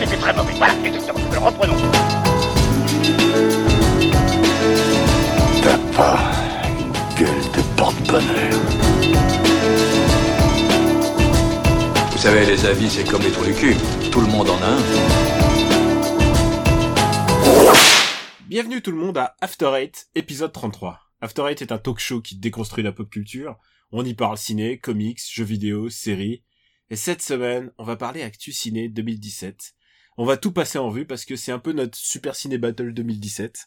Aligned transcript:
c'était 0.00 0.16
très 0.16 0.32
mauvais. 0.32 0.54
Voilà, 0.54 0.74
exactement. 0.84 1.20
Alors 1.30 1.44
reprenons. 1.44 1.76
T'as 5.62 5.78
pas 5.94 6.32
une 6.78 6.92
gueule 7.18 7.44
de 7.52 7.76
porte-bonheur. 7.76 8.60
Vous 12.12 12.18
savez, 12.18 12.46
les 12.46 12.64
avis, 12.64 12.88
c'est 12.88 13.04
comme 13.04 13.22
les 13.22 13.30
trous 13.30 13.44
du 13.44 13.54
cul. 13.54 13.76
Tout 14.10 14.20
le 14.20 14.26
monde 14.26 14.48
en 14.48 14.56
a 14.62 14.66
un. 14.66 14.80
Bienvenue 18.48 18.82
tout 18.82 18.90
le 18.90 18.96
monde 18.96 19.18
à 19.18 19.36
After 19.40 19.70
Eight, 19.76 20.08
épisode 20.14 20.52
33. 20.52 20.98
After 21.20 21.42
Eight 21.48 21.62
est 21.62 21.72
un 21.72 21.78
talk 21.78 21.98
show 21.98 22.20
qui 22.20 22.36
déconstruit 22.36 22.82
la 22.82 22.92
pop 22.92 23.08
culture. 23.08 23.56
On 23.92 24.04
y 24.04 24.14
parle 24.14 24.38
ciné, 24.38 24.78
comics, 24.78 25.20
jeux 25.30 25.44
vidéo, 25.44 25.90
séries. 25.90 26.42
Et 26.88 26.96
cette 26.96 27.22
semaine, 27.22 27.70
on 27.78 27.84
va 27.84 27.96
parler 27.96 28.22
Actu 28.22 28.52
Ciné 28.52 28.88
2017. 28.88 29.74
On 30.20 30.26
va 30.26 30.36
tout 30.36 30.52
passer 30.52 30.76
en 30.76 30.90
vue 30.90 31.06
parce 31.06 31.24
que 31.24 31.34
c'est 31.34 31.50
un 31.50 31.58
peu 31.58 31.72
notre 31.72 31.96
Super 31.96 32.34
Ciné 32.36 32.58
Battle 32.58 32.92
2017. 32.92 33.66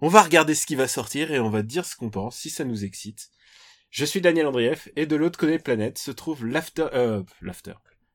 On 0.00 0.08
va 0.08 0.22
regarder 0.22 0.54
ce 0.54 0.64
qui 0.64 0.74
va 0.74 0.88
sortir 0.88 1.30
et 1.30 1.38
on 1.40 1.50
va 1.50 1.60
dire 1.60 1.84
ce 1.84 1.94
qu'on 1.94 2.08
pense, 2.08 2.38
si 2.38 2.48
ça 2.48 2.64
nous 2.64 2.86
excite. 2.86 3.28
Je 3.90 4.06
suis 4.06 4.22
Daniel 4.22 4.46
Andrieff 4.46 4.88
et 4.96 5.04
de 5.04 5.14
l'autre 5.14 5.38
côté 5.38 5.52
de 5.52 5.56
la 5.58 5.62
planète 5.62 5.98
se 5.98 6.10
trouve 6.10 6.46
l'After, 6.46 6.86
euh, 6.94 7.22
l'After, 7.42 7.74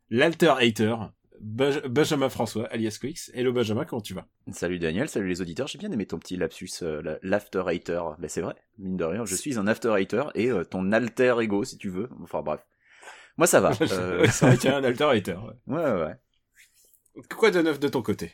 l'Alter 0.09 0.55
Hater, 0.59 0.95
Benj- 1.39 1.85
Benjamin 1.87 2.29
François, 2.29 2.65
alias 2.73 2.97
Quix. 2.99 3.29
Hello 3.35 3.53
Benjamin, 3.53 3.85
comment 3.85 4.01
tu 4.01 4.15
vas? 4.15 4.25
Salut 4.51 4.79
Daniel, 4.79 5.07
salut 5.07 5.27
les 5.27 5.41
auditeurs. 5.41 5.67
J'ai 5.67 5.77
bien 5.77 5.91
aimé 5.91 6.07
ton 6.07 6.17
petit 6.17 6.37
lapsus, 6.37 6.71
euh, 6.81 7.03
la- 7.03 7.19
l'after 7.21 7.61
hater. 7.67 8.01
Ben 8.17 8.29
c'est 8.29 8.41
vrai, 8.41 8.55
mine 8.79 8.97
de 8.97 9.03
rien, 9.03 9.25
je 9.25 9.35
suis 9.35 9.59
un 9.59 9.67
after 9.67 9.89
hater 9.95 10.23
et 10.33 10.49
euh, 10.49 10.63
ton 10.63 10.91
alter 10.91 11.35
ego 11.39 11.63
si 11.63 11.77
tu 11.77 11.89
veux. 11.89 12.09
Enfin 12.23 12.41
bref. 12.41 12.61
Moi 13.37 13.45
ça 13.45 13.59
va. 13.59 13.73
Euh, 13.91 14.25
C'est 14.31 14.47
vrai 14.55 14.69
un 14.73 14.83
Alter 14.83 15.03
Hater. 15.11 15.35
ouais. 15.67 15.75
ouais 15.75 15.91
ouais. 16.03 16.15
Quoi 17.37 17.51
de 17.51 17.61
neuf 17.61 17.79
de 17.79 17.87
ton 17.87 18.01
côté? 18.01 18.33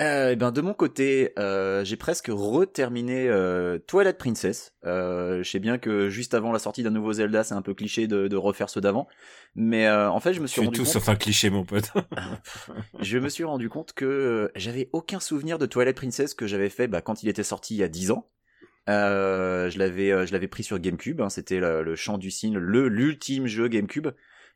Euh, 0.00 0.30
eh 0.30 0.36
ben 0.36 0.52
de 0.52 0.60
mon 0.60 0.74
côté, 0.74 1.32
euh, 1.40 1.84
j'ai 1.84 1.96
presque 1.96 2.28
reterminé 2.30 3.28
euh, 3.28 3.78
Twilight 3.78 4.16
Princess. 4.16 4.72
Euh, 4.84 5.42
je 5.42 5.50
sais 5.50 5.58
bien 5.58 5.76
que 5.78 6.08
juste 6.08 6.34
avant 6.34 6.52
la 6.52 6.60
sortie 6.60 6.84
d'un 6.84 6.90
nouveau 6.90 7.14
Zelda, 7.14 7.42
c'est 7.42 7.54
un 7.54 7.62
peu 7.62 7.74
cliché 7.74 8.06
de, 8.06 8.28
de 8.28 8.36
refaire 8.36 8.70
ceux 8.70 8.80
d'avant, 8.80 9.08
mais 9.56 9.88
euh, 9.88 10.08
en 10.08 10.20
fait 10.20 10.34
je 10.34 10.40
me 10.40 10.46
suis 10.46 10.60
rendu 10.60 10.76
tout 10.76 10.84
compte. 10.84 10.92
sauf 10.92 11.08
un 11.08 11.16
cliché, 11.16 11.50
mon 11.50 11.64
pote. 11.64 11.90
je 13.00 13.18
me 13.18 13.28
suis 13.28 13.42
rendu 13.42 13.68
compte 13.68 13.92
que 13.92 14.52
j'avais 14.54 14.88
aucun 14.92 15.18
souvenir 15.18 15.58
de 15.58 15.66
Twilight 15.66 15.96
Princess 15.96 16.32
que 16.34 16.46
j'avais 16.46 16.70
fait 16.70 16.86
bah, 16.86 17.00
quand 17.00 17.24
il 17.24 17.28
était 17.28 17.42
sorti 17.42 17.74
il 17.74 17.78
y 17.78 17.82
a 17.82 17.88
10 17.88 18.12
ans. 18.12 18.30
Je 18.86 19.78
l'avais 19.78 20.26
je 20.26 20.32
l'avais 20.32 20.48
pris 20.48 20.62
sur 20.62 20.78
GameCube, 20.78 21.20
hein, 21.20 21.28
c'était 21.28 21.58
le, 21.58 21.82
le 21.82 21.96
chant 21.96 22.18
du 22.18 22.30
cygne, 22.30 22.56
le 22.56 22.88
l'ultime 22.88 23.48
jeu 23.48 23.66
GameCube. 23.66 24.08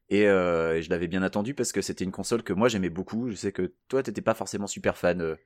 Et, 0.08 0.26
euh, 0.28 0.80
je 0.82 0.90
l'avais 0.90 1.08
bien 1.08 1.22
attendu 1.22 1.54
parce 1.54 1.72
que 1.72 1.80
c'était 1.82 2.04
une 2.04 2.12
console 2.12 2.42
que 2.42 2.52
moi 2.52 2.68
j'aimais 2.68 2.90
beaucoup. 2.90 3.30
Je 3.30 3.34
sais 3.36 3.52
que 3.52 3.74
toi 3.88 4.02
t'étais 4.02 4.20
pas 4.22 4.34
forcément 4.34 4.66
super 4.66 4.96
fan 4.96 5.36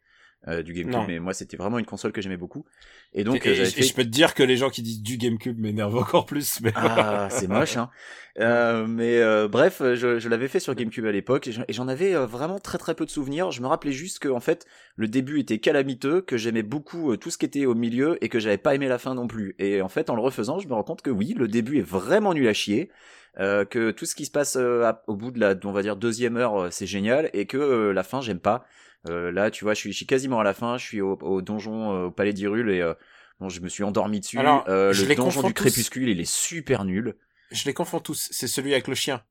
euh, 0.46 0.58
euh, 0.58 0.62
du 0.62 0.72
GameCube, 0.74 0.92
Non. 0.92 1.04
mais 1.06 1.18
moi 1.18 1.34
c'était 1.34 1.56
vraiment 1.56 1.78
une 1.78 1.86
console 1.86 2.12
que 2.12 2.20
j'aimais 2.20 2.36
beaucoup. 2.36 2.64
Et 3.12 3.24
donc 3.24 3.46
et, 3.46 3.48
euh, 3.60 3.64
et 3.76 3.82
je 3.82 3.94
peux 3.94 4.02
te 4.04 4.08
dire 4.08 4.34
que 4.34 4.42
les 4.42 4.56
gens 4.56 4.70
qui 4.70 4.82
disent 4.82 5.02
du 5.02 5.16
GameCube 5.16 5.58
m'énervent 5.58 5.96
encore 5.96 6.26
plus. 6.26 6.60
Mais 6.60 6.72
Ah, 6.76 7.28
c'est 7.30 7.48
moche, 7.48 7.76
hein. 7.76 7.90
Euh, 8.38 8.86
mais 8.86 9.18
euh, 9.18 9.48
bref, 9.48 9.80
je, 9.80 10.18
je 10.18 10.28
l'avais 10.28 10.48
fait 10.48 10.60
sur 10.60 10.74
GameCube 10.74 11.06
à 11.06 11.12
l'époque 11.12 11.48
et 11.48 11.52
j'en- 11.70 11.88
avais 11.88 12.14
euh, 12.14 12.26
vraiment 12.26 12.58
très 12.58 12.78
très 12.78 12.94
peu 12.94 13.04
de 13.06 13.10
souvenirs. 13.10 13.50
Je 13.50 13.62
me 13.62 13.66
rappelais 13.66 13.92
juste 13.92 14.18
que 14.18 14.28
en 14.28 14.40
fait, 14.40 14.66
le 14.96 15.08
début 15.08 15.40
était 15.40 15.58
calamiteux, 15.58 16.20
que 16.20 16.36
j'aimais 16.36 16.62
beaucoup 16.62 17.12
euh, 17.12 17.16
tout 17.16 17.30
ce 17.30 17.38
qui 17.38 17.46
était 17.46 17.64
au 17.66 17.74
milieu 17.74 18.22
et 18.22 18.28
que 18.28 18.38
j'avais 18.38 18.58
pas 18.58 18.74
aimé 18.74 18.88
la 18.88 18.98
fin 18.98 19.14
non 19.14 19.26
plus. 19.26 19.54
Et 19.58 19.80
en 19.82 19.88
fait, 19.88 20.10
en 20.10 20.14
le 20.16 20.20
refaisant, 20.22 20.58
je 20.58 20.68
me 20.68 20.74
rends 20.74 20.82
compte 20.84 21.02
que 21.02 21.10
oui, 21.10 21.34
le 21.36 21.48
début 21.48 21.78
est 21.78 21.86
vraiment 21.86 22.34
nul 22.34 22.46
à 22.48 22.52
chier. 22.52 22.90
euh, 23.38 23.64
que 23.66 23.90
tout 23.90 24.06
ce 24.06 24.14
qui 24.14 24.24
se 24.26 24.30
passe 24.30 24.56
euh, 24.56 24.90
au 25.06 25.14
bout 25.16 25.30
de 25.30 25.38
la, 25.40 25.54
on 25.64 25.72
va 25.72 25.82
dire 25.82 25.96
deuxième 25.96 26.36
heure, 26.38 26.56
euh, 26.62 26.68
c'est 26.70 26.86
génial, 26.86 27.28
et 27.34 27.46
que 27.46 27.58
euh, 27.58 27.92
la 27.92 28.02
fin, 28.02 28.20
j'aime 28.22 28.40
pas. 28.40 28.64
Euh, 29.08 29.30
là, 29.32 29.50
tu 29.50 29.64
vois, 29.64 29.74
je 29.74 29.80
suis, 29.80 29.92
je 29.92 29.96
suis 29.96 30.06
quasiment 30.06 30.40
à 30.40 30.44
la 30.44 30.54
fin, 30.54 30.78
je 30.78 30.84
suis 30.84 31.00
au, 31.00 31.16
au 31.20 31.42
donjon, 31.42 31.92
euh, 31.94 32.04
au 32.06 32.10
palais 32.10 32.32
d'Hyrule, 32.32 32.70
et 32.70 32.80
euh, 32.80 32.94
bon, 33.40 33.48
je 33.48 33.60
me 33.60 33.68
suis 33.68 33.84
endormi 33.84 34.20
dessus. 34.20 34.38
Alors, 34.38 34.64
le 34.66 35.14
donjon 35.14 35.42
du 35.48 35.54
tous. 35.54 35.64
crépuscule, 35.64 36.08
il 36.08 36.20
est 36.20 36.30
super 36.30 36.84
nul. 36.84 37.16
je 37.50 37.64
les 37.66 37.74
confonds 37.74 38.00
tous. 38.00 38.28
C'est 38.32 38.48
celui 38.48 38.72
avec 38.72 38.88
le 38.88 38.94
chien. 38.94 39.22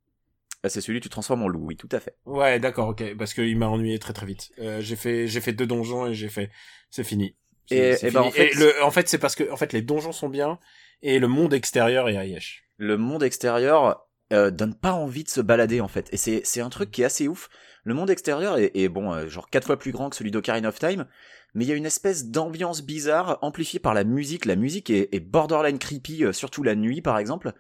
Ah, 0.64 0.70
c'est 0.70 0.82
celui 0.82 1.00
que 1.00 1.04
tu 1.04 1.10
transformes 1.10 1.44
en 1.44 1.48
loup, 1.48 1.66
oui, 1.66 1.76
tout 1.78 1.90
à 1.92 2.00
fait. 2.00 2.16
Ouais, 2.26 2.60
d'accord, 2.60 2.88
ok. 2.90 3.16
Parce 3.18 3.34
qu'il 3.36 3.56
m'a 3.58 3.68
ennuyé 3.68 4.00
très 4.00 4.14
très 4.14 4.26
vite. 4.26 4.52
J'ai 4.80 4.96
fait, 4.96 5.28
j'ai 5.28 5.42
fait 5.42 5.54
deux 5.54 5.68
donjons 5.68 6.08
et 6.08 6.14
j'ai 6.16 6.30
fait, 6.30 6.50
c'est 6.90 7.04
fini. 7.04 7.36
Et- 7.72 7.96
et 8.04 8.12
ben, 8.12 8.22
en 8.22 8.32
fait- 8.32 8.52
Et 8.52 8.54
le, 8.56 8.84
en 8.84 8.92
fait, 8.92 9.08
c'est 9.10 9.18
parce 9.18 9.36
que, 9.36 9.52
en 9.52 9.58
fait, 9.58 9.74
les 9.74 9.82
donjons 9.82 10.12
sont 10.12 10.30
bien 10.30 10.60
et 11.02 11.20
le 11.20 11.28
monde 11.28 11.54
extérieur 11.54 12.10
est 12.10 12.16
Ayesh. 12.16 12.64
Le 12.78 12.98
monde 12.98 13.24
extérieur 13.24 14.08
euh, 14.34 14.50
donne 14.50 14.74
pas 14.76 14.94
envie 14.94 15.24
de 15.24 15.30
se 15.30 15.40
balader 15.42 15.82
en 15.82 15.88
fait, 15.88 16.10
et 16.12 16.18
c'est 16.18 16.42
c'est 16.46 16.60
un 16.62 16.70
truc 16.70 16.90
qui 16.92 17.04
est 17.04 17.06
assez 17.06 17.28
ouf. 17.28 17.48
Le 17.86 17.94
monde 17.94 18.10
extérieur 18.10 18.58
est, 18.58 18.72
est, 18.76 18.90
bon, 18.90 19.14
euh, 19.14 19.28
genre 19.28 19.50
quatre 19.50 19.66
fois 19.66 19.80
plus 19.80 19.92
grand 19.92 20.10
que 20.10 20.16
celui 20.16 20.32
d'Ocarina 20.32 20.68
of 20.68 20.78
Time, 20.78 21.06
mais 21.54 21.64
il 21.64 21.70
y 21.70 21.72
a 21.72 21.76
une 21.76 21.86
espèce 21.86 22.28
d'ambiance 22.28 22.84
bizarre 22.84 23.40
amplifiée 23.42 23.80
par 23.80 23.94
la 23.94 24.04
musique. 24.04 24.46
La 24.46 24.58
musique 24.58 24.90
est, 24.90 25.20
borderline 25.20 25.80
creepy, 25.80 26.26
euh, 26.26 26.34
surtout 26.34 26.64
la 26.64 26.76
nuit 26.76 27.02
par 27.02 27.18
exemple. 27.18 27.54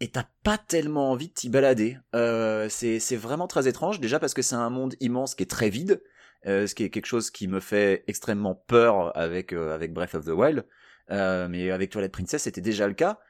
Et 0.00 0.08
t'as 0.08 0.26
pas 0.42 0.58
tellement 0.58 1.10
envie 1.10 1.28
de 1.28 1.34
t'y 1.34 1.48
balader. 1.48 1.98
Euh, 2.14 2.68
c'est 2.68 3.16
vraiment 3.16 3.46
très 3.46 3.68
étrange, 3.68 4.00
déjà 4.00 4.18
parce 4.18 4.34
que 4.34 4.42
c'est 4.42 4.56
un 4.56 4.70
monde 4.70 4.94
immense 5.00 5.34
qui 5.34 5.44
est 5.44 5.50
très 5.50 5.70
vide, 5.70 6.02
euh, 6.46 6.66
ce 6.66 6.74
qui 6.74 6.84
est 6.84 6.90
quelque 6.90 7.06
chose 7.06 7.30
qui 7.30 7.48
me 7.48 7.60
fait 7.60 8.04
extrêmement 8.06 8.54
peur 8.54 9.16
avec 9.16 9.52
euh, 9.52 9.74
avec 9.74 9.92
Breath 9.92 10.14
of 10.14 10.24
the 10.24 10.30
Wild. 10.30 10.66
Euh, 11.10 11.48
mais 11.48 11.70
avec 11.70 11.90
Twilight 11.90 12.12
Princess, 12.12 12.42
c'était 12.42 12.60
déjà 12.60 12.88
le 12.88 12.94
cas. 12.94 13.20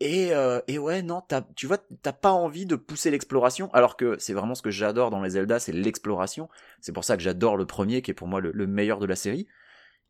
Et, 0.00 0.32
euh, 0.32 0.60
et 0.66 0.78
ouais, 0.78 1.02
non, 1.02 1.20
t'as, 1.20 1.42
tu 1.56 1.66
vois, 1.66 1.78
t'as 2.02 2.12
pas 2.14 2.30
envie 2.30 2.64
de 2.64 2.74
pousser 2.76 3.10
l'exploration, 3.10 3.70
alors 3.74 3.96
que 3.98 4.18
c'est 4.18 4.32
vraiment 4.32 4.54
ce 4.54 4.62
que 4.62 4.70
j'adore 4.70 5.10
dans 5.10 5.22
les 5.22 5.30
Zelda, 5.30 5.58
c'est 5.58 5.72
l'exploration. 5.72 6.48
C'est 6.80 6.92
pour 6.92 7.04
ça 7.04 7.16
que 7.18 7.22
j'adore 7.22 7.56
le 7.58 7.66
premier, 7.66 8.00
qui 8.00 8.10
est 8.10 8.14
pour 8.14 8.26
moi 8.26 8.40
le, 8.40 8.50
le 8.52 8.66
meilleur 8.66 8.98
de 8.98 9.06
la 9.06 9.16
série. 9.16 9.46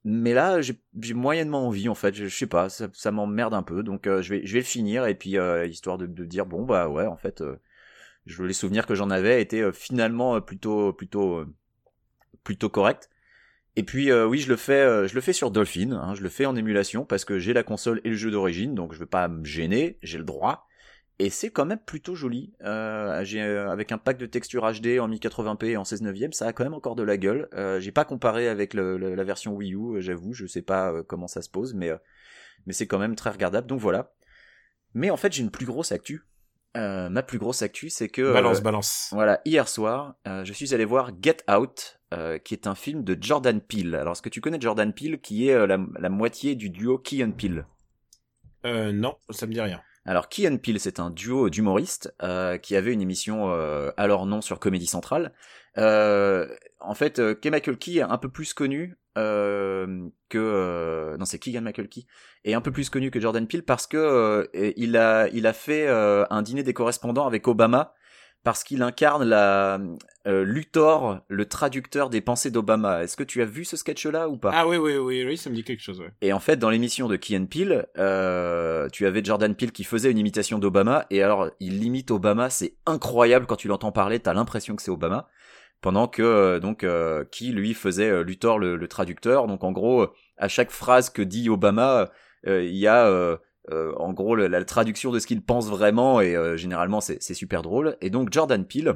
Mais 0.04 0.32
là, 0.32 0.60
j'ai, 0.62 0.78
moyennement 1.12 1.66
envie, 1.66 1.88
en 1.88 1.94
fait, 1.94 2.14
je, 2.14 2.28
sais 2.28 2.46
pas, 2.46 2.70
ça, 2.70 2.88
ça 2.94 3.10
m'emmerde 3.10 3.52
un 3.52 3.62
peu, 3.62 3.82
donc 3.82 4.06
euh, 4.06 4.22
je, 4.22 4.34
vais, 4.34 4.46
je 4.46 4.54
vais 4.54 4.60
le 4.60 4.64
finir, 4.64 5.06
et 5.06 5.14
puis 5.14 5.36
euh, 5.36 5.66
histoire 5.66 5.98
de, 5.98 6.06
dire, 6.24 6.46
bon, 6.46 6.64
bah 6.64 6.88
ouais, 6.88 7.06
en 7.06 7.16
fait, 7.18 7.42
euh, 7.42 7.56
je, 8.26 8.42
les 8.42 8.54
souvenirs 8.54 8.86
que 8.86 8.94
j'en 8.94 9.10
avais 9.10 9.42
étaient 9.42 9.72
finalement 9.72 10.40
plutôt, 10.40 10.92
plutôt, 10.94 11.44
plutôt 12.44 12.70
corrects. 12.70 13.10
Et 13.76 13.82
puis 13.82 14.10
euh, 14.10 14.26
oui, 14.26 14.38
je 14.38 14.48
le 14.48 14.56
fais, 14.56 14.80
euh, 14.80 15.06
je 15.06 15.14
le 15.14 15.20
fais 15.20 15.32
sur 15.32 15.50
Dolphin. 15.50 15.92
hein, 15.92 16.14
je 16.14 16.22
le 16.22 16.28
fais 16.28 16.46
en 16.46 16.56
émulation 16.56 17.04
parce 17.04 17.24
que 17.24 17.38
j'ai 17.38 17.52
la 17.52 17.62
console 17.62 18.00
et 18.04 18.10
le 18.10 18.16
jeu 18.16 18.30
d'origine, 18.30 18.74
donc 18.74 18.92
je 18.92 18.98
veux 18.98 19.06
pas 19.06 19.28
me 19.28 19.44
gêner, 19.44 19.98
j'ai 20.02 20.18
le 20.18 20.24
droit. 20.24 20.66
Et 21.18 21.28
c'est 21.28 21.50
quand 21.50 21.66
même 21.66 21.78
plutôt 21.78 22.14
joli. 22.14 22.54
Euh, 22.64 23.68
avec 23.70 23.92
un 23.92 23.98
pack 23.98 24.16
de 24.16 24.26
texture 24.26 24.62
HD 24.62 24.98
en 24.98 25.08
1080p 25.08 25.66
et 25.66 25.76
en 25.76 25.84
16 25.84 26.02
neuvième, 26.02 26.32
ça 26.32 26.46
a 26.46 26.52
quand 26.54 26.64
même 26.64 26.72
encore 26.74 26.96
de 26.96 27.02
la 27.02 27.18
gueule. 27.18 27.48
J'ai 27.78 27.92
pas 27.92 28.06
comparé 28.06 28.48
avec 28.48 28.72
la 28.72 29.24
version 29.24 29.54
Wii 29.54 29.74
U, 29.74 30.00
j'avoue, 30.00 30.32
je 30.32 30.46
sais 30.46 30.62
pas 30.62 31.02
comment 31.06 31.26
ça 31.26 31.42
se 31.42 31.50
pose, 31.50 31.74
mais 31.74 31.90
mais 32.66 32.72
c'est 32.72 32.86
quand 32.86 32.98
même 32.98 33.16
très 33.16 33.30
regardable. 33.30 33.66
Donc 33.66 33.80
voilà. 33.80 34.14
Mais 34.94 35.10
en 35.10 35.16
fait, 35.18 35.32
j'ai 35.32 35.42
une 35.42 35.50
plus 35.50 35.66
grosse 35.66 35.92
actu. 35.92 36.24
Euh, 36.76 37.08
ma 37.08 37.22
plus 37.22 37.38
grosse 37.38 37.62
actu, 37.62 37.90
c'est 37.90 38.08
que 38.08 38.32
Balance, 38.32 38.58
euh, 38.58 38.62
balance. 38.62 39.08
voilà, 39.10 39.40
hier 39.44 39.66
soir, 39.66 40.14
euh, 40.28 40.44
je 40.44 40.52
suis 40.52 40.72
allé 40.72 40.84
voir 40.84 41.10
Get 41.20 41.38
Out, 41.50 41.98
qui 42.44 42.54
est 42.54 42.66
un 42.66 42.74
film 42.74 43.04
de 43.04 43.16
Jordan 43.20 43.60
Peele. 43.60 43.94
Alors, 43.94 44.12
est-ce 44.12 44.22
que 44.22 44.28
tu 44.28 44.40
connais 44.40 44.60
Jordan 44.60 44.92
Peele, 44.92 45.20
qui 45.20 45.48
est 45.48 45.66
la, 45.66 45.78
la 45.98 46.08
moitié 46.08 46.54
du 46.54 46.70
duo 46.70 46.98
Key 46.98 47.24
and 47.24 47.32
Peele? 47.32 47.66
Euh, 48.64 48.92
non, 48.92 49.16
ça 49.30 49.46
me 49.46 49.52
dit 49.52 49.60
rien. 49.60 49.80
Alors, 50.04 50.28
Key 50.28 50.48
and 50.48 50.58
Peele, 50.58 50.80
c'est 50.80 50.98
un 50.98 51.10
duo 51.10 51.50
d'humoristes 51.50 52.12
qui 52.62 52.76
avait 52.76 52.92
une 52.92 53.00
émission 53.02 53.50
à 53.50 54.06
leur 54.06 54.26
nom 54.26 54.40
sur 54.40 54.58
Comédie 54.58 54.86
Centrale. 54.86 55.32
En 55.76 56.94
fait, 56.94 57.40
Keegan 57.40 57.60
Key 57.60 57.96
est 57.96 58.02
un 58.02 58.18
peu 58.18 58.28
plus 58.28 58.54
connu 58.54 58.96
euh, 59.18 60.08
que 60.28 60.38
euh, 60.38 61.16
non, 61.16 61.24
c'est 61.24 61.38
Keegan 61.38 61.64
Key 61.72 62.06
est 62.44 62.54
un 62.54 62.60
peu 62.60 62.70
plus 62.70 62.90
connu 62.90 63.10
que 63.10 63.20
Jordan 63.20 63.46
Peele 63.46 63.64
parce 63.64 63.86
que 63.86 63.96
euh, 63.96 64.46
il 64.76 64.96
a 64.96 65.28
il 65.28 65.46
a 65.46 65.52
fait 65.52 65.86
euh, 65.88 66.24
un 66.30 66.42
dîner 66.42 66.62
des 66.62 66.74
correspondants 66.74 67.26
avec 67.26 67.48
Obama 67.48 67.94
parce 68.42 68.64
qu'il 68.64 68.82
incarne 68.82 69.24
la 69.24 69.78
euh, 70.26 70.44
Luthor, 70.44 71.20
le 71.28 71.46
traducteur 71.46 72.08
des 72.08 72.20
pensées 72.20 72.50
d'Obama. 72.50 73.02
Est-ce 73.02 73.16
que 73.16 73.22
tu 73.22 73.42
as 73.42 73.44
vu 73.44 73.64
ce 73.64 73.76
sketch-là 73.76 74.28
ou 74.28 74.38
pas? 74.38 74.50
Ah 74.54 74.66
oui, 74.66 74.76
oui, 74.76 74.96
oui, 74.96 75.24
oui, 75.24 75.36
ça 75.36 75.50
me 75.50 75.54
dit 75.54 75.64
quelque 75.64 75.82
chose, 75.82 76.00
ouais. 76.00 76.10
et 76.22 76.32
en 76.32 76.40
fait, 76.40 76.56
dans 76.56 76.70
l'émission 76.70 77.06
de 77.06 77.16
Key 77.16 77.36
and 77.36 77.46
Peele, 77.46 77.86
euh, 77.98 78.88
tu 78.90 79.06
avais 79.06 79.22
Jordan 79.22 79.54
Peele 79.54 79.72
qui 79.72 79.84
faisait 79.84 80.10
une 80.10 80.18
imitation 80.18 80.58
d'Obama, 80.58 81.06
et 81.10 81.22
alors 81.22 81.50
il 81.60 81.84
imite 81.84 82.10
Obama, 82.10 82.48
c'est 82.48 82.76
incroyable 82.86 83.46
quand 83.46 83.56
tu 83.56 83.68
l'entends 83.68 83.92
parler, 83.92 84.20
t'as 84.20 84.32
l'impression 84.32 84.74
que 84.74 84.82
c'est 84.82 84.90
Obama, 84.90 85.28
pendant 85.80 86.08
que 86.08 86.22
euh, 86.22 86.60
donc 86.60 86.84
euh, 86.84 87.24
qui 87.30 87.52
lui 87.52 87.74
faisait 87.74 88.10
euh, 88.10 88.22
Luthor 88.22 88.58
le, 88.58 88.76
le 88.76 88.88
traducteur. 88.88 89.46
Donc 89.46 89.64
en 89.64 89.72
gros, 89.72 90.02
euh, 90.02 90.12
à 90.36 90.48
chaque 90.48 90.70
phrase 90.70 91.10
que 91.10 91.22
dit 91.22 91.48
Obama, 91.48 92.10
euh, 92.46 92.62
il 92.64 92.76
y 92.76 92.86
a 92.86 93.06
euh, 93.06 93.36
euh, 93.70 93.92
en 93.96 94.12
gros 94.12 94.34
le- 94.34 94.46
la 94.48 94.64
traduction 94.64 95.10
de 95.12 95.18
ce 95.18 95.26
qu'il 95.26 95.42
pense 95.42 95.68
vraiment, 95.68 96.20
et 96.20 96.34
euh, 96.36 96.56
généralement 96.56 97.00
c'est 97.00 97.22
c'est 97.22 97.34
super 97.34 97.62
drôle. 97.62 97.96
Et 98.00 98.10
donc 98.10 98.32
Jordan 98.32 98.64
Peele, 98.66 98.94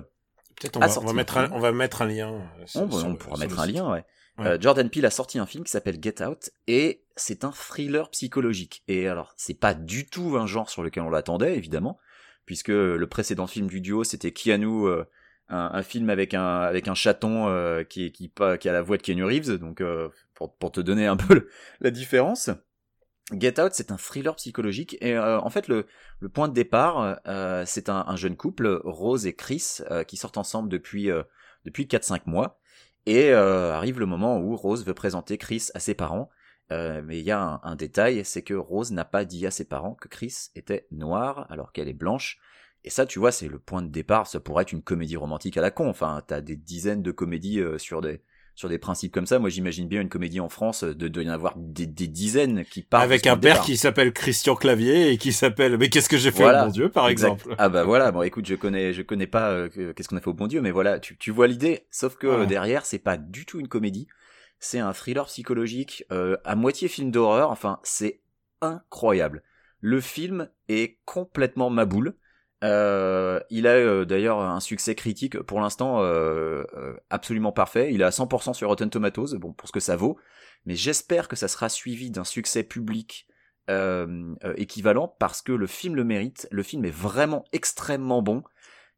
Peut-être 0.61 0.77
on, 0.77 0.81
va- 0.81 0.99
on 1.01 1.05
va 1.07 1.13
mettre 1.13 1.37
un, 1.39 1.51
on 1.53 1.59
va 1.59 1.73
mettre 1.73 2.03
un 2.03 2.07
lien. 2.07 2.41
sur- 2.67 2.83
on, 2.83 2.91
sur 2.91 3.09
on 3.09 3.15
pourra 3.17 3.39
mettre 3.39 3.59
un 3.61 3.65
site. 3.67 3.75
lien, 3.77 3.91
ouais. 3.93 4.05
Ouais. 4.39 4.47
Euh, 4.47 4.59
Jordan 4.61 4.89
Peele 4.91 5.07
a 5.07 5.11
sorti 5.11 5.39
un 5.39 5.47
film 5.47 5.63
qui 5.63 5.71
s'appelle 5.71 5.99
Get 6.03 6.21
Out 6.25 6.51
et 6.67 7.05
c'est 7.15 7.45
un 7.45 7.53
thriller 7.53 8.11
psychologique. 8.11 8.83
Et 8.89 9.07
alors, 9.07 9.33
c'est 9.37 9.55
pas 9.59 9.75
du 9.75 10.09
tout 10.09 10.37
un 10.37 10.47
genre 10.47 10.69
sur 10.71 10.83
lequel 10.83 11.05
on 11.05 11.11
l'attendait, 11.11 11.57
évidemment, 11.57 11.99
puisque 12.45 12.69
le 12.71 13.07
précédent 13.07 13.47
film 13.47 13.69
du 13.69 13.81
duo, 13.81 14.03
c'était 14.03 14.33
Keanu 14.33 14.87
euh, 14.89 15.05
un, 15.49 15.83
film 15.83 16.11
avec 16.11 16.35
un 16.35 16.95
chaton 16.95 17.49
euh, 17.49 17.85
qui 17.85 18.13
qui 18.13 18.33
a 18.39 18.73
la 18.73 18.83
voix 18.83 18.97
de 18.97 19.03
Keanu 19.03 19.25
Reeves, 19.25 19.59
donc 19.59 19.81
euh, 19.81 20.09
pour 20.35 20.73
te 20.73 20.81
donner 20.81 21.07
un 21.07 21.17
peu 21.19 21.49
la 21.81 21.91
différence. 21.91 22.51
Get 23.33 23.59
Out, 23.59 23.73
c'est 23.73 23.91
un 23.91 23.97
thriller 23.97 24.37
psychologique 24.37 24.99
et 25.01 25.17
euh, 25.17 25.41
en 25.41 25.49
fait 25.49 25.69
le 25.69 25.87
point 26.33 26.49
de 26.49 26.55
départ, 26.55 27.21
c'est 27.67 27.89
un, 27.89 28.05
un 28.07 28.17
jeune 28.17 28.37
couple, 28.37 28.81
Rose 28.85 29.27
et 29.27 29.35
Chris, 29.35 29.79
qui 30.07 30.17
sortent 30.17 30.39
ensemble 30.39 30.69
depuis 30.69 31.11
depuis 31.65 31.85
4-5 31.85 32.23
mois 32.27 32.61
et 33.07 33.33
arrive 33.33 34.01
le 34.01 34.07
moment 34.07 34.39
où 34.39 34.57
Rose 34.57 34.85
veut 34.85 34.95
présenter 34.95 35.39
Chris 35.39 35.69
à 35.75 35.81
ses 35.81 35.95
parents. 35.95 36.31
Mais 36.71 37.19
il 37.19 37.25
y 37.25 37.31
a 37.31 37.61
un 37.63 37.77
détail, 37.77 38.25
c'est 38.25 38.43
que 38.43 38.55
Rose 38.55 38.93
n'a 38.93 39.05
pas 39.05 39.25
dit 39.25 39.47
à 39.47 39.51
ses 39.51 39.65
parents 39.65 39.95
que 39.95 40.09
Chris 40.09 40.49
était 40.55 40.87
noir 40.91 41.47
alors 41.51 41.73
qu'elle 41.73 41.89
est 41.89 41.95
blanche. 41.95 42.41
Et 42.85 42.91
ça, 42.91 43.07
tu 43.07 43.19
vois, 43.19 43.33
c'est 43.33 43.49
le 43.49 43.59
point 43.59 43.83
de 43.83 43.89
départ. 43.89 44.27
Ça 44.27 44.41
pourrait 44.41 44.63
être 44.63 44.73
une 44.73 44.83
comédie 44.83 45.17
romantique 45.17 45.57
à 45.57 45.63
la 45.63 45.71
con. 45.71 45.89
Enfin, 45.89 46.23
t'as 46.27 46.41
des 46.41 46.57
dizaines 46.57 47.03
de 47.03 47.11
comédies 47.13 47.61
euh, 47.61 47.79
sur 47.79 48.01
des 48.01 48.21
sur 48.57 48.69
des 48.69 48.79
principes 48.79 49.13
comme 49.13 49.27
ça. 49.27 49.39
Moi, 49.41 49.49
j'imagine 49.51 49.89
bien 49.89 50.01
une 50.01 50.09
comédie 50.09 50.39
en 50.41 50.49
France 50.49 50.85
euh, 50.85 50.95
de 50.95 51.09
de 51.09 51.23
y 51.23 51.29
en 51.29 51.33
avoir 51.33 51.55
des, 51.57 51.87
des 51.87 52.07
dizaines 52.09 52.65
qui 52.67 52.83
partent 52.83 53.03
Avec 53.05 53.27
un 53.27 53.37
père 53.37 53.55
départ. 53.55 53.65
qui 53.67 53.77
s'appelle 53.77 54.13
Christian 54.13 54.55
Clavier 54.55 55.11
et 55.11 55.19
qui 55.19 55.33
s'appelle 55.33 55.77
mais 55.79 55.89
qu'est-ce 55.89 56.09
que 56.09 56.17
j'ai 56.19 56.31
fait 56.31 56.43
Voilà. 56.43 56.63
au 56.63 56.67
bon 56.67 56.73
Dieu 56.73 56.89
par 56.91 57.09
Exact. 57.09 57.41
exemple? 57.41 57.55
Ah 57.59 57.69
bah 57.69 57.85
voilà, 57.85 58.13
bon 58.13 58.23
écoute, 58.23 58.47
je 58.47 58.55
connais 58.55 58.93
je 58.93 59.03
connais 59.03 59.27
pas 59.27 59.51
euh, 59.51 59.69
que- 59.69 59.93
qu'est-ce 59.93 60.09
qu'on 60.09 60.17
a 60.17 60.21
fait 60.21 60.29
au 60.29 60.35
bon 60.35 60.47
Dieu, 60.47 60.61
mais 60.61 60.71
voilà, 60.71 61.01
tu, 61.01 61.17
tu 61.17 61.31
vois 61.31 61.47
l'idée, 61.47 61.87
sauf 61.91 62.17
que 62.17 62.45
derrière, 62.45 62.85
c'est 62.87 62.99
pas 62.99 63.17
du 63.17 63.47
tout 63.47 63.61
une 63.61 63.69
comédie, 63.69 64.07
c'est 64.61 64.79
un 64.79 64.93
thriller 64.93 65.27
psychologique 65.27 66.05
euh, 66.13 66.37
à 66.45 66.55
moitié 66.55 66.89
film 66.89 67.11
d'horreur, 67.11 67.51
enfin, 67.51 67.81
c'est 67.83 68.21
incroyable. 68.61 69.43
Le 69.81 70.01
film 70.01 70.49
est 70.69 70.99
complètement 71.05 71.71
maboule. 71.71 72.15
Euh, 72.65 73.41
il 73.51 73.67
a 73.67 73.75
euh, 73.75 74.05
d'ailleurs 74.07 74.41
un 74.41 74.61
succès 74.61 74.95
critique 74.95 75.39
pour 75.41 75.61
l'instant 75.61 76.03
euh, 76.03 76.65
absolument 77.11 77.53
parfait. 77.53 77.93
Il 77.93 78.01
est 78.01 78.05
à 78.05 78.11
100% 78.11 78.55
sur 78.55 78.69
Rotten 78.69 78.89
Tomatoes, 78.89 79.37
bon 79.39 79.53
pour 79.53 79.69
ce 79.69 79.73
que 79.73 79.81
ça 79.81 79.97
vaut, 79.97 80.19
mais 80.65 80.75
j'espère 80.75 81.29
que 81.29 81.37
ça 81.37 81.49
sera 81.49 81.69
suivi 81.69 82.11
d'un 82.11 82.25
succès 82.25 82.63
public 82.63 83.29
équivalent 84.57 85.09
parce 85.19 85.41
que 85.41 85.53
le 85.53 85.67
film 85.67 85.97
le 85.97 86.05
mérite. 86.05 86.47
Le 86.51 86.63
film 86.63 86.85
est 86.85 86.91
vraiment 86.91 87.45
extrêmement 87.53 88.21
bon. 88.21 88.43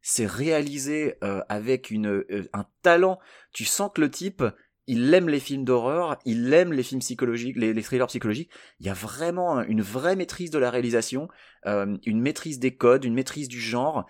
C'est 0.01 0.25
réalisé 0.25 1.15
avec 1.47 1.89
une 1.89 2.25
un 2.51 2.65
talent. 2.81 3.17
Tu 3.53 3.63
sens 3.63 3.91
que 3.95 4.01
le 4.01 4.11
type, 4.11 4.43
il 4.87 5.13
aime 5.13 5.27
les 5.27 5.41
films 5.41 5.65
d'horreur, 5.65 6.17
il 6.25 6.53
aime 6.53 6.71
les 6.71 6.81
films 6.81 7.01
psychologiques, 7.01 7.57
les, 7.57 7.73
les 7.73 7.83
thrillers 7.83 8.07
psychologiques. 8.07 8.49
Il 8.79 8.85
y 8.85 8.89
a 8.89 8.93
vraiment 8.93 9.61
une 9.61 9.81
vraie 9.81 10.15
maîtrise 10.15 10.49
de 10.49 10.57
la 10.57 10.71
réalisation, 10.71 11.27
euh, 11.65 11.97
une 12.05 12.21
maîtrise 12.21 12.57
des 12.57 12.75
codes, 12.75 13.03
une 13.03 13.13
maîtrise 13.13 13.49
du 13.49 13.59
genre. 13.59 14.05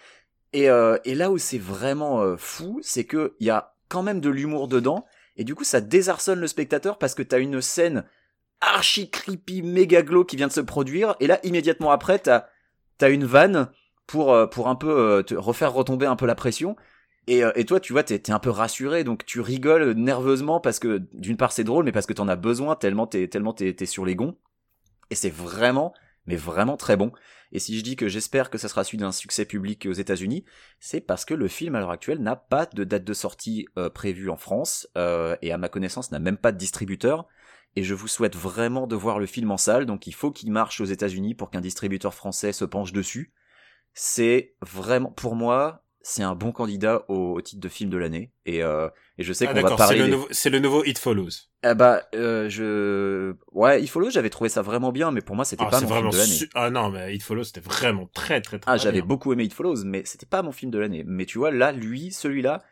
Et, 0.53 0.69
euh, 0.69 0.97
là 1.05 1.31
où 1.31 1.39
c'est 1.39 1.57
vraiment 1.57 2.21
euh, 2.21 2.37
fou, 2.37 2.79
c'est 2.83 3.05
que 3.05 3.35
il 3.39 3.47
y 3.47 3.49
a 3.49 3.73
quand 3.89 4.03
même 4.03 4.21
de 4.21 4.29
l'humour 4.29 4.67
dedans. 4.67 5.05
Et 5.35 5.43
du 5.43 5.55
coup, 5.55 5.63
ça 5.63 5.81
désarçonne 5.81 6.39
le 6.39 6.47
spectateur 6.47 6.99
parce 6.99 7.15
que 7.15 7.23
t'as 7.23 7.39
une 7.39 7.61
scène 7.61 8.05
archi 8.61 9.09
creepy, 9.09 9.63
méga 9.63 10.03
glauque 10.03 10.29
qui 10.29 10.35
vient 10.35 10.47
de 10.47 10.51
se 10.51 10.61
produire. 10.61 11.15
Et 11.19 11.27
là, 11.27 11.39
immédiatement 11.43 11.91
après, 11.91 12.19
t'as 12.19 12.45
t'as 12.99 13.09
une 13.11 13.25
vanne 13.25 13.69
pour 14.07 14.35
pour 14.49 14.67
un 14.67 14.75
peu 14.75 15.23
te 15.25 15.35
refaire 15.35 15.73
retomber 15.73 16.07
un 16.07 16.15
peu 16.15 16.25
la 16.25 16.33
pression. 16.35 16.75
Et, 17.27 17.43
euh, 17.43 17.51
et 17.55 17.65
toi, 17.65 17.79
tu 17.79 17.93
vois, 17.93 18.03
t'es 18.03 18.19
t'es 18.19 18.31
un 18.31 18.39
peu 18.39 18.49
rassuré, 18.49 19.03
donc 19.03 19.25
tu 19.25 19.41
rigoles 19.41 19.91
nerveusement 19.91 20.59
parce 20.61 20.79
que 20.79 21.03
d'une 21.13 21.37
part 21.37 21.51
c'est 21.51 21.65
drôle, 21.65 21.85
mais 21.85 21.91
parce 21.91 22.05
que 22.05 22.13
t'en 22.13 22.27
as 22.27 22.37
besoin 22.37 22.75
tellement 22.75 23.05
t'es 23.05 23.27
tellement 23.27 23.53
t'es 23.53 23.73
t'es 23.73 23.85
sur 23.85 24.05
les 24.05 24.15
gonds. 24.15 24.37
Et 25.09 25.15
c'est 25.15 25.29
vraiment, 25.29 25.93
mais 26.25 26.35
vraiment 26.35 26.77
très 26.77 26.97
bon. 26.97 27.11
Et 27.51 27.59
si 27.59 27.77
je 27.77 27.83
dis 27.83 27.95
que 27.95 28.07
j'espère 28.07 28.49
que 28.49 28.57
ça 28.57 28.67
sera 28.67 28.83
suivi 28.83 29.01
d'un 29.01 29.11
succès 29.11 29.45
public 29.45 29.87
aux 29.89 29.93
États-Unis, 29.93 30.43
c'est 30.79 31.01
parce 31.01 31.25
que 31.25 31.33
le 31.33 31.47
film 31.47 31.75
à 31.75 31.79
l'heure 31.79 31.91
actuelle 31.91 32.21
n'a 32.21 32.35
pas 32.35 32.65
de 32.65 32.83
date 32.83 33.05
de 33.05 33.13
sortie 33.13 33.67
euh, 33.77 33.89
prévue 33.89 34.29
en 34.29 34.37
France 34.37 34.87
euh, 34.97 35.35
et 35.41 35.51
à 35.51 35.57
ma 35.57 35.69
connaissance 35.69 36.11
n'a 36.11 36.19
même 36.19 36.37
pas 36.37 36.51
de 36.51 36.57
distributeur. 36.57 37.27
Et 37.75 37.83
je 37.83 37.93
vous 37.93 38.07
souhaite 38.07 38.35
vraiment 38.35 38.87
de 38.87 38.95
voir 38.95 39.19
le 39.19 39.27
film 39.27 39.51
en 39.51 39.57
salle, 39.57 39.85
donc 39.85 40.07
il 40.07 40.13
faut 40.13 40.31
qu'il 40.31 40.51
marche 40.51 40.81
aux 40.81 40.85
États-Unis 40.85 41.35
pour 41.35 41.51
qu'un 41.51 41.61
distributeur 41.61 42.13
français 42.13 42.51
se 42.51 42.65
penche 42.65 42.91
dessus. 42.91 43.33
C'est 43.93 44.55
vraiment, 44.61 45.11
pour 45.11 45.35
moi, 45.35 45.83
c'est 46.09 46.23
un 46.23 46.35
bon 46.35 46.53
candidat 46.53 47.03
au, 47.09 47.33
au 47.33 47.41
titre 47.41 47.59
de 47.61 47.67
film 47.67 47.89
de 47.89 47.97
l'année. 47.97 48.31
Et, 48.45 48.63
euh, 48.63 48.87
et 49.17 49.23
je 49.23 49.33
sais 49.33 49.43
Ah, 49.45 49.49
qu'on 49.49 49.55
va 49.55 49.61
d'accord, 49.63 49.77
c'est 49.79 49.83
parler. 49.85 49.99
le, 49.99 50.07
nouveau, 50.07 50.27
c'est 50.31 50.49
le 50.49 50.59
nouveau 50.59 50.85
It 50.85 50.97
Follows. 50.97 51.29
Ah 51.63 51.73
bah, 51.73 52.03
euh, 52.15 52.47
je, 52.49 53.33
ouais, 53.51 53.81
il 53.83 53.87
follow, 53.87 54.09
j'avais 54.09 54.29
trouvé 54.29 54.49
ça 54.49 54.61
vraiment 54.61 54.93
bien, 54.93 55.11
mais 55.11 55.19
pour 55.19 55.35
moi, 55.35 55.43
c'était 55.43 55.65
Ah, 55.67 55.69
pas 55.69 55.81
mon 55.81 55.87
film 55.87 56.09
de 56.09 56.15
l'année. 56.17 56.31
su- 56.31 56.49
Ah 56.55 56.69
non, 56.69 56.89
mais 56.91 57.13
It 57.13 57.23
Follows 57.23 57.43
c'était 57.43 57.59
vraiment 57.59 58.07
très 58.13 58.39
très 58.41 58.57
très 58.57 58.71
Ah, 58.71 58.77
j'avais 58.77 59.01
beaucoup 59.01 59.33
aimé 59.33 59.43
It 59.43 59.53
Follows, 59.53 59.83
mais 59.83 60.03
c'était 60.05 60.25
pas 60.25 60.41
mon 60.43 60.53
film 60.53 60.71
de 60.71 60.79
l'année. 60.79 61.03
Mais 61.05 61.25
tu 61.25 61.39
vois, 61.39 61.51
là, 61.51 61.71
lui, 61.73 62.11
celui-là, 62.11 62.63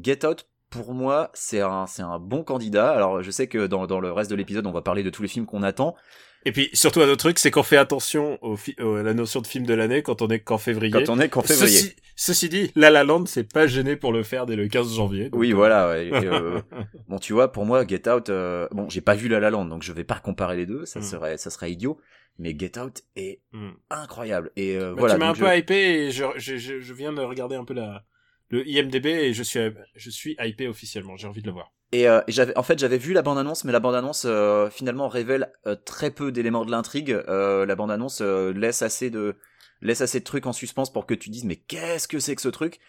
Get 0.00 0.24
Out, 0.24 0.46
pour 0.70 0.94
moi, 0.94 1.30
c'est 1.34 1.60
un, 1.62 1.86
c'est 1.86 2.02
un 2.02 2.18
bon 2.20 2.44
candidat. 2.44 2.90
Alors, 2.92 3.22
je 3.22 3.30
sais 3.30 3.48
que 3.48 3.66
dans, 3.66 3.86
dans 3.86 3.98
le 4.00 4.12
reste 4.12 4.30
de 4.30 4.36
l'épisode, 4.36 4.66
on 4.66 4.72
va 4.72 4.82
parler 4.82 5.02
de 5.02 5.10
tous 5.10 5.22
les 5.22 5.28
films 5.28 5.46
qu'on 5.46 5.62
attend. 5.62 5.96
Et 6.46 6.52
puis 6.52 6.70
surtout 6.72 7.00
un 7.00 7.06
autre 7.08 7.16
truc, 7.16 7.38
c'est 7.38 7.50
qu'on 7.50 7.62
fait 7.62 7.76
attention 7.76 8.38
au 8.42 8.56
à 8.78 9.02
la 9.02 9.12
notion 9.14 9.40
de 9.40 9.46
film 9.46 9.66
de 9.66 9.74
l'année 9.74 10.02
quand 10.02 10.22
on 10.22 10.28
est 10.28 10.40
qu'en 10.40 10.58
février. 10.58 10.90
Quand 10.92 11.08
on 11.12 11.18
est 11.20 11.28
qu'en 11.28 11.42
février. 11.42 11.76
Ceci, 11.76 11.96
ceci 12.14 12.48
dit, 12.48 12.70
La 12.76 12.90
La 12.90 13.02
Land 13.04 13.26
c'est 13.26 13.52
pas 13.52 13.66
gêné 13.66 13.96
pour 13.96 14.12
le 14.12 14.22
faire 14.22 14.46
dès 14.46 14.56
le 14.56 14.68
15 14.68 14.94
janvier. 14.94 15.28
donc, 15.28 15.38
Oui, 15.40 15.52
voilà. 15.52 15.88
ouais, 15.90 16.08
euh, 16.12 16.60
bon, 17.08 17.18
tu 17.18 17.32
vois, 17.32 17.50
pour 17.52 17.66
moi, 17.66 17.86
Get 17.86 18.08
Out, 18.08 18.30
euh, 18.30 18.68
bon, 18.70 18.88
j'ai 18.88 19.00
pas 19.00 19.14
vu 19.16 19.28
La 19.28 19.40
La 19.40 19.50
Land, 19.50 19.64
donc 19.66 19.82
je 19.82 19.92
vais 19.92 20.04
pas 20.04 20.20
comparer 20.20 20.56
les 20.56 20.66
deux, 20.66 20.86
ça 20.86 21.00
Mm. 21.00 21.02
serait, 21.02 21.36
ça 21.36 21.50
serait 21.50 21.72
idiot. 21.72 21.98
Mais 22.38 22.54
Get 22.58 22.78
Out 22.78 23.02
est 23.16 23.40
hmm. 23.52 23.70
incroyable. 23.90 24.50
Et 24.56 24.76
euh, 24.76 24.90
Bah, 24.90 24.96
voilà. 24.98 25.14
tu 25.14 25.20
m'as 25.20 25.26
un 25.26 25.32
donc 25.32 25.38
peu 25.40 25.46
je- 25.50 25.56
hypé 25.58 25.74
et 26.06 26.10
je, 26.10 26.24
je, 26.36 26.56
je, 26.58 26.80
je 26.80 26.92
viens 26.94 27.12
de 27.12 27.22
regarder 27.22 27.56
un 27.56 27.64
peu 27.64 27.72
la 27.74 28.04
le 28.48 28.66
IMDb 28.68 29.06
et 29.06 29.32
je 29.32 29.42
suis 29.42 29.60
je 29.94 30.10
suis 30.10 30.36
hypé 30.40 30.68
officiellement. 30.68 31.16
J'ai 31.16 31.26
envie 31.28 31.42
de 31.42 31.46
le 31.46 31.52
voir. 31.52 31.72
Et 31.92 32.08
euh, 32.08 32.20
j'avais, 32.26 32.56
en 32.58 32.62
fait, 32.64 32.78
j'avais 32.78 32.98
vu 32.98 33.12
la 33.12 33.22
bande-annonce, 33.22 33.64
mais 33.64 33.72
la 33.72 33.78
bande-annonce 33.80 34.24
euh, 34.26 34.68
finalement 34.70 35.08
révèle 35.08 35.52
euh, 35.66 35.76
très 35.76 36.10
peu 36.10 36.32
d'éléments 36.32 36.64
de 36.64 36.70
l'intrigue. 36.70 37.12
Euh, 37.12 37.64
la 37.64 37.76
bande-annonce 37.76 38.20
euh, 38.22 38.52
laisse 38.52 38.82
assez 38.82 39.08
de 39.10 39.36
laisse 39.82 40.00
assez 40.00 40.18
de 40.20 40.24
trucs 40.24 40.46
en 40.46 40.52
suspens 40.52 40.86
pour 40.92 41.06
que 41.06 41.14
tu 41.14 41.28
dises 41.30 41.44
mais 41.44 41.56
qu'est-ce 41.56 42.08
que 42.08 42.18
c'est 42.18 42.34
que 42.34 42.42
ce 42.42 42.48
truc? 42.48 42.80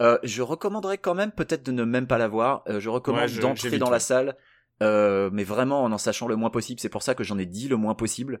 Euh, 0.00 0.18
Je 0.22 0.42
recommanderais 0.42 0.98
quand 0.98 1.14
même 1.14 1.32
peut-être 1.32 1.64
de 1.64 1.72
ne 1.72 1.84
même 1.84 2.06
pas 2.06 2.18
la 2.18 2.28
voir. 2.28 2.62
Euh, 2.68 2.80
je 2.80 2.88
recommande 2.88 3.28
Ouais, 3.28 3.40
d'entrer 3.40 3.78
dans 3.78 3.90
la 3.90 4.00
salle, 4.00 4.36
euh, 4.82 5.28
mais 5.32 5.44
vraiment 5.44 5.82
en 5.84 5.92
en 5.92 5.98
sachant 5.98 6.28
le 6.28 6.36
moins 6.36 6.50
possible. 6.50 6.80
C'est 6.80 6.88
pour 6.88 7.02
ça 7.02 7.14
que 7.14 7.24
j'en 7.24 7.38
ai 7.38 7.46
dit 7.46 7.68
le 7.68 7.76
moins 7.76 7.94
possible. 7.94 8.40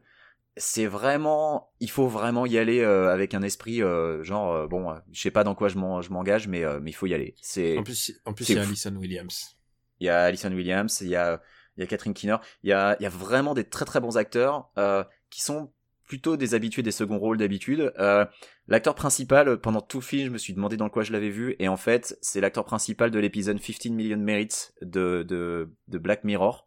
C'est 0.58 0.86
vraiment, 0.86 1.70
il 1.80 1.90
faut 1.90 2.08
vraiment 2.08 2.46
y 2.46 2.56
aller 2.56 2.80
euh, 2.80 3.12
avec 3.12 3.34
un 3.34 3.42
esprit 3.42 3.82
euh, 3.82 4.22
genre 4.22 4.52
euh, 4.54 4.66
bon, 4.66 4.90
euh, 4.90 4.94
je 5.12 5.20
sais 5.20 5.30
pas 5.30 5.44
dans 5.44 5.54
quoi 5.54 5.68
je 5.68 5.76
m'en- 5.76 6.00
je 6.00 6.10
m'engage, 6.10 6.48
mais 6.48 6.64
euh, 6.64 6.80
mais 6.80 6.90
il 6.90 6.94
faut 6.94 7.06
y 7.06 7.12
aller. 7.14 7.34
C'est 7.42 7.76
En 7.76 7.82
plus 7.82 8.12
en 8.24 8.32
plus 8.32 8.48
il 8.48 8.56
y 8.56 8.58
a. 8.58 8.62
Alison 8.62 8.96
Williams. 8.96 9.56
il 10.00 10.06
y 10.06 10.08
a 10.08 10.22
Alison 10.24 10.50
Williams, 10.52 11.00
il 11.02 11.08
y 11.08 11.16
a, 11.16 11.42
il 11.76 11.80
y 11.80 11.84
a 11.84 11.86
Catherine 11.86 12.14
Keener, 12.14 12.36
il 12.62 12.70
y 12.70 12.72
a, 12.72 12.96
il 12.98 13.02
y 13.02 13.06
a 13.06 13.10
vraiment 13.10 13.52
des 13.52 13.64
très 13.64 13.84
très 13.84 14.00
bons 14.00 14.16
acteurs 14.16 14.70
euh, 14.78 15.04
qui 15.28 15.42
sont 15.42 15.72
plutôt 16.06 16.36
des 16.36 16.54
habitués 16.54 16.82
des 16.82 16.92
seconds 16.92 17.18
rôles 17.18 17.36
d'habitude. 17.36 17.92
Euh, 17.98 18.24
l'acteur 18.68 18.94
principal, 18.94 19.58
pendant 19.60 19.80
tout 19.80 19.98
le 19.98 20.04
film, 20.04 20.26
je 20.28 20.30
me 20.30 20.38
suis 20.38 20.54
demandé 20.54 20.76
dans 20.76 20.88
quoi 20.88 21.02
je 21.02 21.12
l'avais 21.12 21.30
vu, 21.30 21.56
et 21.58 21.66
en 21.68 21.76
fait, 21.76 22.16
c'est 22.22 22.40
l'acteur 22.40 22.64
principal 22.64 23.10
de 23.10 23.18
l'épisode 23.18 23.60
15 23.60 23.86
Million 23.92 24.16
Merits 24.16 24.70
de, 24.82 25.22
de, 25.28 25.68
de 25.88 25.98
Black 25.98 26.22
Mirror. 26.24 26.65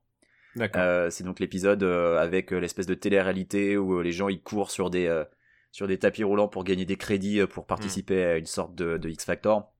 Euh, 0.57 1.09
c'est 1.09 1.23
donc 1.23 1.39
l'épisode 1.39 1.83
euh, 1.83 2.17
avec 2.17 2.51
euh, 2.51 2.59
l'espèce 2.59 2.87
de 2.87 2.95
télé-réalité 2.95 3.77
où 3.77 4.01
les 4.01 4.11
gens 4.11 4.29
ils 4.29 4.41
courent 4.41 4.71
sur 4.71 4.89
des 4.89 5.23
sur 5.71 5.87
des 5.87 5.99
tapis 5.99 6.23
roulants 6.23 6.47
pour 6.47 6.63
gagner 6.63 6.85
des 6.85 6.97
crédits 6.97 7.45
pour 7.45 7.67
participer 7.67 8.23
à 8.23 8.37
une 8.37 8.47
sorte 8.47 8.73
de, 8.75 8.97
de 8.97 9.09
X 9.09 9.25
Factor. 9.25 9.71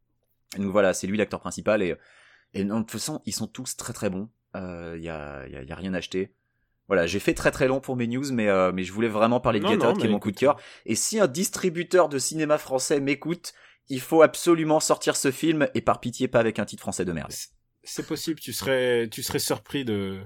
Et 0.55 0.61
donc 0.61 0.71
voilà, 0.71 0.93
c'est 0.93 1.07
lui 1.07 1.17
l'acteur 1.17 1.39
principal 1.39 1.81
et 1.81 1.95
et 2.53 2.63
non, 2.63 2.77
de 2.77 2.81
toute 2.81 2.91
façon 2.91 3.21
ils 3.25 3.33
sont 3.33 3.47
tous 3.47 3.77
très 3.77 3.93
très 3.93 4.09
bons. 4.09 4.29
Il 4.55 4.61
euh, 4.61 4.97
y 4.97 5.09
a 5.09 5.47
y 5.47 5.55
a, 5.55 5.63
y 5.63 5.71
a 5.71 5.75
rien 5.75 5.93
à 5.93 5.97
acheter. 5.97 6.33
Voilà, 6.87 7.05
j'ai 7.05 7.19
fait 7.19 7.35
très 7.35 7.51
très 7.51 7.67
long 7.67 7.79
pour 7.79 7.95
mes 7.95 8.07
news, 8.07 8.31
mais 8.31 8.47
euh, 8.47 8.71
mais 8.71 8.83
je 8.83 8.91
voulais 8.91 9.07
vraiment 9.07 9.39
parler 9.39 9.59
de 9.59 9.67
Get 9.67 9.85
Out 9.85 9.99
qui 9.99 10.07
est 10.07 10.09
mon 10.09 10.19
coup 10.19 10.31
de 10.31 10.37
cœur. 10.37 10.59
Et 10.85 10.95
si 10.95 11.19
un 11.19 11.27
distributeur 11.27 12.09
de 12.09 12.17
cinéma 12.17 12.57
français 12.57 12.99
m'écoute, 12.99 13.53
il 13.89 14.01
faut 14.01 14.23
absolument 14.23 14.79
sortir 14.79 15.15
ce 15.15 15.29
film 15.29 15.67
et 15.75 15.81
par 15.81 15.99
pitié 15.99 16.27
pas 16.27 16.39
avec 16.39 16.57
un 16.57 16.65
titre 16.65 16.81
français 16.81 17.05
de 17.05 17.11
merde. 17.11 17.31
C'est 17.83 18.07
possible, 18.07 18.39
tu 18.39 18.53
serais 18.53 19.07
tu 19.07 19.21
serais 19.21 19.39
surpris 19.39 19.85
de, 19.85 20.19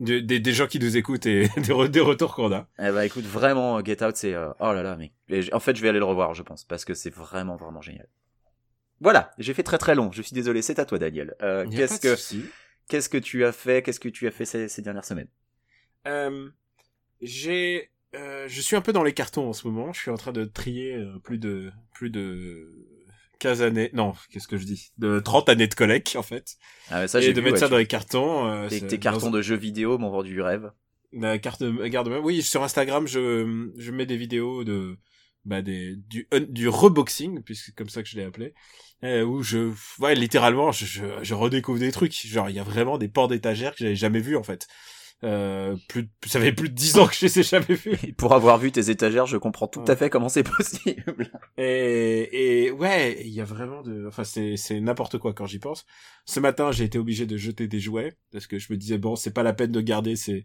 de- 0.00 0.20
des, 0.20 0.40
des 0.40 0.52
gens 0.52 0.66
qui 0.66 0.78
nous 0.78 0.96
écoutent 0.96 1.26
et 1.26 1.48
des, 1.56 1.72
re- 1.72 1.88
des 1.88 2.00
retours 2.00 2.34
qu'on 2.34 2.52
a. 2.52 2.68
Eh 2.78 2.90
bah 2.90 3.04
écoute, 3.06 3.24
vraiment, 3.24 3.84
Get 3.84 4.02
Out, 4.04 4.16
c'est... 4.16 4.34
euh, 4.34 4.50
oh 4.60 4.72
là 4.72 4.82
là, 4.82 4.96
mais... 4.96 5.12
et 5.28 5.52
en 5.52 5.60
fait, 5.60 5.76
je 5.76 5.82
vais 5.82 5.88
aller 5.88 5.98
le 5.98 6.04
revoir, 6.04 6.34
je 6.34 6.42
pense, 6.42 6.64
parce 6.64 6.84
que 6.84 6.94
c'est 6.94 7.10
vraiment, 7.14 7.56
vraiment 7.56 7.80
génial. 7.80 8.08
Voilà, 9.00 9.30
j'ai 9.38 9.54
fait 9.54 9.62
très 9.62 9.78
très 9.78 9.94
long, 9.94 10.10
je 10.12 10.22
suis 10.22 10.34
désolé, 10.34 10.60
c'est 10.62 10.78
à 10.78 10.84
toi, 10.84 10.98
Daniel. 10.98 11.34
Euh, 11.42 11.66
qu'est-ce 11.70 12.00
que 12.00 12.16
qu'est-ce 12.88 13.08
que 13.08 13.18
tu 13.18 13.44
as 13.44 13.52
fait 13.52 13.82
Qu'est-ce 13.82 14.00
que 14.00 14.08
tu 14.08 14.26
as 14.26 14.30
fait 14.32 14.44
ces, 14.44 14.68
ces 14.68 14.82
dernières 14.82 15.04
semaines? 15.04 15.28
Euh, 16.08 16.48
j'ai, 17.20 17.90
euh, 18.16 18.46
je 18.48 18.60
suis 18.60 18.74
un 18.76 18.80
peu 18.80 18.92
dans 18.92 19.02
les 19.04 19.12
cartons 19.12 19.48
en 19.48 19.52
ce 19.52 19.68
moment. 19.68 19.92
Je 19.92 20.00
suis 20.00 20.10
en 20.10 20.16
train 20.16 20.32
de 20.32 20.44
trier 20.44 20.94
euh, 20.94 21.18
plus 21.22 21.38
de, 21.38 21.70
plus 21.92 22.10
de 22.10 22.72
15 23.38 23.62
années, 23.62 23.90
non, 23.92 24.14
qu'est-ce 24.30 24.48
que 24.48 24.56
je 24.58 24.64
dis, 24.64 24.90
de 24.98 25.20
30 25.20 25.48
années 25.48 25.68
de 25.68 25.74
collecte 25.74 26.16
en 26.16 26.22
fait, 26.22 26.56
Ah, 26.88 27.00
mais 27.02 27.08
ça, 27.08 27.20
et 27.20 27.32
de 27.32 27.40
vu, 27.40 27.42
mettre 27.42 27.54
ouais, 27.54 27.60
ça 27.60 27.68
dans 27.68 27.76
les 27.78 27.86
cartons. 27.86 28.46
Euh, 28.46 28.68
tes, 28.68 28.86
tes 28.86 28.98
cartons 28.98 29.30
de 29.30 29.42
jeux 29.42 29.56
vidéo 29.56 29.98
m'ont 29.98 30.10
vendu 30.10 30.30
du 30.30 30.42
rêve. 30.42 30.70
la 31.12 31.38
carte 31.38 31.62
de 31.62 31.86
garde 31.88 32.08
même. 32.08 32.24
Oui, 32.24 32.42
sur 32.42 32.62
Instagram, 32.62 33.06
je, 33.06 33.70
je 33.76 33.90
mets 33.92 34.06
des 34.06 34.16
vidéos 34.16 34.64
de, 34.64 34.98
bah 35.44 35.62
des 35.62 35.96
du 35.96 36.28
du 36.48 36.68
reboxing 36.68 37.42
puisque 37.42 37.66
c'est 37.66 37.74
comme 37.74 37.88
ça 37.88 38.02
que 38.02 38.08
je 38.08 38.16
l'ai 38.16 38.24
appelé 38.24 38.52
euh, 39.04 39.22
où 39.22 39.42
je 39.42 39.72
ouais 40.00 40.14
littéralement 40.14 40.72
je, 40.72 40.84
je, 40.84 41.04
je 41.22 41.34
redécouvre 41.34 41.78
des 41.78 41.92
trucs 41.92 42.12
genre 42.26 42.50
il 42.50 42.56
y 42.56 42.58
a 42.58 42.64
vraiment 42.64 42.98
des 42.98 43.08
ports 43.08 43.28
d'étagères 43.28 43.72
que 43.72 43.78
j'avais 43.78 43.96
jamais 43.96 44.20
vu 44.20 44.36
en 44.36 44.42
fait 44.42 44.66
euh, 45.24 45.76
plus 45.88 46.08
ça 46.26 46.40
fait 46.40 46.52
plus 46.52 46.68
de 46.68 46.74
dix 46.74 46.96
ans 46.98 47.06
que 47.08 47.14
je 47.14 47.26
les 47.26 47.40
ai 47.40 47.42
jamais 47.42 47.74
vus 47.74 47.96
Et 48.06 48.12
pour 48.12 48.34
avoir 48.34 48.56
vu 48.58 48.70
tes 48.70 48.88
étagères, 48.90 49.26
je 49.26 49.36
comprends 49.36 49.66
tout 49.66 49.80
Ouais. 49.80 49.90
à 49.90 49.96
fait 49.96 50.10
comment 50.10 50.28
c'est 50.28 50.42
possible. 50.56 51.30
et, 51.56 52.66
et 52.66 52.70
ouais, 52.70 53.20
il 53.24 53.32
y 53.32 53.40
a 53.40 53.44
vraiment 53.44 53.82
de, 53.82 54.06
enfin 54.06 54.24
c'est 54.24 54.56
c'est 54.56 54.80
n'importe 54.80 55.18
quoi 55.18 55.32
quand 55.34 55.46
j'y 55.46 55.58
pense. 55.58 55.86
Ce 56.24 56.38
matin, 56.40 56.70
j'ai 56.70 56.84
été 56.84 56.98
obligé 56.98 57.26
de 57.26 57.36
jeter 57.36 57.66
des 57.66 57.80
jouets 57.80 58.12
parce 58.30 58.46
que 58.46 58.58
je 58.58 58.72
me 58.72 58.76
disais 58.78 58.98
bon, 58.98 59.16
c'est 59.16 59.32
pas 59.32 59.42
la 59.42 59.52
peine 59.52 59.72
de 59.72 59.80
garder 59.80 60.14
ces 60.16 60.44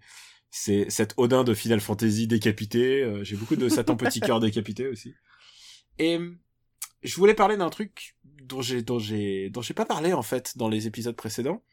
c'est 0.49 0.89
cet 0.89 1.13
Odin 1.17 1.43
de 1.43 1.53
Final 1.53 1.79
Fantasy 1.79 2.27
décapité. 2.27 3.01
Euh, 3.03 3.23
j'ai 3.23 3.35
beaucoup 3.35 3.55
de 3.55 3.69
Satan 3.69 3.95
Petit 3.95 4.19
Cœur 4.21 4.39
décapité 4.39 4.87
aussi. 4.87 5.13
Et 5.99 6.17
euh, 6.17 6.31
je 7.03 7.15
voulais 7.15 7.33
parler 7.35 7.57
d'un 7.57 7.69
truc 7.69 8.15
dont 8.43 8.61
j'ai 8.61 8.81
dont 8.81 8.97
j'ai 8.99 9.49
dont 9.49 9.61
j'ai 9.61 9.73
pas 9.73 9.85
parlé 9.85 10.13
en 10.13 10.21
fait 10.23 10.57
dans 10.57 10.67
les 10.69 10.87
épisodes 10.87 11.15
précédents. 11.15 11.63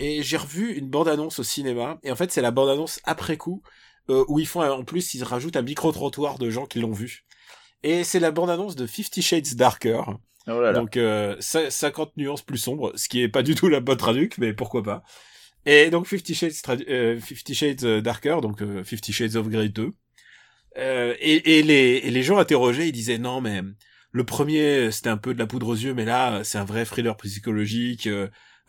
Et 0.00 0.22
j'ai 0.24 0.36
revu 0.38 0.74
une 0.74 0.88
bande 0.88 1.06
annonce 1.08 1.38
au 1.38 1.44
cinéma. 1.44 1.98
Et 2.02 2.10
en 2.10 2.16
fait, 2.16 2.32
c'est 2.32 2.40
la 2.42 2.50
bande 2.50 2.70
annonce 2.70 3.00
après 3.04 3.36
coup 3.36 3.62
euh, 4.08 4.24
où 4.28 4.40
ils 4.40 4.46
font 4.46 4.62
en 4.62 4.82
plus 4.82 5.14
ils 5.14 5.22
rajoutent 5.22 5.56
un 5.56 5.62
micro 5.62 5.92
trottoir 5.92 6.38
de 6.38 6.50
gens 6.50 6.66
qui 6.66 6.80
l'ont 6.80 6.92
vu. 6.92 7.24
Et 7.84 8.02
c'est 8.02 8.18
la 8.18 8.32
bande 8.32 8.50
annonce 8.50 8.74
de 8.76 8.86
Fifty 8.86 9.22
Shades 9.22 9.54
Darker. 9.54 10.02
Oh 10.48 10.60
là 10.60 10.72
là. 10.72 10.72
Donc 10.72 10.96
euh, 10.96 11.36
cin- 11.38 11.70
50 11.70 12.16
nuances 12.16 12.42
plus 12.42 12.58
sombres, 12.58 12.92
ce 12.96 13.08
qui 13.08 13.20
est 13.20 13.28
pas 13.28 13.42
du 13.42 13.54
tout 13.54 13.68
la 13.68 13.80
bonne 13.80 13.98
traduc, 13.98 14.38
mais 14.38 14.52
pourquoi 14.54 14.82
pas. 14.82 15.02
Et 15.66 15.90
donc 15.90 16.06
Fifty 16.06 16.34
Shades, 16.34 16.52
euh, 16.88 17.20
Fifty 17.20 17.54
Shades 17.54 17.84
euh, 17.84 18.00
Darker, 18.00 18.38
donc 18.40 18.62
euh, 18.62 18.82
Fifty 18.82 19.12
Shades 19.12 19.36
of 19.36 19.48
Grey 19.48 19.68
2. 19.68 19.92
Euh, 20.78 21.14
et, 21.20 21.58
et, 21.58 21.62
les, 21.62 22.00
et 22.04 22.10
les 22.10 22.22
gens 22.22 22.38
interrogés, 22.38 22.86
ils 22.88 22.92
disaient 22.92 23.18
non 23.18 23.40
mais 23.40 23.60
le 24.12 24.24
premier 24.24 24.90
c'était 24.92 25.08
un 25.10 25.16
peu 25.18 25.34
de 25.34 25.38
la 25.38 25.46
poudre 25.46 25.68
aux 25.68 25.74
yeux, 25.74 25.94
mais 25.94 26.04
là 26.04 26.42
c'est 26.44 26.58
un 26.58 26.64
vrai 26.64 26.84
thriller 26.84 27.16
psychologique, 27.16 28.08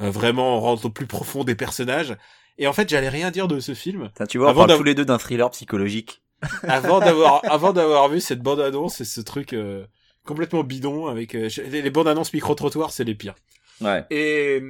vraiment 0.10 0.58
on 0.58 0.60
rentre 0.60 0.86
au 0.86 0.90
plus 0.90 1.06
profond 1.08 1.44
des 1.44 1.56
personnages. 1.56 2.18
Et 2.58 2.68
en 2.68 2.74
fait 2.74 2.90
j'allais 2.90 3.10
rien 3.10 3.32
dire 3.32 3.48
de 3.48 3.60
ce 3.60 3.74
film 3.74 4.10
tu 4.30 4.38
vois, 4.38 4.48
on 4.48 4.50
Avant 4.50 4.60
parle 4.62 4.70
d'av- 4.70 4.78
tous 4.78 4.84
les 4.84 4.96
deux 4.96 5.06
d'un 5.06 5.18
thriller 5.18 5.50
psychologique. 5.52 6.22
avant 6.64 7.00
d'avoir 7.00 7.42
avant 7.52 7.72
d'avoir 7.74 8.10
vu 8.10 8.20
cette 8.20 8.42
bande 8.42 8.60
annonce 8.60 9.00
et 9.02 9.06
ce 9.06 9.22
truc 9.22 9.54
euh, 9.54 9.86
complètement 10.26 10.64
bidon 10.64 11.08
avec 11.08 11.36
euh, 11.36 11.50
les, 11.70 11.82
les 11.82 11.90
bandes 11.92 12.08
annonces 12.08 12.34
micro 12.34 12.56
trottoirs 12.56 12.92
c'est 12.92 13.04
les 13.04 13.16
pires. 13.16 13.36
Ouais. 13.80 14.06
Et 14.10 14.62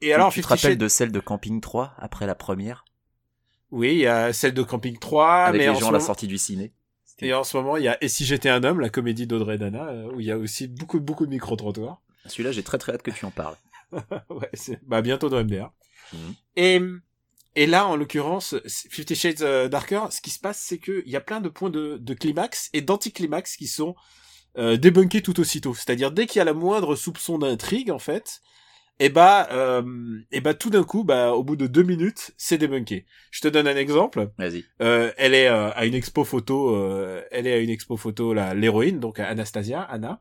et 0.00 0.12
alors 0.12 0.28
tu 0.32 0.40
te 0.40 0.46
Fifty 0.46 0.48
rappelles 0.64 0.72
Shades- 0.72 0.78
de 0.80 0.88
celle 0.88 1.12
de 1.12 1.20
Camping 1.20 1.60
3 1.60 1.94
après 1.98 2.26
la 2.26 2.34
première? 2.34 2.84
Oui, 3.70 3.92
il 3.92 3.98
y 3.98 4.06
a 4.06 4.32
celle 4.32 4.54
de 4.54 4.62
Camping 4.62 4.98
3, 4.98 5.34
avec 5.46 5.58
mais 5.60 5.64
les 5.66 5.70
en 5.70 5.74
gens 5.74 5.88
à 5.88 5.92
la 5.92 5.98
moment- 5.98 6.06
sortie 6.06 6.26
du 6.28 6.38
ciné. 6.38 6.72
et 7.20 7.32
en 7.34 7.42
ce 7.42 7.56
moment, 7.56 7.76
il 7.76 7.84
y 7.84 7.88
a 7.88 7.96
Et 8.04 8.08
si 8.08 8.24
j'étais 8.24 8.48
un 8.50 8.62
homme, 8.64 8.80
la 8.80 8.88
comédie 8.90 9.26
d'Audrey 9.26 9.56
Dana, 9.58 9.86
euh, 9.88 10.10
où 10.12 10.20
il 10.20 10.26
y 10.26 10.30
a 10.30 10.36
aussi 10.38 10.68
beaucoup, 10.68 11.00
beaucoup 11.00 11.24
de 11.26 11.30
micro-trottoirs. 11.30 12.00
Celui-là, 12.26 12.52
j'ai 12.52 12.62
très 12.62 12.78
très 12.78 12.92
hâte 12.92 13.02
que 13.02 13.10
tu 13.10 13.24
en 13.24 13.30
parles. 13.30 13.56
ouais, 14.30 14.50
bah, 14.82 15.02
bientôt 15.02 15.28
dans 15.28 15.42
MDR. 15.42 15.70
Mhm. 16.12 16.34
Et, 16.56 16.80
et 17.56 17.66
là, 17.66 17.86
en 17.86 17.96
l'occurrence, 17.96 18.56
Fifty 18.66 19.14
Shades 19.14 19.42
euh, 19.42 19.68
Darker, 19.68 20.06
ce 20.10 20.20
qui 20.20 20.30
se 20.30 20.38
passe, 20.38 20.60
c'est 20.60 20.78
que 20.78 21.02
il 21.06 21.12
y 21.12 21.16
a 21.16 21.20
plein 21.20 21.40
de 21.40 21.48
points 21.48 21.70
de, 21.70 21.98
de 21.98 22.14
climax 22.14 22.70
et 22.72 22.80
d'anticlimax 22.80 23.56
qui 23.56 23.66
sont 23.66 23.94
euh, 24.58 24.76
débunkés 24.76 25.22
tout 25.22 25.38
aussitôt. 25.40 25.74
C'est-à-dire, 25.74 26.12
dès 26.12 26.26
qu'il 26.26 26.38
y 26.38 26.42
a 26.42 26.44
la 26.44 26.54
moindre 26.54 26.94
soupçon 26.96 27.38
d'intrigue, 27.38 27.90
en 27.90 27.98
fait, 27.98 28.40
et 29.00 29.08
bah, 29.08 29.48
euh, 29.50 29.82
et 30.30 30.40
bah, 30.40 30.54
tout 30.54 30.70
d'un 30.70 30.84
coup, 30.84 31.02
bah, 31.02 31.32
au 31.32 31.42
bout 31.42 31.56
de 31.56 31.66
deux 31.66 31.82
minutes, 31.82 32.32
c'est 32.36 32.58
débunké. 32.58 33.06
Je 33.32 33.40
te 33.40 33.48
donne 33.48 33.66
un 33.66 33.76
exemple. 33.76 34.30
Vas-y. 34.38 34.64
Euh, 34.80 35.12
elle 35.16 35.34
est 35.34 35.48
euh, 35.48 35.70
à 35.72 35.84
une 35.84 35.94
expo 35.94 36.24
photo, 36.24 36.76
elle 37.30 37.46
est 37.46 37.52
à 37.52 37.58
une 37.58 37.70
expo 37.70 37.96
photo 37.96 38.34
là, 38.34 38.54
l'héroïne, 38.54 39.00
donc 39.00 39.18
Anastasia, 39.18 39.82
Anna. 39.82 40.20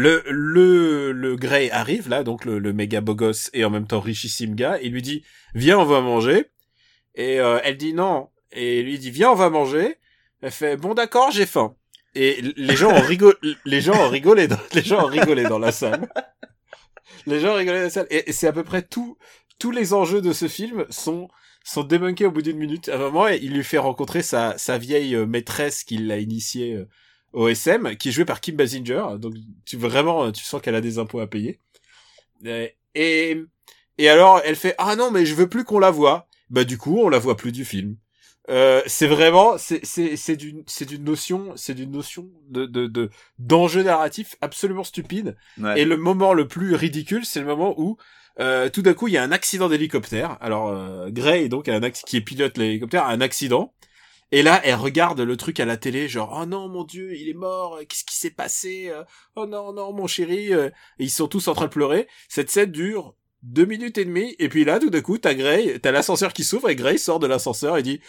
Le 0.00 0.22
le 0.28 1.10
le 1.10 1.34
Grey 1.34 1.72
arrive 1.72 2.08
là, 2.08 2.22
donc 2.22 2.44
le, 2.44 2.60
le 2.60 2.72
méga 2.72 3.00
beau 3.00 3.16
gosse 3.16 3.50
et 3.52 3.64
en 3.64 3.70
même 3.70 3.88
temps 3.88 3.98
richissime 3.98 4.54
gars, 4.54 4.78
il 4.80 4.92
lui 4.92 5.02
dit 5.02 5.24
viens 5.56 5.76
on 5.76 5.84
va 5.84 6.00
manger. 6.00 6.52
Et 7.16 7.40
euh, 7.40 7.58
elle 7.64 7.76
dit 7.76 7.94
non, 7.94 8.28
et 8.52 8.84
lui 8.84 9.00
dit 9.00 9.10
viens 9.10 9.32
on 9.32 9.34
va 9.34 9.50
manger. 9.50 9.96
Elle 10.40 10.52
fait 10.52 10.76
bon 10.76 10.94
d'accord 10.94 11.32
j'ai 11.32 11.46
faim. 11.46 11.74
Et 12.14 12.40
les 12.56 12.76
gens 12.76 12.92
ont 12.92 13.00
rigolé, 13.00 13.34
les 13.64 13.80
gens 13.80 14.00
ont 14.00 14.08
rigolé, 14.08 14.46
dans, 14.46 14.60
les 14.72 14.82
gens 14.82 15.02
ont 15.02 15.08
rigolé 15.08 15.42
dans 15.42 15.58
la 15.58 15.72
salle. 15.72 16.08
Les 17.26 17.40
gens 17.40 17.54
ont 17.54 17.56
rigolé 17.56 17.78
dans 17.78 17.84
la 17.84 17.90
salle. 17.90 18.06
Et, 18.10 18.30
c'est 18.30 18.46
à 18.46 18.52
peu 18.52 18.62
près 18.62 18.82
tout, 18.82 19.18
tous 19.58 19.72
les 19.72 19.94
enjeux 19.94 20.22
de 20.22 20.32
ce 20.32 20.46
film 20.46 20.86
sont 20.90 21.28
sont 21.64 21.82
débunkés 21.82 22.26
au 22.26 22.30
bout 22.30 22.42
d'une 22.42 22.56
minute. 22.56 22.88
À 22.88 22.94
un 22.94 22.98
moment, 22.98 23.26
il 23.26 23.52
lui 23.52 23.64
fait 23.64 23.78
rencontrer 23.78 24.22
sa, 24.22 24.56
sa 24.58 24.78
vieille 24.78 25.16
euh, 25.16 25.26
maîtresse 25.26 25.82
qui 25.82 25.98
l'a 25.98 26.18
initié 26.18 26.86
euh, 27.34 27.38
au 27.38 27.48
SM, 27.48 27.96
qui 27.96 28.08
est 28.08 28.12
jouée 28.12 28.24
par 28.24 28.40
Kim 28.40 28.56
Basinger. 28.56 29.04
Donc, 29.18 29.34
tu 29.64 29.76
vraiment, 29.76 30.32
tu 30.32 30.44
sens 30.44 30.60
qu'elle 30.62 30.74
a 30.74 30.80
des 30.80 30.98
impôts 30.98 31.20
à 31.20 31.26
payer. 31.26 31.60
Euh, 32.46 32.68
Et, 32.94 33.42
et 33.98 34.08
alors, 34.08 34.40
elle 34.44 34.56
fait, 34.56 34.74
ah 34.78 34.96
non, 34.96 35.10
mais 35.10 35.26
je 35.26 35.34
veux 35.34 35.48
plus 35.48 35.64
qu'on 35.64 35.78
la 35.78 35.90
voie. 35.90 36.26
Bah, 36.50 36.64
du 36.64 36.78
coup, 36.78 36.98
on 37.00 37.08
la 37.08 37.18
voit 37.18 37.36
plus 37.36 37.52
du 37.52 37.64
film. 37.64 37.96
Euh, 38.50 38.80
c'est 38.86 39.06
vraiment, 39.06 39.58
c'est, 39.58 39.84
c'est, 39.84 40.16
c'est 40.16 40.36
d'une, 40.36 40.62
c'est 40.66 40.86
d'une 40.86 41.04
notion, 41.04 41.52
c'est 41.56 41.74
d'une 41.74 41.90
notion 41.90 42.30
de, 42.48 42.64
de, 42.64 42.86
de, 42.86 43.10
d'enjeu 43.38 43.82
narratif 43.82 44.36
absolument 44.40 44.84
stupide. 44.84 45.36
Ouais. 45.58 45.82
Et 45.82 45.84
le 45.84 45.98
moment 45.98 46.32
le 46.32 46.48
plus 46.48 46.74
ridicule, 46.74 47.26
c'est 47.26 47.40
le 47.40 47.46
moment 47.46 47.74
où 47.76 47.98
euh, 48.40 48.70
tout 48.70 48.80
d'un 48.80 48.94
coup 48.94 49.08
il 49.08 49.12
y 49.12 49.18
a 49.18 49.22
un 49.22 49.32
accident 49.32 49.68
d'hélicoptère. 49.68 50.38
Alors 50.40 50.68
euh, 50.68 51.10
Gray 51.10 51.50
donc 51.50 51.68
un 51.68 51.90
qui 51.90 52.22
pilote 52.22 52.56
l'hélicoptère 52.56 53.04
a 53.04 53.10
un 53.10 53.20
accident. 53.20 53.74
Et 54.30 54.42
là, 54.42 54.60
elle 54.64 54.74
regarde 54.74 55.20
le 55.20 55.36
truc 55.36 55.58
à 55.60 55.64
la 55.64 55.76
télé, 55.78 56.08
genre 56.08 56.38
oh 56.40 56.46
non 56.46 56.68
mon 56.68 56.84
dieu, 56.84 57.14
il 57.16 57.28
est 57.30 57.34
mort, 57.34 57.78
qu'est-ce 57.88 58.04
qui 58.04 58.16
s'est 58.16 58.30
passé 58.30 58.88
Euh, 58.90 59.02
Oh 59.36 59.46
non 59.46 59.72
non 59.72 59.92
mon 59.92 60.06
chéri, 60.06 60.52
euh, 60.52 60.68
et 60.98 61.04
ils 61.04 61.10
sont 61.10 61.28
tous 61.28 61.48
en 61.48 61.54
train 61.54 61.64
de 61.66 61.70
pleurer. 61.70 62.08
Cette 62.28 62.50
scène 62.50 62.70
dure 62.70 63.14
deux 63.42 63.64
minutes 63.64 63.98
et 63.98 64.04
demie, 64.04 64.34
et 64.38 64.48
puis 64.48 64.64
là 64.64 64.78
tout 64.80 64.90
d'un 64.90 65.00
coup 65.00 65.16
t'as 65.18 65.34
Gray, 65.34 65.80
t'as 65.80 65.92
l'ascenseur 65.92 66.32
qui 66.32 66.44
s'ouvre 66.44 66.68
et 66.70 66.76
Gray 66.76 66.98
sort 66.98 67.20
de 67.20 67.26
l'ascenseur 67.26 67.78
et 67.78 67.82
dit 67.82 68.00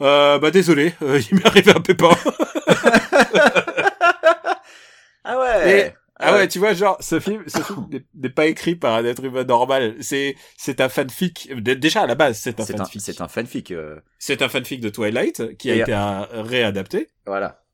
euh, 0.00 0.38
bah 0.38 0.50
désolé, 0.50 0.94
euh, 1.02 1.20
il 1.30 1.36
m'est 1.38 1.46
arrivé 1.46 1.72
un 1.72 1.80
pépin. 1.80 2.10
Ah 5.24 5.38
ouais. 5.38 5.94
Ah 6.20 6.32
ouais, 6.34 6.46
tu 6.46 6.58
vois, 6.60 6.74
genre, 6.74 6.96
ce 7.00 7.18
film, 7.18 7.42
ce 7.48 7.58
film 7.62 7.88
n'est- 8.14 8.28
pas 8.30 8.46
écrit 8.46 8.76
par 8.76 8.94
un 8.94 9.04
être 9.04 9.24
humain 9.24 9.44
normal. 9.44 9.96
C'est, 10.00 10.36
c'est 10.56 10.80
un 10.80 10.88
fanfic. 10.88 11.50
Dé- 11.60 11.74
Déjà, 11.76 12.02
à 12.02 12.06
la 12.06 12.14
base, 12.14 12.38
c'est 12.38 12.60
un 12.60 12.64
fanfic. 12.64 13.00
c'est 13.02 13.20
un 13.20 13.28
fanfic. 13.28 13.70
euh, 13.72 13.98
C'est 14.18 14.40
un 14.42 14.48
fanfic 14.48 14.80
de 14.80 14.88
Twilight 14.90 15.56
qui 15.56 15.70
a 15.70 15.74
Et- 15.74 15.80
été 15.80 15.92
euh, 15.92 16.22
réadapté. 16.42 17.08
Voilà. 17.26 17.64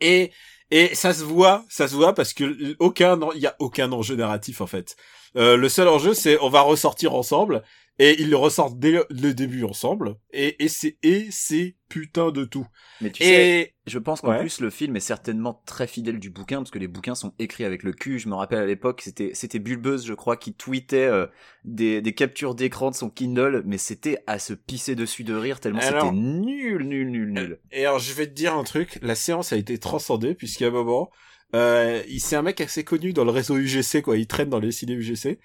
Et, 0.00 0.32
et 0.70 0.94
ça 0.94 1.12
se 1.14 1.22
voit, 1.22 1.64
ça 1.68 1.86
se 1.86 1.94
voit 1.94 2.14
parce 2.14 2.32
que 2.32 2.74
aucun, 2.78 3.18
il 3.34 3.40
y 3.40 3.46
a 3.46 3.54
aucun 3.60 3.92
enjeu 3.92 4.16
narratif, 4.16 4.60
en 4.60 4.66
fait. 4.66 4.96
Euh, 5.36 5.56
le 5.56 5.68
seul 5.68 5.86
enjeu, 5.88 6.12
c'est 6.14 6.38
on 6.40 6.48
va 6.48 6.62
ressortir 6.62 7.14
ensemble. 7.14 7.62
Et 8.02 8.18
ils 8.22 8.30
le 8.30 8.36
ressortent 8.36 8.78
dès 8.78 8.92
le, 9.10 9.34
début 9.34 9.62
ensemble. 9.64 10.16
Et, 10.32 10.64
et 10.64 10.68
c'est, 10.68 10.96
et 11.02 11.26
c'est 11.30 11.76
putain 11.90 12.30
de 12.30 12.46
tout. 12.46 12.66
Mais 13.02 13.10
tu 13.10 13.22
sais, 13.22 13.60
Et, 13.60 13.74
je 13.86 13.98
pense 13.98 14.22
qu'en 14.22 14.30
Ouais. 14.30 14.38
plus 14.38 14.60
le 14.60 14.70
film 14.70 14.96
est 14.96 15.00
certainement 15.00 15.62
très 15.66 15.86
fidèle 15.86 16.18
du 16.18 16.30
bouquin 16.30 16.58
parce 16.58 16.70
que 16.70 16.78
les 16.78 16.88
bouquins 16.88 17.14
sont 17.14 17.34
écrits 17.38 17.64
avec 17.66 17.82
le 17.82 17.92
cul. 17.92 18.18
Je 18.18 18.28
me 18.30 18.34
rappelle 18.34 18.60
à 18.60 18.64
l'époque, 18.64 19.02
c'était 19.04 19.32
c'était 19.34 19.58
Bulbeuse, 19.58 20.06
je 20.06 20.14
crois, 20.14 20.38
qui 20.38 20.54
tweetait 20.54 21.04
euh, 21.04 21.26
des, 21.64 22.00
des 22.00 22.14
captures 22.14 22.54
d'écran 22.54 22.90
de 22.90 22.94
son 22.96 23.10
Kindle, 23.10 23.64
mais 23.66 23.76
c'était 23.76 24.22
à 24.26 24.38
se 24.38 24.54
pisser 24.54 24.94
dessus 24.94 25.22
de 25.22 25.34
rire 25.34 25.60
tellement 25.60 25.80
Alors- 25.80 26.06
c'était 26.06 26.16
nul, 26.16 26.84
nul, 26.84 27.10
nul, 27.10 27.32
nul. 27.34 27.60
Et 27.70 27.84
alors, 27.84 27.98
je 27.98 28.14
vais 28.14 28.26
te 28.26 28.32
dire 28.32 28.54
un 28.54 28.64
truc. 28.64 28.98
La 29.02 29.14
séance 29.14 29.52
a 29.52 29.58
été 29.58 29.76
transcendée 29.76 30.34
puisqu'à 30.34 30.68
un 30.68 30.70
moment, 30.70 31.10
euh, 31.54 32.02
il 32.08 32.20
c'est 32.20 32.36
un 32.36 32.42
mec 32.42 32.62
assez 32.62 32.82
connu 32.82 33.12
dans 33.12 33.24
le 33.24 33.30
réseau 33.30 33.58
UGC, 33.58 34.00
quoi. 34.00 34.16
Il 34.16 34.26
traîne 34.26 34.48
dans 34.48 34.58
les 34.60 34.72
ciné 34.72 34.94
UGC. 34.94 35.38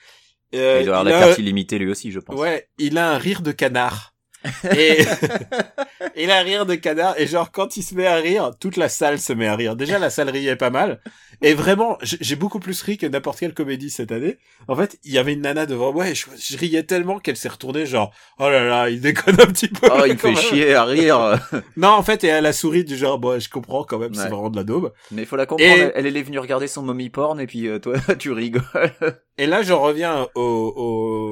Euh, 0.56 0.78
il 0.82 0.86
doit 0.86 0.98
avoir 1.00 1.14
il 1.16 1.20
la 1.20 1.26
carte 1.28 1.40
illimitée 1.40 1.78
lui 1.80 1.90
aussi, 1.92 2.12
je 2.12 2.20
pense. 2.20 2.36
Ouais, 2.40 2.68
il 2.78 2.98
a 2.98 3.10
un 3.12 3.18
rire 3.18 3.42
de 3.42 3.52
canard. 3.52 4.14
Et 4.78 5.00
il 6.16 6.30
a 6.30 6.38
un 6.40 6.44
rire 6.44 6.66
de 6.68 6.76
canard 6.76 7.16
et 7.20 7.26
genre 7.26 7.52
quand 7.52 7.78
il 7.78 7.82
se 7.84 7.96
met 7.96 8.06
à 8.06 8.16
rire, 8.18 8.52
toute 8.60 8.78
la 8.78 8.90
salle 8.90 9.20
se 9.20 9.34
met 9.34 9.48
à 9.48 9.56
rire. 9.56 9.76
Déjà 9.76 9.98
la 9.98 10.10
salle 10.12 10.30
riait 10.30 10.56
pas 10.56 10.70
mal 10.70 11.02
et 11.42 11.54
vraiment 11.56 11.98
j'ai 12.02 12.36
beaucoup 12.36 12.60
plus 12.60 12.80
ri 12.84 12.98
que 12.98 13.06
n'importe 13.08 13.40
quelle 13.40 13.56
comédie 13.56 13.90
cette 13.90 14.12
année. 14.12 14.38
En 14.68 14.76
fait, 14.76 15.00
il 15.04 15.12
y 15.14 15.18
avait 15.18 15.34
une 15.34 15.42
nana 15.42 15.66
devant 15.66 15.92
moi 15.92 16.08
et 16.10 16.14
je, 16.16 16.28
je 16.40 16.58
riais 16.58 16.84
tellement 16.84 17.18
qu'elle 17.20 17.36
s'est 17.38 17.50
retournée 17.50 17.88
genre 17.88 18.14
oh 18.40 18.48
là 18.50 18.64
là, 18.64 18.90
il 18.92 19.02
déconne 19.02 19.42
un 19.42 19.48
petit 19.48 19.68
peu. 19.68 19.88
Oh, 19.92 20.04
il 20.06 20.16
fait 20.20 20.28
même. 20.28 20.38
chier 20.38 20.74
à 20.76 20.84
rire. 20.86 21.40
Non, 21.76 21.90
en 21.90 22.04
fait, 22.04 22.24
et 22.24 22.28
elle 22.28 22.46
a 22.46 22.54
souri 22.54 22.84
du 22.86 22.96
genre 22.98 23.18
bon, 23.18 23.40
je 23.40 23.50
comprends 23.50 23.84
quand 23.84 23.98
même, 23.98 24.14
c'est 24.14 24.24
Ouais. 24.26 24.30
vraiment 24.30 24.50
de 24.52 24.58
la 24.58 24.64
daube. 24.64 24.94
Mais 25.12 25.24
il 25.24 25.26
faut 25.28 25.36
la 25.38 25.46
comprendre, 25.48 25.72
Et- 25.74 25.92
elle, 25.96 26.06
elle 26.06 26.18
est 26.18 26.22
venue 26.24 26.38
regarder 26.40 26.68
son 26.68 26.84
mommy 26.84 27.10
porn 27.10 27.40
et 27.40 27.48
puis 27.48 27.68
euh, 27.68 27.80
toi 27.80 27.96
tu 28.20 28.32
rigoles. 28.32 28.62
Et 29.38 29.48
là, 29.48 29.62
j'en 29.64 29.82
reviens 29.82 30.28
au, 30.36 30.42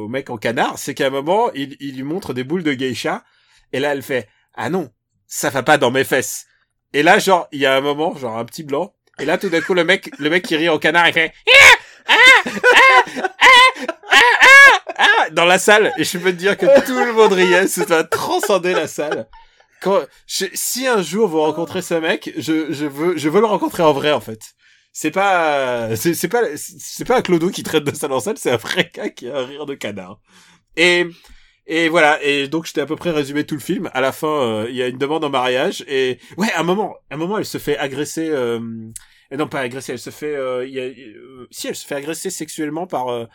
au 0.03 0.07
mec 0.09 0.29
en 0.29 0.37
canard, 0.37 0.77
c'est 0.77 0.93
qu'à 0.93 1.07
un 1.07 1.09
moment, 1.09 1.51
il, 1.53 1.77
il 1.79 1.95
lui 1.95 2.03
montre 2.03 2.33
des 2.33 2.43
boules 2.43 2.63
de 2.63 2.73
geisha, 2.73 3.23
et 3.71 3.79
là, 3.79 3.93
elle 3.93 4.01
fait, 4.03 4.27
ah 4.55 4.69
non, 4.69 4.89
ça 5.27 5.49
va 5.49 5.63
pas 5.63 5.77
dans 5.77 5.89
mes 5.91 6.03
fesses. 6.03 6.45
Et 6.93 7.01
là, 7.01 7.17
genre, 7.19 7.47
il 7.53 7.59
y 7.59 7.65
a 7.65 7.75
un 7.75 7.81
moment, 7.81 8.15
genre 8.17 8.37
un 8.37 8.45
petit 8.45 8.63
blanc, 8.63 8.93
et 9.19 9.25
là, 9.25 9.37
tout 9.37 9.49
d'un 9.49 9.61
coup, 9.61 9.73
le 9.73 9.83
mec, 9.85 10.11
le 10.19 10.29
mec 10.29 10.43
qui 10.43 10.55
rit 10.57 10.67
en 10.69 10.79
canard, 10.79 11.07
il 11.07 11.13
fait, 11.13 11.31
ah, 11.49 11.77
ah, 12.09 12.15
ah, 12.45 13.03
ah, 13.39 13.39
ah, 14.09 14.17
ah, 14.41 14.95
ah, 14.97 15.29
dans 15.31 15.45
la 15.45 15.57
salle, 15.57 15.93
et 15.97 16.03
je 16.03 16.17
peux 16.17 16.31
te 16.31 16.37
dire 16.37 16.57
que 16.57 16.65
tout 16.85 16.97
le 16.99 17.13
monde 17.13 17.31
riait, 17.33 17.67
ça 17.67 17.83
a 17.99 18.03
transcendé 18.03 18.73
la 18.73 18.87
salle. 18.87 19.27
quand 19.81 20.01
je- 20.27 20.45
si 20.53 20.87
un 20.87 21.01
jour 21.01 21.27
vous 21.29 21.41
rencontrez 21.41 21.81
ce 21.81 21.93
mec, 21.93 22.31
je, 22.37 22.71
je 22.73 22.85
veux 22.85 23.17
je 23.17 23.29
veux 23.29 23.39
le 23.41 23.45
rencontrer 23.47 23.83
en 23.83 23.91
vrai 23.93 24.11
en 24.11 24.21
fait. 24.21 24.39
C'est 24.95 25.11
pas 25.11 25.95
c'est 25.95 26.27
pas 26.27 26.43
c'est 26.55 27.05
pas 27.05 27.17
un 27.17 27.21
clodo 27.23 27.49
qui 27.49 27.63
traite 27.63 27.83
de 27.83 27.95
ça 27.95 28.07
dans 28.07 28.19
salle, 28.19 28.37
c'est 28.37 28.51
un 28.51 28.59
gars 28.93 29.09
qui 29.09 29.27
a 29.27 29.37
un 29.39 29.45
rire 29.45 29.65
de 29.65 29.73
canard. 29.73 30.19
Et 30.77 31.07
et 31.65 31.89
voilà 31.89 32.21
et 32.23 32.47
donc 32.47 32.67
je 32.67 32.73
t'ai 32.73 32.81
à 32.81 32.85
peu 32.85 32.95
près 32.95 33.11
résumé 33.11 33.45
tout 33.45 33.55
le 33.55 33.61
film. 33.61 33.89
À 33.93 34.01
la 34.01 34.11
fin, 34.11 34.27
euh, 34.27 34.67
il 34.69 34.75
y 34.75 34.83
a 34.83 34.87
une 34.87 34.97
demande 34.99 35.23
en 35.23 35.29
mariage 35.31 35.83
et 35.87 36.19
ouais, 36.37 36.51
à 36.53 36.59
un 36.59 36.63
moment, 36.63 36.95
à 37.09 37.15
un 37.15 37.17
moment, 37.17 37.37
elle 37.39 37.45
se 37.45 37.57
fait 37.57 37.77
agresser. 37.77 38.29
Euh... 38.29 38.59
non, 39.31 39.47
pas 39.47 39.61
agresser, 39.61 39.93
elle 39.93 39.99
se 39.99 40.11
fait. 40.11 40.35
euh, 40.35 40.67
y 40.67 40.79
a, 40.79 40.83
euh, 40.83 41.47
si, 41.51 41.67
elle 41.67 41.75
se 41.75 41.87
fait 41.87 41.95
agresser 41.95 42.29
sexuellement 42.29 42.85
par 42.87 43.07
euh, 43.09 43.25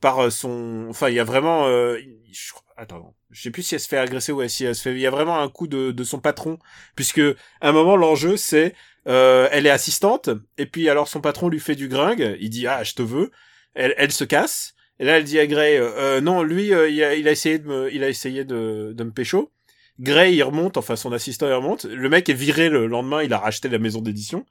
par 0.00 0.30
son. 0.30 0.86
Enfin, 0.90 1.08
il 1.08 1.16
y 1.16 1.20
a 1.20 1.24
vraiment. 1.24 1.66
Je 1.68 2.52
crois- 2.52 2.71
Attends, 2.82 3.14
je 3.30 3.40
sais 3.40 3.52
plus 3.52 3.62
si 3.62 3.76
elle 3.76 3.80
se 3.80 3.86
fait 3.86 3.96
agresser 3.96 4.32
ou 4.32 4.46
si 4.48 4.64
elle 4.64 4.74
se 4.74 4.82
fait. 4.82 4.90
Il 4.90 4.98
y 4.98 5.06
a 5.06 5.10
vraiment 5.10 5.38
un 5.38 5.48
coup 5.48 5.68
de 5.68 6.02
son 6.02 6.18
patron, 6.18 6.58
puisque 6.96 7.20
à 7.20 7.68
un 7.68 7.70
moment 7.70 7.94
l'enjeu 7.94 8.36
c'est 8.36 8.74
euh, 9.06 9.48
elle 9.52 9.66
est 9.66 9.70
assistante 9.70 10.30
et 10.58 10.66
puis 10.66 10.88
alors 10.88 11.06
son 11.06 11.20
patron 11.20 11.48
lui 11.48 11.60
fait 11.60 11.76
du 11.76 11.86
gringue. 11.86 12.36
Il 12.40 12.50
dit 12.50 12.66
ah 12.66 12.82
je 12.82 12.94
te 12.94 13.02
veux. 13.02 13.30
Elle 13.74 13.94
elle 13.98 14.10
se 14.10 14.24
casse. 14.24 14.74
Et 14.98 15.04
là, 15.04 15.18
elle 15.18 15.24
dit 15.24 15.38
à 15.38 15.46
Gray, 15.46 15.76
euh, 15.76 15.90
Euh, 15.96 16.20
non, 16.20 16.42
lui, 16.42 16.74
euh, 16.74 16.88
il, 16.88 17.02
a, 17.04 17.14
il 17.14 17.26
a 17.28 17.30
essayé 17.30 17.58
de 17.58 17.66
me, 17.66 17.92
il 17.94 18.02
a 18.04 18.08
essayé 18.08 18.44
de, 18.44 18.92
de 18.94 19.04
me 19.04 19.12
pécho. 19.12 19.52
Gray, 20.00 20.34
il 20.34 20.42
remonte, 20.42 20.76
enfin 20.76 20.96
son 20.96 21.12
assistant, 21.12 21.46
il 21.46 21.52
remonte. 21.54 21.84
Le 21.84 22.08
mec 22.08 22.28
est 22.28 22.34
viré 22.34 22.68
le 22.68 22.86
lendemain, 22.88 23.22
il 23.22 23.32
a 23.32 23.38
racheté 23.38 23.68
la 23.68 23.78
maison 23.78 24.00
d'édition. 24.00 24.44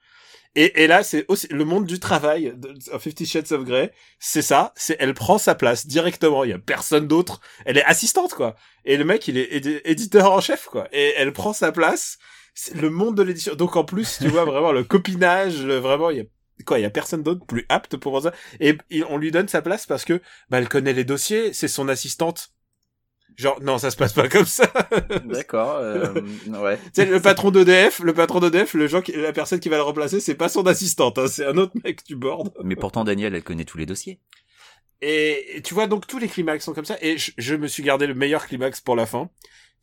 Et, 0.56 0.84
et 0.84 0.88
là, 0.88 1.02
c'est 1.04 1.26
aussi 1.30 1.48
le 1.50 1.64
monde 1.64 1.86
du 1.86 2.00
travail 2.00 2.54
de 2.58 2.74
Fifty 3.00 3.26
Shades 3.26 3.52
of 3.54 3.64
Grey. 3.64 3.94
C'est 4.20 4.42
ça, 4.42 4.74
c'est 4.76 4.98
elle 5.00 5.14
prend 5.14 5.38
sa 5.38 5.56
place 5.56 5.88
directement. 5.88 6.44
Il 6.44 6.50
y 6.50 6.54
a 6.54 6.60
personne 6.60 7.08
d'autre. 7.08 7.40
Elle 7.66 7.78
est 7.78 7.86
assistante 7.86 8.34
quoi. 8.34 8.56
Et 8.84 8.98
le 8.98 9.06
mec, 9.06 9.28
il 9.30 9.38
est 9.38 9.50
édi- 9.54 9.80
éditeur 9.86 10.32
en 10.32 10.42
chef 10.42 10.66
quoi. 10.66 10.88
Et 10.92 11.14
elle 11.16 11.32
prend 11.32 11.54
sa 11.54 11.72
place. 11.72 12.18
C'est 12.54 12.76
le 12.76 12.90
monde 12.90 13.16
de 13.16 13.24
l'édition. 13.24 13.56
Donc 13.56 13.78
en 13.78 13.86
plus, 13.86 14.18
tu 14.20 14.28
vois 14.28 14.44
vraiment 14.44 14.74
le 14.74 14.84
copinage, 14.84 15.64
le, 15.64 15.78
vraiment 15.78 16.10
il 16.10 16.18
y 16.18 16.22
a 16.22 16.26
quoi, 16.66 16.80
il 16.80 16.82
y 16.82 16.86
a 16.86 16.90
personne 16.90 17.24
d'autre 17.24 17.46
plus 17.46 17.66
apte 17.70 17.96
pour 17.96 18.22
ça. 18.22 18.34
Et 18.60 18.78
il- 18.90 19.06
on 19.06 19.18
lui 19.18 19.32
donne 19.32 19.48
sa 19.48 19.62
place 19.62 19.86
parce 19.86 20.04
que 20.04 20.22
bah 20.50 20.58
elle 20.60 20.68
connaît 20.68 20.92
les 20.94 21.06
dossiers, 21.06 21.54
c'est 21.54 21.70
son 21.70 21.88
assistante. 21.88 22.50
Genre 23.42 23.60
non, 23.62 23.78
ça 23.80 23.90
se 23.90 23.98
passe 23.98 24.14
pas 24.14 24.30
comme 24.30 24.46
ça. 24.46 24.72
D'accord. 25.26 25.78
euh, 25.78 26.14
ouais. 26.48 26.78
Tu 26.78 26.84
sais, 26.94 27.06
le 27.06 27.20
patron 27.20 27.50
d'EDF, 27.50 28.00
le 28.00 28.14
patron 28.14 28.40
d'EDF, 28.40 28.76
le 28.76 28.86
gens 28.88 29.02
qui, 29.02 29.14
la 29.14 29.34
personne 29.34 29.60
qui 29.60 29.68
va 29.70 29.78
le 29.78 29.82
remplacer, 29.84 30.20
c'est 30.20 30.36
pas 30.36 30.48
son 30.50 30.68
assistante, 30.68 31.18
hein, 31.18 31.26
c'est 31.28 31.46
un 31.46 31.58
autre 31.58 31.74
mec 31.84 32.06
du 32.06 32.16
board. 32.16 32.54
Mais 32.64 32.76
pourtant, 32.76 33.04
Daniel, 33.04 33.34
elle 33.34 33.44
connaît 33.44 33.66
tous 33.66 33.78
les 33.80 33.86
dossiers. 33.88 34.20
Et, 35.02 35.62
tu 35.64 35.74
vois, 35.74 35.88
donc 35.88 36.06
tous 36.06 36.20
les 36.20 36.28
climax 36.28 36.64
sont 36.64 36.74
comme 36.74 36.86
ça. 36.86 36.98
Et 37.02 37.18
je, 37.18 37.32
je 37.38 37.56
me 37.56 37.68
suis 37.68 37.82
gardé 37.84 38.06
le 38.06 38.14
meilleur 38.14 38.46
climax 38.46 38.80
pour 38.82 38.96
la 38.96 39.06
fin. 39.08 39.30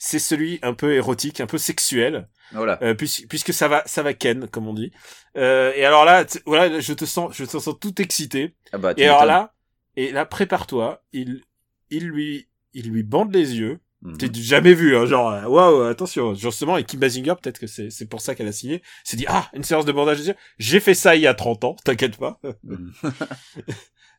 C'est 0.01 0.21
celui 0.21 0.61
un 0.63 0.75
peu 0.75 0.95
érotique, 0.95 1.41
un 1.41 1.47
peu 1.49 1.59
sexuel, 1.59 2.29
Voilà. 2.53 2.79
euh, 2.83 2.95
puisque, 2.95 3.27
puisque 3.29 3.53
ça 3.53 3.67
va, 3.67 3.83
ça 3.87 4.05
va 4.05 4.15
ken, 4.15 4.47
comme 4.49 4.69
on 4.69 4.75
dit. 4.75 4.93
Euh, 5.37 5.73
et 5.75 5.85
alors 5.85 6.05
là, 6.05 6.25
tu- 6.25 6.39
voilà, 6.47 6.79
je 6.79 6.93
te 6.93 7.05
sens, 7.05 7.35
je 7.37 7.45
te 7.45 7.59
sens 7.59 7.75
tout 7.81 8.01
excité. 8.01 8.55
Ah 8.73 8.79
bah, 8.79 8.95
tu 8.95 9.03
Et 9.03 9.07
alors 9.07 9.25
là, 9.25 9.55
et 9.97 10.13
là, 10.13 10.25
prépare-toi, 10.25 11.03
il, 11.13 11.43
il 11.91 12.07
lui, 12.07 12.48
il 12.75 12.91
lui 12.91 13.03
bande 13.03 13.33
les 13.35 13.57
yeux. 13.57 13.79
Mhm. 14.03 14.17
T'es 14.17 14.29
jamais 14.33 14.75
vu, 14.75 14.97
hein, 14.97 15.07
genre, 15.07 15.33
euh, 15.33 15.43
waouh, 15.47 15.83
attention, 15.83 16.33
justement, 16.35 16.77
et 16.77 16.85
Kim 16.85 17.01
Basinger, 17.01 17.35
peut-être 17.43 17.59
que 17.59 17.67
c'est, 17.67 17.91
c'est 17.91 18.07
pour 18.07 18.21
ça 18.21 18.37
qu'elle 18.37 18.47
a 18.47 18.53
signé, 18.53 18.81
s'est 19.03 19.17
dit, 19.17 19.25
ah, 19.29 19.49
une 19.55 19.65
séance 19.65 19.85
de 19.87 19.91
bandage 19.93 20.19
des 20.19 20.29
yeux, 20.29 20.35
j'ai 20.59 20.79
fait 20.79 20.95
ça 20.95 21.17
il 21.17 21.23
y 21.23 21.27
a 21.27 21.35
30 21.35 21.65
ans, 21.65 21.77
t'inquiète 21.85 22.17
pas. 22.17 22.41
Mhm. 22.63 22.93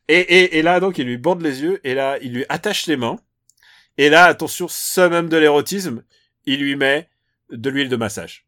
Et, 0.08 0.18
et, 0.18 0.58
et 0.58 0.62
là, 0.62 0.80
donc, 0.80 0.98
il 0.98 1.06
lui 1.06 1.18
bande 1.18 1.40
les 1.40 1.62
yeux, 1.62 1.78
et 1.84 1.94
là, 1.94 2.18
il 2.20 2.32
lui 2.32 2.44
attache 2.48 2.86
les 2.88 2.96
mains, 2.96 3.16
et 3.96 4.08
là, 4.10 4.24
attention, 4.24 4.66
summum 4.68 5.28
de 5.28 5.36
l'érotisme, 5.36 6.02
il 6.46 6.60
lui 6.60 6.74
met 6.74 7.08
de 7.52 7.70
l'huile 7.70 7.88
de 7.88 7.94
massage. 7.96 8.44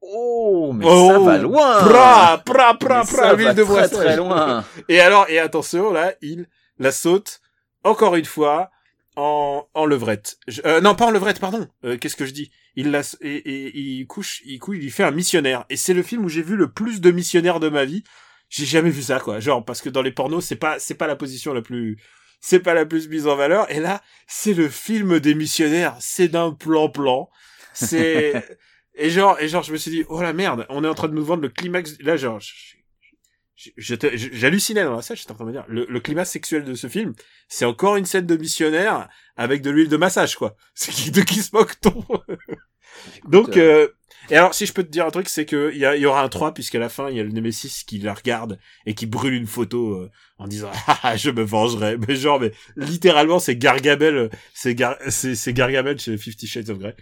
Oh, 0.00 0.72
mais 0.74 0.84
Oh, 0.88 1.08
ça 1.12 1.18
va 1.20 1.38
loin. 1.38 1.78
Pra, 1.84 2.42
pra, 2.44 2.74
pra, 2.74 3.04
pra, 3.04 3.34
l'huile 3.34 3.54
de 3.54 3.62
très 3.62 3.74
massage. 3.82 3.98
très 3.98 4.16
loin. 4.16 4.64
Et 4.88 5.00
alors, 5.00 5.28
et 5.28 5.38
attention, 5.38 5.92
là, 5.92 6.14
il 6.22 6.46
la 6.78 6.90
saute, 6.92 7.40
encore 7.84 8.16
une 8.16 8.24
fois, 8.24 8.70
en, 9.16 9.66
en 9.74 9.84
levrette. 9.86 10.38
Je- 10.48 10.62
euh, 10.64 10.80
non, 10.80 10.94
pas 10.94 11.06
en 11.06 11.10
levrette, 11.10 11.40
pardon. 11.40 11.68
Euh, 11.84 11.98
Qu'est-ce 11.98 12.16
que 12.16 12.26
je 12.26 12.32
dis? 12.32 12.50
Il 12.76 12.90
la, 12.90 13.02
et, 13.20 13.36
et, 13.36 13.78
il 13.78 14.06
couche, 14.06 14.40
il 14.44 14.58
couche, 14.58 14.78
il 14.80 14.90
fait 14.90 15.04
un 15.04 15.10
missionnaire. 15.10 15.64
Et 15.68 15.76
c'est 15.76 15.94
le 15.94 16.02
film 16.02 16.24
où 16.24 16.28
j'ai 16.28 16.42
vu 16.42 16.56
le 16.56 16.70
plus 16.70 17.00
de 17.00 17.10
missionnaires 17.10 17.60
de 17.60 17.68
ma 17.68 17.84
vie. 17.84 18.02
J'ai 18.48 18.64
jamais 18.66 18.90
vu 18.90 19.02
ça, 19.02 19.18
quoi. 19.20 19.40
Genre, 19.40 19.64
parce 19.64 19.80
que 19.82 19.88
dans 19.90 20.02
les 20.02 20.12
pornos, 20.12 20.44
c'est 20.44 20.56
pas, 20.56 20.78
c'est 20.78 20.94
pas 20.94 21.06
la 21.06 21.16
position 21.16 21.52
la 21.54 21.62
plus, 21.62 21.98
c'est 22.40 22.60
pas 22.60 22.74
la 22.74 22.86
plus 22.86 23.08
mise 23.08 23.26
en 23.26 23.36
valeur. 23.36 23.70
Et 23.70 23.80
là, 23.80 24.02
c'est 24.26 24.54
le 24.54 24.68
film 24.68 25.20
des 25.20 25.34
missionnaires. 25.34 25.96
C'est 26.00 26.28
d'un 26.28 26.52
plan-plan. 26.52 27.28
C'est, 27.74 28.58
et 28.94 29.10
genre, 29.10 29.38
et 29.40 29.48
genre, 29.48 29.62
je 29.62 29.72
me 29.72 29.76
suis 29.78 29.90
dit, 29.90 30.04
oh 30.08 30.20
la 30.22 30.32
merde, 30.32 30.66
on 30.70 30.84
est 30.84 30.88
en 30.88 30.94
train 30.94 31.08
de 31.08 31.14
nous 31.14 31.24
vendre 31.24 31.42
le 31.42 31.48
climax. 31.50 31.98
Là, 32.00 32.16
genre, 32.16 32.40
je- 32.40 32.76
j'hallucinais 33.76 34.84
dans 34.84 34.96
la 34.96 35.02
salle, 35.02 35.16
j'étais 35.16 35.32
en 35.32 35.34
train 35.34 35.44
de 35.44 35.50
me 35.50 35.54
dire, 35.54 35.64
le, 35.68 35.86
le 35.88 36.00
climat 36.00 36.24
sexuel 36.24 36.64
de 36.64 36.74
ce 36.74 36.88
film, 36.88 37.14
c'est 37.48 37.64
encore 37.64 37.96
une 37.96 38.04
scène 38.04 38.26
de 38.26 38.36
missionnaire 38.36 39.08
avec 39.36 39.62
de 39.62 39.70
l'huile 39.70 39.88
de 39.88 39.96
massage, 39.96 40.36
quoi. 40.36 40.56
C'est 40.74 40.92
qui, 40.92 41.10
de 41.10 41.22
qui 41.22 41.42
se 41.42 41.50
moque-t-on? 41.54 42.04
Donc, 43.28 43.56
euh, 43.56 43.88
et 44.30 44.36
alors, 44.36 44.54
si 44.54 44.66
je 44.66 44.72
peux 44.72 44.84
te 44.84 44.90
dire 44.90 45.06
un 45.06 45.10
truc, 45.10 45.28
c'est 45.28 45.46
que 45.46 45.72
il 45.74 45.78
y, 45.78 46.00
y 46.00 46.06
aura 46.06 46.22
un 46.22 46.28
3, 46.28 46.54
puisqu'à 46.54 46.78
la 46.78 46.88
fin, 46.88 47.10
il 47.10 47.16
y 47.16 47.20
a 47.20 47.24
le 47.24 47.30
Nemesis 47.30 47.84
qui 47.86 47.98
la 47.98 48.14
regarde 48.14 48.58
et 48.86 48.94
qui 48.94 49.06
brûle 49.06 49.34
une 49.34 49.46
photo 49.46 49.94
euh, 49.94 50.10
en 50.38 50.46
disant 50.46 50.70
ah, 51.02 51.16
je 51.16 51.30
me 51.30 51.42
vengerai. 51.42 51.96
Mais 51.96 52.14
genre, 52.14 52.40
mais 52.40 52.52
littéralement, 52.76 53.38
c'est 53.38 53.56
Gargamel, 53.56 54.16
euh, 54.16 54.28
c'est 54.54 54.74
Gar 54.74 54.96
c'est 55.08 55.34
c'est 55.34 55.52
Gargamel 55.52 55.98
chez 55.98 56.16
Fifty 56.16 56.46
Shades 56.46 56.70
of 56.70 56.78
Grey. 56.78 56.94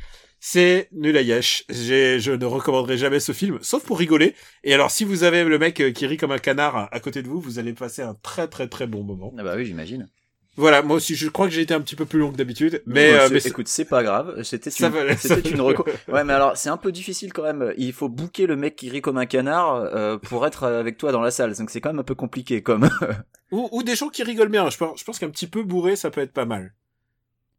C'est 0.43 0.89
nul 0.93 1.17
à 1.19 1.21
yesh. 1.21 1.65
Je 1.69 2.33
ne 2.33 2.45
recommanderai 2.47 2.97
jamais 2.97 3.21
ce 3.21 3.33
film, 3.33 3.59
sauf 3.61 3.85
pour 3.85 3.99
rigoler. 3.99 4.35
Et 4.65 4.73
alors, 4.73 4.91
si 4.91 5.05
vous 5.05 5.23
avez 5.23 5.45
le 5.45 5.59
mec 5.59 5.79
euh, 5.81 5.93
qui 5.93 6.07
rit 6.07 6.17
comme 6.17 6.33
un 6.33 6.39
canard 6.39 6.89
à, 6.91 7.01
côté 7.01 7.23
de 7.23 7.29
vous, 7.29 7.41
vous 7.41 7.59
allez 7.59 7.75
passer 7.75 8.01
un 8.01 8.15
très 8.15 8.49
très 8.49 8.67
très 8.67 8.87
bon 8.87 9.03
moment. 9.03 9.35
Ah 9.37 9.43
bah 9.43 9.53
oui, 9.57 9.67
j'imagine. 9.67 10.09
Voilà, 10.57 10.83
moi 10.83 10.97
aussi, 10.97 11.15
je 11.15 11.29
crois 11.29 11.47
que 11.47 11.53
j'ai 11.53 11.61
été 11.61 11.75
un 11.75 11.81
petit 11.81 11.95
peu 11.95 12.07
plus 12.07 12.19
long 12.19 12.33
que 12.33 12.37
d'habitude, 12.37 12.83
mais, 12.87 13.13
Ouais, 13.13 13.21
euh, 13.21 13.29
mais 13.31 13.41
écoute, 13.47 13.69
c'est 13.69 13.85
pas 13.85 14.03
grave. 14.03 14.43
C'était 14.43 14.71
Ça 14.71 14.89
une, 14.89 14.95
va, 14.95 15.17
c'était 15.17 15.51
une 15.51 15.61
reco. 15.61 15.85
Ouais, 16.09 16.25
mais 16.25 16.33
alors 16.33 16.57
c'est 16.57 16.71
un 16.71 16.77
peu 16.79 16.91
difficile 16.91 17.33
quand 17.35 17.43
même. 17.43 17.75
Il 17.77 17.93
faut 17.93 18.09
booker 18.09 18.47
le 18.47 18.57
mec 18.57 18.77
qui 18.77 18.89
rit 18.89 19.03
comme 19.03 19.19
un 19.19 19.27
canard 19.27 19.75
euh, 19.75 20.17
pour 20.17 20.47
être 20.47 20.65
avec 20.65 20.97
toi 20.97 21.13
dans 21.13 21.21
la 21.21 21.31
salle. 21.31 21.55
Donc 21.55 21.71
c'est 21.71 21.83
quand 21.83 21.91
même 21.91 22.01
un 22.01 22.05
peu 22.05 22.15
compliqué. 22.15 22.63
Comme. 22.63 22.89
ou, 23.53 23.69
ou 23.73 23.83
des 23.83 23.95
gens 23.95 24.09
qui 24.09 24.23
rigolent 24.23 24.49
bien. 24.49 24.71
Je 24.71 24.79
pense, 24.79 24.99
je 24.99 25.05
pense 25.05 25.19
qu'un 25.19 25.31
petit 25.31 25.47
peu 25.47 25.63
bourré, 25.63 25.97
ça 25.97 26.11
peut 26.11 26.23
être 26.23 26.33
pas 26.33 26.47
mal. 26.47 26.73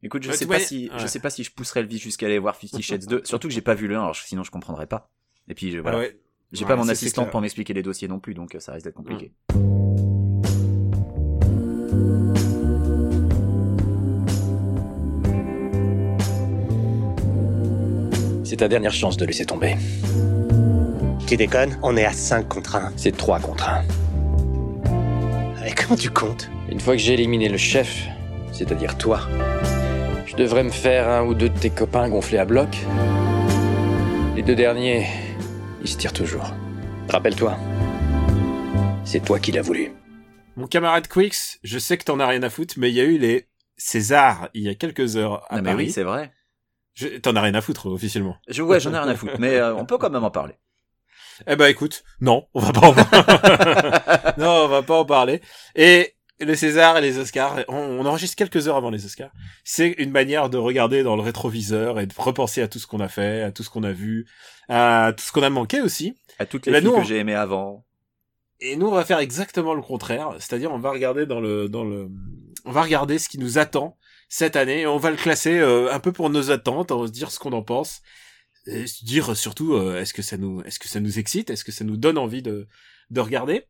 Écoute, 0.04 0.24
je 0.24 0.30
Ouais, 0.30 0.36
sais 0.36 0.48
pas 0.48 0.60
si, 0.60 0.90
ouais. 0.92 1.00
je 1.00 1.06
sais 1.08 1.20
pas 1.20 1.30
si 1.30 1.44
je 1.44 1.52
pousserais 1.52 1.82
le 1.84 1.88
vice 1.88 2.02
jusqu'à 2.02 2.26
aller 2.26 2.40
voir 2.40 2.56
Fifty 2.56 2.82
Shades 2.82 3.06
2. 3.06 3.22
Surtout 3.24 3.48
que 3.48 3.54
j'ai 3.54 3.62
pas 3.62 3.76
vu 3.76 3.88
le 3.88 3.96
1, 3.96 4.02
alors 4.02 4.16
sinon 4.16 4.44
je 4.44 4.50
comprendrais 4.52 4.88
pas. 4.88 5.12
Et 5.48 5.54
puis 5.54 5.72
je- 5.72 5.78
voilà. 5.78 5.98
Ah 5.98 6.02
ouais. 6.02 6.18
J'ai 6.52 6.64
Ouais, 6.64 6.68
pas 6.70 6.76
mon 6.76 6.84
clair. 6.84 7.30
pour 7.30 7.40
m'expliquer 7.42 7.74
les 7.74 7.84
dossiers 7.84 8.08
non 8.08 8.20
plus, 8.20 8.34
donc 8.34 8.56
ça 8.60 8.74
risque 8.74 8.86
d'être 8.86 8.96
compliqué. 8.96 9.32
C'est 18.44 18.58
ta 18.58 18.68
dernière 18.68 18.92
chance 18.94 19.18
de 19.18 19.26
laisser 19.26 19.46
tomber. 19.46 19.76
Tu 21.28 21.38
déconnes 21.38 21.78
On 21.84 21.96
est 21.96 22.06
à 22.06 22.12
5 22.12 22.48
contre 22.48 22.76
1. 22.76 22.92
C'est 22.98 23.16
3 23.16 23.40
contre 23.40 23.70
1. 23.70 23.84
Et 25.66 25.72
comment 25.74 25.96
tu 25.96 26.10
comptes? 26.10 26.50
Une 26.70 26.80
fois 26.80 26.94
que 26.96 27.02
j'ai 27.02 27.14
éliminé 27.14 27.48
le 27.48 27.58
chef, 27.58 28.08
c'est-à-dire 28.52 28.98
toi, 28.98 29.22
je 30.32 30.36
devrais 30.38 30.64
me 30.64 30.70
faire 30.72 31.10
un 31.10 31.24
ou 31.26 31.34
deux 31.34 31.50
de 31.50 31.58
tes 31.60 31.70
copains 31.70 32.10
gonflés 32.10 32.38
à 32.38 32.46
bloc. 32.46 32.70
Les 34.36 34.42
deux 34.44 34.56
derniers, 34.56 35.06
ils 35.82 35.88
se 35.88 35.98
tirent 35.98 36.14
toujours. 36.14 36.54
Rappelle-toi, 37.10 37.58
c'est 39.04 39.24
toi 39.24 39.40
qui 39.40 39.52
l'as 39.52 39.62
voulu. 39.62 39.92
Mon 40.56 40.68
camarade 40.68 41.08
Quix, 41.08 41.60
je 41.64 41.80
sais 41.80 41.98
que 41.98 42.04
t'en 42.06 42.20
as 42.20 42.28
rien 42.28 42.44
à 42.44 42.50
foutre, 42.50 42.76
mais 42.78 42.90
il 42.90 42.96
y 42.96 43.02
a 43.02 43.06
eu 43.06 43.18
les 43.18 43.48
Césars 43.78 44.50
il 44.54 44.64
y 44.64 44.70
a 44.70 44.76
quelques 44.76 45.18
heures 45.18 45.44
à 45.44 45.48
Ah, 45.52 45.62
mais 45.62 45.72
Paris. 45.72 45.86
oui, 45.86 45.92
c'est 45.92 46.04
vrai. 46.04 46.32
Je- 46.94 47.08
T'en 47.20 47.36
as 47.36 47.42
rien 47.42 47.56
à 47.56 47.62
foutre 47.62 47.88
officiellement. 47.88 48.38
Je, 48.50 48.62
ouais, 48.62 48.80
j'en 48.80 48.94
ai 48.94 48.98
rien 49.00 49.08
à 49.08 49.16
foutre, 49.16 49.40
mais 49.40 49.56
euh, 49.56 49.74
on 49.76 49.86
peut 49.86 49.98
quand 49.98 50.10
même 50.10 50.24
en 50.24 50.32
parler. 50.32 50.56
Eh 51.48 51.56
ben 51.56 51.66
écoute, 51.68 52.04
non, 52.20 52.46
on 52.54 52.60
va 52.60 52.72
pas 52.72 52.88
en 52.88 52.94
parler. 52.94 54.34
non, 54.38 54.66
on 54.66 54.68
va 54.68 54.84
pas 54.84 55.00
en 55.00 55.06
parler. 55.06 55.42
Et 55.76 56.14
le 56.42 56.56
César 56.56 56.98
et 56.98 57.02
les 57.02 57.18
Oscars, 57.18 57.64
on, 57.68 57.76
on 57.78 58.06
enregistre 58.06 58.36
quelques 58.36 58.68
heures 58.68 58.76
avant 58.78 58.90
les 58.90 59.06
Oscars. 59.06 59.32
C'est 59.64 59.90
une 59.98 60.12
manière 60.12 60.50
de 60.50 60.58
regarder 60.58 61.04
dans 61.04 61.16
le 61.16 61.22
rétroviseur 61.22 62.00
et 62.00 62.08
de 62.08 62.14
repenser 62.18 62.62
à 62.62 62.68
tout 62.68 62.80
ce 62.80 62.88
qu'on 62.88 63.00
a 63.00 63.08
fait, 63.08 63.44
à 63.44 63.52
tout 63.52 63.64
ce 63.64 63.70
qu'on 63.70 63.84
a 63.84 63.92
vu, 63.92 64.28
à 64.70 65.14
tout 65.16 65.24
ce 65.24 65.32
qu'on 65.32 65.44
a 65.44 65.50
manqué 65.50 65.82
aussi. 65.82 66.16
À 66.40 66.46
toutes 66.46 66.66
les 66.66 66.72
Bah, 66.72 66.80
filles 66.80 66.88
nous, 66.90 66.98
que 66.98 67.04
j'ai 67.04 67.18
aimées 67.18 67.36
avant. 67.36 67.86
Et 68.60 68.76
nous, 68.76 68.88
on 68.88 68.92
va 68.92 69.06
faire 69.06 69.20
exactement 69.20 69.74
le 69.74 69.82
contraire, 69.82 70.30
c'est-à-dire 70.40 70.72
on 70.72 70.80
va 70.80 70.92
regarder 70.92 71.26
dans 71.26 71.40
le 71.40 71.68
dans 71.68 71.84
le, 71.84 72.10
on 72.66 72.72
va 72.72 72.84
regarder 72.84 73.18
ce 73.18 73.28
qui 73.28 73.40
nous 73.40 73.58
attend 73.58 73.98
cette 74.30 74.56
année 74.56 74.82
et 74.82 74.88
on 74.88 74.98
va 74.98 75.10
le 75.10 75.18
classer 75.18 75.58
euh, 75.60 75.92
un 75.92 76.00
peu 76.00 76.12
pour 76.12 76.30
nos 76.30 76.52
attentes, 76.52 76.92
on 76.92 77.02
va 77.02 77.08
se 77.08 77.12
dire 77.12 77.32
ce 77.32 77.40
qu'on 77.40 77.54
en 77.54 77.64
pense, 77.64 78.02
et 78.68 78.86
se 78.86 79.04
dire 79.04 79.36
surtout 79.36 79.74
euh, 79.74 80.00
est-ce 80.00 80.14
que 80.14 80.22
ça 80.22 80.38
nous 80.38 80.62
est-ce 80.62 80.78
que 80.80 80.88
ça 80.88 81.00
nous 81.00 81.18
excite, 81.18 81.50
est-ce 81.50 81.64
que 81.66 81.72
ça 81.72 81.84
nous 81.84 81.98
donne 81.98 82.18
envie 82.20 82.44
de 82.44 82.68
de 83.10 83.20
regarder? 83.20 83.66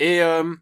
Et 0.00 0.20
euh, 0.20 0.52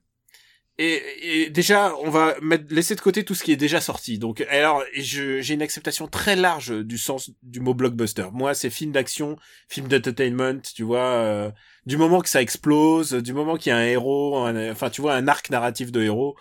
et, 0.84 1.42
et 1.44 1.50
déjà, 1.50 1.94
on 2.02 2.10
va 2.10 2.34
mettre, 2.40 2.64
laisser 2.74 2.94
de 2.94 3.00
côté 3.00 3.24
tout 3.24 3.34
ce 3.34 3.42
qui 3.44 3.52
est 3.52 3.56
déjà 3.56 3.80
sorti. 3.80 4.18
Donc, 4.18 4.40
alors, 4.50 4.82
j'ai 4.94 5.54
une 5.54 5.62
acceptation 5.62 6.08
très 6.08 6.36
large 6.36 6.70
du 6.84 6.98
sens 6.98 7.30
du 7.42 7.60
mot 7.60 7.74
blockbuster. 7.74 8.26
Moi, 8.32 8.54
c'est 8.54 8.70
film 8.70 8.92
d'action, 8.92 9.36
film 9.68 9.88
d'entertainment, 9.88 10.60
tu 10.74 10.82
vois. 10.82 11.04
euh, 11.04 11.50
du 11.86 11.96
moment 11.96 12.20
que 12.20 12.28
ça 12.28 12.40
explose, 12.40 13.12
du 13.12 13.32
moment 13.32 13.56
qu'il 13.56 13.70
y 13.70 13.72
a 13.72 13.78
un 13.78 13.84
héros, 13.86 14.36
un- 14.38 14.70
enfin, 14.70 14.88
tu 14.90 15.00
vois, 15.00 15.14
un 15.14 15.26
arc 15.28 15.50
narratif 15.50 15.90
de 15.92 16.00
héros. 16.02 16.36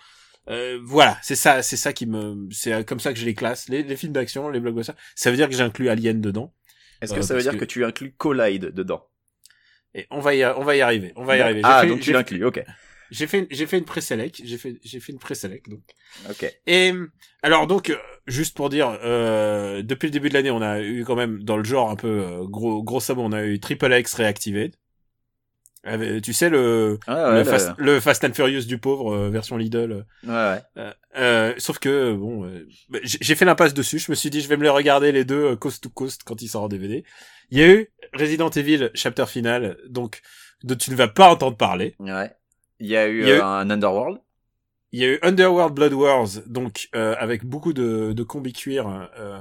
euh, 0.49 0.79
voilà, 0.83 1.17
c'est 1.21 1.35
ça, 1.35 1.61
c'est 1.63 1.77
ça 1.77 1.93
qui 1.93 2.05
me, 2.07 2.47
c'est 2.51 2.83
comme 2.85 2.99
ça 2.99 3.13
que 3.13 3.19
je 3.19 3.25
les 3.25 3.35
classe. 3.35 3.69
Les, 3.69 3.83
les 3.83 3.95
films 3.95 4.13
d'action, 4.13 4.49
les 4.49 4.59
blockbusters. 4.59 4.95
Ça 5.15 5.29
veut 5.31 5.37
dire 5.37 5.47
que 5.49 5.55
j'inclus 5.55 5.89
Alien 5.89 6.19
dedans. 6.21 6.53
Est-ce 7.01 7.13
que 7.13 7.19
Euh, 7.19 7.21
ça 7.23 7.33
veut 7.35 7.41
dire 7.41 7.53
que- 7.53 7.57
que... 7.59 7.65
tu 7.65 7.85
inclus 7.85 8.13
Collide 8.17 8.65
dedans? 8.73 9.07
Et 9.93 10.07
on 10.09 10.19
va 10.19 10.33
y, 10.35 10.45
on 10.45 10.63
va 10.63 10.75
y 10.75 10.81
arriver. 10.81 11.11
On 11.15 11.23
va 11.25 11.37
y 11.37 11.41
arriver. 11.41 11.61
Ah, 11.63 11.81
fait- 11.81 11.87
donc 11.87 11.99
tu 11.99 12.11
l'inclus, 12.13 12.43
ok. 12.45 12.63
J'ai 13.11 13.27
fait, 13.27 13.45
j'ai 13.51 13.67
fait 13.67 13.77
une 13.77 13.85
pré-select. 13.85 14.41
J'ai 14.43 14.57
fait, 14.57 14.79
j'ai 14.83 14.99
fait 15.01 15.11
une 15.11 15.19
pré-select. 15.19 15.69
Donc. 15.69 15.81
Ok. 16.29 16.51
Et 16.65 16.93
alors 17.43 17.67
donc 17.67 17.89
euh, 17.89 17.97
juste 18.25 18.55
pour 18.55 18.69
dire, 18.69 18.97
euh, 19.03 19.81
depuis 19.83 20.07
le 20.07 20.11
début 20.11 20.29
de 20.29 20.33
l'année, 20.33 20.49
on 20.51 20.61
a 20.61 20.81
eu 20.81 21.03
quand 21.05 21.15
même 21.17 21.43
dans 21.43 21.57
le 21.57 21.63
genre 21.63 21.89
un 21.91 21.95
peu 21.97 22.07
euh, 22.07 22.43
gros 22.47 22.81
gros 22.81 22.99
sabot, 23.01 23.21
on 23.21 23.33
a 23.33 23.43
eu 23.43 23.59
Triple 23.59 23.91
X 23.93 24.13
Reactivated. 24.15 24.75
Avec- 25.83 26.21
tu 26.21 26.31
sais 26.33 26.49
le 26.49 26.99
Ah, 27.07 27.31
ouais, 27.31 27.37
le, 27.39 27.43
Fast, 27.43 27.71
le 27.79 27.99
Fast 27.99 28.23
and 28.23 28.33
Furious 28.33 28.65
du 28.65 28.77
pauvre 28.77 29.13
euh, 29.15 29.29
version 29.31 29.57
Lidl. 29.57 30.05
ouais, 30.23 30.29
ouais. 30.29 30.61
Euh, 30.77 30.93
euh, 31.17 31.53
sauf 31.57 31.79
que 31.79 32.13
bon, 32.13 32.45
euh, 32.45 32.67
bah, 32.89 32.99
j'ai 33.03 33.33
fait 33.35 33.45
l'impasse 33.45 33.73
dessus. 33.73 33.97
Je 33.97 34.11
me 34.11 34.15
suis 34.15 34.29
dit 34.29 34.41
je 34.41 34.47
vais 34.47 34.57
me 34.57 34.63
les 34.63 34.69
regarder 34.69 35.11
les 35.11 35.25
deux 35.25 35.43
euh, 35.51 35.55
coast 35.55 35.81
to 35.83 35.89
coast 35.89 36.21
quand 36.23 36.41
ils 36.43 36.47
sortent 36.49 36.65
en 36.65 36.69
DVD. 36.69 37.03
Il 37.49 37.57
y 37.57 37.63
a 37.63 37.67
eu 37.73 37.87
Resident 38.13 38.49
Evil 38.51 38.91
Chapter 38.93 39.25
Final, 39.25 39.75
donc 39.89 40.21
dont 40.63 40.75
tu 40.75 40.91
ne 40.91 40.95
vas 40.95 41.07
pas 41.07 41.29
entendre 41.31 41.57
parler. 41.57 41.95
Ouais. 41.99 42.31
Il 42.81 42.87
y 42.87 42.97
a 42.97 43.07
eu, 43.07 43.21
Il 43.21 43.27
y 43.27 43.31
a 43.31 43.35
euh, 43.35 43.37
eu- 43.37 43.41
un 43.41 43.69
Underworld. 43.69 44.19
Il 44.91 44.99
y 44.99 45.05
a 45.05 45.07
eu 45.13 45.19
Underworld 45.21 45.73
Blood 45.73 45.93
Wars, 45.93 46.27
donc 46.47 46.89
euh, 46.95 47.15
avec 47.17 47.45
beaucoup 47.45 47.71
de, 47.71 48.11
de 48.11 48.23
combi 48.23 48.51
cuir, 48.51 49.09
euh, 49.17 49.39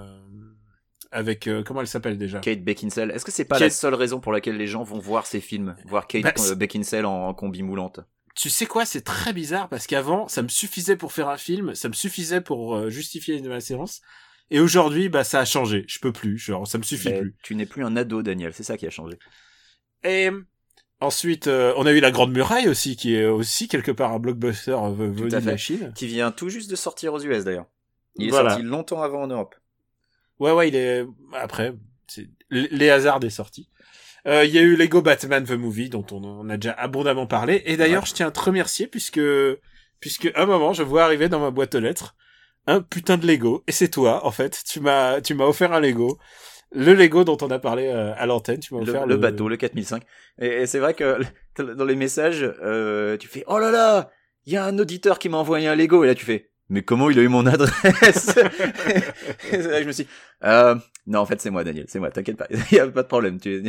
avec 1.11 1.49
euh, 1.49 1.65
comment 1.65 1.81
elle 1.81 1.89
s'appelle 1.89 2.19
déjà? 2.19 2.39
Kate 2.39 2.63
Beckinsale. 2.63 3.11
Est-ce 3.11 3.25
que 3.25 3.33
c'est 3.33 3.45
pas 3.45 3.57
Kate- 3.59 3.65
la 3.65 3.71
seule 3.71 3.95
raison 3.95 4.21
pour 4.21 4.31
laquelle 4.33 4.57
les 4.57 4.69
gens 4.69 4.85
vont 4.85 5.01
voir 5.01 5.27
ces 5.27 5.41
films 5.41 5.75
Voir 5.87 6.07
Kate 6.07 6.23
Bah, 6.23 6.33
euh, 6.39 6.55
Beckinsale 6.55 7.05
en, 7.05 7.27
en 7.29 7.35
combi 7.35 7.63
moulante? 7.65 8.01
Tu 8.37 8.49
sais 8.49 8.67
quoi, 8.67 8.85
c'est 8.85 9.01
très 9.01 9.33
bizarre 9.33 9.69
parce 9.69 9.89
qu'avant, 9.89 10.29
ça 10.29 10.43
me 10.43 10.49
suffisait 10.49 10.97
pour 10.97 11.13
faire 11.13 11.29
un 11.29 11.37
film, 11.37 11.75
ça 11.75 11.89
me 11.89 11.95
suffisait 11.95 12.41
pour 12.41 12.77
euh, 12.77 12.89
justifier 12.89 13.43
ma 13.43 13.61
séance. 13.61 14.03
Et 14.53 14.61
aujourd'hui, 14.61 15.09
bah 15.09 15.25
ça 15.25 15.41
a 15.41 15.45
changé. 15.45 15.85
Je 15.89 15.99
peux 15.99 16.13
plus, 16.13 16.39
genre 16.39 16.67
ça 16.67 16.79
me 16.79 16.83
suffit 16.85 17.11
Mais 17.11 17.21
plus. 17.21 17.35
tu 17.43 17.55
n'es 17.57 17.67
plus 17.67 17.85
un 17.85 17.97
ado, 17.97 18.23
Daniel. 18.23 18.53
C'est 18.55 18.63
ça 18.63 18.77
qui 18.77 18.87
a 18.87 18.91
changé. 18.91 19.17
Et 20.05 20.31
ensuite, 21.01 21.47
euh, 21.47 21.73
on 21.77 21.87
a 21.87 21.93
eu 21.93 22.01
la 22.01 22.11
Grande 22.11 22.33
Muraille 22.33 22.69
aussi, 22.69 22.97
qui 22.97 23.15
est 23.15 23.27
aussi 23.27 23.69
quelque 23.69 23.91
part 23.91 24.13
un 24.13 24.19
blockbuster 24.19 24.73
euh, 24.73 24.91
venu 24.91 25.29
de 25.29 25.37
la 25.37 25.57
Chine. 25.57 25.93
Qui 25.95 26.07
vient 26.07 26.31
tout 26.31 26.49
juste 26.49 26.71
de 26.71 26.77
sortir 26.77 27.13
aux 27.15 27.21
US 27.21 27.45
d'ailleurs. 27.45 27.67
Il 28.17 28.29
est 28.29 28.31
Voilà. 28.31 28.51
sorti 28.51 28.65
longtemps 28.65 29.03
avant 29.03 29.23
en 29.23 29.27
Europe. 29.29 29.55
Ouais, 30.39 30.53
ouais, 30.53 30.69
il 30.69 30.77
est 30.77 31.07
après. 31.35 31.75
c'est- 32.07 32.29
Les 32.51 32.91
hasards 32.91 33.21
des 33.21 33.31
sorties. 33.31 33.69
Euh, 34.27 34.45
Il 34.45 34.51
y 34.51 34.59
a 34.59 34.63
eu 34.63 34.77
Lego 34.77 35.01
Batman 35.01 35.45
the 35.45 35.53
Movie 35.53 35.89
dont 35.89 36.05
on 36.11 36.23
en 36.25 36.49
a 36.51 36.57
déjà 36.57 36.73
abondamment 36.73 37.27
parlé. 37.27 37.63
Et 37.67 37.77
d'ailleurs, 37.77 38.03
Ouais. 38.03 38.09
je 38.09 38.15
tiens 38.15 38.27
à 38.29 38.31
te 38.31 38.41
remercier 38.41 38.87
puisque 38.87 39.21
puisque 40.01 40.27
à 40.35 40.43
un 40.43 40.47
moment, 40.47 40.73
je 40.73 40.83
vois 40.83 41.05
arriver 41.05 41.29
dans 41.29 41.41
ma 41.41 41.51
boîte 41.51 41.75
aux 41.75 41.81
lettres 41.81 42.15
un 42.67 42.81
putain 42.83 43.17
de 43.19 43.27
Lego. 43.27 43.63
Et 43.67 43.73
c'est 43.73 43.89
toi, 43.89 44.27
en 44.27 44.31
fait. 44.31 44.63
Tu 44.67 44.81
m'as 44.81 45.21
tu 45.21 45.35
m'as 45.35 45.45
offert 45.45 45.73
un 45.73 45.81
Lego. 45.81 46.19
Le 46.73 46.95
Lego 46.95 47.25
dont 47.25 47.37
on 47.43 47.51
a 47.51 47.59
parlé 47.59 47.87
euh, 47.89 48.13
à 48.17 48.27
l'antenne. 48.27 48.61
Tu 48.61 48.75
m'as 48.75 48.81
Le, 48.81 48.89
offert 48.91 49.07
le 49.07 49.17
bateau, 49.17 49.49
le 49.49 49.57
4005. 49.57 50.03
Et, 50.41 50.47
et 50.47 50.67
c'est 50.67 50.79
vrai 50.79 50.95
que 50.95 51.19
dans 51.59 51.85
les 51.85 51.97
messages, 51.97 52.45
euh, 52.63 53.17
tu 53.17 53.27
fais 53.29 53.45
Oh 53.49 53.59
là 53.59 53.71
là, 53.71 54.11
il 54.47 54.53
y 54.53 54.57
a 54.57 54.65
un 54.65 54.79
auditeur 54.79 55.19
qui 55.19 55.29
m'a 55.29 55.39
envoyé 55.39 55.67
un 55.69 55.75
Lego. 55.75 56.05
Et 56.05 56.07
là 56.07 56.15
tu 56.15 56.25
fais 56.25 56.51
Mais 56.69 56.83
comment 56.83 57.11
il 57.11 57.19
a 57.19 57.23
eu 57.23 57.29
mon 57.29 57.45
adresse 57.47 58.37
Et 59.53 59.57
là 59.59 59.83
je 59.83 59.87
me 59.87 59.93
suis 59.93 60.05
dit, 60.05 60.11
euh, 60.45 60.77
Non, 61.07 61.21
en 61.21 61.27
fait 61.27 61.41
c'est 61.41 61.51
moi, 61.51 61.65
Daniel. 61.65 61.87
C'est 61.89 61.99
moi. 61.99 62.11
T'inquiète 62.11 62.37
pas. 62.37 62.47
Il 62.71 62.77
y 62.77 62.81
a 62.81 62.87
pas 62.87 63.03
de 63.03 63.09
problème. 63.09 63.41
Tu, 63.41 63.65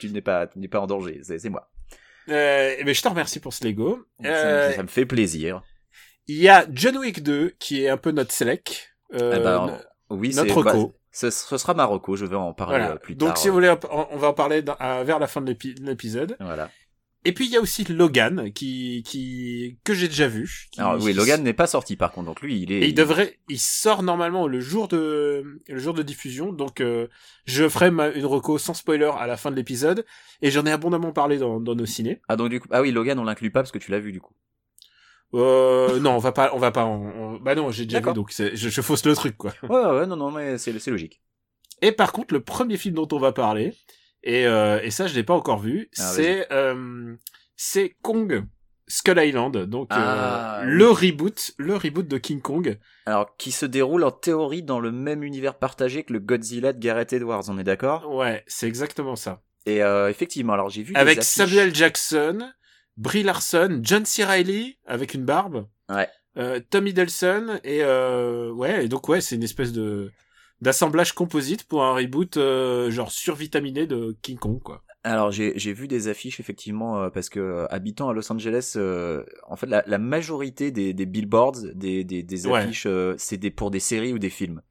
tu 0.00 0.10
n'es 0.10 0.20
pas, 0.20 0.46
tu 0.48 0.58
n'es 0.58 0.68
pas 0.68 0.80
en 0.80 0.86
danger. 0.86 1.20
C'est 1.22 1.48
moi. 1.48 1.70
Euh, 2.28 2.74
mais 2.84 2.94
je 2.94 3.02
te 3.02 3.08
remercie 3.08 3.40
pour 3.40 3.52
ce 3.52 3.64
Lego. 3.64 4.04
Ça, 4.22 4.28
Euh, 4.28 4.72
ça 4.72 4.82
me 4.82 4.88
fait 4.88 5.06
plaisir. 5.06 5.62
Il 6.28 6.36
y 6.36 6.48
a 6.48 6.66
John 6.72 6.96
Wick 6.98 7.22
2 7.22 7.54
qui 7.58 7.82
est 7.84 7.88
un 7.88 7.96
peu 7.96 8.12
notre 8.12 8.32
select. 8.32 8.94
Euh, 9.14 9.34
Eh 9.36 9.42
ben, 9.42 9.80
oui, 10.08 10.32
notre 10.34 10.62
bah, 10.62 10.72
reco. 10.72 10.94
Ce, 11.12 11.30
ce 11.30 11.56
sera 11.58 11.74
Marocco. 11.74 12.16
Je 12.16 12.24
vais 12.26 12.36
en 12.36 12.52
parler 12.54 12.78
Voilà. 12.78 12.94
euh, 12.94 12.98
plus 12.98 13.14
Donc 13.14 13.30
tard. 13.30 13.38
si 13.38 13.48
vous 13.48 13.54
voulez, 13.54 13.72
on 13.90 14.16
va 14.16 14.28
en 14.28 14.32
parler 14.34 14.62
dans- 14.62 14.76
à- 14.80 15.04
vers 15.04 15.18
la 15.18 15.26
fin 15.26 15.40
de 15.40 15.46
l'épi- 15.46 15.74
de 15.74 15.86
l'épisode. 15.86 16.36
Voilà. 16.40 16.70
Et 17.24 17.32
puis 17.32 17.46
il 17.46 17.52
y 17.52 17.56
a 17.56 17.60
aussi 17.60 17.84
Logan 17.84 18.50
qui 18.52 19.04
qui 19.06 19.78
que 19.84 19.94
j'ai 19.94 20.08
déjà 20.08 20.26
vu. 20.26 20.66
qui- 20.72 20.80
Alors 20.80 21.00
oui, 21.00 21.12
Logan 21.12 21.40
n'est 21.44 21.52
pas 21.52 21.68
sorti 21.68 21.94
par 21.94 22.10
contre. 22.10 22.26
Donc 22.26 22.40
lui, 22.40 22.60
il 22.62 22.72
est. 22.72 22.80
Et 22.80 22.86
il 22.88 22.94
devrait, 22.94 23.38
il 23.48 23.60
sort 23.60 24.02
normalement 24.02 24.48
le 24.48 24.58
jour 24.58 24.88
de 24.88 25.60
le 25.68 25.78
jour 25.78 25.94
de 25.94 26.02
diffusion. 26.02 26.52
Donc 26.52 26.80
euh, 26.80 27.06
je 27.44 27.68
ferai 27.68 27.92
ma, 27.92 28.08
une 28.08 28.26
reco 28.26 28.58
sans 28.58 28.74
spoiler 28.74 29.08
à 29.16 29.28
la 29.28 29.36
fin 29.36 29.52
de 29.52 29.56
l'épisode. 29.56 30.04
Et 30.40 30.50
j'en 30.50 30.66
ai 30.66 30.72
abondamment 30.72 31.12
parlé 31.12 31.38
dans, 31.38 31.60
dans 31.60 31.76
nos 31.76 31.86
ciné. 31.86 32.20
Ah 32.26 32.34
donc 32.34 32.48
du 32.48 32.58
coup, 32.58 32.66
ah 32.72 32.82
oui, 32.82 32.90
Logan, 32.90 33.16
on 33.20 33.24
l'inclut 33.24 33.52
pas 33.52 33.60
parce 33.60 33.70
que 33.70 33.78
tu 33.78 33.92
l'as 33.92 34.00
vu 34.00 34.10
du 34.10 34.20
coup. 34.20 34.34
Euh, 35.34 35.98
non, 36.00 36.12
on 36.12 36.18
va 36.18 36.32
pas, 36.32 36.50
on 36.54 36.58
va 36.58 36.70
pas. 36.70 36.84
en- 36.84 37.38
Bah 37.40 37.54
non, 37.54 37.70
j'ai 37.70 37.84
déjà 37.86 38.00
vu 38.00 38.12
donc 38.12 38.32
je, 38.36 38.54
je 38.54 38.80
fausse 38.82 39.04
le 39.06 39.14
truc 39.14 39.36
quoi. 39.36 39.52
Ouais, 39.62 39.68
ouais, 39.70 39.98
ouais, 40.00 40.06
non, 40.06 40.16
non, 40.16 40.30
mais 40.30 40.58
c'est 40.58 40.78
c'est 40.78 40.90
logique. 40.90 41.20
Et 41.80 41.92
par 41.92 42.12
contre, 42.12 42.34
le 42.34 42.40
premier 42.40 42.76
film 42.76 42.94
dont 42.94 43.08
on 43.12 43.18
va 43.18 43.32
parler, 43.32 43.74
et, 44.22 44.46
euh, 44.46 44.80
et 44.82 44.90
ça 44.90 45.06
je 45.06 45.14
l'ai 45.14 45.24
pas 45.24 45.34
encore 45.34 45.58
vu, 45.58 45.88
Ah, 45.98 46.02
c'est 46.02 46.46
euh, 46.52 47.14
c'est 47.56 47.96
Kong 48.02 48.44
Skull 48.88 49.18
Island, 49.18 49.56
donc 49.66 49.88
Ah, 49.90 50.60
euh, 50.62 50.66
oui. 50.66 50.72
le 50.76 50.90
reboot, 50.90 51.52
le 51.56 51.76
reboot 51.76 52.06
de 52.06 52.18
King 52.18 52.40
Kong. 52.42 52.78
Alors, 53.06 53.36
qui 53.36 53.50
se 53.52 53.64
déroule 53.66 54.04
en 54.04 54.10
théorie 54.10 54.62
dans 54.62 54.80
le 54.80 54.92
même 54.92 55.22
univers 55.24 55.58
partagé 55.58 56.04
que 56.04 56.12
le 56.12 56.18
Godzilla 56.20 56.72
de 56.72 56.78
Gareth 56.78 57.12
Edwards, 57.14 57.44
on 57.48 57.58
est 57.58 57.64
d'accord? 57.64 58.12
Ouais, 58.14 58.44
c'est 58.46 58.68
exactement 58.68 59.16
ça. 59.16 59.42
Et 59.66 59.82
euh, 59.82 60.10
effectivement, 60.10 60.52
alors 60.52 60.68
j'ai 60.70 60.82
vu 60.82 60.94
Avec 60.94 61.22
Samuel 61.22 61.74
Jackson, 61.74 62.52
Brie 62.96 63.22
Larson, 63.22 63.80
John 63.82 64.04
C. 64.04 64.24
Reilly 64.24 64.78
avec 64.86 65.14
une 65.14 65.24
barbe, 65.24 65.66
Ouais. 65.90 66.08
euh, 66.36 66.60
Tom 66.70 66.86
Hiddleston 66.86 67.58
et 67.64 67.82
euh, 67.82 68.50
ouais, 68.52 68.84
et 68.84 68.88
donc 68.88 69.08
ouais, 69.08 69.20
c'est 69.20 69.36
une 69.36 69.42
espèce 69.42 69.72
de 69.72 70.10
d'assemblage 70.60 71.12
composite 71.12 71.64
pour 71.64 71.82
un 71.82 71.92
reboot 71.94 72.36
euh, 72.36 72.90
genre 72.90 73.10
survitaminé 73.10 73.86
de 73.86 74.16
King 74.22 74.38
Kong 74.38 74.60
quoi. 74.62 74.82
Alors 75.04 75.32
j'ai 75.32 75.52
j'ai 75.58 75.72
vu 75.72 75.88
des 75.88 76.06
affiches 76.06 76.38
effectivement 76.38 77.02
euh, 77.02 77.10
parce 77.10 77.28
que 77.28 77.40
euh, 77.40 77.66
habitant 77.70 78.08
à 78.08 78.12
Los 78.12 78.30
Angeles, 78.32 78.74
euh, 78.76 79.24
en 79.48 79.56
fait 79.56 79.66
la, 79.66 79.82
la 79.88 79.98
majorité 79.98 80.70
des, 80.70 80.92
des 80.94 81.06
billboards, 81.06 81.58
des, 81.74 82.04
des, 82.04 82.22
des 82.22 82.46
Ouais. 82.46 82.60
affiches, 82.60 82.86
euh, 82.86 83.14
c'est 83.18 83.36
des 83.38 83.50
pour 83.50 83.72
des 83.72 83.80
séries 83.80 84.12
ou 84.12 84.20
des 84.20 84.30
films. 84.30 84.62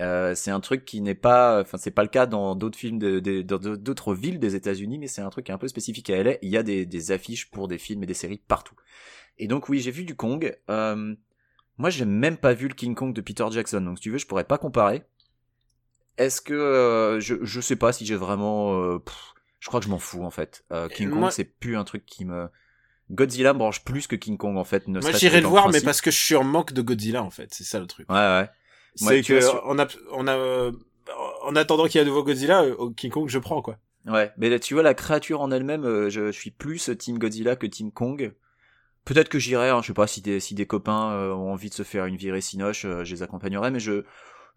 Euh, 0.00 0.34
c'est 0.34 0.50
un 0.50 0.60
truc 0.60 0.84
qui 0.86 1.00
n'est 1.02 1.14
pas, 1.14 1.60
enfin 1.60 1.76
c'est 1.78 1.90
pas 1.90 2.02
le 2.02 2.08
cas 2.08 2.26
dans 2.26 2.54
d'autres 2.54 2.78
films, 2.78 2.98
de, 2.98 3.20
de- 3.20 3.42
dans 3.42 3.58
d'autres 3.58 4.14
villes 4.14 4.38
des 4.40 4.54
États-Unis, 4.54 4.98
mais 4.98 5.06
c'est 5.08 5.20
un 5.20 5.28
truc 5.30 5.50
un 5.50 5.58
peu 5.58 5.68
spécifique 5.68 6.08
à 6.10 6.16
LA. 6.16 6.34
Il 6.42 6.48
y 6.48 6.56
a 6.56 6.62
des, 6.62 6.86
des 6.86 7.10
affiches 7.12 7.50
pour 7.50 7.68
des 7.68 7.76
films 7.78 8.02
et 8.02 8.06
des 8.06 8.14
séries 8.14 8.40
partout. 8.48 8.74
Et 9.38 9.46
donc 9.46 9.68
oui, 9.68 9.80
j'ai 9.80 9.90
vu 9.90 10.04
du 10.04 10.14
Kong. 10.16 10.56
Euh, 10.70 11.14
moi, 11.78 11.90
j'ai 11.90 12.04
même 12.04 12.36
pas 12.36 12.52
vu 12.54 12.68
le 12.68 12.74
King 12.74 12.94
Kong 12.94 13.12
de 13.14 13.20
Peter 13.20 13.44
Jackson, 13.50 13.80
donc 13.82 13.98
si 13.98 14.02
tu 14.02 14.10
veux, 14.10 14.18
je 14.18 14.26
pourrais 14.26 14.44
pas 14.44 14.58
comparer. 14.58 15.02
Est-ce 16.18 16.40
que 16.40 16.52
euh, 16.54 17.20
je 17.20 17.36
je 17.42 17.60
sais 17.60 17.76
pas 17.76 17.92
si 17.92 18.04
j'ai 18.04 18.16
vraiment, 18.16 18.74
euh, 18.82 18.98
pff, 18.98 19.14
je 19.58 19.68
crois 19.68 19.80
que 19.80 19.86
je 19.86 19.90
m'en 19.90 19.98
fous 19.98 20.22
en 20.22 20.30
fait. 20.30 20.64
King 20.88 21.08
Kong, 21.10 21.20
moi- 21.20 21.30
c'est 21.30 21.44
plus 21.44 21.76
un 21.76 21.84
truc 21.84 22.04
qui 22.04 22.24
me 22.24 22.48
Godzilla 23.10 23.52
me 23.54 23.58
branche 23.58 23.82
plus 23.84 24.06
que 24.06 24.16
King 24.16 24.36
Kong 24.36 24.56
en 24.56 24.64
fait. 24.64 24.86
Ne 24.88 25.00
Moi 25.00 25.10
j'irai 25.12 25.40
le 25.40 25.46
voir, 25.48 25.68
mais 25.68 25.80
parce 25.84 26.00
que 26.00 26.10
je 26.10 26.18
suis 26.18 26.36
en 26.36 26.44
manque 26.44 26.72
de 26.72 26.82
Godzilla 26.82 27.22
en 27.22 27.30
fait, 27.30 27.52
c'est 27.54 27.64
ça 27.64 27.78
le 27.80 27.86
truc. 27.86 28.08
Ouais 28.10 28.16
ouais. 28.16 28.50
C'est 28.94 29.22
que 29.22 29.40
sur- 29.40 29.62
on 29.66 29.78
a 29.78 29.86
on 30.12 30.26
a 30.26 30.70
en 31.42 31.56
attendant 31.56 31.86
qu'il 31.86 31.96
y 31.96 31.98
ait 31.98 32.06
un 32.06 32.08
nouveau 32.08 32.22
Godzilla, 32.22 32.62
euh, 32.62 32.90
King 32.96 33.10
Kong 33.10 33.28
je 33.28 33.38
prends 33.38 33.62
quoi. 33.62 33.78
Ouais, 34.06 34.32
mais 34.38 34.48
là, 34.48 34.58
tu 34.58 34.74
vois 34.74 34.82
la 34.82 34.94
créature 34.94 35.40
en 35.42 35.50
elle-même, 35.50 35.84
euh, 35.84 36.08
je, 36.08 36.26
je 36.26 36.38
suis 36.38 36.50
plus 36.50 36.90
Team 36.98 37.18
Godzilla 37.18 37.56
que 37.56 37.66
Team 37.66 37.92
Kong. 37.92 38.32
Peut-être 39.04 39.28
que 39.28 39.38
j'irai, 39.38 39.68
hein, 39.70 39.80
je 39.82 39.88
sais 39.88 39.92
pas 39.94 40.06
si 40.06 40.20
des 40.22 40.40
si 40.40 40.54
des 40.54 40.66
copains 40.66 41.12
euh, 41.12 41.32
ont 41.32 41.52
envie 41.52 41.68
de 41.70 41.74
se 41.74 41.82
faire 41.82 42.06
une 42.06 42.16
virée 42.16 42.40
sinoche, 42.40 42.82
je 42.82 43.14
les 43.14 43.22
accompagnerai, 43.22 43.70
mais 43.70 43.80
je 43.80 44.04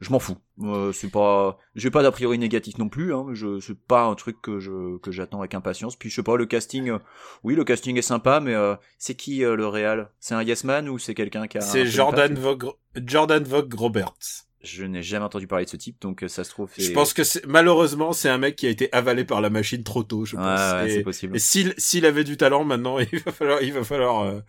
je 0.03 0.11
m'en 0.11 0.19
fous. 0.19 0.37
Euh, 0.61 0.91
c'est 0.91 1.09
pas, 1.09 1.57
j'ai 1.75 1.89
pas 1.89 2.03
d'a 2.03 2.11
priori 2.11 2.37
négatif 2.37 2.77
non 2.77 2.89
plus. 2.89 3.13
Hein, 3.13 3.27
je 3.31 3.59
c'est 3.59 3.77
pas 3.77 4.03
un 4.03 4.15
truc 4.15 4.41
que 4.41 4.59
je 4.59 4.97
que 4.99 5.11
j'attends 5.11 5.39
avec 5.39 5.55
impatience. 5.55 5.95
Puis 5.95 6.09
je 6.09 6.15
sais 6.15 6.23
pas 6.23 6.37
le 6.37 6.45
casting, 6.45 6.89
euh, 6.89 6.99
oui 7.43 7.55
le 7.55 7.63
casting 7.63 7.97
est 7.97 8.03
sympa, 8.03 8.39
mais 8.39 8.53
euh, 8.53 8.75
c'est 8.97 9.15
qui 9.15 9.43
euh, 9.43 9.55
le 9.55 9.67
réal? 9.67 10.09
C'est 10.19 10.35
un 10.35 10.43
Yes 10.43 10.63
Man 10.63 10.89
ou 10.89 10.99
c'est 10.99 11.15
quelqu'un 11.15 11.47
qui 11.47 11.57
a 11.57 11.61
C'est 11.61 11.85
Jordan 11.85 12.35
Vogue 12.35 12.71
Jordan 12.95 13.43
Vogue 13.43 13.73
Roberts. 13.73 14.45
Je 14.63 14.85
n'ai 14.85 15.03
jamais 15.03 15.25
entendu 15.25 15.45
parler 15.45 15.65
de 15.65 15.69
ce 15.69 15.75
type, 15.75 16.01
donc 16.01 16.23
euh, 16.23 16.29
ça 16.29 16.45
se 16.45 16.49
trouve. 16.49 16.69
Je 16.77 16.91
pense 16.93 17.11
que 17.13 17.25
c'est 17.25 17.45
malheureusement 17.45 18.13
c'est 18.13 18.29
un 18.29 18.37
mec 18.37 18.55
qui 18.55 18.65
a 18.65 18.69
été 18.69 18.87
avalé 18.93 19.25
par 19.25 19.41
la 19.41 19.49
machine 19.49 19.83
trop 19.83 20.03
tôt, 20.03 20.23
je 20.23 20.37
pense. 20.37 20.45
ouais, 20.75 20.89
Et- 20.89 20.93
c'est 20.95 21.03
possible. 21.03 21.35
Et 21.35 21.39
s'il 21.39 21.73
s'il 21.77 22.05
avait 22.05 22.23
du 22.23 22.37
talent 22.37 22.63
maintenant, 22.63 22.97
il 23.11 23.19
va 23.19 23.31
falloir 23.33 23.61
il 23.61 23.73
va 23.73 23.83
falloir 23.83 24.21
euh, 24.23 24.39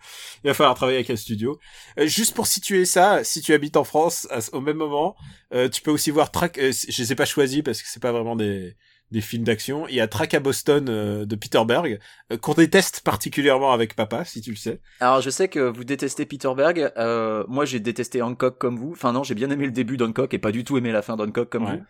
il 0.43 0.47
va 0.47 0.53
falloir 0.53 0.73
travailler 0.75 0.99
avec 0.99 1.09
un 1.09 1.17
studio. 1.17 1.59
Euh, 1.99 2.07
juste 2.07 2.33
pour 2.33 2.47
situer 2.47 2.85
ça, 2.85 3.25
si 3.25 3.41
tu 3.41 3.53
habites 3.53 3.75
en 3.75 3.83
France 3.83 4.25
à 4.31 4.39
au 4.53 4.61
même 4.61 4.77
moment, 4.77 5.17
euh, 5.53 5.67
tu 5.67 5.81
peux 5.81 5.91
aussi 5.91 6.11
voir 6.11 6.31
Track. 6.31 6.57
euh, 6.59 6.71
je 6.71 7.01
les 7.01 7.11
ai 7.11 7.15
pas 7.15 7.25
choisis 7.25 7.61
parce 7.61 7.81
que 7.81 7.89
c'est 7.89 8.01
pas 8.01 8.13
vraiment 8.13 8.37
des 8.37 8.75
des 9.11 9.21
films 9.21 9.43
d'action. 9.43 9.87
Il 9.87 9.95
y 9.95 10.01
a 10.01 10.07
Track 10.07 10.33
à 10.33 10.39
Boston 10.39 10.87
euh, 10.89 11.25
de 11.25 11.35
Peter 11.35 11.61
Berg, 11.65 11.99
euh, 12.31 12.37
qu'on 12.37 12.53
déteste 12.53 13.01
particulièrement 13.01 13.71
avec 13.71 13.95
papa, 13.95 14.25
si 14.25 14.41
tu 14.41 14.49
le 14.51 14.55
sais. 14.55 14.81
Alors 14.99 15.21
je 15.21 15.29
sais 15.29 15.47
que 15.47 15.59
vous 15.59 15.83
détestez 15.83 16.25
Peter 16.25 16.51
Berg. 16.55 16.91
Euh, 16.97 17.43
moi 17.47 17.65
j'ai 17.65 17.79
détesté 17.79 18.21
Hancock 18.21 18.57
comme 18.57 18.77
vous. 18.77 18.91
Enfin 18.91 19.13
non, 19.13 19.23
j'ai 19.23 19.35
bien 19.35 19.49
aimé 19.51 19.65
le 19.65 19.71
début 19.71 19.97
d'Hancock 19.97 20.33
et 20.33 20.39
pas 20.39 20.51
du 20.51 20.63
tout 20.63 20.77
aimé 20.77 20.91
la 20.91 21.01
fin 21.01 21.15
d'Hancock 21.15 21.49
comme 21.49 21.65
Ouais. 21.65 21.77
vous. 21.77 21.83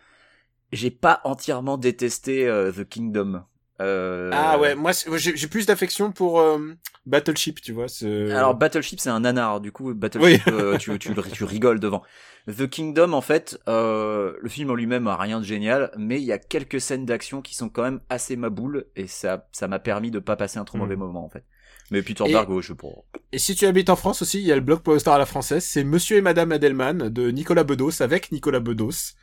J'ai 0.72 0.90
pas 0.90 1.20
entièrement 1.24 1.78
détesté 1.78 2.46
The 2.76 2.88
Kingdom. 2.88 3.44
Euh, 3.80 4.30
Ah 4.32 4.58
ouais, 4.58 4.74
moi 4.74 4.92
j'ai 5.16 5.46
plus 5.48 5.66
d'affection 5.66 6.10
pour 6.12 6.40
euh, 6.40 6.58
Battleship, 7.04 7.60
tu 7.60 7.72
vois. 7.72 7.86
Alors 8.32 8.54
Battleship 8.54 9.00
c'est 9.00 9.10
un 9.10 9.20
nanar, 9.20 9.60
du 9.60 9.72
coup 9.72 9.92
Battleship 9.94 10.42
Oui. 10.46 10.52
euh, 10.52 10.76
tu, 10.78 10.98
tu, 10.98 11.10
tu 11.32 11.44
rigoles 11.44 11.80
devant. 11.80 12.02
The 12.48 12.68
Kingdom 12.68 13.12
en 13.12 13.20
fait, 13.20 13.58
le 13.66 14.48
film 14.48 14.70
en 14.70 14.74
lui-même 14.74 15.06
a 15.08 15.16
rien 15.16 15.40
de 15.40 15.44
génial, 15.44 15.90
mais 15.98 16.20
il 16.20 16.24
y 16.24 16.32
a 16.32 16.38
quelques 16.38 16.80
scènes 16.80 17.04
d'action 17.04 17.42
qui 17.42 17.54
sont 17.54 17.68
quand 17.68 17.82
même 17.82 18.00
assez 18.08 18.36
maboules 18.36 18.86
et 18.96 19.06
ça 19.08 19.48
ça 19.52 19.68
m'a 19.68 19.78
permis 19.78 20.10
de 20.10 20.20
pas 20.20 20.36
passer 20.36 20.58
un 20.58 20.64
trop 20.64 20.78
Mm. 20.78 20.80
mauvais 20.82 20.96
moment 20.96 21.24
en 21.24 21.28
fait. 21.28 21.44
Mais 21.90 22.02
Peter 22.02 22.24
Et- 22.26 22.34
ouais, 22.36 22.62
je 22.62 22.72
pas. 22.72 22.88
Et 23.32 23.38
si 23.38 23.54
tu 23.54 23.64
habites 23.66 23.90
en 23.90 23.96
France 23.96 24.20
aussi, 24.22 24.40
il 24.40 24.46
y 24.46 24.50
a 24.52 24.56
le 24.56 24.60
blockbuster 24.60 25.10
à 25.10 25.18
la 25.18 25.26
française, 25.26 25.64
c'est 25.64 25.84
Monsieur 25.84 26.16
et 26.16 26.20
Madame 26.20 26.50
Adelman 26.50 27.10
de 27.10 27.30
Nicolas 27.30 27.62
Bedos 27.62 28.00
avec 28.02 28.32
Nicolas 28.32 28.58
Bedos. 28.60 29.14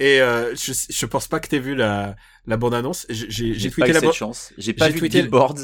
Et 0.00 0.20
euh, 0.20 0.54
je, 0.56 0.72
je 0.88 1.06
pense 1.06 1.28
pas 1.28 1.38
que 1.40 1.46
t'aies 1.48 1.58
vu 1.60 1.74
la, 1.76 2.16
la 2.46 2.56
bande-annonce. 2.56 3.06
J'ai 3.10 3.30
j'ai- 3.30 3.54
j'ai 3.54 3.68
pas 3.70 3.74
tweeté 3.86 3.90
eu 3.90 3.92
la 3.92 4.00
cette 4.00 4.04
bande 4.04 4.14
chance. 4.14 4.52
J'ai 4.58 4.72
pas 4.72 4.88
vu 4.88 4.98
tweeté- 4.98 5.22
Billboards. 5.22 5.56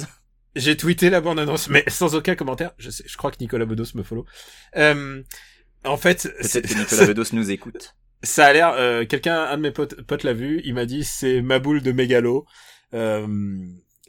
j'ai 0.55 0.77
tweeté 0.77 1.11
la 1.11 1.20
bande-annonce, 1.20 1.68
mais 1.68 1.83
sans 1.88 2.14
aucun 2.14 2.35
commentaire. 2.37 2.72
Je, 2.79 2.90
sais, 2.90 3.03
je 3.07 3.16
crois 3.16 3.31
que 3.31 3.37
Nicolas 3.40 3.64
Bedos 3.64 3.87
me 3.94 4.03
follow. 4.03 4.25
Euh, 4.77 5.22
en 5.85 5.96
fait, 5.96 6.29
Peut-être 6.40 6.68
que 6.68 6.75
Nicolas 6.79 7.07
Bedos 7.07 7.25
nous 7.33 7.51
écoute. 7.51 7.94
ça 8.22 8.46
a 8.46 8.53
l'air. 8.53 8.75
Euh, 8.77 9.05
Quelqu'un, 9.07 9.42
un 9.44 9.57
de 9.57 9.62
mes 9.62 9.70
potes, 9.72 10.01
potes 10.03 10.22
l'a 10.22 10.33
vu. 10.35 10.61
Il 10.64 10.75
m'a 10.75 10.85
dit 10.87 11.03
c'est 11.03 11.40
ma 11.42 11.59
boule 11.59 11.81
de 11.83 11.92
mégalo. 11.92 12.44
Euh, 12.94 13.27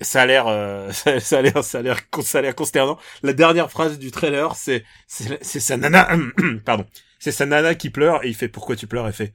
ça 0.01 0.21
a 0.23 0.25
l'air, 0.25 0.47
euh, 0.47 0.91
ça, 0.91 1.19
ça 1.21 1.39
a 1.39 1.41
l'air, 1.41 1.63
ça 1.63 1.79
a 1.79 1.81
l'air, 1.81 1.97
ça 2.21 2.39
a 2.39 2.41
l'air 2.41 2.55
consternant. 2.55 2.99
La 3.23 3.33
dernière 3.33 3.71
phrase 3.71 3.97
du 3.97 4.11
trailer, 4.11 4.55
c'est, 4.55 4.83
c'est, 5.07 5.41
c'est 5.43 5.59
sa 5.61 5.77
nana, 5.77 6.09
pardon, 6.65 6.85
c'est 7.19 7.31
sa 7.31 7.45
nana 7.45 7.75
qui 7.75 7.89
pleure 7.89 8.23
et 8.23 8.27
il 8.27 8.35
fait 8.35 8.47
pourquoi 8.49 8.75
tu 8.75 8.87
pleures 8.87 9.07
et 9.07 9.13
fait 9.13 9.33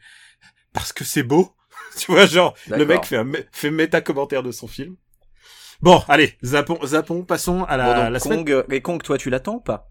parce 0.73 0.93
que 0.93 1.05
c'est 1.05 1.23
beau. 1.23 1.55
tu 1.99 2.11
vois, 2.13 2.27
genre 2.27 2.55
le 2.69 2.85
mec 2.85 3.05
fait 3.05 3.17
un 3.17 3.31
fait 3.53 3.71
méta 3.71 4.01
commentaire 4.01 4.43
de 4.43 4.53
son 4.53 4.67
film. 4.67 4.97
Bon, 5.81 6.03
allez, 6.09 6.39
zappons, 6.45 6.79
zappons, 6.87 7.25
passons 7.25 7.65
à 7.65 7.77
la, 7.77 7.85
Bon, 7.95 8.03
donc, 8.03 8.13
la 8.13 8.19
semaine. 8.21 8.45
Kong, 8.45 8.65
et 8.71 8.81
Kong, 8.81 9.03
toi, 9.03 9.19
tu 9.19 9.31
l'attends 9.31 9.57
ou 9.57 9.61
pas? 9.61 9.91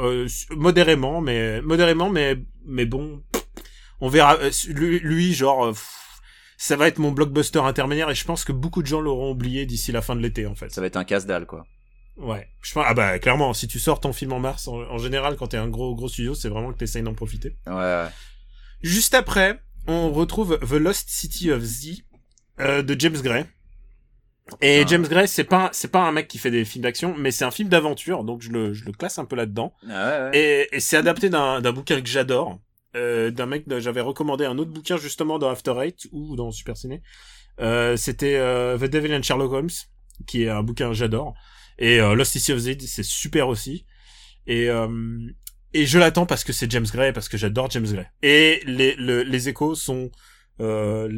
Euh, 0.00 0.28
modérément, 0.50 1.20
mais 1.20 1.62
modérément, 1.62 2.10
mais 2.10 2.36
mais 2.66 2.84
bon, 2.84 3.22
on 4.00 4.08
verra. 4.08 4.36
Euh, 4.36 4.50
Lui, 4.68 4.98
lui, 5.00 5.32
genre, 5.32 5.66
euh, 5.66 5.70
pff, 5.70 5.88
ça 6.58 6.76
va 6.76 6.88
être 6.88 6.98
mon 6.98 7.10
blockbuster 7.10 7.60
intermédiaire 7.60 8.10
et 8.10 8.14
je 8.14 8.24
pense 8.24 8.44
que 8.44 8.52
beaucoup 8.52 8.82
de 8.82 8.86
gens 8.86 9.00
l'auront 9.00 9.30
oublié 9.30 9.66
d'ici 9.66 9.92
la 9.92 10.02
fin 10.02 10.14
de 10.14 10.20
l'été, 10.20 10.46
en 10.46 10.54
fait. 10.54 10.70
Ça 10.70 10.80
va 10.80 10.88
être 10.88 10.96
un 10.96 11.04
casse-dalle, 11.04 11.46
quoi. 11.46 11.64
Ouais. 12.16 12.48
Je 12.62 12.74
pense, 12.74 12.84
ah 12.86 12.94
bah 12.94 13.18
clairement, 13.18 13.54
si 13.54 13.66
tu 13.66 13.78
sors 13.78 14.00
ton 14.00 14.12
film 14.12 14.32
en 14.32 14.40
mars, 14.40 14.68
en, 14.68 14.74
en 14.74 14.98
général, 14.98 15.36
quand 15.36 15.48
t'es 15.48 15.56
un 15.56 15.68
gros 15.68 15.94
gros 15.94 16.08
studio, 16.08 16.34
c'est 16.34 16.48
vraiment 16.48 16.72
que 16.72 16.78
t'essayes 16.78 17.02
d'en 17.02 17.14
profiter. 17.14 17.56
Ouais, 17.66 17.74
ouais. 17.74 18.08
Juste 18.82 19.14
après, 19.14 19.58
on 19.86 20.10
retrouve 20.12 20.58
The 20.60 20.72
Lost 20.72 21.08
City 21.08 21.50
of 21.50 21.62
Z 21.62 22.02
euh, 22.60 22.82
de 22.82 22.98
James 22.98 23.20
Gray. 23.20 23.44
Et 24.60 24.82
Ah. 24.82 24.84
James 24.86 25.06
Gray, 25.08 25.26
c'est 25.26 25.44
pas 25.44 25.70
c'est 25.72 25.90
pas 25.90 26.02
un 26.06 26.12
mec 26.12 26.28
qui 26.28 26.36
fait 26.38 26.50
des 26.50 26.64
films 26.66 26.82
d'action, 26.82 27.14
mais 27.16 27.30
c'est 27.30 27.44
un 27.46 27.50
film 27.50 27.68
d'aventure, 27.70 28.24
donc 28.24 28.42
je 28.42 28.50
le 28.50 28.74
je 28.74 28.84
le 28.84 28.92
classe 28.92 29.18
un 29.18 29.24
peu 29.24 29.36
là-dedans. 29.36 29.72
Ah 29.88 30.08
ouais, 30.08 30.20
ouais. 30.30 30.38
Et, 30.70 30.76
et 30.76 30.80
c'est 30.80 30.96
adapté 30.98 31.30
d'un 31.30 31.60
d'un 31.62 31.72
bouquin 31.72 32.00
que 32.00 32.06
j'adore, 32.08 32.58
euh, 32.94 33.30
d'un 33.30 33.46
mec 33.46 33.64
j'avais 33.78 34.02
recommandé 34.02 34.44
un 34.44 34.58
autre 34.58 34.70
bouquin 34.70 34.98
justement 34.98 35.38
dans 35.38 35.48
After 35.48 35.74
Eight 35.82 36.06
ou 36.12 36.36
dans 36.36 36.50
Super 36.50 36.76
Ciné. 36.76 37.02
Euh, 37.60 37.96
C'était 37.96 38.36
euh, 38.36 38.76
The 38.76 38.84
Devil 38.84 39.14
and 39.14 39.22
Sherlock 39.22 39.50
Holmes, 39.52 39.70
qui 40.26 40.42
est 40.44 40.50
un 40.50 40.62
bouquin 40.62 40.88
que 40.88 40.94
j'adore. 40.94 41.34
Et 41.78 41.98
euh, 42.00 42.14
Lost 42.14 42.32
City 42.32 42.52
of 42.52 42.58
Z, 42.58 42.76
c'est 42.86 43.02
super 43.02 43.48
aussi. 43.48 43.86
Et 44.46 44.68
euh, 44.68 44.86
et 45.74 45.86
je 45.86 45.98
l'attends 45.98 46.26
parce 46.26 46.44
que 46.44 46.52
c'est 46.52 46.70
James 46.70 46.86
Gray, 46.92 47.12
parce 47.12 47.28
que 47.28 47.36
j'adore 47.36 47.70
James 47.70 47.86
Gray. 47.86 48.06
Et 48.22 48.62
les 48.66 48.94
le- 48.96 49.22
les 49.22 49.48
échos 49.48 49.74
sont 49.74 50.10
euh, 50.60 51.10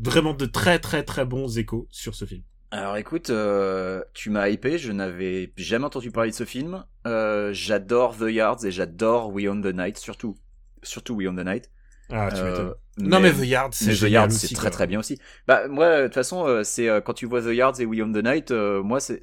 vraiment 0.00 0.34
de 0.34 0.46
très 0.46 0.78
très 0.78 1.02
très 1.02 1.24
bons 1.24 1.58
échos 1.58 1.88
sur 1.90 2.14
ce 2.14 2.24
film. 2.24 2.42
Alors 2.70 2.96
écoute, 2.96 3.30
euh, 3.30 4.02
tu 4.12 4.28
m'as 4.30 4.48
hypé, 4.48 4.76
je 4.76 4.92
n'avais 4.92 5.52
jamais 5.56 5.84
entendu 5.86 6.10
parler 6.10 6.30
de 6.30 6.36
ce 6.36 6.44
film. 6.44 6.84
Euh, 7.06 7.50
j'adore 7.52 8.16
The 8.16 8.28
Yards 8.30 8.64
et 8.64 8.70
j'adore 8.70 9.32
We 9.32 9.46
Own 9.48 9.62
the 9.62 9.74
Night, 9.74 9.98
surtout. 9.98 10.36
Surtout 10.82 11.14
We 11.14 11.28
Own 11.28 11.36
the 11.36 11.46
Night. 11.46 11.70
Ah, 12.10 12.28
tu 12.32 12.40
Euh, 12.40 12.50
m'étonnes. 12.50 12.74
Non 12.98 13.20
mais 13.20 13.32
The 13.32 13.46
Yard, 13.46 13.72
c'est 13.74 13.86
mais 13.86 13.94
The 13.96 14.10
Yards, 14.10 14.30
c'est 14.30 14.54
très 14.54 14.70
très 14.70 14.86
bien 14.86 14.98
aussi. 15.00 15.18
Bah 15.46 15.68
moi, 15.68 15.98
de 15.98 16.04
toute 16.04 16.14
façon, 16.14 16.62
c'est 16.64 16.88
quand 17.04 17.12
tu 17.14 17.26
vois 17.26 17.42
The 17.42 17.54
Yards 17.54 17.80
et 17.80 17.84
We 17.86 18.00
Own 18.00 18.12
the 18.12 18.24
Night, 18.24 18.50
moi 18.50 19.00
c'est 19.00 19.20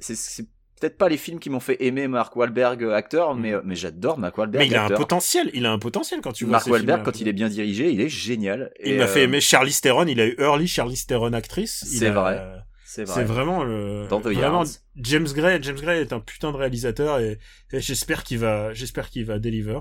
peut-être 0.80 0.96
pas 0.98 1.08
les 1.08 1.16
films 1.16 1.38
qui 1.38 1.50
m'ont 1.50 1.60
fait 1.60 1.76
aimer 1.84 2.08
Mark 2.08 2.34
Wahlberg 2.36 2.82
euh, 2.82 2.94
acteur, 2.94 3.34
mais 3.34 3.52
euh, 3.52 3.60
mais 3.64 3.74
j'adore 3.74 4.18
Mark 4.18 4.36
Wahlberg 4.36 4.64
Mm. 4.64 4.68
Mais 4.68 4.74
il 4.74 4.76
a 4.76 4.84
un 4.84 4.90
potentiel, 4.90 5.50
il 5.54 5.66
a 5.66 5.72
un 5.72 5.78
potentiel 5.78 6.20
quand 6.20 6.32
tu 6.32 6.44
vois 6.44 6.52
Mark 6.52 6.66
Wahlberg, 6.66 7.02
quand 7.02 7.20
il 7.20 7.28
est 7.28 7.32
bien 7.32 7.48
dirigé, 7.48 7.90
il 7.90 8.00
est 8.00 8.08
génial. 8.08 8.72
Il 8.84 8.96
m'a 8.96 9.06
fait 9.06 9.20
euh, 9.20 9.24
aimer 9.24 9.40
Charlize 9.40 9.80
Theron, 9.80 10.06
il 10.06 10.20
a 10.20 10.26
eu 10.26 10.36
Early 10.38 10.66
Charlize 10.66 11.06
Theron 11.06 11.32
actrice. 11.32 11.84
C'est 11.86 12.10
vrai. 12.10 12.42
C'est 12.84 13.06
C'est 13.06 13.12
vrai. 13.12 13.24
vraiment 13.24 13.64
le 13.64 14.06
Dans 14.08 14.20
vraiment. 14.20 14.62
James 14.96 15.26
Gray, 15.34 15.58
James 15.62 15.80
Gray 15.80 16.00
est 16.00 16.12
un 16.12 16.20
putain 16.20 16.52
de 16.52 16.56
réalisateur 16.56 17.18
et, 17.18 17.38
et 17.72 17.80
j'espère 17.80 18.22
qu'il 18.22 18.38
va 18.38 18.72
j'espère 18.72 19.10
qu'il 19.10 19.24
va 19.24 19.38
deliver. 19.38 19.78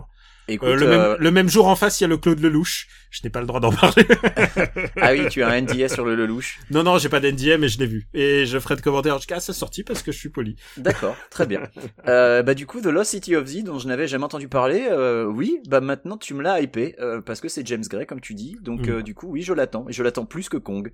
Écoute, 0.47 0.67
Euh, 0.67 0.75
le, 0.75 0.87
euh, 0.87 1.09
même, 1.13 1.17
le 1.21 1.31
même 1.31 1.49
jour 1.49 1.67
en 1.67 1.75
face, 1.75 1.99
il 1.99 2.03
y 2.03 2.05
a 2.05 2.07
le 2.07 2.17
Claude 2.17 2.39
Lelouch. 2.39 2.87
Je 3.11 3.21
n'ai 3.23 3.29
pas 3.29 3.39
le 3.39 3.45
droit 3.47 3.59
d'en 3.59 3.71
parler. 3.71 4.05
ah 5.01 5.11
oui, 5.13 5.27
tu 5.29 5.41
as 5.43 5.47
un 5.49 5.61
NDA 5.61 5.87
sur 5.87 6.03
le 6.05 6.15
Lelouch. 6.15 6.59
non 6.71 6.83
non, 6.83 6.97
j'ai 6.97 7.09
pas 7.09 7.19
d'NDA 7.19 7.57
mais 7.57 7.67
je 7.69 7.79
l'ai 7.79 7.85
vu 7.85 8.07
et 8.13 8.45
je 8.45 8.57
ferai 8.59 8.75
de 8.75 8.81
commentaires 8.81 9.17
jusqu'à 9.17 9.39
sa 9.39 9.53
sortie 9.53 9.83
parce 9.83 10.01
que 10.03 10.11
je 10.11 10.17
suis 10.17 10.29
poli. 10.29 10.55
D'accord, 10.77 11.15
très 11.29 11.45
bien. 11.45 11.61
Euh, 12.07 12.43
bah 12.43 12.53
du 12.53 12.65
coup, 12.65 12.81
The 12.81 12.87
Lost 12.87 13.11
City 13.11 13.35
of 13.35 13.45
Z, 13.45 13.63
dont 13.63 13.79
je 13.79 13.87
n'avais 13.87 14.07
jamais 14.07 14.25
entendu 14.25 14.47
parler, 14.49 14.87
euh, 14.91 15.23
oui, 15.25 15.59
bah 15.69 15.79
maintenant 15.79 16.17
tu 16.17 16.33
me 16.33 16.41
l'as 16.41 16.59
hypé 16.61 16.95
euh, 16.99 17.21
parce 17.21 17.39
que 17.39 17.47
c'est 17.47 17.65
James 17.67 17.83
Gray 17.89 18.05
comme 18.05 18.19
tu 18.19 18.33
dis, 18.33 18.57
donc 18.61 18.87
Mm. 18.87 18.91
euh, 18.91 19.01
du 19.03 19.13
coup 19.13 19.27
oui, 19.29 19.41
je 19.43 19.53
l'attends 19.53 19.85
et 19.87 19.93
je 19.93 20.03
l'attends 20.03 20.25
plus 20.25 20.49
que 20.49 20.57
Kong. 20.57 20.91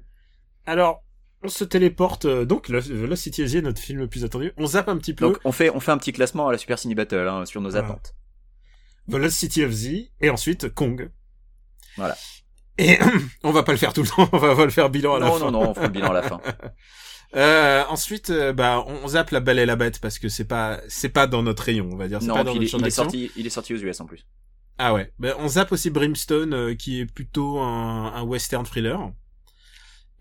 Alors, 0.67 1.03
on 1.41 1.47
se 1.47 1.63
téléporte 1.63 2.25
euh, 2.25 2.45
donc 2.45 2.69
Lost 2.69 3.15
City 3.23 3.41
of 3.43 3.47
Z, 3.47 3.55
notre 3.63 3.79
film 3.81 3.99
le 3.99 4.07
plus 4.07 4.23
attendu. 4.25 4.51
On 4.57 4.67
zappe 4.67 4.89
un 4.89 4.97
petit 4.97 5.13
peu 5.13 5.25
Donc 5.25 5.39
on 5.45 5.51
fait 5.51 5.69
on 5.73 5.79
fait 5.79 5.91
un 5.91 5.97
petit 5.97 6.11
classement 6.13 6.47
à 6.47 6.51
la 6.51 6.57
Super 6.59 6.77
Ciné 6.77 6.93
Battle 6.95 7.27
hein, 7.27 7.45
sur 7.45 7.61
nos 7.61 7.75
Ah. 7.75 7.79
attentes. 7.79 8.13
The 9.09 9.15
Lost 9.15 9.37
City 9.37 9.63
of 9.63 9.71
Z 9.71 10.11
et 10.21 10.29
ensuite 10.29 10.73
Kong. 10.73 11.09
Voilà. 11.97 12.17
Et 12.77 12.97
on 13.43 13.51
va 13.51 13.63
pas 13.63 13.71
le 13.71 13.77
faire 13.77 13.93
tout 13.93 14.03
le 14.03 14.07
temps, 14.07 14.29
on 14.31 14.37
va, 14.37 14.63
le 14.63 14.71
faire 14.71 14.89
bilan 14.89 15.15
à 15.15 15.19
la 15.19 15.25
Non 15.27 15.33
fin. 15.33 15.45
non 15.45 15.51
non, 15.51 15.69
on 15.69 15.73
fera 15.73 15.87
le 15.87 15.91
bilan 15.91 16.09
à 16.09 16.13
la 16.13 16.23
fin. 16.23 16.41
Euh, 17.35 17.83
ensuite, 17.89 18.31
euh, 18.31 18.53
bah, 18.53 18.83
on, 18.87 19.07
zappe 19.09 19.29
la 19.29 19.39
Belle 19.39 19.59
et 19.59 19.65
la 19.67 19.75
Bête 19.75 20.01
parce 20.01 20.17
que 20.17 20.29
c'est 20.29 20.45
pas, 20.45 20.79
c'est 20.87 21.09
pas 21.09 21.27
dans 21.27 21.43
notre 21.43 21.61
rayon, 21.61 21.87
on 21.91 21.95
va 21.95 22.07
dire. 22.07 22.21
C'est 22.21 22.27
non, 22.27 22.33
pas 22.33 22.43
dans 22.43 22.55
puis 22.55 22.67
il, 22.67 22.71
notre 22.71 22.85
est, 22.85 22.87
il 22.87 22.91
sorti 22.91 23.31
il 23.35 23.45
est 23.45 23.51
sorti 23.51 23.75
aux 23.75 23.77
US 23.77 23.99
en 23.99 24.07
plus. 24.07 24.25
Ah 24.79 24.95
ouais. 24.95 25.13
Ben, 25.19 25.35
on 25.37 25.47
zappe 25.47 25.71
aussi 25.71 25.91
Brimstone, 25.91 26.53
euh, 26.55 26.73
qui 26.73 27.01
est 27.01 27.05
plutôt 27.05 27.59
un, 27.59 28.13
un 28.15 28.23
western 28.23 28.65
thriller. 28.65 29.11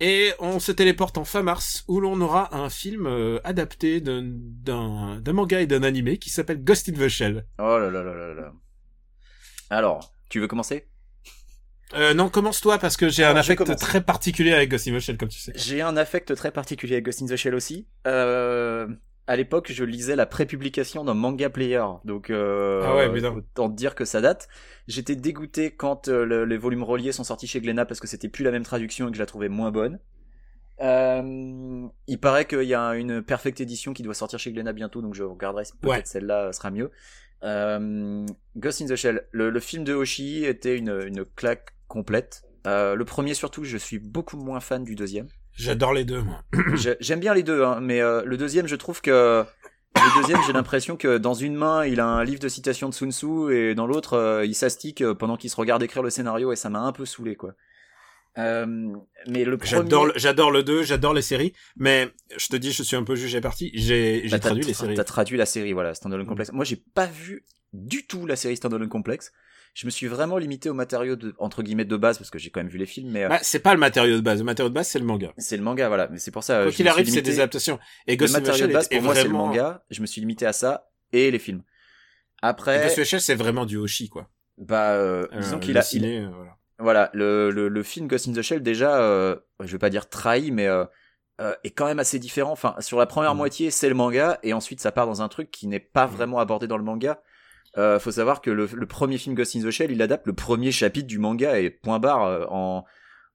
Et 0.01 0.33
on 0.39 0.61
se 0.61 0.71
téléporte 0.71 1.19
en 1.19 1.25
fin 1.25 1.43
mars, 1.43 1.85
où 1.89 2.01
l'on 2.01 2.21
aura 2.21 2.55
un 2.57 2.71
film 2.71 3.07
euh, 3.07 3.41
adapté 3.43 4.01
d'un, 4.01 4.23
d'un, 4.25 5.19
d'un 5.21 5.33
manga 5.33 5.61
et 5.61 5.67
d'un 5.67 5.83
animé 5.83 6.19
qui 6.19 6.31
s'appelle 6.31 6.63
Ghost 6.63 6.89
in 6.89 6.93
the 6.93 7.09
Shell. 7.09 7.47
Oh 7.59 7.79
là 7.79 7.91
là 7.91 8.03
là 8.03 8.15
là 8.15 8.35
là. 8.35 8.53
Alors, 9.71 10.13
tu 10.29 10.41
veux 10.41 10.47
commencer? 10.49 10.87
Euh, 11.95 12.13
non, 12.13 12.29
commence-toi 12.29 12.79
parce 12.79 12.97
que 12.97 13.09
j'ai 13.09 13.25
un 13.25 13.35
affect 13.37 13.65
commence. 13.65 13.81
très 13.81 14.03
particulier 14.03 14.53
avec 14.53 14.71
Ghost 14.71 14.89
in 14.89 14.97
the 14.97 15.01
Shell, 15.01 15.17
comme 15.17 15.29
tu 15.31 15.39
sais. 15.39 15.53
J'ai 15.55 15.81
un 15.81 15.97
affect 15.97 16.35
très 16.35 16.51
particulier 16.51 16.95
avec 16.95 17.07
Ghost 17.07 17.23
in 17.23 17.27
the 17.27 17.37
Shell 17.37 17.55
aussi. 17.55 17.87
Euh, 18.07 18.87
à 19.27 19.37
l'époque, 19.37 19.71
je 19.73 19.85
lisais 19.85 20.15
la 20.17 20.27
prépublication 20.27 21.05
d'un 21.05 21.15
manga 21.15 21.49
player, 21.51 21.83
donc 22.05 22.29
euh, 22.31 22.83
Ah 22.85 22.95
ouais, 22.97 23.25
autant 23.27 23.69
dire 23.71 23.95
que 23.95 24.05
ça 24.05 24.21
date. 24.21 24.49
J'étais 24.87 25.17
dégoûté 25.17 25.71
quand 25.75 26.09
euh, 26.09 26.25
le- 26.25 26.45
les 26.45 26.59
volumes 26.59 26.83
reliés 26.83 27.13
sont 27.13 27.25
sortis 27.25 27.47
chez 27.47 27.61
Glénat 27.61 27.87
parce 27.87 28.01
que 28.01 28.07
c'était 28.07 28.29
plus 28.29 28.45
la 28.45 28.51
même 28.51 28.65
traduction 28.65 29.09
et 29.09 29.11
que 29.11 29.17
je 29.17 29.23
la 29.23 29.27
trouvais 29.27 29.49
moins 29.49 29.71
bonne. 29.71 29.99
Euh, 30.81 31.87
il 32.07 32.21
paraît 32.21 32.47
qu'il 32.47 32.63
y 32.63 32.75
a 32.75 32.91
une 32.95 33.23
perfect 33.23 33.61
édition 33.61 33.93
qui 33.95 34.03
doit 34.03 34.15
sortir 34.15 34.39
chez 34.39 34.53
Glénat 34.53 34.73
bientôt, 34.73 35.03
donc 35.03 35.15
je 35.15 35.25
regarderai 35.25 35.65
si 35.65 35.73
peut-être 35.73 35.91
Ouais. 35.97 36.03
celle-là 36.05 36.53
sera 36.53 36.71
mieux. 36.71 36.91
Euh, 37.45 38.27
Ghost 38.57 38.83
in 38.83 38.87
the 38.87 38.97
Shell, 38.97 39.27
le, 39.31 39.51
le 39.51 39.61
film 39.61 39.85
de 39.85 39.95
Hoshi 39.95 40.45
était 40.45 40.77
une, 40.77 41.03
une 41.07 41.25
claque 41.25 41.75
complète. 41.87 42.43
Euh, 42.67 42.95
le 42.95 43.05
premier 43.05 43.35
surtout, 43.35 43.65
je 43.65 43.77
suis 43.77 43.99
beaucoup 43.99 44.37
moins 44.37 44.61
fan 44.61 44.85
du 44.85 44.95
deuxième. 44.95 45.29
J'adore 45.53 45.93
les 45.93 46.05
deux, 46.05 46.23
moi. 46.23 46.43
J'ai- 46.75 46.97
J'aime 47.01 47.21
bien 47.21 47.35
les 47.35 47.43
deux, 47.43 47.65
hein, 47.65 47.79
mais 47.81 48.01
euh, 48.01 48.23
le 48.25 48.37
deuxième, 48.37 48.67
je 48.67 48.77
trouve 48.77 49.01
que 49.01 49.45
le 49.97 50.21
deuxième, 50.23 50.41
j'ai 50.47 50.53
l'impression 50.53 50.97
que 50.97 51.19
dans 51.19 51.35
une 51.35 51.55
main, 51.57 51.85
il 51.85 51.99
a 52.01 52.07
un 52.07 52.23
livre 52.25 52.41
de 52.41 52.49
citations 52.49 52.89
de 52.89 52.95
Sun 52.95 53.11
Tzu 53.11 53.53
et 53.53 53.75
dans 53.75 53.87
l'autre, 53.87 54.43
il 54.45 54.55
s'astique 54.55 55.05
pendant 55.15 55.37
qu'il 55.37 55.51
se 55.51 55.57
regarde 55.57 55.83
écrire 55.83 56.03
le 56.03 56.11
scénario 56.11 56.53
et 56.53 56.57
ça 56.57 56.69
m'a 56.71 56.81
un 56.81 56.93
peu 56.93 57.05
saoulé, 57.05 57.35
quoi. 57.35 57.55
Euh, 58.39 58.67
mais 59.27 59.45
le 59.45 59.57
premier, 59.59 59.71
J'adore, 59.71 60.07
le- 60.07 60.13
j'adore 60.17 60.51
le 60.51 60.63
2, 60.63 60.83
j'adore 60.85 61.13
les 61.13 61.23
séries, 61.23 61.53
mais 61.77 62.09
je 62.37 62.47
te 62.49 62.57
dis, 62.57 62.73
je 62.73 62.83
suis 62.83 62.97
un 62.97 63.03
peu 63.05 63.17
jugé 63.17 63.41
parti. 63.41 63.71
J'ai, 63.75 64.27
Bah, 64.31 64.39
traduit 64.39 64.65
les 64.65 64.75
séries. 64.75 64.95
T'as 64.95 65.05
traduit 65.05 65.37
la 65.37 65.47
série, 65.47 65.73
voilà, 65.73 65.95
Standalone 65.95 66.25
Mm. 66.27 66.29
Complex. 66.29 66.53
Moi, 66.53 66.65
j'ai 66.65 66.77
pas 66.95 67.07
vu 67.07 67.45
du 67.73 68.07
tout 68.07 68.27
la 68.27 68.37
série 68.37 68.57
Standalone 68.57 68.89
Complex. 68.89 69.33
je 69.75 69.87
me 69.87 69.91
suis 69.91 70.07
vraiment 70.09 70.39
limité 70.39 70.71
au 70.71 70.75
matériau 70.75 71.15
de, 71.15 71.35
entre 71.39 71.63
guillemets 71.63 71.85
de 71.85 71.97
base 71.97 72.19
parce 72.19 72.31
que 72.31 72.39
j'ai 72.39 72.51
quand 72.51 72.59
même 72.61 72.69
vu 72.71 72.79
les 72.79 72.87
films, 72.87 73.11
mais 73.13 73.25
euh, 73.25 73.29
Bah, 73.29 73.39
c'est 73.43 73.59
pas 73.61 73.75
le 73.75 73.79
matériau 73.81 74.17
de 74.17 74.21
base. 74.23 74.39
Le 74.41 74.45
matériau 74.45 74.71
de 74.71 74.75
base, 74.75 74.89
c'est 74.89 74.99
le 74.99 75.05
manga. 75.05 75.33
c'est 75.39 75.57
le 75.57 75.63
manga, 75.63 75.87
voilà. 75.89 76.09
Mais 76.11 76.19
c'est 76.19 76.31
pour 76.33 76.43
ça. 76.43 76.61
euh, 76.61 76.63
Quoi 76.65 76.73
qu'il 76.73 76.89
arrive, 76.89 77.09
c'est 77.09 77.23
des 77.23 77.39
adaptations. 77.41 77.79
Et 78.07 78.13
Le 78.13 78.17
Ghost 78.17 78.35
the 78.35 78.39
matériau 78.39 78.67
de 78.67 78.73
base 78.73 78.89
pour 78.89 79.03
moi 79.03 79.15
c'est 79.15 79.25
le 79.25 79.31
manga. 79.31 79.85
Je 79.91 80.01
me 80.01 80.07
suis 80.07 80.21
limité 80.21 80.47
à 80.47 80.53
ça 80.53 80.91
et 81.13 81.31
les 81.31 81.39
films. 81.39 81.63
Après, 82.43 82.93
Ghost 82.97 83.19
c'est 83.19 83.35
vraiment 83.35 83.67
du 83.67 83.77
Hoshi, 83.77 84.09
quoi. 84.09 84.29
bah, 84.59 84.93
euh, 84.95 85.27
disons 85.41 85.59
qu'il 85.59 85.75
le 85.75 85.81
a, 85.81 85.83
ciné, 85.83 86.27
voilà. 86.35 86.57
Voilà, 86.79 87.11
le, 87.13 87.51
le, 87.51 87.69
le 87.69 87.83
film 87.83 88.07
Ghost 88.07 88.29
in 88.29 88.33
the 88.33 88.43
Shell 88.43 88.63
déjà, 88.63 88.99
euh, 89.01 89.37
je 89.61 89.73
vais 89.73 89.79
pas 89.79 89.91
dire 89.91 90.09
trahi, 90.09 90.51
mais 90.53 90.67
euh, 90.67 90.85
euh, 91.41 91.55
est 91.65 91.71
quand 91.71 91.87
même 91.87 91.99
assez 91.99 92.19
différent. 92.19 92.53
Enfin, 92.53 92.75
sur 92.81 92.99
la 92.99 93.07
première 93.07 93.35
Mm. 93.35 93.39
moitié, 93.39 93.71
c'est 93.71 93.89
le 93.89 93.95
manga, 93.95 94.39
et 94.43 94.53
ensuite 94.53 94.81
ça 94.81 94.93
part 94.93 95.07
dans 95.07 95.23
un 95.23 95.29
truc 95.29 95.51
qui 95.51 95.67
n'est 95.67 95.81
pas 95.81 96.07
Mm. 96.07 96.11
vraiment 96.11 96.39
abordé 96.39 96.67
dans 96.67 96.79
le 96.79 96.85
manga. 96.85 97.21
Euh, 97.77 97.99
faut 98.01 98.11
savoir 98.13 98.41
que 98.41 98.51
le, 98.51 98.67
le 98.73 98.87
premier 98.87 99.19
film 99.19 99.35
Ghost 99.35 99.55
in 99.57 99.61
the 99.63 99.71
Shell, 99.71 99.91
il 99.91 100.01
adapte 100.03 100.27
le 100.27 100.33
premier 100.33 100.73
chapitre 100.73 101.07
du 101.07 101.19
manga 101.19 101.59
et 101.61 101.71
point 101.71 101.99
barre 101.99 102.25
euh, 102.25 102.45
en, 102.49 102.85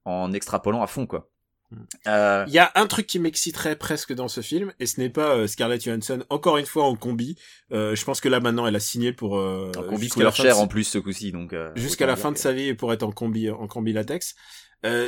en 0.04 0.32
extrapolant 0.32 0.82
à 0.82 0.86
fond, 0.86 1.06
quoi. 1.06 1.30
Mm. 1.70 1.76
Euh, 2.08 2.44
Il 2.46 2.52
y 2.52 2.58
a 2.58 2.70
un 2.74 2.86
truc 2.86 3.06
qui 3.06 3.18
m'exciterait 3.18 3.76
presque 3.76 4.12
dans 4.12 4.28
ce 4.28 4.40
film, 4.40 4.72
et 4.80 4.86
ce 4.86 5.00
n'est 5.00 5.10
pas 5.10 5.34
euh, 5.36 5.46
Scarlett 5.46 5.82
Johansson, 5.82 6.24
encore 6.30 6.58
une 6.58 6.66
fois 6.66 6.84
en 6.84 6.94
combi. 6.96 7.36
Euh, 7.72 7.94
je 7.94 8.04
pense 8.04 8.20
que 8.20 8.28
là 8.28 8.40
maintenant 8.40 8.66
elle 8.66 8.76
a 8.76 8.80
signé 8.80 9.12
pour 9.12 9.38
un 9.38 9.70
combi 9.72 10.08
couleur 10.08 10.34
chair 10.34 10.58
en 10.58 10.66
plus 10.68 10.84
ce 10.84 10.98
coup-ci, 10.98 11.32
donc 11.32 11.54
jusqu'à 11.74 12.06
la 12.06 12.16
fin 12.16 12.32
de 12.32 12.38
sa 12.38 12.52
vie 12.52 12.74
pour 12.74 12.92
être 12.92 13.02
en 13.02 13.12
combi 13.12 13.50
en 13.50 13.66
combi 13.66 13.92
latex. 13.92 14.34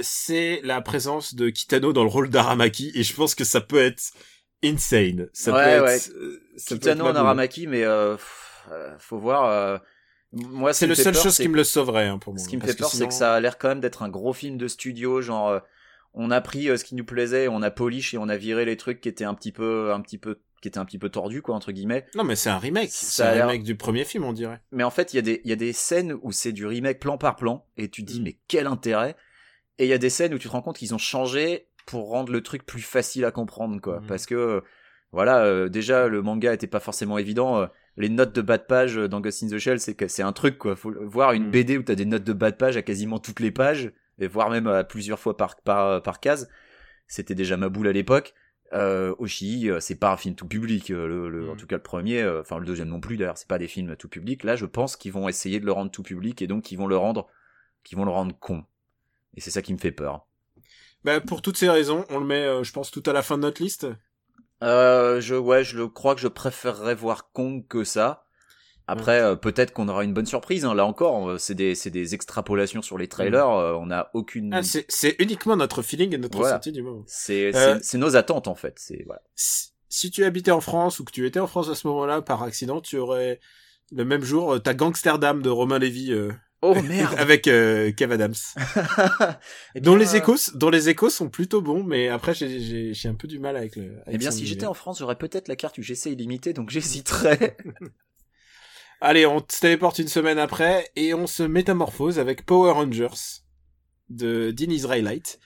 C'est 0.03 0.61
la 0.64 0.81
présence 0.81 1.35
de 1.35 1.51
Kitano 1.51 1.92
dans 1.92 2.03
le 2.05 2.11
rôle 2.11 2.31
d'Aramaki, 2.31 2.92
et 2.95 3.03
je 3.03 3.14
pense 3.14 3.35
que 3.35 3.45
ça 3.45 3.61
peut 3.61 3.81
être 3.81 4.03
insane. 4.64 5.29
Ça 5.35 5.53
Ouais, 5.53 5.79
peut 5.79 5.85
ouais. 5.85 5.99
ça 5.99 6.11
peut 6.11 6.75
être 6.77 6.81
Kitano 6.81 7.05
en. 7.07 7.14
Aramaki, 7.14 7.66
mais 7.66 7.85
faut 8.99 9.19
voir. 9.19 9.81
moi, 10.33 10.73
ce 10.73 10.81
C'est 10.81 10.87
le 10.87 10.90
me 10.90 10.95
fait 10.97 11.03
seul 11.03 11.12
peur, 11.12 11.23
chose 11.23 11.37
qui 11.37 11.49
me 11.49 11.57
le 11.57 11.64
sauverait 11.64 12.07
hein, 12.07 12.19
pour 12.19 12.33
moi. 12.33 12.42
Ce 12.42 12.49
qui 12.49 12.57
me 12.57 12.62
fait 12.62 12.75
peur, 12.75 12.90
c'est 12.90 13.07
que 13.07 13.14
ça 13.14 13.35
a 13.35 13.40
l'air 13.40 13.59
quand 13.59 13.69
même 13.69 13.81
d'être 13.81 14.03
un 14.03 14.09
gros 14.09 14.33
film 14.33 14.57
de 14.57 14.66
studio, 14.69 15.21
genre 15.21 15.61
on 16.16 16.31
a 16.31 16.40
pris 16.40 16.68
euh, 16.68 16.76
ce 16.76 16.85
qui 16.85 16.94
nous 16.96 17.05
plaisait, 17.05 17.46
on 17.48 17.62
a 17.62 17.70
polish 17.70 18.14
et 18.14 18.18
on 18.18 18.29
a 18.29 18.37
viré 18.37 18.64
les 18.64 18.76
trucs 18.76 19.00
qui 19.00 19.09
étaient 19.09 19.24
un 19.24 19.35
petit 19.35 19.52
peu, 19.52 19.92
un 19.92 20.00
petit 20.00 20.18
peu, 20.18 20.40
qui 20.62 20.68
étaient 20.68 20.79
un 20.79 20.85
petit 20.85 20.98
peu 20.98 21.09
tordus, 21.11 21.42
quoi, 21.42 21.55
entre 21.55 21.70
guillemets. 21.72 22.07
Non, 22.16 22.24
mais 22.24 22.35
c'est 22.37 22.50
un 22.50 22.59
remake. 22.59 22.88
C'est 22.90 23.22
un 23.22 23.33
remake 23.46 23.62
du 23.62 23.76
premier 23.76 24.05
film, 24.05 24.24
on 24.24 24.33
dirait. 24.33 24.61
Mais 24.72 24.83
en 24.83 24.90
fait, 24.90 25.12
il 25.12 25.16
y 25.16 25.18
a 25.18 25.22
des, 25.22 25.40
il 25.44 25.50
y 25.50 25.52
a 25.52 25.57
des 25.57 25.72
scènes 25.72 26.16
où 26.22 26.33
c'est 26.33 26.52
du 26.52 26.66
remake 26.66 26.98
plan 26.98 27.18
par 27.18 27.37
plan, 27.37 27.64
et 27.76 27.88
tu 27.90 28.02
te 28.05 28.11
dis 28.11 28.20
Mm. 28.20 28.24
mais 28.24 28.37
quel 28.48 28.66
intérêt? 28.66 29.14
Et 29.79 29.85
il 29.85 29.88
y 29.88 29.92
a 29.92 29.98
des 29.98 30.11
scènes 30.11 30.33
où 30.35 30.38
tu 30.38 30.48
te 30.48 30.52
rends 30.52 30.62
compte 30.62 30.79
qu'ils 30.79 30.94
ont 30.94 30.98
changé 30.98 31.68
pour 31.87 32.09
rendre 32.09 32.33
le 32.33 32.40
truc 32.42 32.64
plus 32.66 32.81
facile 32.81 33.24
à 33.26 33.31
comprendre, 33.31 33.81
quoi. 33.81 34.00
Mm. 34.00 34.07
Parce 34.07 34.24
que 34.26 34.35
euh, 34.35 34.61
voilà, 35.12 35.44
euh, 35.44 35.68
déjà 35.68 36.09
le 36.09 36.22
manga 36.22 36.52
était 36.55 36.66
pas 36.66 36.81
forcément 36.81 37.18
évident. 37.18 37.61
euh, 37.61 37.66
les 37.98 38.09
notes 38.11 38.35
de 38.35 38.42
bas 38.42 38.59
de 38.59 38.62
page 38.64 38.96
dans 38.96 39.20
Ghost 39.20 39.42
in 39.42 39.48
the 39.48 39.59
Shell, 39.59 39.81
c'est 39.81 39.94
que 39.94 40.07
c'est 40.09 40.22
un 40.22 40.33
truc, 40.33 40.59
quoi. 40.59 40.76
Faut 40.76 40.92
voir 41.05 41.33
une 41.33 41.46
Mm. 41.48 41.50
BD 41.50 41.79
où 41.79 41.83
t'as 41.83 41.94
des 41.94 42.05
notes 42.07 42.24
de 42.24 42.33
bas 42.33 42.50
de 42.50 42.57
page 42.57 42.76
à 42.76 42.83
quasiment 42.83 43.18
toutes 43.18 43.40
les 43.40 43.50
pages, 43.50 43.90
et 44.18 44.29
voire 44.29 44.50
même 44.50 44.66
à 44.66 44.85
plusieurs 44.85 45.18
fois 45.18 45.37
par 45.37 45.57
par 45.62 46.02
par 46.02 46.20
case. 46.20 46.48
C'était 47.09 47.35
déjà 47.35 47.57
ma 47.57 47.68
boule 47.68 47.88
à 47.88 47.92
l'époque. 47.92 48.35
Euh, 48.72 49.14
Oshi, 49.18 49.70
euh, 49.70 49.81
c'est 49.81 49.96
pas 49.98 50.12
un 50.12 50.16
film 50.16 50.35
tout 50.35 50.48
public. 50.48 50.90
euh, 50.90 51.07
Le, 51.31 51.50
En 51.50 51.55
Mm. 51.55 51.57
tout 51.57 51.66
cas, 51.66 51.76
le 51.76 51.83
premier, 51.83 52.22
euh, 52.22 52.40
enfin 52.40 52.59
le 52.59 52.66
deuxième 52.66 52.88
non 52.88 53.00
plus. 53.00 53.16
D'ailleurs, 53.16 53.38
c'est 53.38 53.48
pas 53.48 53.59
des 53.59 53.68
films 53.68 53.96
tout 53.96 54.09
public. 54.09 54.44
Là, 54.44 54.57
je 54.57 54.66
pense 54.66 54.96
qu'ils 54.96 55.12
vont 55.12 55.29
essayer 55.29 55.61
de 55.61 55.66
le 55.66 55.72
rendre 55.72 55.90
tout 55.90 56.02
public 56.02 56.42
et 56.42 56.46
donc 56.48 56.64
qu'ils 56.64 56.79
vont 56.79 56.88
le 56.88 56.96
rendre, 56.96 57.29
qu'ils 57.85 57.98
vont 57.98 58.05
le 58.05 58.11
rendre 58.12 58.37
con. 58.38 58.64
Et 59.37 59.40
c'est 59.42 59.50
ça 59.52 59.62
qui 59.62 59.72
me 59.74 59.79
fait 59.79 59.92
peur. 59.92 60.26
Bah, 61.05 61.20
pour 61.20 61.42
toutes 61.42 61.57
ces 61.57 61.68
raisons, 61.70 62.05
on 62.11 62.18
le 62.18 62.26
met, 62.26 62.44
euh, 62.44 62.62
je 62.64 62.72
pense, 62.72 62.90
tout 62.90 63.02
à 63.07 63.12
la 63.12 63.22
fin 63.22 63.37
de 63.37 63.42
notre 63.42 63.62
liste. 63.62 63.87
Euh, 64.62 65.20
je, 65.20 65.35
ouais, 65.35 65.64
je 65.64 65.76
le 65.79 65.88
crois 65.88 66.14
que 66.14 66.20
je 66.20 66.29
préférerais 66.29 66.94
voir 66.94 67.31
Kong 67.33 67.66
que 67.68 67.85
ça. 67.85 68.26
Après, 68.88 69.20
euh, 69.20 69.35
peut-être 69.35 69.72
qu'on 69.72 69.88
aura 69.88 70.05
une 70.05 70.12
bonne 70.14 70.27
surprise. 70.27 70.64
hein. 70.64 70.75
Là 70.75 70.87
encore, 70.87 71.29
euh, 71.31 71.38
c'est 71.38 71.55
des, 71.55 71.75
c'est 71.75 71.90
des 71.90 72.14
extrapolations 72.14 72.83
sur 72.83 72.99
les 72.99 73.09
trailers. 73.09 73.49
euh, 73.51 73.72
on 73.75 73.87
n'a 73.87 74.11
aucune. 74.14 74.55
Ah, 74.55 74.62
c'est 74.62 74.85
c'est 74.88 75.16
uniquement 75.18 75.57
notre 75.57 75.83
feeling 75.83 76.14
et 76.14 76.18
notre 76.18 76.37
Voilà. 76.38 76.55
ressenti 76.57 76.70
du 76.72 76.83
moment. 76.83 77.03
c'est, 77.07 77.51
c'est, 77.53 77.83
c'est 77.83 77.99
nos 77.99 78.14
attentes 78.16 78.46
en 78.49 78.55
fait. 78.55 78.75
C'est 78.79 79.03
voilà. 79.07 79.22
Si, 79.88 80.11
tu 80.11 80.25
habitais 80.25 80.51
en 80.53 80.61
France 80.61 81.01
ou 81.01 81.05
que 81.05 81.11
tu 81.12 81.27
étais 81.27 81.40
en 81.40 81.46
France 81.46 81.68
à 81.68 81.75
ce 81.75 81.87
moment-là 81.88 82.22
par 82.22 82.42
accident, 82.42 82.81
tu 82.81 82.96
aurais 82.99 83.40
le 83.92 84.05
même 84.05 84.22
jour 84.22 84.61
ta 84.62 84.75
Gangsterdam 84.75 85.42
de 85.42 85.49
Romain 85.49 85.79
Lévy 85.79 86.12
euh, 86.12 86.33
Oh 86.62 86.75
merde. 86.83 87.14
avec 87.18 87.49
euh, 87.49 87.90
Kev 87.92 88.12
Adams. 88.14 88.35
Eh 89.75 89.81
dont 89.81 89.96
bien, 89.96 90.05
les 90.05 90.16
échos, 90.16 90.37
dont 90.55 90.70
les 90.70 90.88
échos 90.88 91.11
sont 91.11 91.29
plutôt 91.29 91.61
bons, 91.61 91.83
mais 91.83 92.09
après 92.09 92.35
j'ai- 92.35 92.61
j'ai 92.61 92.94
j'ai 92.94 93.09
un 93.09 93.14
peu 93.14 93.29
du 93.29 93.38
mal 93.38 93.57
avec 93.57 93.77
le. 93.77 93.85
avec 94.03 94.03
Eh 94.14 94.18
bien, 94.18 94.31
si 94.31 94.46
j'étais 94.46 94.66
en 94.66 94.75
France, 94.75 94.99
j'aurais 95.01 95.16
peut-être 95.16 95.49
la 95.49 95.57
carte 95.57 95.77
UGC 95.79 96.07
illimitée, 96.12 96.53
donc 96.53 96.70
j'hésiterais. 96.70 97.57
Allez, 99.01 99.27
on 99.27 99.41
se 99.41 99.61
téléporte 99.61 99.99
une 99.99 100.09
semaine 100.09 100.39
après 100.39 100.91
et 100.97 101.13
on 101.13 101.27
se 101.27 101.43
métamorphose 101.43 102.19
avec 102.19 102.47
Power 102.47 102.73
Rangers 102.73 103.43
de 104.09 104.51
Dean 104.53 104.71
Israelite 104.71 105.39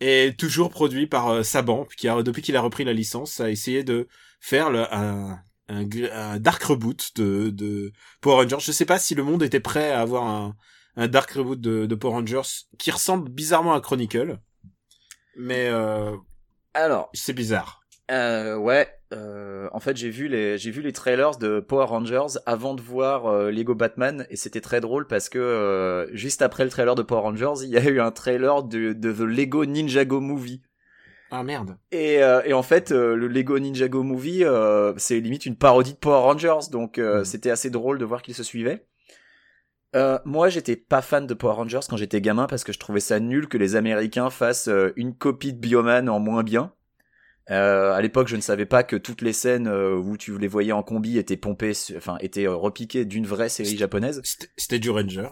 et 0.00 0.34
toujours 0.38 0.70
produit 0.70 1.06
par 1.06 1.28
euh, 1.28 1.42
Saban 1.42 1.86
qui 1.96 2.08
a 2.08 2.22
depuis 2.22 2.42
qu'il 2.42 2.56
a 2.56 2.60
repris 2.60 2.84
la 2.84 2.92
licence 2.92 3.40
a 3.40 3.50
essayé 3.50 3.82
de 3.82 4.06
faire 4.40 4.70
le, 4.70 4.92
un, 4.94 5.40
un, 5.68 5.88
un 6.12 6.38
dark 6.38 6.62
reboot 6.62 7.12
de, 7.16 7.50
de 7.50 7.92
Power 8.20 8.42
Rangers. 8.42 8.60
Je 8.60 8.72
sais 8.72 8.84
pas 8.84 8.98
si 8.98 9.14
le 9.14 9.24
monde 9.24 9.42
était 9.42 9.60
prêt 9.60 9.90
à 9.90 10.00
avoir 10.00 10.24
un, 10.24 10.56
un 10.96 11.08
dark 11.08 11.30
reboot 11.32 11.60
de, 11.60 11.86
de 11.86 11.94
Power 11.94 12.14
Rangers 12.14 12.66
qui 12.78 12.90
ressemble 12.90 13.30
bizarrement 13.30 13.74
à 13.74 13.80
Chronicle, 13.80 14.38
mais 15.36 15.66
euh, 15.68 16.16
Alors, 16.74 17.10
c'est 17.14 17.32
bizarre. 17.32 17.85
Euh, 18.08 18.56
ouais, 18.56 18.88
euh, 19.12 19.68
en 19.72 19.80
fait 19.80 19.96
j'ai 19.96 20.10
vu 20.10 20.28
les 20.28 20.58
j'ai 20.58 20.70
vu 20.70 20.80
les 20.80 20.92
trailers 20.92 21.38
de 21.38 21.58
Power 21.58 21.86
Rangers 21.86 22.38
avant 22.46 22.74
de 22.74 22.80
voir 22.80 23.26
euh, 23.26 23.50
Lego 23.50 23.74
Batman 23.74 24.26
et 24.30 24.36
c'était 24.36 24.60
très 24.60 24.80
drôle 24.80 25.08
parce 25.08 25.28
que 25.28 25.40
euh, 25.40 26.06
juste 26.14 26.40
après 26.40 26.62
le 26.62 26.70
trailer 26.70 26.94
de 26.94 27.02
Power 27.02 27.22
Rangers 27.22 27.64
il 27.64 27.68
y 27.70 27.76
a 27.76 27.84
eu 27.84 27.98
un 28.00 28.12
trailer 28.12 28.62
de, 28.62 28.92
de 28.92 29.12
The 29.12 29.20
Lego 29.22 29.64
Ninjago 29.64 30.20
Movie 30.20 30.62
Ah 31.32 31.42
merde. 31.42 31.78
et, 31.90 32.22
euh, 32.22 32.42
et 32.44 32.52
en 32.52 32.62
fait 32.62 32.92
euh, 32.92 33.16
le 33.16 33.26
Lego 33.26 33.58
Ninjago 33.58 34.04
Movie 34.04 34.44
euh, 34.44 34.92
c'est 34.98 35.18
limite 35.18 35.44
une 35.44 35.56
parodie 35.56 35.94
de 35.94 35.98
Power 35.98 36.20
Rangers 36.22 36.70
donc 36.70 36.98
euh, 36.98 37.18
Mhm. 37.18 37.24
c'était 37.24 37.50
assez 37.50 37.70
drôle 37.70 37.98
de 37.98 38.04
voir 38.04 38.22
qu'ils 38.22 38.34
se 38.36 38.44
suivaient. 38.44 38.86
Euh, 39.94 40.18
moi, 40.26 40.48
j'étais 40.50 40.76
pas 40.76 41.00
fan 41.00 41.26
de 41.26 41.32
Power 41.32 41.54
Rangers 41.54 41.80
quand 41.88 41.96
j'étais 41.96 42.20
gamin 42.20 42.46
parce 42.46 42.64
que 42.64 42.72
je 42.72 42.78
trouvais 42.78 43.00
ça 43.00 43.18
nul 43.18 43.48
que 43.48 43.56
les 43.56 43.76
Américains 43.76 44.28
fassent 44.30 44.68
euh, 44.68 44.92
une 44.96 45.14
copie 45.16 45.54
de 45.54 45.58
Bioman 45.58 46.08
en 46.10 46.18
moins 46.20 46.42
bien. 46.42 46.72
Euh, 47.50 47.92
à 47.92 48.00
l'époque, 48.00 48.26
je 48.28 48.36
ne 48.36 48.40
savais 48.40 48.66
pas 48.66 48.82
que 48.82 48.96
toutes 48.96 49.22
les 49.22 49.32
scènes 49.32 49.68
euh, 49.68 49.94
où 49.96 50.16
tu 50.16 50.36
les 50.36 50.48
voyais 50.48 50.72
en 50.72 50.82
combi 50.82 51.16
étaient 51.16 51.36
pompées, 51.36 51.72
enfin 51.96 52.18
étaient 52.20 52.46
euh, 52.48 52.54
repiquées 52.56 53.04
d'une 53.04 53.26
vraie 53.26 53.48
série 53.48 53.76
japonaise. 53.76 54.20
C'était- 54.56 54.78
du 54.80 54.90
Ranger. 54.90 55.28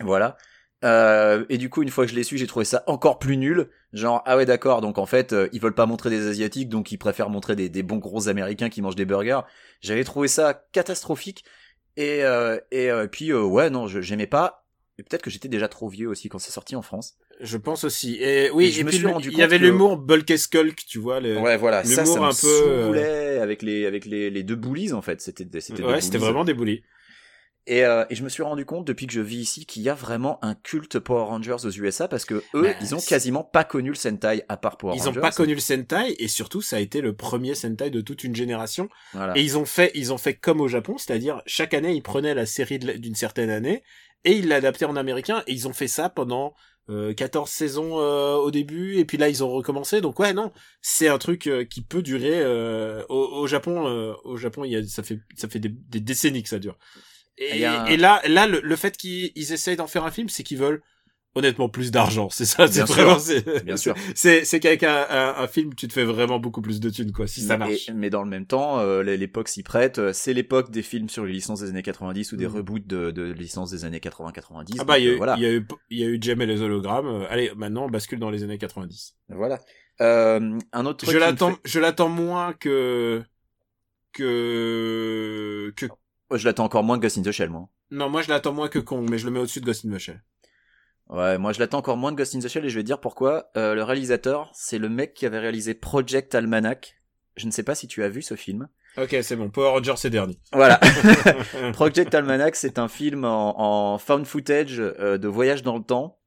Voilà. 0.00 0.36
Euh, 0.84 1.44
et 1.48 1.56
du 1.56 1.70
coup, 1.70 1.82
une 1.82 1.88
fois 1.88 2.04
que 2.04 2.10
je 2.10 2.16
l'ai 2.16 2.24
su, 2.24 2.36
j'ai 2.36 2.46
trouvé 2.46 2.64
ça 2.64 2.82
encore 2.86 3.18
plus 3.18 3.36
nul. 3.36 3.70
Genre, 3.92 4.22
ah 4.26 4.36
ouais, 4.36 4.44
d'accord, 4.44 4.80
donc 4.80 4.98
en 4.98 5.06
fait, 5.06 5.32
euh, 5.32 5.48
ils 5.52 5.60
veulent 5.60 5.74
pas 5.74 5.86
montrer 5.86 6.10
des 6.10 6.26
Asiatiques, 6.26 6.68
donc 6.68 6.90
ils 6.92 6.98
préfèrent 6.98 7.30
montrer 7.30 7.56
des, 7.56 7.68
des 7.68 7.82
bons 7.82 7.96
gros 7.96 8.28
Américains 8.28 8.68
qui 8.68 8.82
mangent 8.82 8.96
des 8.96 9.06
burgers. 9.06 9.40
J'avais 9.80 10.04
trouvé 10.04 10.28
ça 10.28 10.66
catastrophique. 10.72 11.44
Et, 11.96 12.24
euh, 12.24 12.58
et 12.72 12.90
puis, 13.10 13.32
ouais, 13.32 13.70
non, 13.70 13.86
je- 13.86 14.00
j'aimais 14.02 14.26
pas. 14.26 14.66
Et 14.98 15.02
peut-être 15.02 15.22
que 15.22 15.30
j'étais 15.30 15.48
déjà 15.48 15.68
trop 15.68 15.88
vieux 15.88 16.08
aussi 16.08 16.28
quand 16.28 16.38
c'est 16.38 16.50
sorti 16.52 16.76
en 16.76 16.82
France. 16.82 17.16
Je 17.40 17.56
pense 17.58 17.84
aussi. 17.84 18.16
Et 18.20 18.50
oui, 18.50 18.66
Et 18.66 18.70
je 18.72 18.80
et 18.80 18.84
me 18.84 18.88
puis 18.88 18.98
suis 18.98 19.06
rendu 19.06 19.30
il 19.30 19.38
y 19.38 19.42
avait 19.42 19.58
que- 19.58 19.64
l'humour 19.64 19.96
Bulk 19.98 20.30
et 20.30 20.38
Skulk, 20.38 20.76
tu 20.86 20.98
vois. 20.98 21.20
Le... 21.20 21.38
Ouais, 21.38 21.56
voilà, 21.56 21.84
ça, 21.84 22.06
ça 22.06 22.18
me 22.20 22.24
un 22.26 22.30
peu, 22.30 22.94
euh, 22.96 23.42
avec 23.42 23.62
les, 23.62 23.84
avec 23.86 24.06
les, 24.06 24.30
les 24.30 24.42
deux 24.42 24.54
bullies, 24.56 24.92
en 24.92 25.02
fait. 25.02 25.20
C'était, 25.20 25.44
c'était 25.60 25.82
ouais, 25.82 26.00
c'était 26.00 26.18
vraiment 26.18 26.44
des 26.44 26.54
bullies. 26.54 26.82
Et, 27.68 27.84
euh, 27.84 28.04
et 28.10 28.14
je 28.14 28.22
me 28.22 28.28
suis 28.28 28.44
rendu 28.44 28.64
compte 28.64 28.86
depuis 28.86 29.08
que 29.08 29.12
je 29.12 29.20
vis 29.20 29.38
ici 29.40 29.66
qu'il 29.66 29.82
y 29.82 29.88
a 29.88 29.94
vraiment 29.94 30.38
un 30.44 30.54
culte 30.54 31.00
Power 31.00 31.24
Rangers 31.24 31.56
aux 31.64 31.70
USA 31.70 32.06
parce 32.06 32.24
que 32.24 32.34
eux, 32.54 32.62
Bah, 32.62 32.68
ils 32.80 32.94
ont 32.94 33.00
quasiment 33.00 33.42
pas 33.42 33.64
connu 33.64 33.88
le 33.88 33.96
Sentai 33.96 34.44
à 34.48 34.56
part 34.56 34.76
Power 34.78 34.92
Ils 34.94 35.02
ont 35.02 35.06
Rangers. 35.06 35.20
pas 35.20 35.32
connu 35.32 35.54
le 35.54 35.60
Sentai 35.60 36.14
et 36.22 36.28
surtout 36.28 36.62
ça 36.62 36.76
a 36.76 36.78
été 36.78 37.00
le 37.00 37.16
premier 37.16 37.56
Sentai 37.56 37.90
de 37.90 38.00
toute 38.00 38.22
une 38.22 38.36
génération. 38.36 38.88
Voilà. 39.14 39.36
Et 39.36 39.42
ils 39.42 39.58
ont 39.58 39.64
fait, 39.64 39.90
ils 39.96 40.12
ont 40.12 40.18
fait 40.18 40.34
comme 40.34 40.60
au 40.60 40.68
Japon, 40.68 40.96
c'est-à-dire 40.96 41.42
chaque 41.44 41.74
année 41.74 41.92
ils 41.92 42.02
prenaient 42.04 42.34
la 42.34 42.46
série 42.46 42.78
d'une 42.78 43.16
certaine 43.16 43.50
année 43.50 43.82
et 44.24 44.30
ils 44.34 44.46
l'adaptaient 44.46 44.84
en 44.84 44.94
américain 44.94 45.42
et 45.48 45.52
ils 45.52 45.66
ont 45.66 45.72
fait 45.72 45.88
ça 45.88 46.08
pendant 46.08 46.54
euh, 46.88 47.12
14 47.14 47.50
saisons 47.50 47.98
euh, 48.00 48.34
au 48.36 48.50
début 48.50 48.96
et 48.98 49.04
puis 49.04 49.18
là 49.18 49.28
ils 49.28 49.42
ont 49.42 49.50
recommencé. 49.50 50.00
Donc 50.00 50.18
ouais 50.20 50.32
non, 50.32 50.52
c'est 50.82 51.08
un 51.08 51.18
truc 51.18 51.46
euh, 51.46 51.64
qui 51.64 51.82
peut 51.82 52.02
durer 52.02 52.40
euh, 52.42 53.04
au, 53.08 53.16
au 53.42 53.46
Japon. 53.46 53.86
euh, 53.88 54.14
au 54.24 54.36
Japon 54.36 54.64
il 54.64 54.72
y 54.72 54.76
a, 54.76 54.82
ça 54.84 55.02
fait 55.02 55.18
ça 55.36 55.48
fait 55.48 55.58
des, 55.60 55.68
des 55.70 56.00
décennies 56.00 56.42
que 56.42 56.48
ça 56.48 56.58
dure. 56.58 56.78
Et, 57.38 57.50
Il 57.54 57.60
y 57.60 57.64
a 57.64 57.82
un- 57.82 57.86
et 57.86 57.96
là 57.96 58.22
là 58.28 58.46
le, 58.46 58.60
le 58.60 58.76
fait 58.76 58.96
qu'ils 58.96 59.32
ils 59.34 59.52
essayent 59.52 59.76
d'en 59.76 59.86
faire 59.88 60.04
un 60.04 60.10
film, 60.10 60.28
c'est 60.28 60.42
qu'ils 60.42 60.58
veulent 60.58 60.82
honnêtement 61.36 61.68
plus 61.68 61.92
d'argent. 61.92 62.28
C'est 62.30 62.44
ça, 62.44 62.66
c'est 62.66 62.82
vraiment 62.82 63.18
c'est 63.20 63.64
Bien 63.64 63.76
sûr. 63.84 63.94
c'est 64.16 64.44
c'est 64.44 64.58
qu'avec 64.58 64.82
un, 64.82 65.06
un, 65.08 65.34
un 65.38 65.46
film 65.46 65.74
tu 65.74 65.86
te 65.86 65.92
fais 65.92 66.04
vraiment 66.04 66.40
beaucoup 66.40 66.62
plus 66.62 66.80
de 66.80 66.90
thunes 66.90 67.12
quoi 67.12 67.28
si 67.28 67.40
ça 67.42 67.56
marche. 67.56 67.88
Et- 67.88 67.92
mais 67.92 68.10
dans 68.10 68.22
le 68.24 68.28
même 68.28 68.46
temps, 68.46 68.80
euh, 68.80 69.02
l'époque 69.02 69.48
s'y 69.48 69.62
prête. 69.62 69.98
euh, 69.98 70.12
C'est 70.12 70.32
l'époque 70.34 70.70
des 70.72 70.82
films 70.82 71.08
sur 71.08 71.24
les 71.24 71.32
licences 71.32 71.60
des 71.60 71.68
années 71.68 71.82
90 71.82 72.32
ou 72.32 72.36
des 72.36 72.48
Mhm. 72.48 72.56
reboots 72.56 72.86
de, 72.86 73.10
de 73.12 73.22
licences 73.32 73.70
des 73.70 73.84
années 73.84 74.00
80-90. 74.00 74.76
Ah 74.80 74.84
bah, 74.84 74.98
il 74.98 75.04
y, 75.04 75.08
a 75.08 75.10
donc, 75.10 75.12
eu- 75.12 75.14
euh, 75.14 75.16
voilà. 75.18 75.36
il 75.36 75.42
y 75.42 75.46
a 75.46 75.52
eu, 75.52 75.66
il 75.90 75.98
y 76.00 76.04
a 76.04 76.06
eu 76.08 76.18
Jem 76.20 76.40
et 76.42 76.46
les 76.46 76.60
hologrammes. 76.62 77.06
Euh, 77.06 77.26
Allez, 77.30 77.52
maintenant, 77.56 77.84
on 77.86 77.90
bascule 77.90 78.18
dans 78.18 78.30
les 78.30 78.42
années 78.42 78.58
90. 78.58 79.14
Voilà. 79.28 79.60
Euh, 80.00 80.58
un 80.72 80.86
autre 80.86 81.10
Je 81.10 81.16
l'attends, 81.18 81.52
fait- 81.52 81.60
je 81.64 81.80
l'attends 81.80 82.08
moins 82.08 82.52
que, 82.54 83.22
que, 84.12 85.72
que 85.76 85.86
Oh, 86.28 86.36
je 86.36 86.44
l'attends 86.44 86.64
encore 86.64 86.82
moins 86.82 86.96
que 86.98 87.02
Ghost 87.02 87.18
in 87.18 87.22
the 87.22 87.30
Shell, 87.30 87.50
moi. 87.50 87.68
Non, 87.92 88.10
moi 88.10 88.20
je 88.22 88.28
l'attends 88.28 88.52
moins 88.52 88.68
que 88.68 88.80
Kong, 88.80 89.06
mais 89.08 89.16
je 89.18 89.26
le 89.26 89.30
mets 89.30 89.38
au-dessus 89.38 89.60
de 89.60 89.66
Ghost 89.66 89.84
in 89.84 89.90
the 89.94 89.98
Shell. 89.98 90.22
Ouais, 91.08 91.38
moi 91.38 91.52
je 91.52 91.60
l'attends 91.60 91.78
encore 91.78 91.96
moins 91.96 92.10
de 92.12 92.16
Ghost 92.16 92.34
in 92.34 92.40
the 92.40 92.48
Shell 92.48 92.64
et 92.64 92.68
je 92.68 92.74
vais 92.74 92.82
te 92.82 92.86
dire 92.86 93.00
pourquoi. 93.00 93.50
Euh, 93.56 93.74
le 93.74 93.82
réalisateur, 93.84 94.50
c'est 94.54 94.78
le 94.78 94.88
mec 94.88 95.14
qui 95.14 95.24
avait 95.26 95.38
réalisé 95.38 95.74
Project 95.74 96.34
Almanac. 96.34 96.96
Je 97.36 97.46
ne 97.46 97.50
sais 97.50 97.62
pas 97.62 97.74
si 97.74 97.86
tu 97.86 98.02
as 98.02 98.08
vu 98.08 98.22
ce 98.22 98.34
film. 98.34 98.68
Ok, 98.98 99.14
c'est 99.22 99.36
bon. 99.36 99.50
Power 99.50 99.68
Rangers, 99.70 99.94
c'est 99.96 100.10
dernier. 100.10 100.38
Voilà. 100.52 100.80
Project 101.74 102.14
Almanac, 102.14 102.56
c'est 102.56 102.78
un 102.78 102.88
film 102.88 103.24
en, 103.24 103.92
en 103.94 103.98
found 103.98 104.26
footage 104.26 104.80
euh, 104.80 105.18
de 105.18 105.28
voyage 105.28 105.62
dans 105.62 105.76
le 105.76 105.82
temps 105.84 106.18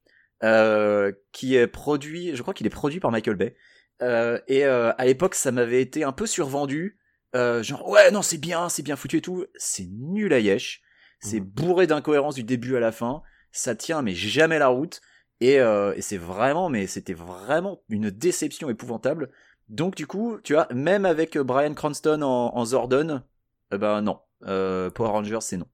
euh, 0.44 1.12
qui 1.34 1.56
est 1.56 1.68
produit, 1.68 2.36
je 2.36 2.42
crois 2.42 2.54
qu'il 2.54 2.66
est 2.68 2.70
produit 2.72 3.00
par 3.00 3.12
Michael 3.12 3.36
Bay. 3.36 3.56
Euh, 4.02 4.40
et 4.48 4.66
euh, 4.66 4.94
à 4.98 5.06
l'époque, 5.06 5.36
ça 5.36 5.52
m'avait 5.52 5.82
été 5.82 6.04
un 6.06 6.14
peu 6.14 6.26
survendu. 6.26 6.98
Euh, 7.36 7.62
genre 7.64 7.88
ouais, 7.90 8.12
non, 8.12 8.22
c'est 8.22 8.38
bien, 8.38 8.70
c'est 8.70 8.84
bien 8.84 8.96
foutu 8.96 9.18
et 9.18 9.22
tout. 9.22 9.46
C'est 9.56 9.88
nul 9.92 10.32
à 10.32 10.40
yesh. 10.40 10.82
C'est 11.20 11.42
Mhm. 11.42 11.46
bourré 11.48 11.88
d'incohérences 11.88 12.36
du 12.36 12.44
début 12.44 12.78
à 12.78 12.80
la 12.80 12.94
fin. 12.94 13.22
Ça 13.52 13.76
tient 13.76 14.02
mais 14.02 14.14
jamais 14.16 14.60
la 14.60 14.68
route. 14.68 15.02
Et, 15.42 15.60
euh, 15.60 15.94
et 15.96 16.02
c'est 16.02 16.18
vraiment, 16.18 16.70
mais 16.70 16.86
c'était 16.88 17.14
vraiment 17.14 17.82
une 17.90 18.10
déception 18.10 18.70
épouvantable. 18.70 19.32
Donc 19.70 19.96
du 19.96 20.06
coup, 20.08 20.38
tu 20.44 20.54
vois, 20.54 20.68
même 20.74 21.06
avec 21.06 21.38
euh, 21.38 21.44
Brian 21.44 21.74
Cranston 21.74 22.22
en, 22.22 22.56
en 22.56 22.66
Zordon, 22.66 23.24
eh 23.72 23.78
ben 23.78 24.02
non. 24.02 24.20
Euh, 24.46 24.90
Power 24.90 25.10
Rangers, 25.10 25.40
c'est 25.42 25.58
non. 25.58 25.68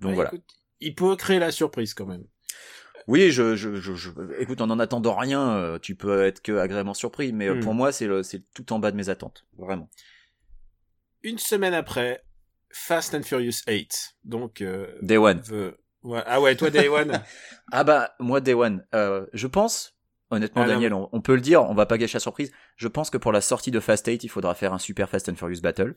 Donc 0.00 0.10
Ouais, 0.10 0.14
voilà. 0.14 0.30
écoute, 0.30 0.44
il 0.80 0.94
peut 0.94 1.16
créer 1.16 1.38
la 1.38 1.50
surprise 1.50 1.92
quand 1.92 2.06
même. 2.06 2.24
Oui, 3.08 3.30
je, 3.30 3.56
je, 3.56 3.76
je, 3.76 3.94
je- 3.94 4.10
écoute, 4.38 4.60
en 4.60 4.70
en 4.70 4.78
attendant 4.78 5.16
rien, 5.16 5.50
euh, 5.56 5.78
tu 5.78 5.94
peux 5.94 6.24
être 6.24 6.42
que 6.42 6.52
agréablement 6.58 6.94
surpris, 6.94 7.32
mais 7.32 7.48
euh, 7.48 7.54
Hmm. 7.54 7.60
pour 7.60 7.74
moi, 7.74 7.90
c'est 7.92 8.06
le, 8.06 8.22
c'est 8.22 8.42
tout 8.54 8.72
en 8.72 8.78
bas 8.78 8.90
de 8.90 8.96
mes 8.96 9.08
attentes, 9.08 9.46
vraiment. 9.56 9.88
Une 11.22 11.38
semaine 11.38 11.74
après, 11.74 12.22
Fast 12.70 13.14
and 13.14 13.22
Furious 13.22 13.62
8. 13.66 14.16
Donc, 14.24 14.60
euh, 14.60 14.86
Day 15.02 15.16
One. 15.16 15.40
the- 15.42 15.74
ouais. 16.02 16.22
ah 16.26 16.40
ouais, 16.40 16.56
toi 16.56 16.70
Day 16.70 16.88
One. 16.88 17.22
Ah 17.70 17.84
bah, 17.84 18.14
moi, 18.18 18.40
Day 18.40 18.54
One, 18.54 18.82
euh, 18.94 19.26
je 19.34 19.46
pense, 19.46 19.94
honnêtement, 20.30 20.62
Ah 20.62 20.66
Daniel, 20.68 20.94
on, 20.94 21.10
on 21.12 21.20
peut 21.20 21.34
le 21.34 21.42
dire, 21.42 21.62
on 21.68 21.74
va 21.74 21.84
pas 21.84 21.98
gâcher 21.98 22.14
la 22.14 22.20
surprise, 22.20 22.50
je 22.76 22.88
pense 22.88 23.10
que 23.10 23.18
pour 23.18 23.30
la 23.30 23.42
sortie 23.42 23.70
de 23.70 23.78
Fast 23.78 24.06
8, 24.06 24.24
il 24.24 24.28
faudra 24.28 24.54
faire 24.54 24.72
un 24.72 24.78
super 24.78 25.10
Fast 25.10 25.28
and 25.28 25.34
Furious 25.36 25.60
Battle. 25.60 25.94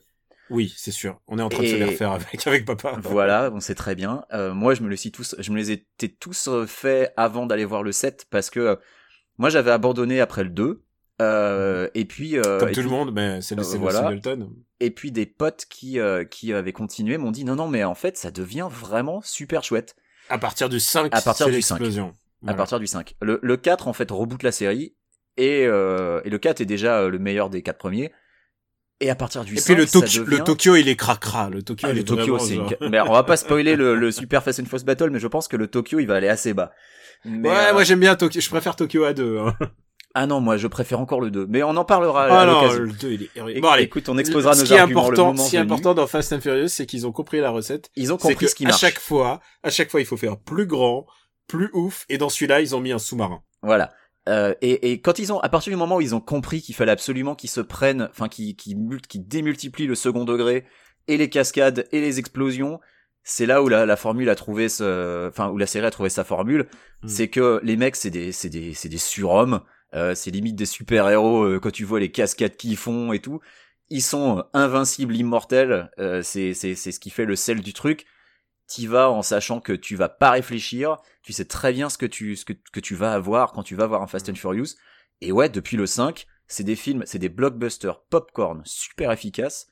oui, 0.50 0.74
c'est 0.76 0.90
sûr. 0.90 1.18
On 1.28 1.38
est 1.38 1.42
en 1.42 1.48
train 1.48 1.62
de 1.62 1.68
se 1.68 1.76
les 1.76 1.86
refaire 1.86 2.12
avec, 2.12 2.46
avec 2.46 2.66
papa. 2.66 2.98
voilà, 3.04 3.50
on 3.54 3.60
sait 3.60 3.74
très 3.74 3.94
bien. 3.94 4.26
Euh, 4.34 4.52
moi, 4.52 4.74
je 4.74 4.82
me, 4.82 4.88
les 4.90 4.96
suis 4.98 5.12
tous, 5.12 5.34
je 5.38 5.50
me 5.50 5.56
les 5.56 5.70
étais 5.70 6.08
tous 6.08 6.50
faits 6.66 7.14
avant 7.16 7.46
d'aller 7.46 7.64
voir 7.64 7.82
le 7.82 7.92
7, 7.92 8.26
parce 8.28 8.50
que 8.50 8.60
euh, 8.60 8.76
moi, 9.38 9.48
j'avais 9.48 9.70
abandonné 9.70 10.20
après 10.20 10.44
le 10.44 10.50
2, 10.50 10.84
euh, 11.20 11.88
et 11.94 12.04
puis... 12.04 12.38
euh, 12.38 12.58
Comme 12.58 12.68
et 12.68 12.72
tout 12.72 12.80
puis- 12.80 12.88
le 12.88 12.94
monde, 12.96 13.12
mais 13.12 13.40
c'est 13.42 13.54
le, 13.54 13.62
voilà. 13.62 14.00
Singleton. 14.00 14.50
et 14.80 14.90
puis 14.90 15.12
des 15.12 15.26
potes 15.26 15.66
qui 15.68 15.98
euh, 16.00 16.24
qui 16.24 16.52
avaient 16.52 16.72
continué 16.72 17.18
m'ont 17.18 17.30
dit 17.30 17.44
non 17.44 17.54
non 17.56 17.68
mais 17.68 17.84
en 17.84 17.94
fait 17.94 18.16
ça 18.16 18.30
devient 18.30 18.68
vraiment 18.70 19.20
super 19.22 19.62
chouette 19.62 19.94
À 20.30 20.38
partir 20.38 20.68
du 20.68 20.80
5, 20.80 21.14
À 21.14 21.20
partir 21.20 21.46
du 21.48 21.60
5. 21.62 21.74
l'explosion. 21.78 22.14
à 22.46 22.54
partir 22.54 22.80
du 22.80 22.86
5. 22.86 23.14
Le, 23.20 23.38
le 23.42 23.56
4 23.56 23.86
en 23.88 23.92
fait 23.92 24.10
reboot 24.10 24.42
la 24.42 24.52
série 24.52 24.94
et 25.36 25.64
euh, 25.66 26.20
et 26.24 26.30
le 26.30 26.38
4 26.38 26.60
est 26.60 26.66
déjà 26.66 26.98
euh, 27.00 27.08
le 27.10 27.18
meilleur 27.18 27.50
des 27.50 27.62
quatre 27.62 27.78
premiers 27.78 28.12
et 29.00 29.10
à 29.10 29.14
partir 29.14 29.44
du 29.44 29.54
Et 29.54 29.58
5 29.58 29.74
puis 29.74 29.74
le, 29.84 30.00
devient- 30.00 30.24
le 30.26 30.44
Tokyo, 30.44 30.76
il 30.76 30.88
est 30.88 30.94
cracra. 30.96 31.50
Le 31.50 31.62
Tokyo, 31.62 31.86
Ah, 31.88 31.90
il 31.90 31.96
le 31.96 32.00
est 32.02 32.04
Tokyo 32.04 32.38
c'est 32.38 32.54
une... 32.54 32.68
mais 32.88 33.00
on 33.00 33.12
va 33.12 33.24
pas 33.24 33.36
spoiler 33.36 33.74
le, 33.76 33.94
le 33.96 34.10
super 34.12 34.42
Fast 34.44 34.60
and 34.60 34.64
Furious 34.66 34.84
Battle 34.84 35.10
mais 35.10 35.18
je 35.20 35.26
pense 35.28 35.48
que 35.48 35.56
le 35.56 35.66
Tokyo 35.66 35.98
il 36.00 36.06
va 36.06 36.14
aller 36.16 36.28
assez 36.28 36.54
bas. 36.54 36.72
Mais, 37.24 37.48
ouais, 37.48 37.54
euh, 37.70 37.72
moi 37.72 37.84
j'aime 37.84 38.00
bien 38.00 38.14
Tokyo. 38.16 38.40
Je 38.40 38.48
préfère 38.48 38.74
Tokyo 38.76 39.04
à 39.04 39.12
2. 39.12 39.38
Hein. 39.38 39.56
Ah 40.14 40.26
non, 40.26 40.40
moi 40.40 40.56
je 40.58 40.66
préfère 40.66 41.00
encore 41.00 41.20
le 41.20 41.30
2, 41.30 41.46
mais 41.48 41.62
on 41.62 41.76
en 41.76 41.84
parlera 41.84 42.26
Ah 42.30 42.40
à 42.40 42.46
l'occasion. 42.46 42.82
le 42.82 42.92
2, 42.92 43.12
il 43.12 43.22
est 43.56 43.60
Bon, 43.60 43.68
allez. 43.68 43.84
Écoute, 43.84 44.08
on 44.08 44.18
exposera 44.18 44.54
ce 44.54 44.60
nos 44.60 44.66
qui 44.66 44.74
est 44.74 44.78
arguments 44.78 45.00
le 45.02 45.06
important, 45.08 45.26
moment 45.28 45.44
ce 45.44 45.50
qui 45.50 45.56
est 45.56 45.60
important 45.60 45.94
dans 45.94 46.06
Fast 46.06 46.32
and 46.32 46.40
Furious, 46.40 46.68
c'est 46.68 46.86
qu'ils 46.86 47.06
ont 47.06 47.12
compris 47.12 47.40
la 47.40 47.50
recette. 47.50 47.90
Ils 47.96 48.12
ont 48.12 48.18
compris 48.18 48.48
ce 48.48 48.54
qui 48.54 48.64
à 48.66 48.68
marche. 48.68 48.80
chaque 48.80 48.98
fois, 48.98 49.40
à 49.62 49.70
chaque 49.70 49.90
fois, 49.90 50.00
il 50.00 50.06
faut 50.06 50.16
faire 50.18 50.38
plus 50.38 50.66
grand, 50.66 51.06
plus 51.46 51.70
ouf. 51.72 52.04
Et 52.10 52.18
dans 52.18 52.28
celui-là, 52.28 52.60
ils 52.60 52.76
ont 52.76 52.80
mis 52.80 52.92
un 52.92 52.98
sous-marin. 52.98 53.42
Voilà. 53.62 53.92
Euh, 54.28 54.54
et, 54.60 54.92
et 54.92 55.00
quand 55.00 55.18
ils 55.18 55.32
ont, 55.32 55.40
à 55.40 55.48
partir 55.48 55.72
du 55.72 55.76
moment 55.76 55.96
où 55.96 56.00
ils 56.00 56.14
ont 56.14 56.20
compris 56.20 56.60
qu'il 56.62 56.74
fallait 56.74 56.92
absolument 56.92 57.34
qu'ils 57.34 57.50
se 57.50 57.60
prennent, 57.60 58.08
enfin 58.10 58.28
qu'ils 58.28 58.54
mul- 58.76 59.00
qu'ils 59.00 59.26
démultiplient 59.26 59.86
le 59.88 59.94
second 59.96 60.24
degré 60.24 60.64
et 61.08 61.16
les 61.16 61.28
cascades 61.28 61.88
et 61.90 62.00
les 62.00 62.18
explosions, 62.20 62.78
c'est 63.24 63.46
là 63.46 63.62
où 63.62 63.68
la, 63.68 63.84
la 63.86 63.96
formule 63.96 64.28
a 64.28 64.34
trouvé 64.36 64.68
ce, 64.68 65.28
enfin 65.28 65.48
où 65.48 65.58
la 65.58 65.66
série 65.66 65.86
a 65.86 65.90
trouvé 65.90 66.08
sa 66.08 66.22
formule. 66.22 66.68
Mm. 67.02 67.08
C'est 67.08 67.28
que 67.28 67.60
les 67.64 67.76
mecs 67.76 67.96
c'est 67.96 68.10
des, 68.10 68.30
c'est 68.30 68.48
des, 68.50 68.74
c'est 68.74 68.88
des 68.88 68.98
surhommes. 68.98 69.60
Euh, 69.94 70.14
c'est 70.14 70.30
limite 70.30 70.56
des 70.56 70.66
super 70.66 71.08
héros 71.08 71.60
quand 71.60 71.70
tu 71.70 71.84
vois 71.84 72.00
les 72.00 72.10
cascades 72.10 72.56
qu'ils 72.56 72.76
font 72.76 73.12
et 73.12 73.20
tout. 73.20 73.40
Ils 73.92 74.02
sont 74.02 74.38
euh, 74.38 74.42
invincibles, 74.54 75.14
immortels. 75.14 75.90
Euh, 75.98 76.22
c'est, 76.22 76.54
c'est, 76.54 76.74
c'est 76.74 76.92
ce 76.92 76.98
qui 76.98 77.10
fait 77.10 77.26
le 77.26 77.36
sel 77.36 77.60
du 77.60 77.74
truc. 77.74 78.06
T'y 78.66 78.86
vas 78.86 79.10
en 79.10 79.20
sachant 79.20 79.60
que 79.60 79.74
tu 79.74 79.96
vas 79.96 80.08
pas 80.08 80.30
réfléchir, 80.30 80.96
tu 81.22 81.34
sais 81.34 81.44
très 81.44 81.74
bien 81.74 81.90
ce 81.90 81.98
que 81.98 82.06
tu 82.06 82.36
ce 82.36 82.46
que, 82.46 82.54
que 82.72 82.80
tu 82.80 82.94
vas 82.94 83.12
avoir 83.12 83.52
quand 83.52 83.62
tu 83.62 83.74
vas 83.74 83.86
voir 83.86 84.00
un 84.00 84.06
Fast 84.06 84.30
and 84.30 84.34
Furious. 84.34 84.76
Et 85.20 85.30
ouais, 85.30 85.50
depuis 85.50 85.76
le 85.76 85.84
5, 85.84 86.26
c'est 86.46 86.64
des 86.64 86.74
films, 86.74 87.02
c'est 87.04 87.18
des 87.18 87.28
blockbusters 87.28 88.00
popcorn 88.04 88.62
super 88.64 89.12
efficaces, 89.12 89.66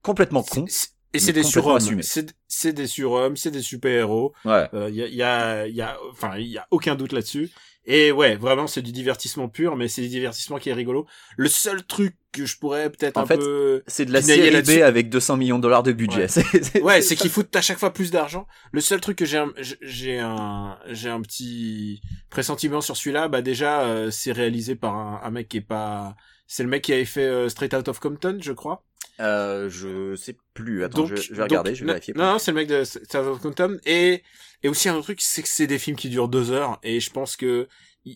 complètement 0.00 0.44
cons. 0.44 0.66
Et 1.12 1.18
c'est 1.18 1.32
des 1.32 1.42
surhommes. 1.42 2.02
C'est 2.02 2.36
c'est 2.46 2.72
des 2.72 2.86
surhommes, 2.86 3.36
c'est 3.36 3.50
des 3.50 3.62
super-héros. 3.62 4.32
Ouais. 4.44 4.68
Il 4.72 4.94
y 4.94 5.02
a, 5.02 5.08
y 5.08 5.22
a, 5.22 5.66
y 5.66 5.80
a, 5.80 5.98
enfin, 6.12 6.36
il 6.36 6.46
y 6.46 6.58
a 6.58 6.68
aucun 6.70 6.94
doute 6.94 7.12
là-dessus. 7.12 7.50
Et 7.86 8.10
ouais, 8.10 8.34
vraiment, 8.36 8.66
c'est 8.66 8.82
du 8.82 8.90
divertissement 8.92 9.48
pur, 9.48 9.76
mais 9.76 9.86
c'est 9.88 10.02
du 10.02 10.08
divertissement 10.08 10.58
qui 10.58 10.70
est 10.70 10.72
rigolo. 10.74 11.06
Le 11.36 11.48
seul 11.48 11.84
truc 11.84 12.16
que 12.32 12.44
je 12.44 12.58
pourrais 12.58 12.90
peut-être 12.90 13.16
En 13.16 13.22
un 13.22 13.26
fait, 13.26 13.38
peu, 13.38 13.82
C'est 13.86 14.04
de 14.04 14.12
la 14.12 14.20
série 14.22 14.60
B 14.62 14.82
avec 14.82 15.08
200 15.08 15.36
millions 15.36 15.56
de 15.58 15.62
dollars 15.62 15.82
de 15.84 15.92
budget. 15.92 16.22
Ouais. 16.22 16.28
C'est- 16.28 16.82
ouais, 16.82 17.00
qu'ils 17.00 17.30
foutent 17.30 17.54
à 17.54 17.62
chaque 17.62 17.78
fois 17.78 17.92
plus 17.92 18.10
d'argent. 18.10 18.46
Le 18.72 18.80
seul 18.80 19.00
truc 19.00 19.16
que 19.18 19.24
j'ai, 19.24 19.38
un- 19.38 19.52
j'ai 19.80 20.18
un, 20.18 20.78
j'ai 20.90 21.08
un 21.08 21.20
petit 21.22 22.00
pressentiment 22.28 22.80
sur 22.80 22.96
celui-là. 22.96 23.28
Bah 23.28 23.40
déjà, 23.40 23.82
euh, 23.82 24.10
c'est 24.10 24.32
réalisé 24.32 24.74
par 24.74 24.94
un, 24.96 25.20
un 25.22 25.30
mec 25.30 25.48
qui 25.48 25.58
est 25.58 25.60
pas, 25.62 26.16
c'est 26.46 26.62
le 26.62 26.68
mec 26.68 26.82
qui 26.82 26.92
avait 26.92 27.04
fait 27.04 27.24
euh, 27.26 27.48
Straight 27.48 27.74
Out 27.74 27.88
of 27.88 27.98
Compton, 28.00 28.38
je 28.40 28.52
crois. 28.52 28.84
Euh, 29.20 29.70
je 29.70 30.14
sais 30.14 30.36
plus. 30.54 30.84
Attends, 30.84 31.06
je, 31.06 31.16
je 31.16 31.30
vais 31.30 31.36
donc- 31.36 31.44
regarder, 31.48 31.74
je 31.74 31.84
vais 31.84 31.92
vérifier. 31.92 32.14
Non, 32.14 32.32
non, 32.32 32.38
c'est 32.38 32.50
le 32.50 32.56
mec 32.56 32.68
de 32.68 32.84
Straight 32.84 33.14
Out 33.14 33.32
of 33.36 33.40
Compton. 33.40 33.78
Et, 33.86 34.22
et 34.62 34.68
aussi 34.68 34.88
un 34.88 34.94
autre 34.94 35.04
truc, 35.04 35.20
c'est 35.22 35.42
que 35.42 35.48
c'est 35.48 35.66
des 35.66 35.78
films 35.78 35.96
qui 35.96 36.08
durent 36.10 36.28
deux 36.28 36.50
heures. 36.50 36.78
Et 36.82 37.00
je 37.00 37.10
pense 37.10 37.36
que 37.36 37.66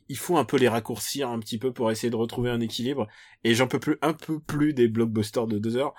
il 0.09 0.17
faut 0.17 0.37
un 0.37 0.45
peu 0.45 0.57
les 0.57 0.69
raccourcir 0.69 1.29
un 1.31 1.41
petit 1.41 1.59
peu 1.59 1.73
pour 1.73 1.91
essayer 1.91 2.11
de 2.11 2.17
retrouver 2.17 2.51
un 2.51 2.61
équilibre. 2.61 3.09
Et 3.43 3.55
j'en 3.55 3.67
peux 3.67 3.81
plus, 3.81 3.97
un 4.03 4.13
peu 4.13 4.39
plus 4.39 4.73
des 4.73 4.87
blockbusters 4.87 5.49
de 5.49 5.59
deux 5.59 5.77
heures. 5.77 5.95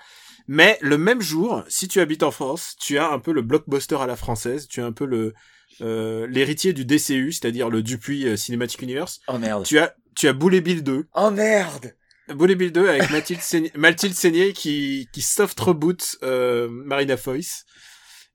Mais 0.48 0.78
le 0.82 0.98
même 0.98 1.22
jour, 1.22 1.64
si 1.68 1.88
tu 1.90 2.00
habites 2.00 2.24
en 2.24 2.32
France, 2.32 2.76
tu 2.80 2.98
as 2.98 3.12
un 3.12 3.20
peu 3.20 3.34
le 3.34 3.42
blockbuster 3.42 3.98
à 4.00 4.08
la 4.08 4.16
française. 4.16 4.68
Tu 4.70 4.82
as 4.82 4.86
un 4.86 4.94
peu 4.94 5.06
le 5.06 5.34
euh, 5.82 6.28
l'héritier 6.28 6.74
du 6.74 6.86
DCU, 6.86 7.32
c'est-à-dire 7.32 7.70
le 7.70 7.82
Dupuis 7.84 8.28
euh, 8.28 8.38
Cinematic 8.38 8.82
Universe. 8.82 9.20
Oh 9.28 9.38
merde. 9.38 9.66
Tu 9.66 9.78
as 9.80 9.94
tu 10.16 10.28
as 10.28 10.34
Boule 10.34 10.56
et 10.56 10.62
Bill 10.62 10.84
2. 10.84 11.08
Oh 11.16 11.32
merde. 11.32 11.94
Bill 12.36 12.72
2 12.72 12.90
avec 12.90 13.10
Mathilde 13.10 13.42
Seigné, 13.42 13.72
Mathilde 13.76 14.16
Seigné 14.16 14.54
qui, 14.54 15.08
qui 15.12 15.22
soft 15.22 15.60
reboot 15.60 16.18
euh, 16.24 16.68
Marina 16.70 17.18
Foïs 17.18 17.66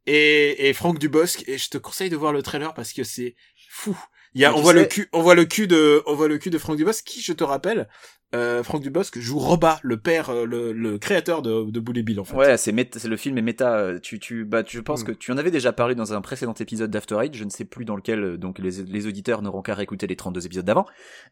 et, 0.06 0.68
et 0.68 0.72
Franck 0.72 0.98
Dubosc 0.98 1.44
et 1.48 1.58
je 1.58 1.68
te 1.68 1.78
conseille 1.78 2.10
de 2.10 2.16
voir 2.16 2.32
le 2.32 2.42
trailer 2.42 2.74
parce 2.74 2.92
que 2.92 3.04
c'est 3.04 3.34
fou. 3.68 3.96
Il 4.34 4.42
y 4.42 4.44
a, 4.44 4.54
on 4.54 4.60
voit 4.60 4.74
le 4.74 4.84
cul, 4.84 5.08
on 5.12 5.22
voit 5.22 5.34
le 5.34 5.46
cul 5.46 5.66
de, 5.66 6.02
on 6.04 6.14
voit 6.14 6.28
le 6.28 6.36
cul 6.36 6.50
de 6.50 6.58
Franck 6.58 6.76
Dubosc 6.76 7.02
qui, 7.04 7.22
je 7.22 7.32
te 7.32 7.42
rappelle, 7.42 7.88
euh, 8.34 8.62
Franck 8.62 8.82
Dubosc 8.82 9.18
joue 9.18 9.38
Roba, 9.38 9.78
le 9.82 9.96
père, 9.98 10.30
euh, 10.30 10.44
le, 10.44 10.72
le 10.72 10.98
créateur 10.98 11.42
de, 11.42 11.70
de 11.70 11.80
Bullet 11.80 12.02
Bill 12.02 12.18
en 12.20 12.24
fait. 12.24 12.36
Ouais, 12.36 12.56
c'est 12.56 12.72
méta- 12.72 12.98
c'est 12.98 13.08
le 13.08 13.16
film 13.16 13.38
est 13.38 13.42
méta. 13.42 13.76
euh, 13.76 13.98
Tu, 14.00 14.18
tu, 14.18 14.44
bah, 14.44 14.62
je 14.66 14.80
pense 14.80 15.02
Mm. 15.02 15.06
que 15.06 15.12
tu 15.12 15.32
en 15.32 15.38
avais 15.38 15.50
déjà 15.52 15.72
parlé 15.72 15.94
dans 15.94 16.12
un 16.12 16.20
précédent 16.20 16.52
épisode 16.54 16.90
d'After 16.90 17.16
Eight. 17.22 17.34
Je 17.34 17.44
ne 17.44 17.50
sais 17.50 17.64
plus 17.64 17.84
dans 17.84 17.94
lequel, 17.96 18.22
euh, 18.24 18.36
donc 18.36 18.58
les, 18.58 18.82
les 18.82 19.06
auditeurs 19.06 19.42
n'auront 19.42 19.62
qu'à 19.62 19.74
réécouter 19.74 20.06
les 20.06 20.16
32 20.16 20.44
épisodes 20.44 20.64
d'avant. 20.64 20.86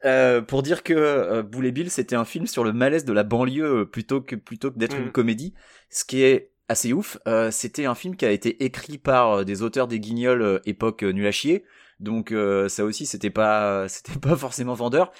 Euh, 0.05 0.41
pour 0.41 0.63
dire 0.63 0.83
que 0.83 0.95
euh, 0.95 1.43
Boulet 1.43 1.73
Bill, 1.73 1.91
c'était 1.91 2.17
un 2.17 2.25
film 2.25 2.47
sur 2.47 2.63
le 2.65 2.73
malaise 2.73 3.05
de 3.05 3.13
la 3.13 3.25
banlieue 3.25 3.87
plutôt 3.91 4.21
que 4.21 4.37
plutôt 4.37 4.71
que 4.71 4.79
d'être 4.79 4.97
Mm. 4.99 5.03
une 5.05 5.11
comédie. 5.13 5.55
Ce 5.91 6.05
qui 6.05 6.23
est 6.23 6.51
assez 6.69 6.93
ouf. 6.93 7.19
Euh, 7.27 7.51
c'était 7.51 7.85
un 7.87 7.95
film 7.95 8.17
qui 8.17 8.25
a 8.25 8.31
été 8.31 8.65
écrit 8.65 8.99
par 8.99 9.45
des 9.45 9.63
auteurs 9.63 9.89
des 9.89 10.01
Guignols 10.01 10.61
époque 10.65 11.03
nul 11.03 11.27
à 11.27 11.33
chier. 11.33 11.65
Donc 12.01 12.33
euh, 12.33 12.69
ça 12.69 12.85
aussi, 12.85 13.05
c'était 13.07 13.31
pas, 13.31 13.87
c'était 13.89 14.19
pas 14.19 14.37
forcément 14.37 14.75
vendeur. 14.75 15.13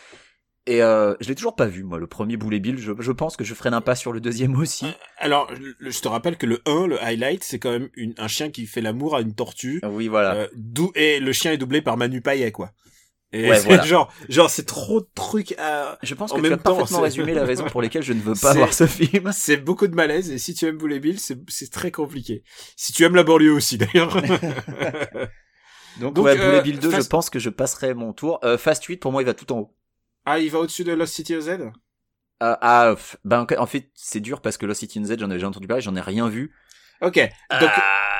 Et 0.66 0.82
euh, 0.82 1.14
je 1.20 1.28
l'ai 1.28 1.34
toujours 1.34 1.56
pas 1.56 1.66
vu, 1.66 1.82
moi, 1.82 1.98
le 1.98 2.06
premier 2.06 2.38
Boulet 2.38 2.58
Bill. 2.58 2.78
Je, 2.78 2.92
je 2.98 3.12
pense 3.12 3.36
que 3.36 3.44
je 3.44 3.52
ferai 3.54 3.68
l'impasse 3.68 4.00
sur 4.00 4.12
le 4.14 4.20
deuxième 4.20 4.56
aussi. 4.56 4.86
Alors, 5.18 5.50
le- 5.52 5.90
je 5.90 6.00
te 6.00 6.08
rappelle 6.08 6.38
que 6.38 6.46
le 6.46 6.62
1, 6.66 6.86
le 6.86 7.02
highlight, 7.02 7.44
c'est 7.44 7.58
quand 7.58 7.70
même 7.70 7.90
une, 7.94 8.14
un 8.16 8.28
chien 8.28 8.50
qui 8.50 8.64
fait 8.66 8.80
l'amour 8.80 9.14
à 9.14 9.20
une 9.20 9.34
tortue. 9.34 9.80
Oui, 9.84 10.08
voilà. 10.08 10.34
Euh, 10.34 10.48
d'où 10.56 10.90
et 10.94 11.20
le 11.20 11.32
chien 11.34 11.52
est 11.52 11.58
doublé 11.58 11.82
par 11.82 11.98
Manu 11.98 12.22
Payet 12.22 12.50
quoi. 12.50 12.72
Et 13.36 13.50
Ouais, 13.50 13.58
voilà. 13.60 13.82
genre, 13.84 14.10
genre 14.28 14.48
c'est 14.48 14.64
trop 14.64 15.00
de 15.00 15.08
trucs 15.14 15.52
à. 15.58 15.98
Je 16.02 16.14
pense 16.14 16.30
En 16.32 16.36
que 16.36 16.40
tu 16.40 16.48
même 16.48 16.52
as 16.54 16.62
temps, 16.62 16.76
parfaitement 16.76 17.00
résumé 17.00 17.34
la 17.34 17.44
raison 17.44 17.64
pour 17.64 17.82
laquelle 17.82 18.02
je 18.04 18.12
ne 18.12 18.20
veux 18.20 18.34
pas 18.40 18.54
voir 18.54 18.72
ce 18.72 18.86
film. 18.86 19.32
C'est 19.34 19.56
beaucoup 19.56 19.88
de 19.88 19.94
malaise 19.96 20.30
et 20.30 20.38
si 20.38 20.54
tu 20.54 20.66
aimes 20.66 20.78
Bullet 20.78 21.00
Bill, 21.00 21.18
c'est 21.18 21.70
très 21.72 21.90
compliqué. 21.90 22.42
Si 22.76 22.92
tu 22.92 23.02
aimes 23.04 23.16
la 23.16 23.24
banlieue 23.24 23.52
aussi 23.52 23.76
d'ailleurs. 23.76 24.16
Donc, 26.00 26.14
Donc, 26.14 26.24
ouais, 26.24 26.38
euh, 26.38 26.46
Boulet 26.46 26.62
Bill 26.62 26.78
2, 26.78 26.90
je 26.90 26.96
Fast- 26.96 27.10
pense 27.10 27.28
que 27.30 27.38
je 27.38 27.50
passerai 27.50 27.94
mon 27.94 28.12
tour. 28.12 28.38
Euh, 28.44 28.56
Fast 28.58 28.84
8, 28.84 28.96
pour 28.98 29.12
moi, 29.12 29.22
il 29.22 29.26
va 29.26 29.34
tout 29.34 29.52
en 29.52 29.58
haut. 29.58 29.74
Ah, 30.25 30.39
il 30.39 30.51
va 30.51 30.59
au-dessus 30.61 30.85
de 30.85 30.93
Lost 30.93 31.14
City 31.14 31.35
OZ 31.37 31.49
Euh, 31.49 31.70
ah, 32.41 32.95
ben, 33.25 33.47
en 33.59 33.66
fait, 33.66 33.91
c'est 33.95 34.20
dur 34.20 34.41
parce 34.41 34.57
que 34.57 34.66
Lost 34.66 34.81
City 34.81 34.99
in 34.99 35.05
Z, 35.05 35.16
j'en 35.18 35.31
ai 35.31 35.35
déjà 35.35 35.49
entendu 35.49 35.66
parler, 35.66 35.83
j'en 35.83 35.97
ai 35.97 36.01
rien 36.01 36.29
vu. 36.29 36.53
Ok, 37.01 37.16
donc 37.61 37.70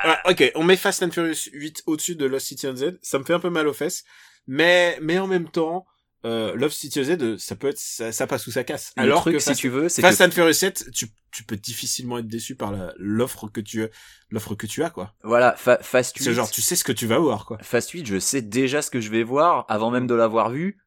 ouais, 0.05 0.17
ok, 0.31 0.51
on 0.55 0.63
met 0.63 0.75
Fast 0.77 1.01
and 1.03 1.11
Furious 1.11 1.49
8 1.53 1.83
au-dessus 1.85 2.15
de 2.15 2.25
Lost 2.25 2.47
City 2.47 2.67
of 2.67 2.75
Z. 2.75 2.99
Ça 3.01 3.17
me 3.19 3.23
fait 3.23 3.33
un 3.33 3.39
peu 3.39 3.49
mal 3.49 3.67
aux 3.67 3.73
fesses, 3.73 4.03
mais 4.47 4.97
mais 5.01 5.17
en 5.17 5.27
même 5.27 5.49
temps, 5.49 5.85
euh, 6.25 6.53
Love 6.55 6.71
City 6.73 6.99
of 6.99 7.05
Z, 7.05 7.17
euh, 7.21 7.37
ça 7.37 7.55
peut 7.55 7.69
être 7.69 7.77
ça, 7.79 8.11
ça 8.11 8.27
passe 8.27 8.45
ou 8.47 8.51
ça 8.51 8.63
casse. 8.63 8.91
Le 8.97 9.03
Alors 9.03 9.21
truc, 9.21 9.35
que 9.35 9.39
si 9.39 9.45
Fast, 9.49 9.59
tu 9.61 9.69
veux, 9.69 9.89
c'est 9.89 10.01
Fast 10.01 10.19
que 10.19 10.23
and 10.25 10.31
Furious 10.31 10.53
7, 10.53 10.91
tu 10.93 11.07
tu 11.31 11.43
peux 11.43 11.55
difficilement 11.55 12.17
être 12.19 12.27
déçu 12.27 12.55
par 12.55 12.73
l'offre 12.97 13.47
que 13.49 13.61
tu 13.61 13.85
l'offre 14.29 14.55
que 14.55 14.67
tu 14.67 14.83
as 14.83 14.89
quoi. 14.89 15.13
voilà, 15.23 15.53
fa- 15.57 15.79
Fast 15.81 16.17
8, 16.17 16.23
C'est 16.23 16.33
genre 16.33 16.49
tu 16.51 16.61
sais 16.61 16.75
ce 16.75 16.83
que 16.83 16.91
tu 16.93 17.07
vas 17.07 17.17
voir 17.19 17.45
quoi. 17.45 17.57
Fast 17.61 17.89
8, 17.91 18.05
je 18.05 18.19
sais 18.19 18.41
déjà 18.41 18.81
ce 18.81 18.89
que 18.91 18.99
je 19.01 19.09
vais 19.09 19.23
voir 19.23 19.65
avant 19.69 19.89
même 19.91 20.07
de 20.07 20.15
l'avoir 20.15 20.49
vu. 20.49 20.77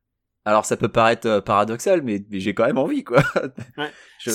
Alors 0.49 0.64
ça 0.64 0.76
peut 0.78 0.88
paraître 0.88 1.26
euh, 1.28 1.40
paradoxal, 1.42 2.03
mais, 2.03 2.24
mais 2.30 2.40
j'ai 2.40 2.55
quand 2.55 2.64
même 2.66 2.78
envie, 2.78 3.05
quoi. 3.05 3.22
Ouais. 3.76 3.90
Je- 4.20 4.30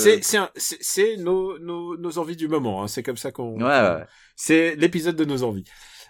C'est 0.80 1.16
nos 1.16 1.58
nos 1.58 1.96
nos 1.96 2.18
envies 2.18 2.36
du 2.36 2.48
moment. 2.48 2.82
Hein. 2.82 2.88
C'est 2.88 3.02
comme 3.02 3.16
ça 3.16 3.32
qu'on. 3.32 3.60
Ouais. 3.60 4.04
C'est 4.36 4.76
l'épisode 4.76 5.16
de 5.16 5.24
nos 5.24 5.42
envies. 5.42 5.64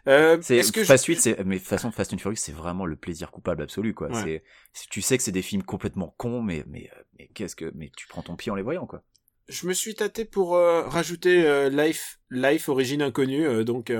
Euh, 0.06 0.36
C'est 0.42 0.58
Est-ce 0.58 0.70
que 0.72 0.82
je- 0.82 0.86
Fast 0.86 1.06
8, 1.06 1.18
c'est 1.20 1.44
mais 1.46 1.54
de 1.56 1.60
toute 1.60 1.68
façon 1.68 1.90
Fast 1.90 2.12
and 2.12 2.18
Furious, 2.18 2.36
c'est 2.36 2.52
vraiment 2.52 2.84
le 2.84 2.96
plaisir 2.96 3.30
coupable 3.30 3.62
absolu, 3.62 3.94
quoi. 3.94 4.08
Ouais. 4.08 4.22
C'est 4.22 4.42
c'est- 4.74 4.88
tu 4.90 5.00
sais 5.00 5.16
que 5.16 5.22
c'est 5.24 5.32
des 5.32 5.40
films 5.42 5.62
complètement 5.62 6.14
cons, 6.18 6.42
mais 6.42 6.64
mais 6.68 6.90
euh, 6.94 7.00
mais 7.18 7.28
qu'est-ce 7.34 7.56
que 7.56 7.72
mais 7.74 7.90
tu 7.96 8.06
prends 8.06 8.20
ton 8.22 8.36
pied 8.36 8.52
en 8.52 8.54
les 8.56 8.62
voyant, 8.62 8.86
quoi. 8.86 9.02
je 9.48 9.66
me 9.66 9.72
suis 9.72 9.94
tâté 9.94 10.24
pour 10.26 10.54
euh, 10.56 10.82
rajouter 10.88 11.46
euh, 11.46 11.70
Life, 11.70 12.18
Life 12.30 12.68
Origine 12.68 13.00
Inconnue, 13.02 13.64
donc 13.64 13.90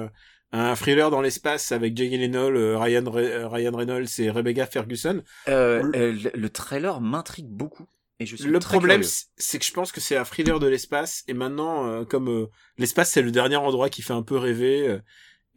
un 0.59 0.75
thriller 0.77 1.11
dans 1.11 1.21
l'espace 1.21 1.73
avec 1.73 1.97
Jake 1.97 2.11
Gyllenhaal, 2.11 2.57
euh, 2.57 2.79
Ryan, 2.79 3.03
Re- 3.03 3.19
euh, 3.19 3.49
Ryan 3.49 3.73
Reynolds 3.77 4.07
et 4.19 4.31
Rebecca 4.31 4.67
Ferguson. 4.67 5.23
Euh, 5.49 5.83
Le- 5.83 5.97
euh, 5.97 6.13
le, 6.13 6.31
le 6.35 6.49
trailer 6.51 7.01
m'intrigue 7.01 7.49
beaucoup 7.49 7.87
et 8.21 8.27
je 8.27 8.37
suis 8.37 8.45
Le 8.47 8.59
problème, 8.61 9.03
c'est- 9.37 9.59
que 9.59 9.65
je 9.65 9.73
pense 9.73 9.91
que 9.93 10.01
c'est 10.01 10.17
un 10.17 10.25
thriller 10.25 10.61
de 10.61 10.67
l'espace 10.69 11.25
et 11.29 11.35
maintenant, 11.35 11.87
euh, 11.89 12.05
comme 12.05 12.29
euh, 12.29 12.47
l'espace 12.79 13.11
c'est 13.11 13.23
le 13.23 13.31
dernier 13.33 13.57
endroit 13.57 13.89
qui 13.91 14.03
fait 14.03 14.13
un 14.13 14.23
peu 14.23 14.37
rêver. 14.37 14.89
euh, 14.89 14.99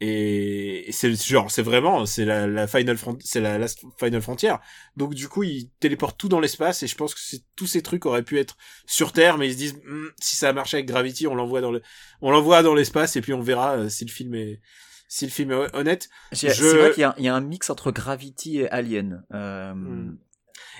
et 0.00 0.88
et 0.88 0.92
c'est 0.92 1.12
genre 1.26 1.50
c'est 1.50 1.62
vraiment 1.62 2.06
c'est 2.06 2.24
la, 2.24 2.46
la 2.46 2.68
final 2.68 2.96
front 2.96 3.18
c'est 3.20 3.40
la 3.40 3.66
final 3.98 4.22
frontier 4.22 4.52
donc 4.96 5.12
du 5.14 5.26
coup 5.28 5.42
ils 5.42 5.70
téléportent 5.80 6.16
tout 6.18 6.28
dans 6.28 6.38
l'espace 6.38 6.84
et 6.84 6.86
je 6.86 6.94
pense 6.94 7.16
que 7.16 7.20
tous 7.56 7.66
ces 7.66 7.82
trucs 7.82 8.06
auraient 8.06 8.22
pu 8.22 8.38
être 8.38 8.56
sur 8.86 9.12
terre 9.12 9.38
mais 9.38 9.48
ils 9.48 9.52
se 9.54 9.58
disent 9.58 9.74
Hmm, 9.84 10.06
si 10.20 10.36
ça 10.36 10.50
a 10.50 10.52
marché 10.52 10.76
avec 10.76 10.86
Gravity 10.86 11.26
on 11.26 11.34
l'envoie 11.34 11.60
dans 11.60 11.72
le 11.72 11.82
on 12.20 12.30
l'envoie 12.30 12.62
dans 12.62 12.74
l'espace 12.74 13.16
et 13.16 13.20
puis 13.20 13.32
on 13.32 13.40
verra 13.40 13.76
euh, 13.76 13.88
si 13.88 14.04
le 14.04 14.10
film 14.12 14.36
est 14.36 14.60
si 15.08 15.24
le 15.24 15.30
film 15.30 15.50
est 15.52 15.74
honnête 15.74 16.08
je- 16.32 16.48
C'est 16.48 16.76
vrai 16.78 16.92
qu'il 16.92 17.00
y, 17.00 17.04
a- 17.04 17.14
il 17.18 17.24
y 17.24 17.28
a 17.28 17.34
un 17.34 17.40
mix 17.40 17.70
entre 17.70 17.90
Gravity 17.90 18.58
et 18.60 18.70
Alien. 18.70 19.24
Euh, 19.32 19.72
Hmm. 19.74 20.18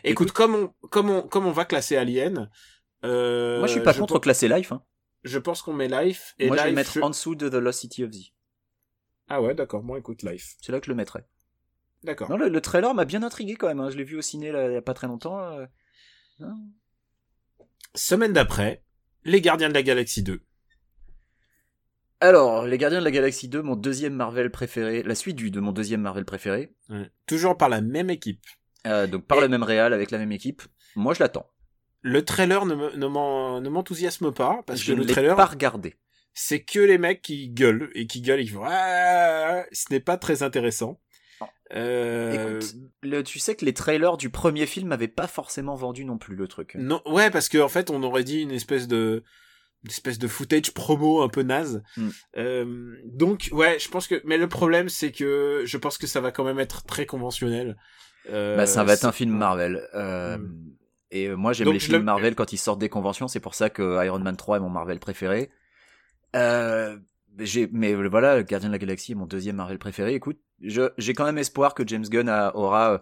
écoute, 0.05 0.31
comme 0.33 0.55
on 0.55 0.89
comme 0.89 1.11
on 1.11 1.23
comme 1.23 1.47
on 1.47 1.53
va 1.53 1.65
classer 1.65 1.97
Alien 1.97 2.49
euh, 3.05 3.59
Moi, 3.59 3.67
je 3.67 3.73
suis 3.73 3.83
pas 3.83 3.93
je 3.93 3.99
contre 4.01 4.15
pense- 4.15 4.23
classer 4.23 4.49
Life. 4.49 4.71
Hein. 4.73 4.83
je 5.25 5.39
pense 5.39 5.63
qu'on 5.63 5.73
met 5.73 5.89
Life 5.89 6.35
et 6.39 6.47
Moi, 6.49 6.57
je 6.57 6.63
vais 6.63 6.69
Life, 6.69 6.73
le 6.73 6.77
mettre 6.77 6.93
je- 6.93 7.01
en 7.01 7.11
dessous 7.11 7.35
de 7.35 7.49
The 7.49 7.55
Lost 7.55 7.81
City 7.81 8.05
of 8.05 8.13
Z. 8.13 8.33
ah 9.29 9.41
ouais 9.43 9.55
d'accord 9.55 9.83
bon 9.83 9.97
écoute 9.97 10.23
Life 10.23 10.57
C'est 10.63 10.73
là 10.73 10.79
que 10.81 10.87
je 10.87 10.91
le 10.91 10.97
mettrais. 10.97 11.27
d'accord 12.05 12.29
Non, 12.31 12.37
le, 12.37 12.49
le 12.49 12.61
trailer 12.61 12.95
m'a 12.95 13.05
bien 13.05 13.23
intrigué 13.23 13.57
quand 13.57 13.67
même. 13.69 13.81
hein. 13.81 13.91
Je 13.91 13.97
l'ai 13.97 14.05
vu 14.05 14.17
au 14.17 14.23
ciné 14.23 14.53
là, 14.53 14.69
il 14.69 14.75
y 14.75 14.77
a 14.77 14.83
pas 14.83 14.95
très 14.95 15.07
longtemps. 15.07 15.39
euh. 15.41 15.67
Semaine 17.95 18.33
d'après, 18.33 18.85
Les 19.25 19.41
Gardiens 19.41 19.69
de 19.69 19.75
la 19.75 19.83
Galaxie 19.83 20.23
2. 20.23 20.43
Alors, 22.21 22.67
Les 22.67 22.79
Gardiens 22.79 22.99
de 23.01 23.05
la 23.05 23.11
Galaxie 23.11 23.49
2, 23.49 23.63
mon 23.63 23.77
deuxième 23.77 24.15
Marvel 24.15 24.51
préféré, 24.51 25.03
la 25.05 25.15
suite 25.15 25.37
du 25.37 25.51
de 25.51 25.61
mon 25.61 25.73
deuxième 25.73 26.01
Marvel 26.01 26.25
préféré. 26.25 26.73
Toujours 27.27 27.57
par 27.57 27.69
la 27.69 27.81
même 27.81 28.11
équipe. 28.11 28.43
Euh, 28.87 29.07
donc 29.07 29.27
par 29.27 29.39
Et- 29.39 29.43
le 29.43 29.49
même 29.49 29.63
réal 29.63 29.93
avec 29.93 30.11
la 30.11 30.19
même 30.19 30.33
équipe. 30.33 30.63
Moi, 30.97 31.15
je 31.15 31.21
l'attends. 31.21 31.47
Le 32.01 32.25
trailer 32.25 32.65
ne 32.67 32.75
me- 32.75 32.97
ne 32.97 33.07
m'en- 33.07 33.61
ne 33.61 33.69
m'enthousiasme 33.69 34.33
pas, 34.33 34.63
parce 34.67 34.81
je 34.81 34.87
que 34.87 34.93
ne 34.93 34.97
le 35.03 35.07
l'ai 35.07 35.13
trailer, 35.13 35.37
pas 35.37 35.47
regardé. 35.47 35.97
c'est 36.33 36.63
que 36.63 36.79
les 36.81 36.99
mecs 36.99 37.23
qui 37.23 37.51
gueulent, 37.51 37.91
et 37.95 38.07
qui 38.07 38.21
gueulent, 38.21 38.41
et 38.41 38.45
qui 38.45 38.51
font 38.51 38.63
Ah 38.65 39.65
ce 39.73 39.85
n'est 39.91 40.01
pas 40.01 40.17
très 40.17 40.43
intéressant. 40.43 41.01
Euh, 41.75 42.59
Écoute, 42.59 42.75
le, 43.03 43.23
tu 43.23 43.39
sais 43.39 43.55
que 43.55 43.65
les 43.65 43.75
trailers 43.75 44.17
du 44.17 44.31
premier 44.31 44.65
film 44.67 44.89
n'avaient 44.89 45.07
pas 45.09 45.27
forcément 45.27 45.75
vendu 45.75 46.05
non 46.05 46.17
plus 46.19 46.35
le 46.35 46.49
truc. 46.49 46.75
non, 46.77 47.03
ouais, 47.07 47.31
parce 47.31 47.49
qu'en 47.49 47.65
en 47.65 47.69
fait, 47.69 47.91
on 47.91 48.03
aurait 48.03 48.25
dit 48.25 48.41
une 48.41 48.53
espèce 48.53 48.89
de, 48.89 49.23
une 49.85 49.91
espèce 49.91 50.19
de 50.19 50.27
footage 50.29 50.73
promo 50.75 51.23
un 51.23 51.29
peu 51.29 51.43
naze. 51.43 51.83
Mm. 51.97 52.09
Euh, 52.37 52.95
donc, 53.05 53.49
ouais, 53.53 53.79
je 53.79 53.89
pense 53.89 54.07
que, 54.09 54.21
mais 54.25 54.37
le 54.39 54.49
problème, 54.49 54.89
c'est 54.89 55.13
que 55.13 55.63
je 55.65 55.77
pense 55.77 55.99
que 55.99 56.07
ça 56.07 56.21
va 56.21 56.33
quand 56.33 56.45
même 56.45 56.59
être 56.59 56.85
très 56.85 57.07
conventionnel. 57.07 57.77
Euh, 58.31 58.57
bah, 58.57 58.67
ça 58.67 58.85
va 58.85 58.95
être 58.95 59.05
un 59.05 59.13
film 59.13 59.31
Marvel. 59.37 59.87
Euh, 59.95 60.39
Mm. 60.39 60.73
Et 61.11 61.29
moi, 61.31 61.55
j'aime 61.55 61.73
les 61.73 61.79
films 61.79 61.99
le- 62.01 62.03
Marvel 62.05 62.35
quand 62.35 62.53
ils 62.53 62.59
sortent 62.59 62.81
des 62.81 62.91
conventions. 62.91 63.29
C'est 63.29 63.41
pour 63.41 63.55
ça 63.55 63.71
que 63.71 64.05
Iron 64.05 64.19
Man 64.19 64.37
3 64.37 64.59
est 64.59 64.61
mon 64.61 64.69
Marvel 64.69 64.99
préféré. 64.99 65.49
J'ai, 67.39 67.69
mais 67.73 67.95
voilà, 67.95 68.43
Gardien 68.43 68.69
de 68.69 68.73
la 68.75 68.79
Galaxie 68.79 69.13
est 69.13 69.15
mon 69.15 69.27
deuxième 69.27 69.57
Marvel 69.57 69.79
préféré. 69.79 70.15
Écoute, 70.15 70.39
j'ai 70.61 71.15
quand 71.15 71.25
même 71.25 71.39
espoir 71.39 71.75
que 71.75 71.87
James 71.87 72.05
Gunn 72.05 72.29
a- 72.29 72.55
aura. 72.57 73.01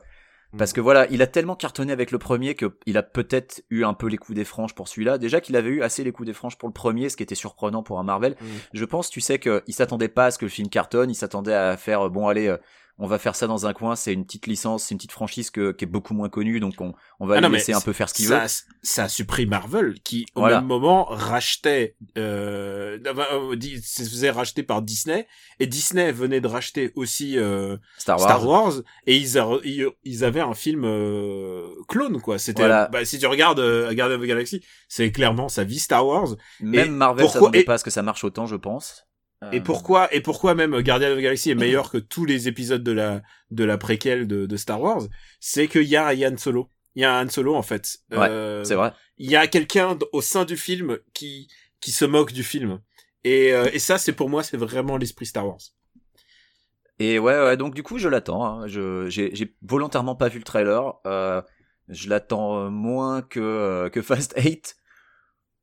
Parce 0.56 0.72
que 0.72 0.80
voilà, 0.80 1.06
il 1.10 1.22
a 1.22 1.26
tellement 1.26 1.56
cartonné 1.56 1.92
avec 1.92 2.10
le 2.10 2.18
premier 2.18 2.54
que 2.54 2.76
il 2.86 2.96
a 2.96 3.02
peut-être 3.02 3.62
eu 3.70 3.84
un 3.84 3.94
peu 3.94 4.06
les 4.06 4.16
coups 4.16 4.36
des 4.36 4.44
franges 4.44 4.74
pour 4.74 4.88
celui-là. 4.88 5.18
Déjà 5.18 5.40
qu'il 5.40 5.56
avait 5.56 5.70
eu 5.70 5.82
assez 5.82 6.04
les 6.04 6.12
coups 6.12 6.26
des 6.26 6.32
franges 6.32 6.56
pour 6.56 6.68
le 6.68 6.72
premier, 6.72 7.08
ce 7.08 7.16
qui 7.16 7.22
était 7.22 7.34
surprenant 7.34 7.82
pour 7.82 7.98
un 7.98 8.04
Marvel. 8.04 8.36
Mm. 8.40 8.46
Je 8.72 8.84
pense, 8.84 9.10
tu 9.10 9.20
sais, 9.20 9.38
qu'il 9.38 9.62
s'attendait 9.70 10.08
pas 10.08 10.26
à 10.26 10.30
ce 10.30 10.38
que 10.38 10.44
le 10.44 10.50
film 10.50 10.68
cartonne. 10.68 11.10
Il 11.10 11.14
s'attendait 11.14 11.54
à 11.54 11.76
faire, 11.76 12.06
euh, 12.06 12.08
bon, 12.08 12.28
allez, 12.28 12.46
euh, 12.46 12.56
on 12.98 13.06
va 13.06 13.18
faire 13.18 13.34
ça 13.36 13.46
dans 13.46 13.66
un 13.66 13.72
coin. 13.72 13.94
C'est 13.96 14.12
une 14.12 14.24
petite 14.24 14.46
licence, 14.46 14.84
c'est 14.84 14.92
une 14.94 14.98
petite 14.98 15.12
franchise 15.12 15.50
que, 15.50 15.72
qui 15.72 15.84
est 15.84 15.88
beaucoup 15.88 16.14
moins 16.14 16.28
connue, 16.28 16.60
donc 16.60 16.74
on, 16.80 16.94
on 17.20 17.26
va 17.26 17.34
Ah 17.34 17.38
lui 17.38 17.42
non, 17.44 17.48
mais 17.50 17.58
laisser 17.58 17.72
un 17.74 17.80
peu 17.80 17.92
faire 17.92 18.08
ce 18.08 18.14
qu'il 18.14 18.26
veut. 18.28 18.38
ça, 18.48 18.62
ça 18.82 19.04
a 19.04 19.08
surpris 19.08 19.44
Marvel, 19.46 19.94
qui 20.02 20.26
au 20.34 20.40
Voilà. 20.40 20.56
même 20.60 20.66
moment 20.66 21.04
rachetait, 21.04 21.96
euh, 22.16 22.98
euh, 23.06 23.56
se 23.82 24.02
faisait 24.02 24.30
racheter 24.30 24.62
par 24.62 24.82
Disney, 24.82 25.26
et 25.60 25.66
Disney 25.66 26.10
venait 26.12 26.40
de 26.40 26.48
racheter 26.48 26.92
aussi 26.96 27.38
euh, 27.38 27.76
Star 27.98 28.18
Wars. 28.18 28.28
Star 28.28 28.46
Wars, 28.46 28.72
et 29.06 29.16
ils, 29.16 29.38
a- 29.38 29.58
ils, 29.64 29.86
ils 30.04 30.24
avaient 30.24 30.40
un 30.40 30.54
film 30.54 30.84
euh, 30.84 31.66
clone 31.88 32.20
quoi. 32.20 32.38
C'était, 32.38 32.62
Voilà. 32.62 32.88
bah, 32.88 33.04
si 33.04 33.18
tu 33.18 33.26
regardes 33.26 33.60
euh, 33.60 33.92
Guardians 33.94 34.16
of 34.16 34.22
the 34.22 34.26
Galaxy, 34.26 34.62
c'est 34.88 35.12
clairement 35.12 35.48
sa 35.48 35.64
vie 35.64 35.78
Star 35.78 36.06
Wars. 36.06 36.36
Même 36.60 36.86
Et 36.86 36.88
Marvel 36.90 37.24
pourquoi- 37.24 37.40
s'attendait 37.40 37.60
et- 37.60 37.64
pas 37.64 37.74
à 37.74 37.78
ce 37.78 37.84
que 37.84 37.90
ça 37.90 38.02
marche 38.02 38.24
autant, 38.24 38.46
je 38.46 38.56
pense. 38.56 39.04
Et 39.52 39.58
Euh, 39.58 39.60
pourquoi 39.62 40.12
et 40.14 40.20
pourquoi 40.22 40.54
même 40.54 40.80
Guardian 40.80 41.10
of 41.10 41.18
the 41.18 41.22
Galaxy 41.22 41.50
est 41.50 41.54
meilleur 41.54 41.90
que 41.90 41.98
tous 41.98 42.24
les 42.24 42.48
épisodes 42.48 42.82
de 42.82 42.92
la 42.92 43.22
de 43.50 43.64
la 43.64 43.76
préquelle 43.78 44.26
de, 44.26 44.46
de 44.46 44.56
Star 44.56 44.80
Wars, 44.80 45.02
c'est 45.40 45.68
qu'il 45.68 45.82
y 45.84 45.96
a 45.96 46.06
un 46.06 46.32
Han 46.32 46.36
Solo. 46.38 46.70
Il 46.94 47.02
y 47.02 47.04
a 47.04 47.14
un 47.14 47.26
Han 47.26 47.28
Solo 47.28 47.54
en 47.54 47.62
fait. 47.62 47.98
Ouais, 48.10 48.28
Euh, 48.30 48.64
C'est 48.64 48.74
vrai. 48.74 48.92
il 49.18 49.30
y 49.30 49.36
a 49.36 49.46
quelqu'un 49.46 49.98
au 50.12 50.22
sein 50.22 50.44
du 50.46 50.56
film 50.56 50.98
qui 51.12 51.48
qui 51.80 51.92
se 51.92 52.04
moque 52.06 52.32
du 52.32 52.42
film. 52.42 52.80
Et, 53.24 53.52
euh, 53.52 53.68
et 53.72 53.78
ça, 53.80 53.98
c'est 53.98 54.12
pour 54.12 54.30
moi, 54.30 54.42
c'est 54.42 54.56
vraiment 54.56 54.96
l'esprit 54.96 55.26
Star 55.26 55.46
Wars. 55.46 55.58
Et 56.98 57.18
ouais, 57.18 57.38
ouais, 57.38 57.56
donc 57.56 57.74
du 57.74 57.82
coup, 57.82 57.98
je 57.98 58.08
l'attends. 58.08 58.44
hein. 58.44 58.66
Je, 58.68 59.08
j'ai, 59.10 59.34
j'ai 59.34 59.54
volontairement 59.62 60.16
pas 60.16 60.28
vu 60.28 60.38
le 60.38 60.44
trailer. 60.44 60.94
Euh, 61.06 61.42
je 61.88 62.08
l'attends 62.08 62.58
euh, 62.66 62.70
moins 62.70 63.20
que 63.22 63.88
que 63.92 64.00
Fast 64.00 64.34
8. 64.36 64.76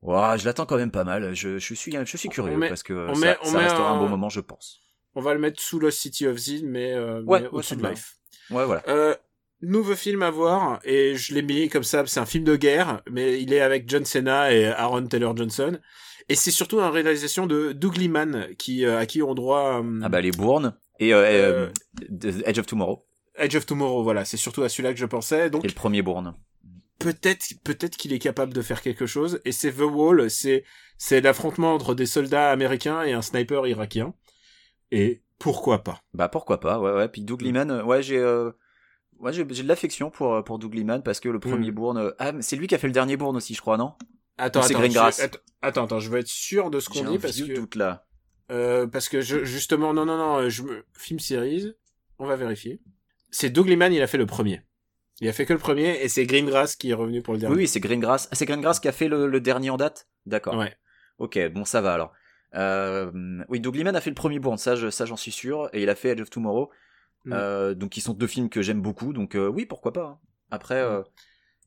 Ouah, 0.04 0.36
je 0.36 0.44
l'attends 0.44 0.66
quand 0.66 0.76
même 0.76 0.90
pas 0.90 1.04
mal. 1.04 1.34
Je, 1.34 1.58
je 1.58 1.74
suis, 1.74 1.90
je 1.90 2.16
suis 2.16 2.28
curieux 2.28 2.56
met- 2.56 2.68
parce 2.68 2.82
que 2.82 3.08
ça, 3.14 3.20
met- 3.20 3.36
ça 3.42 3.58
restera 3.58 3.90
un... 3.90 3.94
un- 3.96 4.00
bon 4.00 4.08
moment, 4.08 4.28
je 4.28 4.40
pense. 4.40 4.80
On 5.16 5.20
va 5.22 5.32
le 5.34 5.40
mettre 5.40 5.60
sous 5.60 5.78
Lost 5.80 5.98
City 5.98 6.26
of 6.26 6.36
Z, 6.36 6.62
mais, 6.64 6.92
euh, 6.92 7.22
Ouais, 7.22 7.40
mais 7.40 7.46
ouais, 7.46 7.52
au-dessus 7.52 7.76
de. 7.76 7.86
Life. 7.88 8.16
Ouais, 8.50 8.64
voilà. 8.66 8.82
Euh, 8.88 9.14
nouveau 9.62 9.94
film 9.94 10.22
à 10.22 10.30
voir, 10.30 10.80
et 10.84 11.16
je 11.16 11.32
l'ai 11.34 11.40
mis 11.42 11.68
comme 11.70 11.84
ça, 11.84 12.04
c'est 12.06 12.20
un 12.20 12.26
film 12.26 12.44
de 12.44 12.56
guerre, 12.56 13.00
mais 13.10 13.40
il 13.40 13.52
est 13.52 13.60
avec 13.60 13.88
John 13.88 14.04
Cena 14.04 14.52
et 14.52 14.66
Aaron 14.66 15.06
Taylor 15.06 15.34
Johnson. 15.36 15.78
Et 16.28 16.34
c'est 16.34 16.50
surtout 16.50 16.80
une 16.80 16.90
réalisation 16.90 17.46
de 17.46 17.72
Doug 17.72 17.96
Liman, 17.96 18.46
qui, 18.58 18.84
euh, 18.84 18.98
à 18.98 19.06
qui 19.06 19.22
on 19.22 19.34
droit 19.34 19.80
euh, 19.82 20.00
Ah 20.02 20.08
bah 20.08 20.20
les 20.20 20.30
Bournes 20.32 20.74
et 20.98 21.14
euh, 21.14 21.68
Edge 22.44 22.58
of 22.58 22.66
Tomorrow, 22.66 23.04
Edge 23.36 23.56
of 23.56 23.66
Tomorrow, 23.66 24.02
voilà, 24.02 24.24
c'est 24.24 24.36
surtout 24.36 24.62
à 24.62 24.68
celui-là 24.68 24.92
que 24.92 24.98
je 24.98 25.06
pensais. 25.06 25.48
Donc 25.50 25.64
est 25.64 25.68
le 25.68 25.74
premier 25.74 26.02
Bourne. 26.02 26.34
Peut-être 26.98 27.44
peut-être 27.64 27.96
qu'il 27.96 28.12
est 28.12 28.18
capable 28.18 28.52
de 28.54 28.62
faire 28.62 28.80
quelque 28.82 29.06
chose 29.06 29.40
et 29.44 29.52
c'est 29.52 29.72
The 29.72 29.80
Wall 29.80 30.30
c'est 30.30 30.64
c'est 30.98 31.20
l'affrontement 31.20 31.74
entre 31.74 31.94
des 31.94 32.06
soldats 32.06 32.50
américains 32.50 33.02
et 33.02 33.12
un 33.12 33.22
sniper 33.22 33.66
irakien 33.66 34.14
et 34.90 35.22
pourquoi 35.38 35.82
pas? 35.82 36.00
Bah 36.14 36.28
pourquoi 36.28 36.60
pas, 36.60 36.78
ouais 36.78 36.92
ouais. 36.92 37.08
Puis 37.08 37.22
Doug 37.22 37.42
Mm. 37.42 37.44
Liman, 37.44 37.70
euh, 37.70 37.82
ouais 37.82 38.02
j'ai, 38.02 38.18
euh, 38.18 38.52
ouais 39.18 39.32
j'ai, 39.32 39.44
de 39.44 39.68
l'affection 39.68 40.10
pour 40.10 40.34
euh, 40.34 40.42
pour 40.42 40.58
Doug 40.58 40.72
Liman 40.74 41.02
parce 41.02 41.18
que 41.20 41.28
le 41.28 41.40
premier 41.40 41.70
Mm. 41.70 41.74
Bourne, 41.74 41.98
euh, 41.98 42.10
ah 42.18 42.32
mais 42.32 42.42
c'est 42.42 42.56
lui 42.56 42.68
qui 42.68 42.74
a 42.74 42.78
fait 42.78 42.86
le 42.86 42.92
dernier 42.92 43.16
Bourne 43.16 43.36
aussi, 43.36 43.54
je 43.54 43.60
crois, 43.60 43.76
non? 43.76 43.94
Attends 44.38 44.62
attends, 44.62 44.82
je, 44.88 44.98
attends 44.98 45.38
attends 45.62 45.84
attends, 45.84 46.00
je 46.00 46.10
veux 46.10 46.18
être 46.18 46.28
sûr 46.28 46.70
de 46.70 46.80
ce 46.80 46.88
qu'on 46.88 47.04
dit 47.04 47.18
parce 47.18 47.40
que 47.40 47.54
doute 47.54 47.74
là. 47.76 48.06
euh, 48.50 48.86
parce 48.86 49.08
que 49.08 49.20
je, 49.20 49.44
justement 49.44 49.92
non 49.94 50.04
non 50.06 50.16
non 50.16 50.48
je 50.48 50.62
me 50.62 50.84
film 50.92 51.18
series 51.20 51.74
on 52.18 52.26
va 52.26 52.36
vérifier 52.36 52.80
c'est 53.30 53.50
Doug 53.50 53.68
Liman 53.68 53.92
il 53.92 54.02
a 54.02 54.06
fait 54.06 54.18
le 54.18 54.26
premier 54.26 54.62
il 55.20 55.28
a 55.28 55.32
fait 55.32 55.46
que 55.46 55.52
le 55.52 55.58
premier 55.58 56.02
et 56.02 56.08
c'est 56.08 56.26
Greengrass 56.26 56.76
qui 56.76 56.90
est 56.90 56.94
revenu 56.94 57.22
pour 57.22 57.34
le 57.34 57.40
dernier 57.40 57.54
Oui, 57.56 57.62
oui, 57.62 57.68
c'est 57.68 57.80
Greengrass. 57.80 58.28
Ah, 58.30 58.34
c'est 58.34 58.46
Greengrass 58.46 58.80
qui 58.80 58.88
a 58.88 58.92
fait 58.92 59.08
le, 59.08 59.26
le 59.26 59.40
dernier 59.40 59.70
en 59.70 59.76
date? 59.76 60.08
D'accord. 60.26 60.56
ouais 60.56 60.74
Ok, 61.18 61.38
bon, 61.52 61.64
ça 61.64 61.80
va 61.80 61.94
alors. 61.94 62.12
Euh, 62.56 63.10
oui, 63.48 63.60
Doug 63.60 63.74
Liman 63.76 63.94
a 63.96 64.00
fait 64.00 64.10
le 64.10 64.14
premier 64.14 64.38
Bourne, 64.38 64.58
ça, 64.58 64.74
je- 64.76 64.90
ça 64.90 65.06
j'en 65.06 65.16
suis 65.16 65.32
sûr, 65.32 65.68
et 65.72 65.82
il 65.82 65.88
a 65.90 65.94
fait 65.94 66.10
Edge 66.10 66.20
of 66.20 66.30
Tomorrow. 66.30 66.70
Mm. 67.24 67.32
Euh, 67.32 67.74
donc, 67.74 67.90
qui 67.90 68.00
sont 68.00 68.12
deux 68.14 68.26
films 68.26 68.48
que 68.48 68.62
j'aime 68.62 68.80
beaucoup, 68.82 69.12
donc 69.12 69.34
euh, 69.34 69.46
oui, 69.48 69.64
pourquoi 69.66 69.92
pas. 69.92 70.04
hein. 70.04 70.18
Après, 70.50 70.76
euh, 70.76 71.02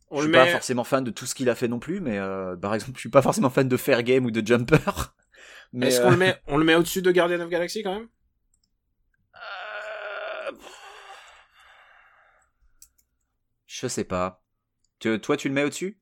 on 0.10 0.18
je 0.18 0.24
suis 0.24 0.32
pas 0.32 0.46
forcément 0.48 0.84
fan 0.84 1.04
de 1.04 1.12
tout 1.12 1.26
ce 1.26 1.36
qu'il 1.36 1.50
a 1.50 1.56
fait 1.56 1.68
non 1.68 1.80
plus, 1.80 2.00
mais 2.00 2.18
par 2.62 2.74
exemple, 2.74 2.94
je 2.96 3.00
suis 3.02 3.10
pas 3.10 3.22
forcément 3.22 3.50
fan 3.50 3.68
de 3.68 3.76
Fair 3.78 4.04
Game 4.04 4.26
ou 4.26 4.32
de 4.32 4.46
Jumper. 4.46 4.78
Mais 5.74 5.88
Est-ce 5.88 6.00
qu'on 6.02 6.12
le 6.12 6.18
met, 6.18 6.38
on 6.48 6.56
le 6.58 6.64
met 6.64 6.76
au-dessus 6.76 7.02
de 7.02 7.12
Guardian 7.12 7.42
of 7.42 7.50
Galaxy 7.50 7.84
quand 7.84 7.94
même? 8.00 8.08
Je 13.68 13.88
sais 13.88 14.04
pas. 14.06 14.44
Toi, 15.00 15.38
tu 15.38 15.48
le 15.50 15.54
mets 15.54 15.64
au-dessus? 15.64 16.00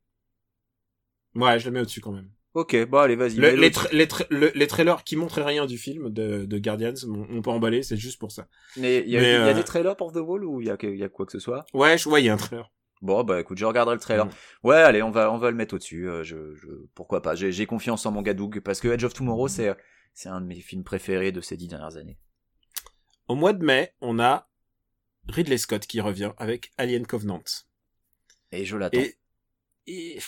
Ouais, 1.36 1.60
je 1.60 1.66
le 1.66 1.72
mets 1.72 1.82
au-dessus 1.82 2.00
quand 2.00 2.14
même. 2.14 2.32
Ok, 2.54 2.74
bon 2.86 3.00
allez, 3.00 3.18
vas-y. 3.18 3.36
Le- 3.36 3.54
les, 3.54 3.70
tra- 3.70 3.92
les, 3.92 4.06
tra- 4.06 4.28
le- 4.30 4.54
les 4.56 4.68
trailers 4.68 5.04
qui 5.04 5.18
montraient 5.18 5.44
rien 5.44 5.66
du 5.66 5.78
film 5.78 6.10
de, 6.10 6.46
de 6.46 6.58
Guardians, 6.58 6.94
on, 7.06 7.28
on 7.30 7.42
peut 7.42 7.50
emballer, 7.50 7.84
c'est 7.84 7.98
juste 7.98 8.18
pour 8.18 8.32
ça. 8.32 8.48
Mais 8.78 9.00
il 9.00 9.10
y 9.10 9.18
a, 9.18 9.22
y 9.22 9.26
euh, 9.36 9.54
des 9.54 9.64
trailers 9.66 9.98
pour 9.98 10.14
The 10.14 10.18
Wall 10.18 10.46
ou 10.46 10.62
il 10.62 10.68
y 10.68 10.70
a, 10.72 10.78
y 10.82 11.10
quoi 11.10 11.26
que 11.26 11.34
ce 11.34 11.40
soit? 11.40 11.66
Ouais, 11.74 11.98
je 11.98 12.08
vois, 12.08 12.22
il 12.22 12.28
y 12.28 12.30
a 12.30 12.34
un 12.34 12.38
trailer. 12.38 12.72
Bon, 13.02 13.26
bah 13.26 13.42
écoute, 13.42 13.58
je 13.58 13.66
regarderai 13.66 13.96
le 13.96 14.00
trailer. 14.02 14.26
Mm. 14.28 14.30
Ouais, 14.64 14.78
allez, 14.78 15.04
on 15.04 15.12
va, 15.12 15.30
on 15.34 15.38
va 15.38 15.52
le 15.52 15.58
mettre 15.58 15.76
au-dessus. 15.76 16.08
euh, 16.08 16.24
je, 16.24 16.56
je, 16.56 16.68
pourquoi 16.94 17.22
pas 17.22 17.36
J'ai 17.36 17.66
confiance 17.66 18.06
en 18.06 18.12
mon 18.14 18.22
Gadoug 18.22 18.62
parce 18.62 18.80
que 18.80 18.88
Edge 18.88 19.04
of 19.04 19.14
Tomorrow, 19.14 19.50
c'est, 19.50 19.76
c'est 20.14 20.30
un 20.30 20.40
de 20.40 20.46
mes 20.46 20.62
films 20.62 20.86
préférés 20.86 21.34
de 21.34 21.42
ces 21.42 21.58
dix 21.58 21.68
dernières 21.68 21.98
années. 21.98 22.18
Au 23.28 23.36
mois 23.36 23.52
de 23.52 23.66
mai, 23.66 23.94
on 24.00 24.18
a 24.18 24.48
Ridley 25.30 25.58
Scott 25.58 25.86
qui 25.88 26.02
revient 26.02 26.32
avec 26.38 26.72
Alien 26.78 27.06
Covenant. 27.06 27.44
Et 28.52 28.66
je 28.66 28.78
l'attends. 28.78 29.00
Et, 29.00 29.18
et 29.88 30.20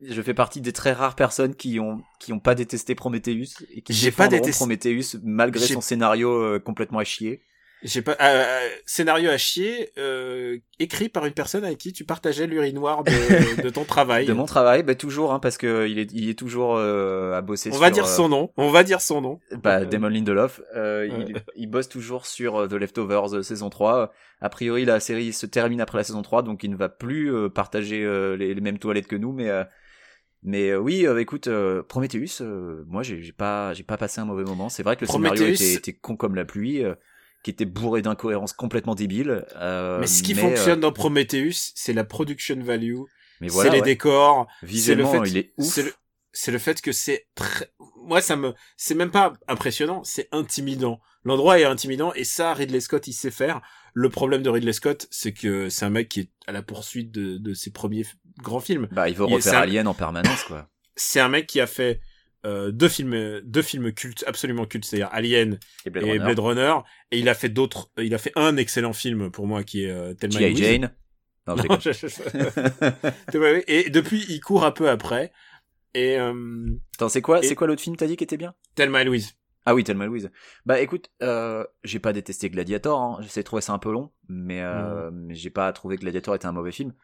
Je 0.00 0.22
fais 0.22 0.34
partie 0.34 0.60
des 0.60 0.72
très 0.72 0.92
rares 0.92 1.16
personnes 1.16 1.54
qui 1.54 1.80
ont, 1.80 2.02
qui 2.20 2.32
ont 2.32 2.40
pas 2.40 2.54
détesté 2.54 2.94
Prometheus 2.94 3.48
et 3.70 3.82
qui 3.82 3.92
J'ai 3.92 4.10
pas 4.12 4.28
détesté- 4.28 4.58
Prometheus 4.58 5.18
malgré 5.22 5.66
son 5.66 5.80
scénario 5.80 6.30
euh, 6.32 6.58
complètement 6.60 6.98
à 7.00 7.04
chier. 7.04 7.42
J'ai 7.82 8.02
pas 8.02 8.16
euh, 8.20 8.68
scénario 8.86 9.30
à 9.30 9.38
chier 9.38 9.90
euh, 9.98 10.58
écrit 10.78 11.08
par 11.08 11.26
une 11.26 11.32
personne 11.32 11.64
avec 11.64 11.78
qui 11.78 11.92
tu 11.92 12.04
partageais 12.04 12.46
l'urinoir 12.46 13.04
de, 13.04 13.62
de 13.62 13.68
ton 13.70 13.84
travail. 13.84 14.26
De 14.26 14.32
mon 14.32 14.46
travail, 14.46 14.82
bah 14.82 14.94
toujours, 14.94 15.32
hein, 15.32 15.38
parce 15.38 15.58
que 15.58 15.86
il 15.88 15.98
est, 15.98 16.10
il 16.12 16.28
est 16.28 16.38
toujours 16.38 16.76
euh, 16.76 17.34
à 17.36 17.40
bosser. 17.40 17.70
on 17.70 17.74
sur, 17.74 17.80
va 17.80 17.90
dire 17.90 18.04
euh, 18.04 18.08
son 18.08 18.28
nom. 18.28 18.50
On 18.56 18.70
va 18.70 18.82
dire 18.82 19.00
son 19.00 19.20
nom. 19.20 19.40
Bah, 19.62 19.78
Euh, 19.80 19.84
Damon 19.84 20.08
Lindelof, 20.08 20.60
euh, 20.76 21.08
il, 21.08 21.36
il 21.56 21.66
bosse 21.68 21.88
toujours 21.88 22.26
sur 22.26 22.56
euh, 22.56 22.66
The 22.66 22.72
Leftovers 22.74 23.34
euh, 23.34 23.42
saison 23.42 23.70
3. 23.70 24.12
A 24.40 24.48
priori, 24.48 24.84
la 24.84 25.00
série 25.00 25.32
se 25.32 25.46
termine 25.46 25.80
après 25.80 25.98
la 25.98 26.04
saison 26.04 26.22
3, 26.22 26.42
donc 26.42 26.62
il 26.64 26.70
ne 26.70 26.76
va 26.76 26.88
plus 26.88 27.32
euh, 27.34 27.48
partager 27.48 28.04
euh, 28.04 28.36
les, 28.36 28.54
les 28.54 28.60
mêmes 28.60 28.78
toilettes 28.78 29.06
que 29.08 29.16
nous, 29.16 29.32
mais 29.32 29.48
euh, 29.50 29.64
mais 30.44 30.70
euh, 30.70 30.78
oui, 30.78 31.06
euh, 31.06 31.18
écoute, 31.18 31.48
euh, 31.48 31.82
Prometheus, 31.82 32.40
euh, 32.40 32.84
moi 32.86 33.02
j'ai 33.02 33.32
pas 33.36 33.72
j'ai 33.74 33.82
pas 33.82 33.96
passé 33.96 34.20
un 34.20 34.24
mauvais 34.24 34.44
moment. 34.44 34.68
C'est 34.68 34.82
vrai 34.84 34.96
que 34.96 35.04
le 35.04 35.10
scénario 35.10 35.46
était, 35.46 35.74
était 35.74 35.92
con 35.92 36.16
comme 36.16 36.36
la 36.36 36.44
pluie, 36.44 36.84
euh, 36.84 36.94
qui 37.42 37.50
était 37.50 37.64
bourré 37.64 38.02
d'incohérences 38.02 38.52
complètement 38.52 38.94
débiles. 38.94 39.44
euh, 39.56 39.98
mais 40.00 40.06
ce 40.06 40.22
qui 40.22 40.34
mais, 40.34 40.40
fonctionne 40.42 40.78
euh, 40.78 40.82
dans 40.82 40.92
Prometheus, 40.92 41.72
c'est 41.74 41.92
la 41.92 42.04
production 42.04 42.56
value, 42.60 42.98
mais 43.40 43.48
voilà, 43.48 43.70
c'est 43.70 43.76
les 43.76 43.80
ouais. 43.82 43.86
décors, 43.86 44.48
visuellement, 44.62 45.10
c'est 45.12 45.18
le 45.18 45.24
fait, 45.24 45.30
il 45.30 45.36
est 45.38 45.52
ouf. 45.56 45.78
C'est 46.32 46.52
le, 46.52 46.58
fait 46.58 46.80
que 46.80 46.92
c'est 46.92 47.26
très, 47.34 47.70
moi 48.04 48.20
ça 48.20 48.36
me, 48.36 48.54
c'est 48.76 48.94
même 48.94 49.10
pas 49.10 49.32
impressionnant, 49.48 50.04
c'est 50.04 50.28
intimidant. 50.30 51.00
L'endroit 51.24 51.58
est 51.58 51.64
intimidant 51.64 52.12
et 52.14 52.24
ça 52.24 52.54
Ridley 52.54 52.80
Scott 52.80 53.06
il 53.08 53.12
sait 53.12 53.30
faire. 53.30 53.60
Le 53.94 54.08
problème 54.08 54.42
de 54.42 54.50
Ridley 54.50 54.72
Scott, 54.72 55.08
c'est 55.10 55.32
que 55.32 55.68
c'est 55.68 55.84
un 55.84 55.90
mec 55.90 56.08
qui 56.08 56.20
est 56.20 56.30
à 56.46 56.52
la 56.52 56.62
poursuite 56.62 57.10
de, 57.10 57.38
de 57.38 57.54
ses 57.54 57.70
premiers 57.72 58.04
grands 58.42 58.60
films. 58.60 58.88
Bah, 58.92 59.08
il 59.08 59.16
veut 59.16 59.26
il- 59.28 59.34
refaire 59.34 59.52
c'est 59.52 59.58
un- 59.58 59.62
Alien 59.62 59.88
en 59.88 59.94
permanence, 59.94 60.44
quoi. 60.44 60.68
C'est 60.94 61.18
un 61.20 61.28
mec 61.28 61.46
qui 61.46 61.60
a 61.60 61.66
fait 61.66 62.00
euh, 62.48 62.70
deux 62.72 62.88
films, 62.88 63.40
deux 63.44 63.62
films 63.62 63.92
cultes, 63.92 64.24
absolument 64.26 64.64
cultes, 64.66 64.84
c'est-à-dire 64.86 65.08
Alien 65.12 65.58
Et 65.86 65.90
Blade 65.90 66.04
et 66.04 66.10
Runner. 66.12 66.24
Blade 66.24 66.38
Runner, 66.38 66.74
et 67.10 67.18
il 67.18 67.28
a 67.28 67.34
fait 67.34 67.48
d'autres, 67.48 67.90
il 67.98 68.14
a 68.14 68.18
fait 68.18 68.32
un 68.36 68.56
excellent 68.56 68.92
film 68.92 69.30
pour 69.30 69.46
moi 69.46 69.62
qui 69.64 69.84
est 69.84 69.90
euh, 69.90 70.14
Thelma 70.14 70.40
et 70.42 70.50
Louise. 70.50 70.58
Jane. 70.64 70.90
Non, 71.46 71.56
Non, 71.56 71.78
je- 71.80 71.90
et 73.66 73.90
depuis 73.90 74.24
il 74.28 74.40
court 74.40 74.64
un 74.64 74.70
peu 74.70 74.88
après 74.88 75.32
et 75.94 76.18
euh, 76.18 76.68
Attends, 76.96 77.08
c'est 77.08 77.22
quoi, 77.22 77.40
Et- 77.42 77.48
c'est 77.48 77.54
quoi 77.54 77.66
l'autre 77.66 77.82
film 77.82 77.96
t'as 77.96 78.06
dit 78.06 78.16
qui 78.16 78.24
était 78.24 78.36
bien? 78.36 78.54
Thelma 78.74 79.02
et 79.02 79.04
Louise. 79.04 79.34
Ah 79.64 79.74
oui, 79.74 79.84
Thelma 79.84 80.06
Louise. 80.06 80.30
Bah 80.64 80.80
écoute, 80.80 81.10
euh, 81.22 81.64
j'ai 81.84 81.98
pas 81.98 82.12
détesté 82.14 82.48
Gladiator, 82.48 83.00
hein. 83.00 83.18
j'ai 83.20 83.44
trouvé 83.44 83.60
ça 83.60 83.72
un 83.74 83.78
peu 83.78 83.92
long, 83.92 84.10
mais, 84.28 84.62
euh, 84.62 85.10
mais 85.12 85.34
j'ai 85.34 85.50
pas 85.50 85.70
trouvé 85.72 85.96
que 85.96 86.02
Gladiator 86.02 86.34
était 86.34 86.46
un 86.46 86.52
mauvais 86.52 86.72
film. 86.72 86.94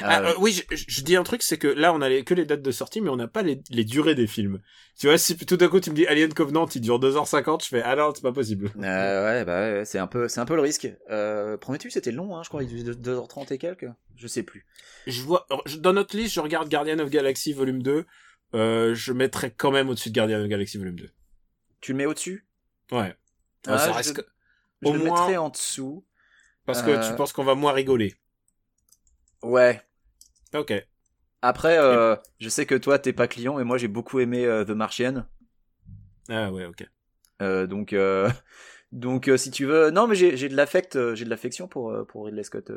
Ah, 0.00 0.20
Euh, 0.22 0.28
euh, 0.30 0.34
oui, 0.38 0.62
je, 0.70 1.02
dis 1.02 1.16
un 1.16 1.22
truc, 1.22 1.42
c'est 1.42 1.58
que 1.58 1.68
là, 1.68 1.92
on 1.92 2.00
a 2.00 2.08
les- 2.08 2.24
que 2.24 2.32
les 2.34 2.46
dates 2.46 2.62
de 2.62 2.70
sortie, 2.70 3.00
mais 3.00 3.10
on 3.10 3.16
n'a 3.16 3.28
pas 3.28 3.42
les, 3.42 3.60
les 3.70 3.84
durées 3.84 4.14
des 4.14 4.26
films. 4.26 4.60
Tu 4.98 5.06
vois, 5.06 5.18
si 5.18 5.36
tout 5.36 5.56
d'un 5.56 5.68
coup 5.68 5.80
tu 5.80 5.90
me 5.90 5.94
dis 5.94 6.06
Alien 6.06 6.32
Covenant, 6.32 6.66
il 6.74 6.80
dure 6.80 6.98
2h50, 6.98 7.62
je 7.64 7.68
fais, 7.68 7.82
ah 7.82 7.94
non, 7.96 8.12
c'est 8.14 8.22
pas 8.22 8.32
possible. 8.32 8.70
euh, 8.82 9.24
ouais, 9.24 9.44
bah 9.44 9.60
ouais, 9.60 9.84
c'est 9.84 9.98
un 9.98 10.06
peu, 10.06 10.28
c'est 10.28 10.40
un 10.40 10.44
peu 10.46 10.54
le 10.54 10.62
risque. 10.62 10.88
Euh, 11.10 11.56
Prometheus 11.58 11.90
c'était 11.90 12.12
long, 12.12 12.36
hein, 12.36 12.42
je 12.42 12.48
crois, 12.48 12.62
il 12.62 12.68
durait 12.68 12.94
2h30 12.96 13.52
et 13.52 13.58
quelques, 13.58 13.88
je 14.16 14.26
sais 14.26 14.42
plus. 14.42 14.66
Je 15.06 15.20
vois, 15.22 15.46
dans 15.80 15.92
notre 15.92 16.16
liste, 16.16 16.34
je 16.34 16.40
regarde 16.40 16.68
Guardian 16.70 16.98
of 16.98 17.10
Galaxy 17.10 17.52
volume 17.52 17.82
2, 17.82 18.06
euh, 18.54 18.94
je 18.94 19.12
mettrais 19.12 19.50
quand 19.50 19.70
même 19.72 19.88
au-dessus 19.90 20.10
de 20.10 20.14
Guardian 20.14 20.40
of 20.40 20.48
Galaxy 20.48 20.78
volume 20.78 20.96
2. 20.96 21.10
Tu 21.80 21.92
le 21.92 21.98
mets 21.98 22.06
au-dessus? 22.06 22.46
Ouais. 22.92 23.14
Ah, 23.66 23.78
ça 23.78 23.88
je 23.90 23.96
reste 23.96 24.16
le- 24.16 24.22
que- 24.22 24.28
Je 24.82 24.88
Au 24.88 24.92
le 24.94 24.98
moins- 25.00 25.20
mettrais 25.20 25.36
en 25.36 25.48
dessous. 25.50 26.04
Parce 26.64 26.82
que 26.82 27.08
tu 27.08 27.14
penses 27.16 27.32
qu'on 27.32 27.44
va 27.44 27.54
moins 27.56 27.72
rigoler. 27.72 28.14
Ouais. 29.42 29.80
Ok. 30.54 30.72
Après, 31.42 31.76
euh, 31.78 32.14
je 32.38 32.48
sais 32.48 32.66
que 32.66 32.76
toi 32.76 32.98
t'es 32.98 33.12
pas 33.12 33.26
client, 33.26 33.56
mais 33.56 33.64
moi 33.64 33.76
j'ai 33.76 33.88
beaucoup 33.88 34.20
aimé 34.20 34.44
euh, 34.46 34.64
The 34.64 34.70
Martian. 34.70 35.26
Ah 36.28 36.52
ouais, 36.52 36.66
ok. 36.66 36.86
Euh, 37.42 37.66
donc, 37.66 37.94
donc 38.92 39.30
si 39.36 39.50
tu 39.50 39.66
veux, 39.66 39.90
non, 39.90 40.06
mais 40.06 40.14
j'ai 40.14 40.48
de 40.48 40.56
l'affect, 40.56 41.14
j'ai 41.14 41.24
de 41.24 41.30
l'affection 41.30 41.66
pour 41.66 41.94
pour 42.06 42.26
Ridley 42.26 42.44
Scott. 42.44 42.70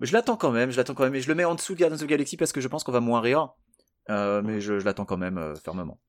Mais 0.00 0.06
je 0.06 0.12
l'attends 0.12 0.36
quand 0.36 0.50
même, 0.50 0.72
je 0.72 0.76
l'attends 0.76 0.94
quand 0.94 1.04
même, 1.04 1.14
et 1.14 1.20
je 1.20 1.28
le 1.28 1.36
mets 1.36 1.44
en 1.44 1.54
dessous 1.54 1.74
de 1.74 1.78
Guardians 1.78 1.96
of 1.96 2.02
the 2.02 2.08
Galaxy 2.08 2.36
parce 2.36 2.52
que 2.52 2.60
je 2.60 2.66
pense 2.66 2.82
qu'on 2.82 2.92
va 2.92 3.00
moins 3.00 3.20
rire. 3.20 3.50
Mais 4.08 4.60
je, 4.60 4.80
je 4.80 4.84
l'attends 4.84 5.04
quand 5.04 5.16
même 5.16 5.54
fermement. 5.62 6.00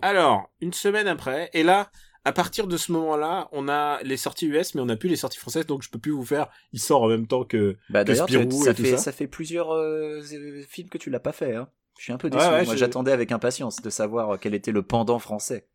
Alors, 0.00 0.50
une 0.60 0.72
semaine 0.72 1.08
après, 1.08 1.50
et 1.52 1.62
là, 1.62 1.90
à 2.28 2.32
partir 2.32 2.66
de 2.66 2.76
ce 2.76 2.92
moment-là, 2.92 3.48
on 3.52 3.68
a 3.68 4.02
les 4.02 4.18
sorties 4.18 4.46
US, 4.46 4.74
mais 4.74 4.82
on 4.82 4.86
n'a 4.86 4.96
plus 4.96 5.08
les 5.08 5.16
sorties 5.16 5.38
françaises, 5.38 5.66
donc 5.66 5.82
je 5.82 5.88
peux 5.88 5.98
plus 5.98 6.12
vous 6.12 6.24
faire. 6.24 6.48
Il 6.72 6.78
sort 6.80 7.02
en 7.02 7.08
même 7.08 7.26
temps 7.26 7.44
que. 7.44 7.76
Bah 7.88 8.04
Que 8.04 8.14
Spirou 8.14 8.50
ça 8.64 8.70
et 8.70 8.74
tout 8.74 8.82
fait 8.82 8.90
ça. 8.92 8.98
ça 8.98 9.12
fait 9.12 9.26
plusieurs 9.26 9.74
euh, 9.74 10.20
films 10.68 10.90
que 10.90 10.98
tu 10.98 11.08
l'as 11.08 11.20
pas 11.20 11.32
fait. 11.32 11.54
Hein. 11.54 11.68
Je 11.98 12.04
suis 12.04 12.12
un 12.12 12.18
peu 12.18 12.28
déçu. 12.28 12.44
ouais, 12.44 12.64
Moi, 12.64 12.76
j'attendais 12.76 13.12
avec 13.12 13.32
impatience 13.32 13.76
de 13.82 13.90
savoir 13.90 14.30
euh, 14.30 14.36
quel 14.38 14.54
était 14.54 14.72
le 14.72 14.82
pendant 14.82 15.18
français. 15.18 15.66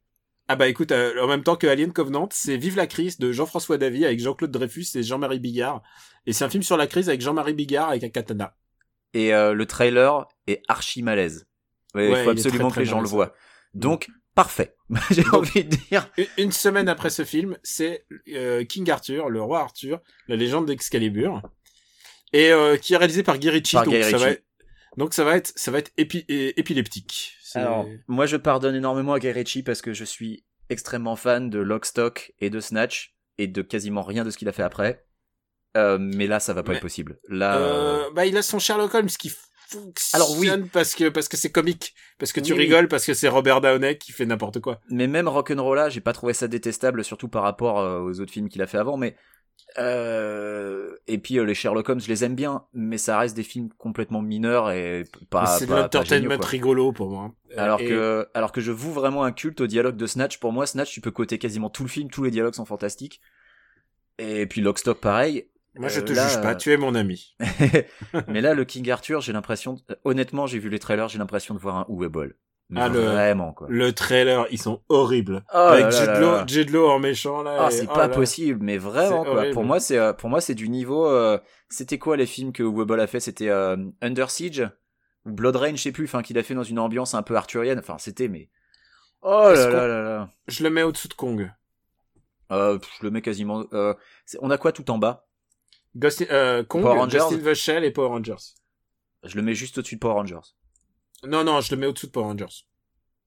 Ah 0.48 0.56
bah 0.56 0.68
écoute, 0.68 0.92
euh, 0.92 1.22
en 1.24 1.28
même 1.28 1.42
temps 1.42 1.56
que 1.56 1.68
Alien 1.68 1.92
Covenant, 1.94 2.28
c'est 2.32 2.58
Vive 2.58 2.76
la 2.76 2.86
crise 2.86 3.18
de 3.18 3.32
Jean-François 3.32 3.78
Davy 3.78 4.06
avec 4.06 4.20
Jean-Claude 4.20 4.52
Dreyfus 4.52 4.88
et 4.96 5.04
Jean-Marie 5.04 5.40
Bigard. 5.40 5.82
Et 6.26 6.34
c'est 6.34 6.44
un 6.44 6.50
film 6.50 6.64
sur 6.64 6.78
la 6.78 6.86
crise 6.86 7.08
avec 7.10 7.22
Jean-Marie 7.22 7.54
Bigard 7.54 7.90
avec 7.90 8.04
un 8.04 8.10
katana. 8.10 8.56
Et 9.14 9.34
euh, 9.34 9.54
le 9.54 9.66
trailer 9.66 10.28
est 10.48 10.62
archi 10.68 11.02
malaise. 11.02 11.48
Ouais, 11.96 12.10
il 12.10 12.24
faut 12.24 12.30
absolument 12.32 12.70
très, 12.70 12.76
très 12.76 12.82
que 12.82 12.86
les 12.86 12.92
gens 12.92 13.02
le 13.02 13.08
voient. 13.08 13.34
Donc 13.74 14.10
parfait. 14.36 14.76
J'ai 15.12 15.28
envie 15.32 15.64
de 15.64 15.76
dire. 15.90 16.10
Une, 16.38 16.52
semaine 16.52 16.90
après 16.90 17.10
ce 17.10 17.24
film, 17.24 17.58
c'est 17.64 18.06
euh, 18.30 18.64
King 18.66 18.90
Arthur, 18.90 19.30
le 19.30 19.42
roi 19.42 19.62
Arthur, 19.62 20.02
la 20.28 20.36
légende 20.36 20.66
d'Excalibur, 20.68 21.42
et 22.32 22.52
euh, 22.52 22.78
qui 22.78 22.94
est 22.94 22.98
réalisé 22.98 23.24
par 23.24 23.38
Guy 23.38 23.50
Ritchie. 23.50 23.76
Par 23.76 23.86
donc, 23.86 23.94
Guy 23.94 24.04
ça 24.04 24.18
va 24.18 24.30
être, 24.30 24.44
donc 24.98 25.14
ça 25.14 25.24
va 25.24 25.38
être, 25.38 25.52
ça 25.56 25.72
va 25.72 25.80
être 25.80 25.92
épi- 25.98 26.26
épileptique. 26.28 27.36
Alors, 27.56 27.88
moi 28.08 28.26
je 28.26 28.36
pardonne 28.38 28.76
énormément 28.76 29.14
à 29.14 29.20
Guy 29.20 29.32
Ritchie 29.32 29.64
parce 29.64 29.82
que 29.82 29.94
je 29.94 30.04
suis 30.04 30.44
extrêmement 30.70 31.16
fan 31.16 31.50
de 31.50 31.60
Lockstock 31.60 32.34
et 32.40 32.50
de 32.50 32.60
Snatch 32.60 33.16
et 33.38 33.48
de 33.48 33.62
quasiment 33.62 34.02
rien 34.02 34.24
de 34.24 34.32
ce 34.32 34.38
qu'il 34.38 34.50
a 34.50 34.52
fait 34.52 34.64
après. 34.64 35.06
Euh, 35.76 35.98
mais 36.00 36.28
là, 36.28 36.40
ça 36.40 36.54
va 36.54 36.64
pas 36.64 36.72
Mais- 36.72 36.78
être 36.78 36.82
possible. 36.84 37.20
Là, 37.30 38.10
bah 38.14 38.26
il 38.26 38.38
a 38.38 38.42
son 38.44 38.60
Sherlock 38.60 38.94
Holmes 38.94 39.08
qui 39.08 39.32
fonctionne 39.68 40.22
Alors, 40.22 40.38
oui. 40.38 40.50
parce 40.72 40.96
que 40.96 41.10
parce 41.10 41.28
que 41.28 41.38
c'est 41.38 41.52
comique, 41.52 41.94
parce 42.20 42.32
que 42.34 42.40
tu 42.40 42.54
Oui, 42.54 42.60
oui. 42.60 42.66
rigoles, 42.66 42.88
parce 42.88 43.06
que 43.06 43.14
c'est 43.14 43.28
Robert 43.28 43.62
Downey 43.62 43.98
qui 43.98 44.12
fait 44.12 44.26
n'importe 44.26 44.60
quoi. 44.60 44.80
mais 44.90 45.08
même 45.08 45.28
Rock'n'Rolla, 45.28 45.90
j'ai 45.90 46.02
pas 46.02 46.14
trouvé 46.14 46.34
ça 46.34 46.48
détestable, 46.48 47.04
surtout 47.04 47.28
par 47.28 47.44
rapport 47.44 47.80
euh, 47.80 48.00
aux 48.00 48.20
autres 48.20 48.32
films 48.32 48.50
qu'il 48.50 48.62
a 48.62 48.68
fait 48.68 48.78
avant. 48.78 48.98
Mais 48.98 49.16
euh, 49.80 50.96
et 51.08 51.18
puis 51.18 51.38
euh, 51.40 51.44
les 51.46 51.56
Sherlock 51.56 51.88
Holmes, 51.90 52.00
je 52.00 52.08
les 52.08 52.24
aime 52.24 52.36
bien, 52.36 52.64
mais 52.74 52.98
ça 52.98 53.18
reste 53.18 53.36
des 53.36 53.44
films 53.44 53.70
complètement 53.78 54.22
mineurs 54.22 54.72
et 54.72 55.04
pas. 55.30 55.46
c'est 55.46 55.66
de 55.66 55.74
l'entertainment 55.74 56.38
rigolo 56.42 56.92
pour 56.92 57.10
moi. 57.10 57.32
Alors 57.58 57.80
Et- 57.82 57.88
que, 57.88 58.28
alors 58.34 58.52
que 58.52 58.62
je 58.62 58.72
voue 58.72 58.92
vraiment 58.92 59.24
un 59.24 59.32
culte 59.32 59.62
au 59.62 59.68
dialogue 59.68 59.96
de 59.96 60.06
Snatch. 60.08 60.40
Pour 60.40 60.52
moi, 60.54 60.66
Snatch, 60.68 60.92
tu 60.92 61.02
peux 61.02 61.12
coter 61.12 61.38
quasiment 61.38 61.70
tout 61.70 61.84
le 61.84 61.90
film, 61.90 62.10
tous 62.10 62.24
les 62.24 62.32
dialogues 62.32 62.56
sont 62.56 62.66
fantastiques. 62.66 63.22
Et 64.20 64.46
puis 64.46 64.62
Lockstock, 64.62 65.00
pareil. 65.00 65.48
Moi 65.76 65.90
je 65.90 66.00
euh, 66.00 66.06
te 66.06 66.14
là, 66.14 66.28
juge 66.28 66.42
pas, 66.42 66.52
euh, 66.52 66.56
tu 66.56 66.72
es 66.72 66.78
mon 66.78 66.96
ami. 66.96 67.36
Mais 68.30 68.42
là, 68.42 68.54
le 68.54 68.66
King 68.66 68.90
Arthur, 68.92 69.22
j'ai 69.22 69.34
l'impression, 69.34 69.74
de- 69.74 69.82
honnêtement, 70.04 70.48
j'ai 70.48 70.60
vu 70.60 70.70
les 70.70 70.80
trailers, 70.80 71.10
j'ai 71.10 71.18
l'impression 71.20 71.54
de 71.54 71.60
voir 71.60 71.78
un. 71.78 71.86
Mais 72.70 72.80
Ah, 72.82 72.90
le- 72.90 73.06
Vraiment, 73.06 73.54
quoi. 73.54 73.68
Le 73.70 73.92
trailer, 73.94 74.48
ils 74.52 74.60
sont 74.60 74.82
horribles. 74.90 75.44
Oh 75.54 75.58
Avec 75.58 76.72
Law 76.72 76.90
en 76.90 77.00
méchant 77.00 77.44
là. 77.44 77.66
Ah, 77.66 77.70
et- 77.70 77.74
c'est 77.74 77.86
oh 77.86 77.94
pas 77.94 78.08
là. 78.08 78.16
possible, 78.16 78.60
mais 78.64 78.78
vraiment 78.78 79.24
quoi. 79.24 79.34
horrible. 79.34 79.54
Pour 79.54 79.64
moi, 79.64 79.80
c'est 79.80 79.98
euh, 79.98 80.14
pour 80.14 80.30
moi 80.30 80.42
c'est 80.42 80.56
du 80.56 80.70
niveau. 80.70 81.06
euh, 81.08 81.38
C'était 81.70 82.00
quoi 82.00 82.18
les 82.18 82.26
films 82.26 82.52
que 82.54 82.64
Uwe 82.64 82.86
Boll 82.86 83.00
a 83.00 83.08
fait? 83.08 83.20
C'était 83.20 83.50
euh, 83.50 83.78
Under 84.02 84.30
Siege 84.32 84.68
ou 85.26 85.32
Blood 85.32 85.56
Rain, 85.56 85.76
je 85.76 85.82
sais 85.82 85.92
plus. 85.92 86.06
Enfin, 86.06 86.22
qu'il 86.22 86.38
a 86.38 86.44
fait 86.44 86.56
dans 86.56 86.64
une 86.64 86.80
ambiance 86.80 87.14
un 87.14 87.22
peu 87.24 87.36
arthurienne. 87.36 87.80
Enfin, 87.80 87.98
c'était 88.00 88.28
mais. 88.28 88.50
Oh 89.22 89.52
là 89.54 89.70
là 89.70 89.88
là 89.88 90.02
là. 90.02 90.30
Je 90.48 90.64
le 90.64 90.70
mets 90.70 90.84
au-dessous 90.84 91.08
de 91.08 91.14
Kong. 91.14 91.52
Euh, 92.52 92.78
je 93.00 93.06
le 93.06 93.12
mets 93.12 93.22
quasiment. 93.22 93.66
euh, 93.74 93.94
on 94.42 94.52
a 94.52 94.58
quoi 94.58 94.72
tout 94.72 94.90
en 94.92 94.98
bas? 94.98 95.28
Ghost 95.96 96.22
euh, 96.32 96.64
Kong, 96.64 96.82
Power 96.84 97.00
Rangers. 97.00 97.18
Ghost 97.20 97.34
in 97.34 97.52
the 97.52 97.54
Shell 97.54 97.84
et 97.84 97.92
Power 97.92 98.10
Rangers. 98.10 98.36
Je 99.24 99.36
le 99.36 99.42
mets 99.42 99.54
juste 99.56 99.78
au-dessus 99.78 99.96
de 99.96 100.00
Power 100.00 100.14
Rangers. 100.16 100.40
Non, 101.26 101.44
non, 101.44 101.62
je 101.62 101.74
le 101.74 101.80
mets 101.80 101.86
au-dessous 101.88 102.08
de 102.08 102.12
Power 102.12 102.26
Rangers. 102.26 102.66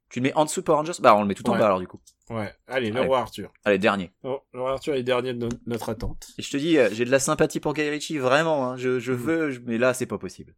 Tu 0.09 0.21
le 0.21 0.25
mets 0.25 0.35
en 0.35 0.45
dessous 0.45 0.61
de 0.61 0.65
Power 0.67 0.77
Rangers? 0.79 0.93
Bah, 1.01 1.17
on 1.17 1.23
le 1.23 1.27
met 1.27 1.35
tout 1.35 1.49
en 1.49 1.57
bas 1.59 1.67
alors 1.67 1.81
du 1.81 1.89
coup. 1.89 2.01
Ouais. 2.31 2.53
Allez, 2.69 2.91
le 2.91 2.99
Allez. 2.99 3.07
roi 3.09 3.21
Arthur. 3.21 3.53
Allez, 3.65 3.79
dernier. 3.79 4.13
Oh, 4.23 4.41
le 4.53 4.61
roi 4.61 4.73
Arthur 4.73 4.95
est 4.95 5.03
dernier 5.03 5.33
de 5.35 5.39
no- 5.47 5.49
notre 5.67 5.89
attente. 5.89 6.29
Et 6.39 6.43
je 6.43 6.51
te 6.51 6.57
dis, 6.57 6.79
euh, 6.79 6.89
j'ai 6.93 7.05
de 7.05 7.11
la 7.11 7.19
sympathie 7.19 7.59
pour 7.61 7.73
Guy 7.75 7.89
Ritchie, 7.89 8.19
vraiment. 8.19 8.69
Hein. 8.71 8.77
Je, 8.77 8.99
je 9.01 9.13
veux, 9.13 9.51
je- 9.51 9.61
mais 9.61 9.79
là, 9.79 9.95
c'est 9.95 10.07
pas 10.07 10.19
possible. 10.19 10.55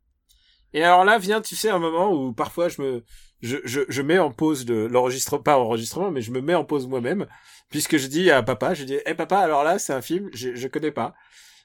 Et 0.75 0.83
alors 0.85 1.05
là 1.07 1.19
vient, 1.19 1.41
tu 1.41 1.57
sais, 1.57 1.71
un 1.71 1.79
moment 1.79 2.13
où 2.13 2.35
parfois 2.35 2.69
je 2.69 2.83
me, 2.83 3.03
je, 3.41 3.57
je, 3.65 3.81
je 3.89 4.03
mets 4.03 4.19
en 4.19 4.31
pause 4.31 4.67
de 4.67 4.75
l'enregistrement, 4.75 5.43
pas 5.43 5.59
enregistrement, 5.59 6.11
mais 6.11 6.21
je 6.21 6.31
me 6.31 6.43
mets 6.43 6.55
en 6.55 6.65
pause 6.65 6.87
moi-même, 6.87 7.27
puisque 7.71 7.97
je 7.97 8.07
dis 8.07 8.31
à 8.31 8.43
papa, 8.43 8.75
je 8.75 8.85
dis, 8.85 8.99
eh 9.07 9.15
papa, 9.15 9.39
alors 9.39 9.65
là, 9.65 9.79
c'est 9.79 9.95
un 9.95 10.03
film, 10.03 10.29
je, 10.35 10.55
je 10.55 10.69
connais 10.69 10.91
pas. 10.91 11.15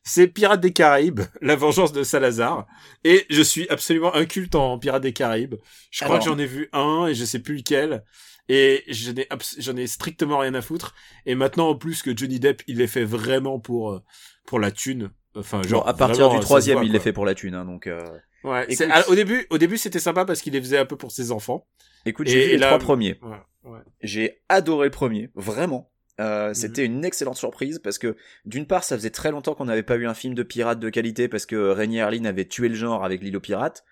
C'est 0.04 0.28
Pirates 0.28 0.60
des 0.62 0.74
Caraïbes, 0.74 1.22
La 1.42 1.56
Vengeance 1.56 1.94
de 1.94 2.04
Salazar, 2.04 2.68
et 3.04 3.26
je 3.30 3.42
suis 3.42 3.68
absolument 3.70 4.14
inculte 4.16 4.56
en 4.56 4.78
Pirates 4.78 5.04
des 5.04 5.14
Caraïbes. 5.14 5.56
Je 5.92 6.04
crois 6.04 6.20
que 6.20 6.26
j'en 6.26 6.38
ai 6.38 6.46
vu 6.46 6.70
un 6.74 7.08
et 7.08 7.16
je 7.16 7.24
sais 7.26 7.40
plus 7.40 7.56
lequel. 7.58 8.04
Et 8.50 8.84
j'en 8.90 9.78
ai 9.78 9.88
strictement 9.88 10.40
rien 10.40 10.54
à 10.54 10.62
foutre. 10.62 10.94
Et 11.26 11.34
maintenant, 11.34 11.70
en 11.70 11.76
plus 11.76 12.02
que 12.04 12.16
Johnny 12.16 12.42
Depp, 12.42 12.62
il 12.68 12.82
est 12.82 12.88
fait 12.88 13.06
vraiment 13.06 13.58
pour 13.60 13.92
euh, 13.94 14.02
pour 14.46 14.60
la 14.60 14.70
thune. 14.72 15.12
Enfin, 15.36 15.62
genre 15.62 15.70
Genre, 15.70 15.88
à 15.88 15.94
partir 15.94 16.26
vraiment, 16.26 16.40
du 16.40 16.46
troisième, 16.46 16.78
voit, 16.80 16.86
il 16.86 16.92
l'est 16.92 17.00
fait 17.00 17.14
pour 17.14 17.26
la 17.26 17.36
thune, 17.36 17.56
hein, 17.56 17.64
donc. 17.64 17.88
Euh... 17.88 18.02
Ouais, 18.44 18.66
Écoute. 18.66 18.76
c'est- 18.76 18.92
alors, 18.92 19.10
au 19.10 19.16
début, 19.16 19.48
au 19.50 19.58
début, 19.58 19.78
c'était 19.78 20.00
sympa 20.02 20.26
parce 20.26 20.42
qu'il 20.42 20.52
les 20.52 20.60
faisait 20.60 20.78
un 20.78 20.86
peu 20.86 20.98
pour 20.98 21.14
ses 21.14 21.32
enfants. 21.32 21.66
Écoute, 22.06 22.28
j'ai 22.28 22.44
vu 22.44 22.52
les 22.52 22.58
là- 22.58 22.68
trois 22.68 22.80
premiers. 22.80 23.18
Ouais, 23.22 23.38
ouais. 23.72 23.80
J'ai 24.02 24.42
adoré 24.50 24.88
le 24.88 24.92
premier, 24.92 25.30
vraiment. 25.36 25.93
Mhm. 26.20 26.26
Euh, 26.26 26.54
C'était 26.54 26.86
une 26.86 27.04
excellente 27.04 27.38
surprise 27.38 27.80
parce 27.80 27.98
que 27.98 28.16
d'une 28.46 28.68
part, 28.68 28.84
ça 28.84 28.96
faisait 28.96 29.10
très 29.10 29.32
longtemps 29.32 29.56
qu'on 29.56 29.66
n'avait 29.66 29.84
pas 29.84 29.96
eu 29.96 30.06
un 30.06 30.14
film 30.14 30.34
de 30.36 30.44
pirate 30.44 30.80
de 30.80 30.90
qualité 30.90 31.28
parce 31.28 31.46
que 31.46 31.56
Rainier 31.56 32.02
Harlin 32.02 32.26
avait 32.26 32.46
tué 32.46 32.70
le 32.70 32.76
genre 32.76 33.04
avec 33.04 33.22
l'île 33.22 33.38
aux 33.38 33.42
pirates. 33.42 33.84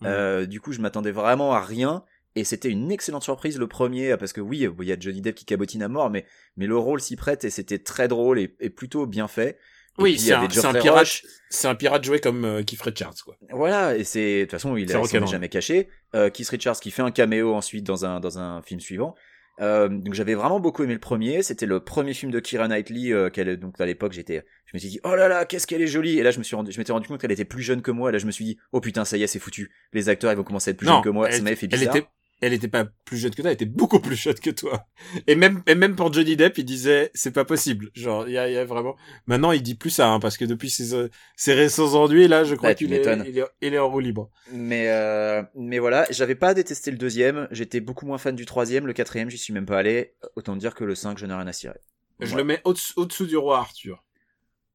Mhm. 0.00 0.08
Euh, 0.08 0.46
du 0.46 0.60
coup, 0.60 0.72
je 0.72 0.80
m'attendais 0.80 1.12
vraiment 1.12 1.52
à 1.52 1.60
rien 1.60 2.04
et 2.36 2.44
c'était 2.44 2.70
une 2.70 2.90
excellente 2.90 3.22
surprise 3.22 3.58
le 3.58 3.68
premier 3.68 4.16
parce 4.16 4.32
que 4.32 4.40
oui, 4.40 4.68
il 4.80 4.86
y 4.88 4.92
a 4.92 4.96
Johnny 4.98 5.20
Depp 5.20 5.36
qui 5.36 5.44
cabotine 5.44 5.82
à 5.82 5.88
mort, 5.88 6.10
mais 6.10 6.26
mais 6.56 6.66
le 6.66 6.76
rôle 6.76 7.00
s'y 7.00 7.16
prête 7.16 7.44
et 7.44 7.50
c'était 7.50 7.78
très 7.78 8.08
drôle 8.08 8.38
et, 8.38 8.56
et 8.60 8.70
plutôt 8.70 9.06
bien 9.06 9.28
fait. 9.28 9.58
Et 9.98 10.02
Oui, 10.02 10.18
c'est 10.18 10.32
un, 10.32 10.48
pirate, 10.48 11.22
c'est 11.50 11.68
un 11.68 11.76
pirate 11.76 12.02
joué 12.02 12.18
comme 12.18 12.44
euh, 12.44 12.62
Keith 12.64 12.82
Richards, 12.82 13.14
quoi. 13.24 13.36
Voilà, 13.50 13.96
et 13.96 14.02
c'est 14.02 14.38
de 14.38 14.44
toute 14.44 14.50
façon 14.50 14.76
il 14.76 14.90
s'en 14.90 15.04
est 15.04 15.26
jamais 15.26 15.48
caché. 15.48 15.88
Euh, 16.16 16.30
Keith 16.30 16.48
Richards 16.48 16.80
qui 16.80 16.90
fait 16.90 17.02
un 17.02 17.12
caméo 17.12 17.54
ensuite 17.54 17.84
dans 17.84 18.04
un 18.04 18.18
dans 18.18 18.38
un 18.40 18.60
film 18.62 18.80
suivant. 18.80 19.14
Euh, 19.60 19.88
donc 19.88 20.14
j'avais 20.14 20.34
vraiment 20.34 20.58
beaucoup 20.60 20.82
aimé 20.82 20.94
le 20.94 21.00
premier. 21.00 21.42
C'était 21.42 21.66
le 21.66 21.80
premier 21.80 22.12
film 22.12 22.32
de 22.32 22.40
Kira 22.40 22.66
Knightley. 22.66 23.12
Euh, 23.12 23.30
qu'elle 23.30 23.56
donc 23.58 23.80
à 23.80 23.86
l'époque 23.86 24.12
j'étais, 24.12 24.44
je 24.66 24.72
me 24.74 24.78
suis 24.78 24.88
dit 24.88 25.00
oh 25.04 25.14
là 25.14 25.28
là 25.28 25.44
qu'est-ce 25.44 25.66
qu'elle 25.66 25.82
est 25.82 25.86
jolie. 25.86 26.18
Et 26.18 26.22
là 26.22 26.30
je 26.30 26.38
me 26.38 26.42
suis 26.42 26.56
rendu, 26.56 26.72
je 26.72 26.78
m'étais 26.78 26.92
rendu 26.92 27.06
compte 27.08 27.20
qu'elle 27.20 27.32
était 27.32 27.44
plus 27.44 27.62
jeune 27.62 27.82
que 27.82 27.90
moi. 27.90 28.08
Et 28.08 28.12
là 28.12 28.18
je 28.18 28.26
me 28.26 28.30
suis 28.30 28.44
dit 28.44 28.58
oh 28.72 28.80
putain 28.80 29.04
ça 29.04 29.16
y 29.16 29.22
est 29.22 29.26
c'est 29.26 29.38
foutu. 29.38 29.70
Les 29.92 30.08
acteurs 30.08 30.32
ils 30.32 30.36
vont 30.36 30.44
commencer 30.44 30.70
à 30.70 30.72
être 30.72 30.78
plus 30.78 30.86
non, 30.86 30.94
jeunes 30.94 31.04
que 31.04 31.08
moi. 31.10 31.28
elle, 31.28 31.34
ça 31.36 31.42
m'avait 31.42 31.56
fait 31.56 31.68
elle 31.70 31.78
bizarre. 31.78 31.96
était, 31.96 32.08
elle 32.46 32.52
était 32.52 32.68
pas 32.68 32.84
plus 33.04 33.16
jeune 33.18 33.32
que 33.34 33.42
toi, 33.42 33.50
elle 33.50 33.54
était 33.54 33.64
beaucoup 33.64 34.00
plus 34.00 34.16
jeune 34.16 34.34
que 34.34 34.50
toi. 34.50 34.86
Et 35.26 35.34
même, 35.34 35.62
et 35.66 35.74
même 35.74 35.96
pour 35.96 36.12
Johnny 36.12 36.36
Depp, 36.36 36.58
il 36.58 36.64
disait, 36.64 37.10
c'est 37.14 37.30
pas 37.32 37.44
possible. 37.44 37.90
Genre, 37.94 38.26
il 38.28 38.32
y 38.32 38.34
y 38.34 38.38
a 38.38 38.64
vraiment, 38.64 38.96
maintenant, 39.26 39.52
il 39.52 39.62
dit 39.62 39.74
plus 39.74 39.90
ça, 39.90 40.08
hein, 40.10 40.20
parce 40.20 40.36
que 40.36 40.44
depuis 40.44 40.70
ses, 40.70 40.94
euh, 40.94 41.08
ses 41.36 41.54
récents 41.54 41.94
ennuis, 41.94 42.28
là, 42.28 42.44
je 42.44 42.54
crois 42.54 42.70
Ouais, 42.70 42.74
qu'il 42.74 42.92
est, 42.92 43.04
il 43.26 43.38
est, 43.38 43.44
il 43.60 43.74
est 43.74 43.78
en 43.78 43.88
roue 43.90 44.00
libre. 44.00 44.30
Mais 44.52 44.88
euh, 44.88 45.42
mais 45.54 45.78
voilà, 45.78 46.06
j'avais 46.10 46.34
pas 46.34 46.54
détesté 46.54 46.90
le 46.90 46.96
deuxième. 46.98 47.48
J'étais 47.50 47.80
beaucoup 47.80 48.06
moins 48.06 48.18
fan 48.18 48.34
du 48.34 48.46
troisième. 48.46 48.86
Le 48.86 48.92
quatrième 48.92 49.30
j'y 49.30 49.38
suis 49.38 49.52
même 49.52 49.66
pas 49.66 49.78
allé. 49.78 50.14
Autant 50.36 50.56
dire 50.56 50.74
que 50.74 50.84
le 50.84 50.94
5 50.94 51.18
je 51.18 51.26
n'ai 51.26 51.34
rien 51.34 51.46
à 51.46 51.52
cirer. 51.52 51.78
Je 52.20 52.30
Ouais. 52.32 52.36
le 52.38 52.44
mets 52.44 52.60
au-dessous 52.64 53.26
du 53.26 53.36
roi 53.36 53.58
Arthur. 53.58 54.04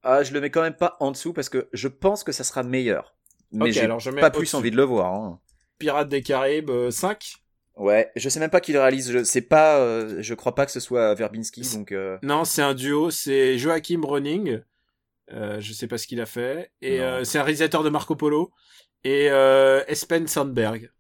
Ah 0.03 0.24
je 0.24 0.34
le 0.34 0.41
mets 0.41 0.49
quand 0.49 0.61
même 0.61 0.76
pas 0.76 0.97
en 0.99 1.11
dessous 1.11 1.34
parce 1.34 1.49
que 1.49 1.70
je 1.74 1.88
pense 1.88 2.24
que 2.24 2.32
ça 2.32 2.43
sera 2.43 2.63
meilleur. 2.63 3.15
Mais 3.51 3.78
Ok, 3.78 3.99
j'ai 3.99 4.11
pas 4.11 4.30
plus 4.32 4.53
envie 4.53 4.72
de 4.72 4.78
le 4.78 4.84
voir. 4.84 5.13
Hein. 5.13 5.39
Pirates 5.80 6.09
des 6.09 6.22
Caraïbes 6.22 6.70
euh, 6.70 6.91
5. 6.91 7.36
Ouais, 7.80 8.12
je 8.16 8.28
sais 8.30 8.40
même 8.40 8.50
pas 8.50 8.60
qui 8.62 8.74
le 8.74 8.80
réalise. 8.80 9.12
Je 9.12 9.24
sais 9.24 9.42
pas. 9.42 9.80
euh, 9.80 10.18
je 10.22 10.34
crois 10.34 10.54
pas 10.54 10.66
que 10.66 10.72
ce 10.72 10.80
soit 10.80 11.16
Verbinski, 11.16 11.62
donc. 11.76 11.92
euh, 11.92 12.18
Non, 12.24 12.44
c'est 12.46 12.62
un 12.62 12.74
duo, 12.74 13.10
c'est 13.10 13.58
Joachim 13.58 14.02
Ronning. 14.04 14.62
Euh, 15.32 15.60
je 15.60 15.74
sais 15.74 15.88
pas 15.88 15.98
ce 15.98 16.06
qu'il 16.08 16.20
a 16.22 16.26
fait. 16.26 16.72
Et 16.82 17.00
euh, 17.02 17.24
c'est 17.24 17.38
un 17.40 17.44
réalisateur 17.44 17.84
de 17.84 17.90
Marco 17.90 18.16
Polo. 18.16 18.52
Et 19.04 19.30
euh, 19.32 19.82
Espen 19.88 20.28
Sandberg. 20.28 20.92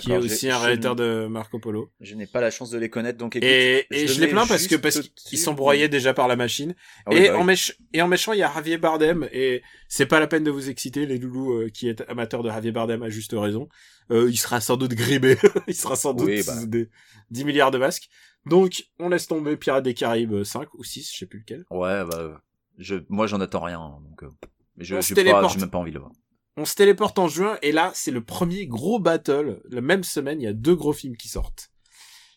Qui 0.00 0.12
est 0.12 0.16
aussi 0.16 0.50
un 0.50 0.58
je 0.58 0.62
réalisateur 0.62 0.96
de 0.96 1.26
Marco 1.28 1.58
Polo. 1.58 1.90
Je 2.00 2.14
n'ai 2.14 2.26
pas 2.26 2.40
la 2.40 2.50
chance 2.50 2.70
de 2.70 2.78
les 2.78 2.90
connaître, 2.90 3.18
donc 3.18 3.36
écoute. 3.36 3.48
Et, 3.48 3.86
je 3.90 3.96
et 3.96 4.06
je 4.06 4.20
les 4.20 4.28
plains 4.28 4.46
parce 4.46 4.66
que 4.66 4.76
parce 4.76 5.00
qu'ils 5.00 5.38
sont 5.38 5.54
broyés 5.54 5.88
déjà 5.88 6.14
par 6.14 6.28
la 6.28 6.36
machine. 6.36 6.74
Ah 7.06 7.10
oui, 7.12 7.18
et, 7.18 7.28
bah 7.28 7.38
oui. 7.38 7.54
en 7.54 7.72
et 7.92 8.02
en 8.02 8.08
méchant, 8.08 8.32
il 8.32 8.40
y 8.40 8.42
a 8.42 8.52
Javier 8.52 8.78
Bardem. 8.78 9.28
Et 9.32 9.62
c'est 9.88 10.06
pas 10.06 10.20
la 10.20 10.26
peine 10.26 10.44
de 10.44 10.50
vous 10.50 10.68
exciter, 10.68 11.06
les 11.06 11.18
loulous 11.18 11.52
euh, 11.52 11.68
qui 11.68 11.88
est 11.88 12.02
amateur 12.08 12.42
de 12.42 12.50
Javier 12.50 12.72
Bardem 12.72 13.02
à 13.02 13.08
juste 13.08 13.34
raison. 13.36 13.68
Euh, 14.10 14.28
il 14.30 14.36
sera 14.36 14.60
sans 14.60 14.76
doute 14.76 14.94
grimé. 14.94 15.36
il 15.68 15.74
sera 15.74 15.96
sans 15.96 16.14
doute 16.14 16.26
Oui, 16.26 16.42
bah. 16.46 16.54
des 16.66 16.88
10 17.30 17.44
milliards 17.44 17.70
de 17.70 17.78
masques. 17.78 18.08
Donc, 18.46 18.84
on 18.98 19.08
laisse 19.10 19.26
tomber 19.26 19.56
Pirates 19.56 19.84
des 19.84 19.94
Caraïbes 19.94 20.42
5 20.42 20.72
ou 20.74 20.84
6, 20.84 21.10
je 21.12 21.18
sais 21.18 21.26
plus 21.26 21.40
lequel. 21.40 21.64
Ouais, 21.70 22.04
bah. 22.04 22.42
Je, 22.78 22.96
moi, 23.08 23.26
j'en 23.26 23.40
attends 23.40 23.60
rien, 23.60 23.78
donc. 24.08 24.22
euh, 24.22 24.30
je, 24.78 25.00
se 25.00 25.14
pas, 25.14 25.48
j'ai 25.48 25.58
même 25.58 25.70
pas 25.70 25.78
envie 25.78 25.90
de 25.90 25.96
le 25.96 26.00
voir. 26.00 26.12
On 26.58 26.64
se 26.64 26.74
téléporte 26.74 27.20
en 27.20 27.28
juin 27.28 27.56
et 27.62 27.70
là, 27.70 27.92
c'est 27.94 28.10
le 28.10 28.24
premier 28.24 28.66
gros 28.66 28.98
battle. 28.98 29.60
La 29.70 29.80
même 29.80 30.02
semaine, 30.02 30.40
il 30.40 30.44
y 30.44 30.48
a 30.48 30.52
deux 30.52 30.74
gros 30.74 30.92
films 30.92 31.16
qui 31.16 31.28
sortent. 31.28 31.70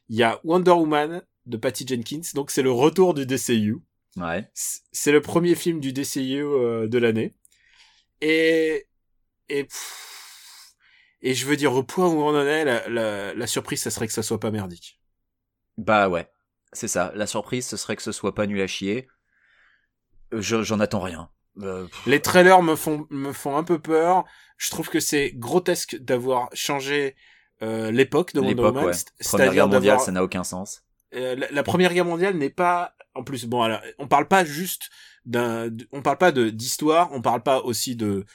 Il 0.10 0.16
y 0.16 0.22
a 0.22 0.40
Wonder 0.44 0.70
Woman 0.74 1.24
de 1.48 1.58
Patty 1.58 1.88
Jenkins, 1.88 2.22
donc 2.36 2.52
c'est 2.52 2.62
le 2.62 2.72
retour 2.72 3.16
du 3.16 3.26
DCU. 3.26 3.78
Ouais. 4.18 4.48
C'est 4.54 5.12
le 5.12 5.22
premier 5.22 5.56
film 5.56 5.80
du 5.80 5.92
DCU 5.92 6.44
euh, 6.44 6.88
de 6.88 7.00
l'année. 7.00 7.34
Et 8.22 8.86
et 9.50 9.64
pff, 9.64 10.76
et 11.24 11.34
je 11.34 11.48
veux 11.48 11.58
dire 11.58 11.74
au 11.74 11.82
point 11.82 12.08
où 12.08 12.22
on 12.22 12.40
en 12.40 12.46
est, 12.46 12.64
la, 12.64 12.88
la, 12.90 13.34
la 13.34 13.48
surprise, 13.48 13.82
ça 13.82 13.90
serait 13.90 14.06
que 14.06 14.14
ça 14.14 14.22
soit 14.22 14.40
pas 14.40 14.52
merdique. 14.52 15.00
Bah 15.80 16.10
ouais. 16.10 16.30
C'est 16.74 16.88
ça. 16.88 17.12
La 17.16 17.26
surprise, 17.26 17.66
ce 17.66 17.76
serait 17.76 17.96
que 17.96 18.04
ce 18.04 18.12
soit 18.12 18.36
pas 18.36 18.46
nul 18.46 18.62
à 18.62 18.68
chier. 18.68 19.08
Je, 20.32 20.62
j'en 20.62 20.80
attends 20.80 21.02
rien. 21.02 21.32
Euh, 21.62 21.86
pff, 21.86 22.06
Les 22.06 22.22
trailers 22.22 22.62
me 22.64 22.76
font 22.76 23.08
me 23.10 23.34
font 23.34 23.58
un 23.58 23.64
peu 23.64 23.80
peur. 23.80 24.26
Je 24.58 24.70
trouve 24.70 24.90
que 24.90 25.00
c'est 25.00 25.32
grotesque 25.34 25.98
d'avoir 25.98 26.50
changé 26.54 27.16
euh, 27.62 27.92
l'époque 27.92 28.34
de 28.34 28.40
Wonder 28.40 28.62
Woman, 28.62 28.86
ouais. 28.86 28.92
Première 29.24 29.54
guerre 29.54 29.68
mondiale, 29.68 30.00
ça 30.00 30.12
n'a 30.12 30.24
aucun 30.24 30.44
sens. 30.44 30.84
Euh, 31.14 31.36
la, 31.36 31.52
la 31.52 31.64
Première 31.64 31.94
Guerre 31.94 32.06
mondiale 32.06 32.36
n'est 32.38 32.50
pas 32.50 32.94
en 33.16 33.24
plus 33.24 33.46
bon 33.46 33.62
alors 33.62 33.82
on 34.00 34.08
parle 34.08 34.28
pas 34.30 34.46
juste 34.46 34.90
d'un 35.26 35.70
on 35.92 36.02
parle 36.02 36.18
pas 36.18 36.32
de 36.32 36.50
d'histoire 36.50 37.10
on 37.12 37.22
parle 37.22 37.44
pas 37.44 37.60
aussi 37.60 37.98
de 37.98 38.26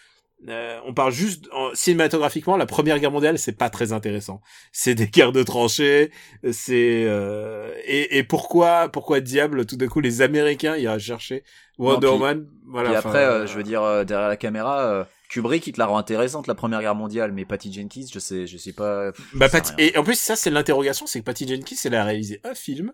euh, 0.49 0.79
on 0.87 0.93
parle 0.93 1.13
juste 1.13 1.49
en- 1.53 1.75
cinématographiquement 1.75 2.57
la 2.57 2.67
Première 2.67 2.99
Guerre 2.99 3.11
mondiale 3.11 3.39
c'est 3.39 3.57
pas 3.57 3.71
très 3.71 3.93
intéressant 3.93 4.43
c'est 4.71 4.95
des 4.95 5.07
guerres 5.09 5.33
de 5.33 5.43
tranchées 5.43 6.11
c'est 6.53 7.05
euh, 7.07 7.73
et, 7.87 8.19
et 8.19 8.23
pourquoi 8.23 8.89
pourquoi 8.91 9.21
diable 9.21 9.65
tout 9.65 9.77
d'un 9.77 9.89
coup 9.89 10.01
les 10.01 10.21
Américains 10.23 10.77
iraient 10.77 10.99
chercher 10.99 11.43
Wonder 11.79 12.07
Non, 12.07 12.13
puis- 12.13 12.23
Woman? 12.23 12.47
Voilà 12.69 12.93
Et 12.93 12.97
après, 12.97 13.25
euh, 13.25 13.31
euh, 13.43 13.47
je 13.47 13.55
veux 13.57 13.63
dire, 13.63 13.83
euh, 13.83 14.05
derrière 14.05 14.29
la 14.29 14.37
caméra, 14.39 15.07
Kubrick, 15.29 15.67
il 15.67 15.73
te 15.73 15.79
la 15.79 15.85
rend 15.87 15.99
intéressante, 15.99 16.47
la 16.47 16.55
Première 16.55 16.81
Guerre 16.81 16.95
mondiale, 16.95 17.33
mais 17.33 17.45
Patty 17.45 17.71
Jenkins, 17.73 18.07
je 18.13 18.19
sais, 18.19 18.47
je 18.47 18.57
sais 18.57 18.73
pas. 18.73 19.11
bah, 19.35 19.49
sais 19.49 19.61
Patty- 19.61 19.73
et 19.79 19.97
en 19.99 20.03
plus 20.05 20.19
ça 20.19 20.37
c'est 20.37 20.51
l'interrogation 20.51 21.07
c'est 21.07 21.21
que 21.21 21.25
Patty 21.25 21.47
Jenkins 21.49 21.77
elle 21.85 21.95
a 21.95 22.05
réalisé 22.05 22.41
un 22.45 22.55
film 22.55 22.93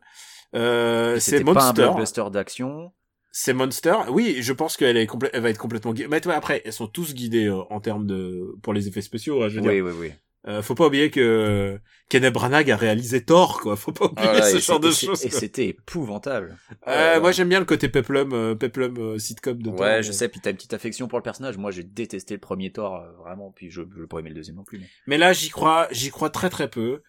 euh, 0.54 1.14
c'est 1.20 1.32
C'était 1.38 1.44
pas 1.44 1.50
un 1.50 1.54
Monster 1.54 1.82
blockbuster 1.82 2.24
d'action. 2.32 2.92
C'est 3.34 3.54
Monster. 3.54 3.94
Oui, 4.10 4.36
je 4.40 4.52
pense 4.52 4.76
qu'elle 4.76 4.96
est 4.98 5.06
complè- 5.06 5.30
elle 5.32 5.40
va 5.42 5.48
être 5.50 5.58
complètement 5.58 5.92
guidée. 5.94 6.06
Mais 6.08 6.24
ouais, 6.26 6.34
après, 6.34 6.60
elles 6.66 6.72
sont 6.72 6.86
tous 6.86 7.14
guidées 7.14 7.46
euh, 7.46 7.62
en 7.70 7.80
termes 7.80 8.06
de 8.06 8.54
pour 8.62 8.74
les 8.74 8.88
effets 8.88 9.00
spéciaux. 9.00 9.42
hein, 9.42 9.48
je 9.48 9.58
veux 9.58 9.66
Oui, 9.66 9.74
dire, 9.76 9.84
oui, 9.86 9.92
oui. 9.98 10.12
Euh, 10.48 10.60
faut 10.60 10.74
pas 10.74 10.88
oublier 10.88 11.08
que 11.10 11.78
Kenneth 12.08 12.34
Branagh 12.34 12.68
a 12.68 12.76
réalisé 12.76 13.24
Thor, 13.24 13.60
quoi. 13.60 13.76
Faut 13.76 13.92
pas 13.92 14.06
oublier 14.06 14.26
Voilà, 14.28 14.42
ce 14.50 14.58
genre 14.58 14.80
de 14.80 14.90
choses. 14.90 15.24
Et 15.24 15.30
c'était 15.30 15.68
épouvantable. 15.68 16.58
Euh, 16.88 17.20
moi, 17.20 17.30
j'aime 17.30 17.48
bien 17.48 17.60
le 17.60 17.64
côté 17.64 17.88
peplum, 17.88 18.32
euh, 18.32 18.54
peplum 18.56 18.96
euh, 18.98 19.18
sitcom 19.18 19.62
de 19.62 19.70
Thor. 19.70 19.78
Ouais, 19.80 20.02
je 20.02 20.10
sais, 20.10 20.28
puis 20.28 20.40
t'as 20.40 20.50
une 20.50 20.56
petite 20.56 20.74
affection 20.74 21.06
pour 21.06 21.18
le 21.18 21.22
personnage. 21.22 21.56
Moi, 21.58 21.70
j'ai 21.70 21.84
détesté 21.84 22.34
le 22.34 22.40
premier 22.40 22.72
Thor, 22.72 22.96
euh, 22.96 23.12
vraiment, 23.22 23.52
puis 23.52 23.70
je, 23.70 23.82
je 23.96 24.04
pas 24.04 24.18
aimé 24.18 24.30
le 24.30 24.34
deuxième 24.34 24.56
non 24.56 24.64
plus. 24.64 24.78
mais- 24.80 24.88
Mais 25.06 25.16
là, 25.16 25.32
j'y 25.32 25.48
crois, 25.48 25.86
j'y 25.92 26.10
crois 26.10 26.28
très 26.28 26.50
très 26.50 26.68
peu. 26.68 27.02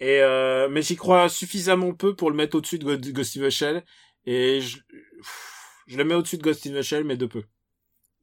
Et 0.00 0.18
euh, 0.20 0.68
mais 0.68 0.82
j'y 0.82 0.96
crois 0.96 1.28
suffisamment 1.30 1.94
peu 1.94 2.14
pour 2.16 2.28
le 2.28 2.36
mettre 2.36 2.56
au-dessus 2.56 2.78
de 2.80 2.96
Ghost 3.12 3.40
the 3.40 3.48
Shell. 3.50 3.84
Et 4.26 4.60
je, 4.60 4.78
je 5.90 5.96
le 5.96 6.04
mets 6.04 6.14
au-dessus 6.14 6.38
de 6.38 6.42
Ghost 6.42 6.66
in 6.68 6.72
the 6.72 6.82
Shell, 6.82 7.02
mais 7.02 7.16
de 7.16 7.26
peu. 7.26 7.42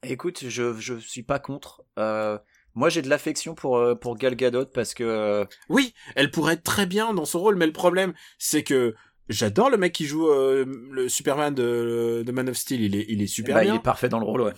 Écoute, 0.02 0.46
je, 0.48 0.74
je 0.80 0.96
suis 0.96 1.24
pas 1.24 1.38
contre. 1.38 1.84
Euh, 2.00 2.38
moi, 2.76 2.88
j'ai 2.88 3.02
de 3.02 3.10
l'affection 3.10 3.56
pour, 3.56 3.78
euh, 3.78 3.94
pour 3.94 4.16
Gal 4.16 4.36
Gadot 4.36 4.68
parce 4.68 4.94
que, 4.94 5.04
euh, 5.04 5.46
Oui, 5.68 5.94
elle 6.16 6.32
pourrait 6.32 6.54
être 6.54 6.64
très 6.64 6.86
bien 6.86 7.14
dans 7.14 7.26
son 7.26 7.40
rôle, 7.40 7.58
mais 7.58 7.66
le 7.66 7.74
problème, 7.74 8.14
c'est 8.38 8.64
que 8.64 8.96
j'adore 9.28 9.70
le 9.70 9.76
mec 9.76 9.92
qui 9.92 10.06
joue 10.06 10.30
euh, 10.30 10.64
le 10.92 11.10
Superman 11.10 11.54
de, 11.54 12.24
de 12.26 12.32
Man 12.32 12.48
of 12.48 12.56
Steel. 12.56 12.82
Il 12.84 12.96
est, 12.96 13.06
il 13.10 13.22
est 13.22 13.28
super 13.28 13.56
bah, 13.56 13.64
bien. 13.64 13.74
il 13.74 13.78
est 13.78 13.84
parfait 13.84 14.08
dans 14.08 14.20
le 14.20 14.26
rôle, 14.26 14.42
ouais. 14.42 14.54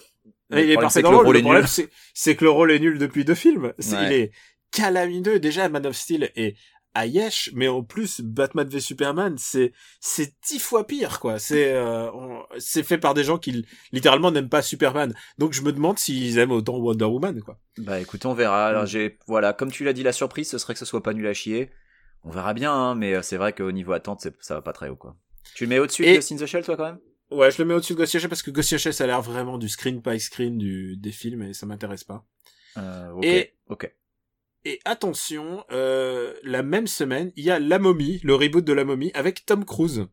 Il 0.52 0.70
est 0.70 0.76
parfait 0.76 1.02
dans 1.02 1.12
le 1.12 1.18
rôle. 1.18 1.36
Le 1.36 1.42
problème, 1.42 1.64
nul. 1.64 1.88
c'est, 2.14 2.36
que 2.36 2.44
le 2.44 2.52
rôle 2.52 2.72
est 2.72 2.80
nul 2.80 3.00
depuis 3.00 3.26
deux 3.26 3.36
films. 3.36 3.74
Ouais. 3.78 4.06
Il 4.06 4.14
est 4.14 4.32
calamineux. 4.72 5.40
Déjà, 5.40 5.68
Man 5.68 5.88
of 5.88 5.96
Steel 5.96 6.30
est 6.36 6.56
à 6.94 7.06
Yesh, 7.06 7.52
mais 7.54 7.68
en 7.68 7.84
plus, 7.84 8.22
Batman 8.22 8.68
v 8.68 8.80
Superman, 8.80 9.36
c'est, 9.38 9.72
c'est 10.00 10.34
dix 10.48 10.60
fois 10.60 10.88
pire, 10.88 11.20
quoi. 11.20 11.38
C'est, 11.40 11.74
euh, 11.74 12.10
c'est 12.58 12.84
fait 12.84 12.98
par 12.98 13.14
des 13.14 13.24
gens 13.24 13.38
qui, 13.38 13.66
littéralement, 13.92 14.32
n'aiment 14.32 14.50
pas 14.50 14.62
Superman. 14.62 15.14
Donc, 15.38 15.54
je 15.54 15.62
me 15.62 15.72
demande 15.72 16.00
s'ils 16.00 16.38
aiment 16.40 16.52
autant 16.52 16.78
Wonder 16.78 17.06
Woman, 17.06 17.42
quoi. 17.42 17.60
Bah 17.78 18.00
écoute, 18.00 18.26
on 18.26 18.34
verra. 18.34 18.68
Alors 18.68 18.84
Mm. 18.84 18.88
j'ai 18.88 19.18
voilà, 19.28 19.54
comme 19.54 19.72
tu 19.72 19.84
l'as 19.84 19.94
dit, 19.94 20.04
la 20.04 20.14
surprise, 20.14 20.50
ce 20.50 20.58
serait 20.58 20.74
que 20.74 20.80
ce 20.80 20.86
soit 20.86 21.04
pas 21.04 21.14
nul 21.14 21.28
à 21.28 21.34
chier. 21.34 21.70
On 22.24 22.32
verra 22.32 22.54
bien, 22.54 22.74
hein, 22.74 22.96
mais 22.96 23.14
euh, 23.16 23.22
c'est 23.22 23.38
vrai 23.38 23.54
qu'au 23.54 23.72
niveau 23.72 23.94
attente, 23.94 24.28
ça 24.42 24.54
va 24.56 24.62
pas 24.62 24.74
très 24.74 24.90
haut 24.90 24.96
quoi. 24.98 25.16
Tu 25.56 25.64
le 25.64 25.70
mets 25.70 25.80
au-dessus 25.80 26.04
Et- 26.06 26.10
de 26.12 26.16
Ghost 26.16 26.32
in 26.34 26.36
the 26.38 26.46
Shell, 26.46 26.66
toi, 26.66 26.76
quand 26.76 26.86
même? 26.86 27.00
Ouais, 27.32 27.50
je 27.52 27.60
le 27.62 27.66
mets 27.66 27.74
au-dessus 27.76 27.94
de 27.94 27.98
Ghost 28.00 28.14
in 28.14 28.18
the 28.18 28.22
Shell 28.24 28.30
parce 28.30 28.42
que 28.42 28.52
Ghost 28.52 28.74
in 28.74 28.76
the 28.76 28.80
Shell, 28.80 28.94
ça 28.94 29.04
a 29.06 29.08
l'air 29.08 29.22
vraiment 29.22 29.58
du 29.58 29.70
screen 29.70 30.02
by 30.02 30.20
screen 30.20 30.58
du, 30.58 30.98
des 30.98 31.12
films 31.12 31.44
et 31.44 31.54
ça 31.54 31.66
m'intéresse 31.66 32.04
pas. 32.04 32.26
euh, 32.78 33.12
Ok. 33.12 33.24
Et- 33.26 33.54
Ok. 33.70 33.94
Et 34.70 34.80
attention, 34.86 35.64
euh, 35.72 36.36
la 36.44 36.62
même 36.62 36.86
semaine, 36.86 37.32
il 37.36 37.44
y 37.44 37.50
a 37.50 37.58
La 37.58 37.80
Momie, 37.80 38.20
le 38.24 38.36
reboot 38.36 38.64
de 38.64 38.72
La 38.74 38.86
Momie, 38.86 39.10
avec 39.16 39.44
Tom 39.48 39.66
Cruise. 39.66 40.06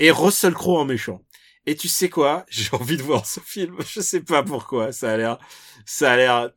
Et 0.00 0.10
Russell 0.10 0.54
Crowe 0.54 0.78
en 0.78 0.84
méchant. 0.84 1.22
Et 1.66 1.76
tu 1.76 1.86
sais 1.86 2.08
quoi? 2.08 2.44
J'ai 2.50 2.74
envie 2.74 2.96
de 2.96 3.02
voir 3.02 3.26
ce 3.26 3.38
film. 3.38 3.76
Je 3.86 4.00
sais 4.00 4.22
pas 4.22 4.42
pourquoi. 4.42 4.90
Ça 4.90 5.12
a 5.12 5.16
l'air, 5.16 5.38
ça 5.86 6.10
a 6.12 6.16
l'air 6.16 6.50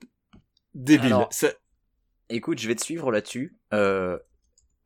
débile. 0.74 1.08
Alors, 1.14 1.32
Ça- 1.32 1.54
Écoute, 2.30 2.60
je 2.60 2.68
vais 2.70 2.76
te 2.76 2.82
suivre 2.84 3.12
là-dessus. 3.12 3.58
Euh, 3.74 4.18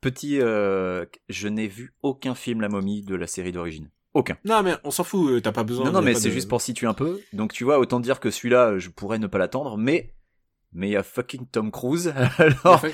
petit, 0.00 0.40
euh, 0.40 1.06
je 1.28 1.46
n'ai 1.48 1.68
vu 1.68 1.94
aucun 2.02 2.34
film 2.34 2.60
La 2.60 2.68
Momie 2.68 3.02
de 3.04 3.14
la 3.14 3.26
série 3.28 3.52
d'origine. 3.52 3.88
Aucun. 4.14 4.36
Non 4.44 4.62
mais 4.64 4.74
on 4.82 4.90
s'en 4.90 5.04
fout. 5.04 5.42
T'as 5.44 5.52
pas 5.52 5.62
besoin. 5.62 5.84
Non, 5.86 5.92
non, 5.92 6.02
mais 6.02 6.14
c'est 6.14 6.28
de- 6.28 6.34
juste 6.34 6.48
pour 6.48 6.60
situer 6.60 6.88
un 6.88 6.94
peu. 6.94 7.20
Donc 7.32 7.52
tu 7.52 7.62
vois, 7.64 7.78
autant 7.78 8.00
dire 8.00 8.18
que 8.18 8.30
celui-là, 8.32 8.78
je 8.78 8.88
pourrais 8.88 9.18
ne 9.20 9.28
pas 9.28 9.38
l'attendre, 9.38 9.76
mais 9.78 10.15
mais 10.72 10.88
il 10.88 10.92
y 10.92 10.96
a 10.96 11.02
fucking 11.02 11.46
Tom 11.50 11.70
Cruise. 11.70 12.12
Alors, 12.38 12.84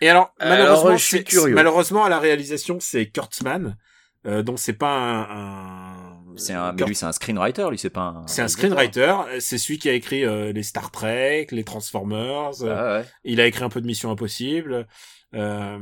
Et 0.00 0.08
alors, 0.08 0.32
Alors, 0.38 0.56
malheureusement, 0.58 0.96
je 0.96 1.04
suis 1.04 1.24
curieux. 1.24 1.54
malheureusement 1.54 2.04
à 2.04 2.08
la 2.08 2.18
réalisation, 2.18 2.78
c'est 2.80 3.06
Kurtzman. 3.10 3.76
Euh, 4.24 4.42
donc 4.44 4.60
c'est 4.60 4.74
pas 4.74 4.94
un, 4.96 5.22
un- 5.22 6.22
c'est 6.36 6.52
un, 6.54 6.72
mais 6.72 6.84
lui, 6.86 6.94
c'est 6.94 7.06
un 7.06 7.12
screenwriter, 7.12 7.66
lui, 7.70 7.76
c'est 7.78 7.90
pas 7.90 8.00
un. 8.02 8.26
c'est 8.28 8.40
un 8.42 8.48
screenwriter. 8.48 9.14
C'est 9.40 9.58
celui 9.58 9.78
qui 9.78 9.88
a 9.88 9.92
écrit 9.92 10.24
euh, 10.24 10.52
les 10.52 10.62
Star 10.62 10.90
Trek, 10.92 11.48
les 11.50 11.64
Transformers. 11.64 12.62
euh, 12.62 12.74
Ah 12.76 12.98
ouais. 13.00 13.04
Il 13.24 13.40
a 13.40 13.46
écrit 13.46 13.64
un 13.64 13.68
peu 13.68 13.80
de 13.80 13.86
Mission 13.86 14.10
Impossible. 14.12 14.86
Euh, 15.34 15.78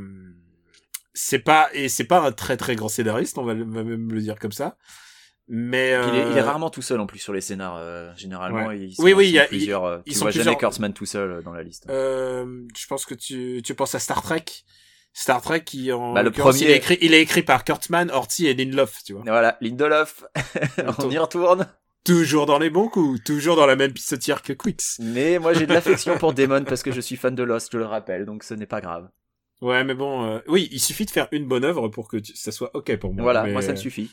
c'est 1.12 1.40
pas 1.40 1.68
et 1.74 1.88
c'est 1.88 2.04
pas 2.04 2.20
un 2.20 2.32
très 2.32 2.56
très 2.56 2.76
grand 2.76 2.88
scénariste, 2.88 3.36
on 3.36 3.44
va 3.44 3.54
même 3.54 4.10
le 4.12 4.20
dire 4.20 4.38
comme 4.38 4.52
ça. 4.52 4.76
Mais 5.52 5.88
Il, 5.90 6.14
est, 6.14 6.30
il 6.30 6.36
est 6.36 6.40
euh, 6.40 6.44
rarement 6.44 6.70
tout 6.70 6.80
seul 6.80 7.00
en 7.00 7.06
plus 7.06 7.18
sur 7.18 7.32
les 7.32 7.40
scénars. 7.40 7.76
euh, 7.76 8.12
généralement, 8.16 8.66
Ouais. 8.68 8.78
ils 8.78 8.94
sont, 8.94 9.02
Oui, 9.02 9.12
oui, 9.12 9.24
ils 9.26 9.28
il 9.28 9.32
sont 9.32 9.36
y 9.36 9.40
a- 9.40 9.46
plusieurs. 9.46 9.84
euh, 9.84 9.98
ils 10.06 10.12
tu 10.12 10.18
sont 10.18 10.24
vois 10.26 10.30
plusieurs- 10.30 10.44
jamais 10.44 10.56
Kurtzman 10.56 10.92
tout 10.92 11.06
seul 11.06 11.30
euh, 11.32 11.42
dans 11.42 11.52
la 11.52 11.62
liste. 11.64 11.86
euh, 11.90 12.62
je 12.76 12.86
pense 12.86 13.04
que 13.04 13.14
tu 13.14 13.60
tu 13.64 13.74
penses 13.74 13.94
à 13.96 13.98
Star 13.98 14.22
Trek. 14.22 14.44
Star 15.12 15.42
Trek 15.42 15.64
qui 15.64 15.90
en 15.92 16.12
Bah, 16.12 16.22
le 16.22 16.30
premier- 16.30 16.60
il 16.60 16.70
est 16.70 16.76
écrit 16.76 16.98
il 17.00 17.14
est 17.14 17.20
écrit 17.20 17.42
par 17.42 17.64
Kurtzman, 17.64 18.10
Horty 18.12 18.46
et 18.46 18.54
Lindelof, 18.54 19.02
tu 19.04 19.12
vois. 19.14 19.22
Voilà, 19.26 19.58
Lindelof. 19.60 20.24
On 20.98 21.10
y 21.10 21.18
retourne. 21.18 21.66
Toujours 22.04 22.46
dans 22.46 22.58
les 22.58 22.70
bons 22.70 22.88
coups, 22.88 23.22
toujours 23.24 23.56
dans 23.56 23.66
la 23.66 23.76
même 23.76 23.92
pissotière 23.92 24.42
que 24.42 24.52
Quix. 24.54 24.96
Mais 25.00 25.38
moi, 25.38 25.52
j'ai 25.52 25.66
de 25.66 25.72
l'affection 25.74 26.16
pour 26.16 26.32
Damon 26.34 26.64
parce 26.64 26.82
que 26.82 26.92
je 26.92 27.00
suis 27.00 27.16
fan 27.16 27.34
de 27.34 27.42
Lost, 27.42 27.70
je 27.72 27.76
le 27.78 27.84
rappelle, 27.84 28.24
donc 28.24 28.42
ce 28.44 28.54
n'est 28.54 28.66
pas 28.66 28.80
grave. 28.80 29.08
Ouais, 29.60 29.84
mais 29.84 29.94
bon, 29.94 30.24
euh, 30.24 30.38
oui, 30.48 30.68
il 30.72 30.80
suffit 30.80 31.04
de 31.04 31.10
faire 31.10 31.28
une 31.32 31.46
bonne 31.46 31.64
œuvre 31.64 31.88
pour 31.88 32.08
que 32.08 32.16
tu- 32.16 32.34
ça 32.36 32.52
soit 32.52 32.70
ok 32.74 32.96
pour 32.96 33.12
moi. 33.12 33.22
Voilà, 33.24 33.42
mais, 33.42 33.52
moi, 33.52 33.60
ça 33.60 33.72
me 33.72 33.76
suffit. 33.76 34.10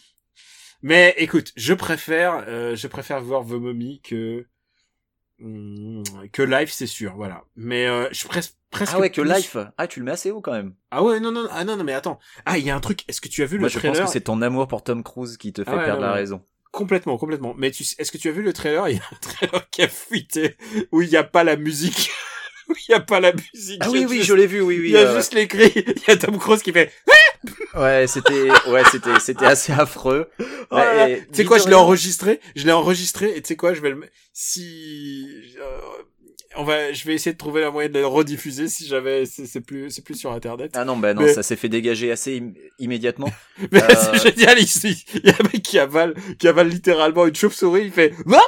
Mais 0.82 1.14
écoute, 1.18 1.52
je 1.56 1.74
préfère, 1.74 2.44
euh, 2.48 2.76
je 2.76 2.88
préfère 2.88 3.22
voir 3.22 3.46
The 3.46 3.52
Mummy 3.54 4.02
que 4.02 4.46
que 6.34 6.42
Life, 6.42 6.72
c'est 6.72 6.88
sûr, 6.88 7.14
voilà. 7.16 7.44
Mais 7.56 7.86
euh, 7.88 8.08
je 8.12 8.28
presque 8.28 8.54
presque. 8.72 8.94
Ah 8.96 9.00
ouais, 9.00 9.10
que 9.12 9.22
plus- 9.22 9.30
Life. 9.32 9.56
Ah, 9.78 9.88
tu 9.88 10.00
le 10.00 10.06
mets 10.06 10.12
assez 10.12 10.32
haut 10.32 10.42
quand 10.42 10.52
même. 10.54 10.74
Ah 10.90 11.04
ouais, 11.04 11.20
non, 11.20 11.32
non, 11.32 11.48
ah 11.52 11.64
non, 11.64 11.78
non, 11.78 11.84
mais 11.84 11.94
attends. 11.94 12.18
Ah, 12.46 12.58
il 12.58 12.66
y 12.66 12.72
a 12.72 12.76
un 12.76 12.80
truc. 12.80 13.04
Est-ce 13.08 13.22
que 13.22 13.28
tu 13.28 13.44
as 13.44 13.46
vu 13.46 13.60
Moi, 13.60 13.68
le 13.68 13.74
je 13.74 13.78
trailer 13.78 13.96
pense 13.98 14.08
que 14.08 14.12
c'est 14.14 14.22
ton 14.22 14.42
amour 14.42 14.68
pour 14.68 14.84
Tom 14.84 15.04
Cruise 15.04 15.38
qui 15.38 15.54
te 15.54 15.64
fait 15.64 15.70
Ah 15.72 15.78
ouais, 15.78 15.86
perdre 15.86 16.02
non, 16.02 16.08
la 16.08 16.14
non. 16.14 16.20
raison. 16.20 16.42
Complètement, 16.72 17.18
complètement. 17.18 17.54
Mais 17.58 17.70
tu, 17.72 17.84
est-ce 17.84 18.12
que 18.12 18.18
tu 18.18 18.30
as 18.30 18.32
vu 18.32 18.42
le 18.42 18.52
trailer? 18.54 18.90
Il 18.90 18.98
y 18.98 19.00
a 19.00 19.04
un 19.12 19.16
trailer 19.22 19.70
qui 19.70 19.84
a 19.84 19.88
fuité 19.88 20.58
où 20.92 21.02
il 21.04 21.10
n'y 21.10 21.16
a 21.18 21.24
pas 21.24 21.44
la 21.44 21.56
musique. 21.56 22.10
où 22.70 22.74
il 22.74 22.86
n'y 22.90 22.96
a 22.96 23.00
pas 23.00 23.20
la 23.20 23.32
musique. 23.34 23.82
Ah 23.82 23.90
oui, 23.92 24.06
oui, 24.10 24.18
juste- 24.18 24.30
je 24.30 24.34
l'ai 24.34 24.48
vu, 24.48 24.62
oui, 24.62 24.80
oui. 24.80 24.86
Il 24.88 24.92
y 24.94 24.98
a 24.98 25.02
euh, 25.02 25.16
juste 25.18 25.34
les 25.36 25.48
cris. 25.48 25.72
Il 25.76 26.02
y 26.08 26.12
a 26.12 26.18
Tom 26.18 26.38
Cruise 26.40 26.62
qui 26.64 26.72
fait. 26.72 26.92
Ouais, 27.76 28.06
c'était, 28.08 28.50
ouais, 28.70 28.84
c'était, 28.92 29.20
c'était 29.20 29.46
assez 29.46 29.72
affreux. 29.74 30.30
Oh. 30.72 30.78
Et- 31.08 31.24
Tu 31.32 31.36
sais 31.38 31.46
quoi, 31.46 31.58
je 31.58 31.68
l'ai 31.68 31.76
enregistré, 31.76 32.40
je 32.56 32.66
l'ai 32.66 32.72
enregistré, 32.72 33.30
et 33.36 33.42
tu 33.42 33.48
sais 33.50 33.56
quoi, 33.56 33.74
je 33.74 33.82
vais 33.82 33.92
le, 33.92 34.02
si, 34.34 35.28
euh, 35.60 35.80
on 36.56 36.64
va, 36.64 36.92
je 36.92 37.06
vais 37.06 37.14
essayer 37.14 37.34
de 37.34 37.38
trouver 37.38 37.62
la 37.62 37.70
moyen 37.72 37.90
de 37.90 38.00
le 38.00 38.08
rediffuser 38.08 38.68
si 38.68 38.88
jamais 38.88 39.26
c'est 39.26 39.62
plus, 39.62 39.92
c'est 39.92 40.04
plus 40.04 40.16
sur 40.16 40.32
internet. 40.32 40.72
Ah 40.76 40.86
non, 40.86 40.98
bah 40.98 41.14
non, 41.14 41.22
Mais- 41.24 41.34
ça 41.34 41.44
s'est 41.44 41.56
fait 41.56 41.70
dégager 41.70 42.12
assez 42.12 42.38
im- 42.40 42.54
immédiatement. 42.80 43.32
Mais 43.72 43.84
euh, 43.84 43.88
c'est 44.14 44.36
génial 44.36 44.60
ici. 44.60 45.06
Il 45.14 45.28
y 45.28 45.30
a 45.30 45.36
un 45.40 45.44
mec 45.44 45.62
qui 45.62 45.78
avale, 45.80 46.16
qui 46.40 46.48
avale 46.48 46.70
littéralement 46.70 47.26
une 47.28 47.36
chauve-souris, 47.36 47.84
il 47.86 47.92
fait, 47.92 48.14
va! 48.26 48.42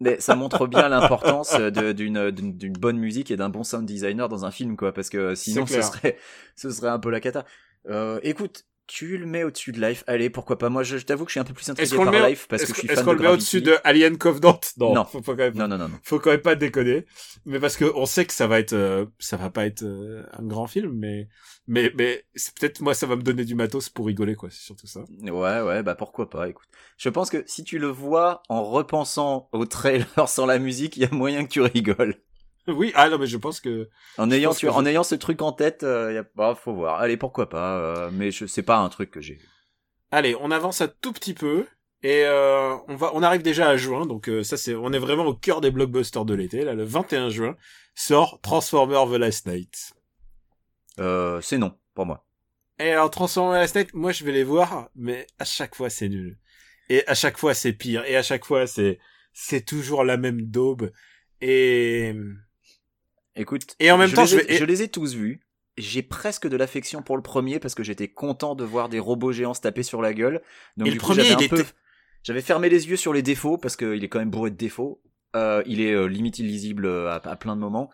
Mais 0.00 0.18
ça 0.18 0.34
montre 0.34 0.66
bien 0.66 0.88
l'importance 0.88 1.54
de- 1.54 1.92
d'une 1.92 2.30
d'une 2.30 2.56
d'une 2.56 2.72
bonne 2.72 2.96
musique 2.98 3.30
et 3.30 3.36
d'un 3.36 3.50
bon 3.50 3.62
sound 3.64 3.84
designer 3.86 4.28
dans 4.28 4.44
un 4.46 4.50
film, 4.50 4.76
quoi, 4.76 4.92
parce 4.92 5.10
que 5.10 5.34
sinon 5.34 5.66
C'est 5.66 5.82
ce 5.82 5.88
serait 5.88 6.16
ce 6.56 6.70
serait 6.70 6.88
un 6.88 6.98
peu 6.98 7.10
la 7.10 7.20
cata. 7.20 7.44
Euh, 7.88 8.18
écoute, 8.22 8.64
tu 8.86 9.18
le 9.18 9.26
mets 9.26 9.44
au-dessus 9.44 9.70
de 9.72 9.80
Life. 9.80 10.02
Allez, 10.08 10.30
pourquoi 10.30 10.58
pas? 10.58 10.68
Moi, 10.68 10.82
je, 10.82 10.96
je 10.96 11.04
t'avoue 11.04 11.24
que 11.24 11.30
je 11.30 11.34
suis 11.34 11.40
un 11.40 11.44
peu 11.44 11.54
plus 11.54 11.68
intrigué 11.70 11.96
par 11.96 12.10
met, 12.10 12.30
Life 12.30 12.46
parce 12.48 12.62
est-ce 12.62 12.72
que 12.72 12.76
je 12.76 12.80
suis 12.86 12.90
est-ce 12.92 13.04
qu'on 13.04 13.12
le 13.12 13.20
met 13.20 13.28
au-dessus 13.28 13.60
de 13.62 13.76
Alien 13.84 14.18
Covenant? 14.18 14.58
Non. 14.78 14.94
Non. 14.94 15.04
Faut, 15.04 15.22
faut 15.22 15.32
quand 15.32 15.44
même, 15.44 15.54
Non, 15.54 15.68
non, 15.68 15.78
non, 15.78 15.88
non. 15.88 15.98
faut 16.02 16.18
quand 16.18 16.30
même 16.30 16.40
pas 16.40 16.56
déconner. 16.56 17.06
Mais 17.44 17.60
parce 17.60 17.76
que 17.76 17.84
on 17.94 18.04
sait 18.06 18.24
que 18.24 18.32
ça 18.32 18.46
va 18.48 18.58
être, 18.58 18.72
euh, 18.72 19.06
ça 19.20 19.36
va 19.36 19.48
pas 19.50 19.64
être 19.66 19.82
euh, 19.84 20.24
un 20.32 20.44
grand 20.44 20.66
film, 20.66 20.92
mais, 20.94 21.28
mais, 21.70 21.90
mais 21.96 22.24
c'est 22.34 22.52
peut-être 22.58 22.80
moi 22.82 22.92
ça 22.94 23.06
va 23.06 23.16
me 23.16 23.22
donner 23.22 23.44
du 23.46 23.54
matos 23.54 23.88
pour 23.88 24.06
rigoler 24.06 24.34
quoi. 24.34 24.50
C'est 24.50 24.60
surtout 24.62 24.86
ça. 24.86 25.00
Ouais, 25.22 25.60
ouais, 25.62 25.82
bah 25.82 25.94
pourquoi 25.94 26.28
pas, 26.28 26.48
écoute. 26.48 26.68
Je 26.98 27.08
pense 27.08 27.30
que 27.30 27.42
si 27.46 27.64
tu 27.64 27.78
le 27.78 27.86
vois 27.88 28.42
en 28.50 28.62
repensant 28.64 29.48
au 29.52 29.64
trailer 29.66 30.06
sans 30.28 30.46
la 30.46 30.58
musique, 30.58 30.96
il 30.96 31.02
y 31.02 31.06
a 31.06 31.10
moyen 31.10 31.44
que 31.44 31.50
tu 31.50 31.60
rigoles. 31.62 32.16
Oui, 32.68 32.92
ah 32.94 33.08
non 33.08 33.18
mais 33.18 33.26
je 33.26 33.38
pense 33.38 33.60
que 33.60 33.88
En 34.18 34.30
ayant, 34.30 34.50
pense 34.50 34.58
tu, 34.58 34.66
que 34.66 34.70
en 34.70 34.82
je- 34.84 34.88
ayant 34.88 35.02
ce 35.02 35.14
truc 35.14 35.40
en 35.42 35.52
tête, 35.52 35.82
euh, 35.82 36.12
y 36.12 36.18
a, 36.18 36.24
bah, 36.34 36.54
faut 36.54 36.74
voir. 36.74 37.00
Allez, 37.00 37.16
pourquoi 37.16 37.48
pas. 37.48 37.78
euh, 37.78 38.10
mais 38.12 38.30
je 38.30 38.44
sais 38.46 38.62
pas 38.62 38.76
un 38.78 38.88
truc 38.90 39.10
que 39.10 39.20
j'ai. 39.20 39.34
vu. 39.34 39.48
Allez, 40.10 40.36
on 40.40 40.50
avance 40.50 40.80
un 40.80 40.88
tout 40.88 41.12
petit 41.12 41.34
peu 41.34 41.66
et 42.02 42.24
euh, 42.24 42.74
on 42.88 42.96
va, 42.96 43.10
on 43.14 43.22
arrive 43.22 43.42
déjà 43.42 43.68
à 43.68 43.76
juin, 43.76 44.06
donc 44.06 44.28
euh, 44.28 44.42
ça 44.42 44.56
c'est, 44.56 44.74
on 44.74 44.92
est 44.92 44.98
vraiment 44.98 45.24
au 45.26 45.34
cœur 45.34 45.60
des 45.60 45.70
blockbusters 45.70 46.24
de 46.24 46.34
l'été. 46.34 46.64
Là, 46.64 46.74
le 46.74 46.84
21 46.84 47.30
juin 47.30 47.56
sort 47.94 48.40
Transformer 48.42 49.02
The 49.12 49.18
Last 49.18 49.46
Night. 49.46 49.92
Euh, 50.98 51.40
c'est 51.40 51.58
non 51.58 51.76
pour 51.94 52.06
moi. 52.06 52.26
Et 52.78 52.90
alors 52.90 53.10
Transformer 53.10 53.58
The 53.58 53.60
Last 53.60 53.76
Night, 53.76 53.94
moi 53.94 54.12
je 54.12 54.24
vais 54.24 54.32
les 54.32 54.44
voir, 54.44 54.90
mais 54.94 55.26
à 55.38 55.44
chaque 55.44 55.74
fois 55.74 55.90
c'est 55.90 56.08
nul. 56.08 56.38
Et 56.88 57.06
à 57.06 57.14
chaque 57.14 57.38
fois 57.38 57.54
c'est 57.54 57.72
pire. 57.72 58.04
Et 58.06 58.16
à 58.16 58.22
chaque 58.22 58.44
fois 58.44 58.66
c'est, 58.66 58.98
c'est 59.32 59.64
toujours 59.64 60.04
la 60.04 60.16
même 60.16 60.42
daube. 60.42 60.90
Et 61.40 62.14
Écoute, 63.36 63.74
Et 63.78 63.90
en 63.90 63.96
même 63.98 64.12
temps, 64.12 64.22
les 64.22 64.28
je 64.28 64.36
ai- 64.38 64.44
vais- 64.44 64.56
je 64.58 64.64
les 64.64 64.82
ai 64.82 64.88
tous 64.88 65.14
vus. 65.14 65.40
J'ai 65.78 66.02
presque 66.02 66.48
de 66.48 66.56
l'affection 66.56 67.00
pour 67.00 67.16
le 67.16 67.22
premier 67.22 67.58
parce 67.60 67.74
que 67.74 67.82
j'étais 67.84 68.08
content 68.08 68.54
de 68.54 68.64
voir 68.64 68.88
des 68.88 68.98
robots 68.98 69.32
géants 69.32 69.54
se 69.54 69.60
taper 69.60 69.82
sur 69.82 70.02
la 70.02 70.12
gueule. 70.12 70.42
Donc 70.76 70.88
Et 70.88 70.90
du 70.90 70.96
le 70.96 71.00
coup, 71.00 71.06
premier, 71.06 71.22
j'avais 71.24 71.44
il 71.44 71.46
un 71.46 71.48
peu, 71.48 71.60
était- 71.60 71.70
j'avais 72.24 72.42
fermé 72.42 72.68
les 72.68 72.88
yeux 72.88 72.96
sur 72.96 73.12
les 73.12 73.22
défauts 73.22 73.56
parce 73.56 73.76
qu'il 73.76 74.02
est 74.02 74.08
quand 74.08 74.18
même 74.18 74.30
bourré 74.30 74.50
de 74.50 74.56
défauts. 74.56 75.00
Euh, 75.36 75.62
il 75.64 75.80
est 75.80 75.92
euh, 75.92 76.06
limite 76.06 76.38
illisible 76.40 76.86
à, 76.88 77.14
à 77.24 77.36
plein 77.36 77.54
de 77.54 77.60
moments. 77.60 77.88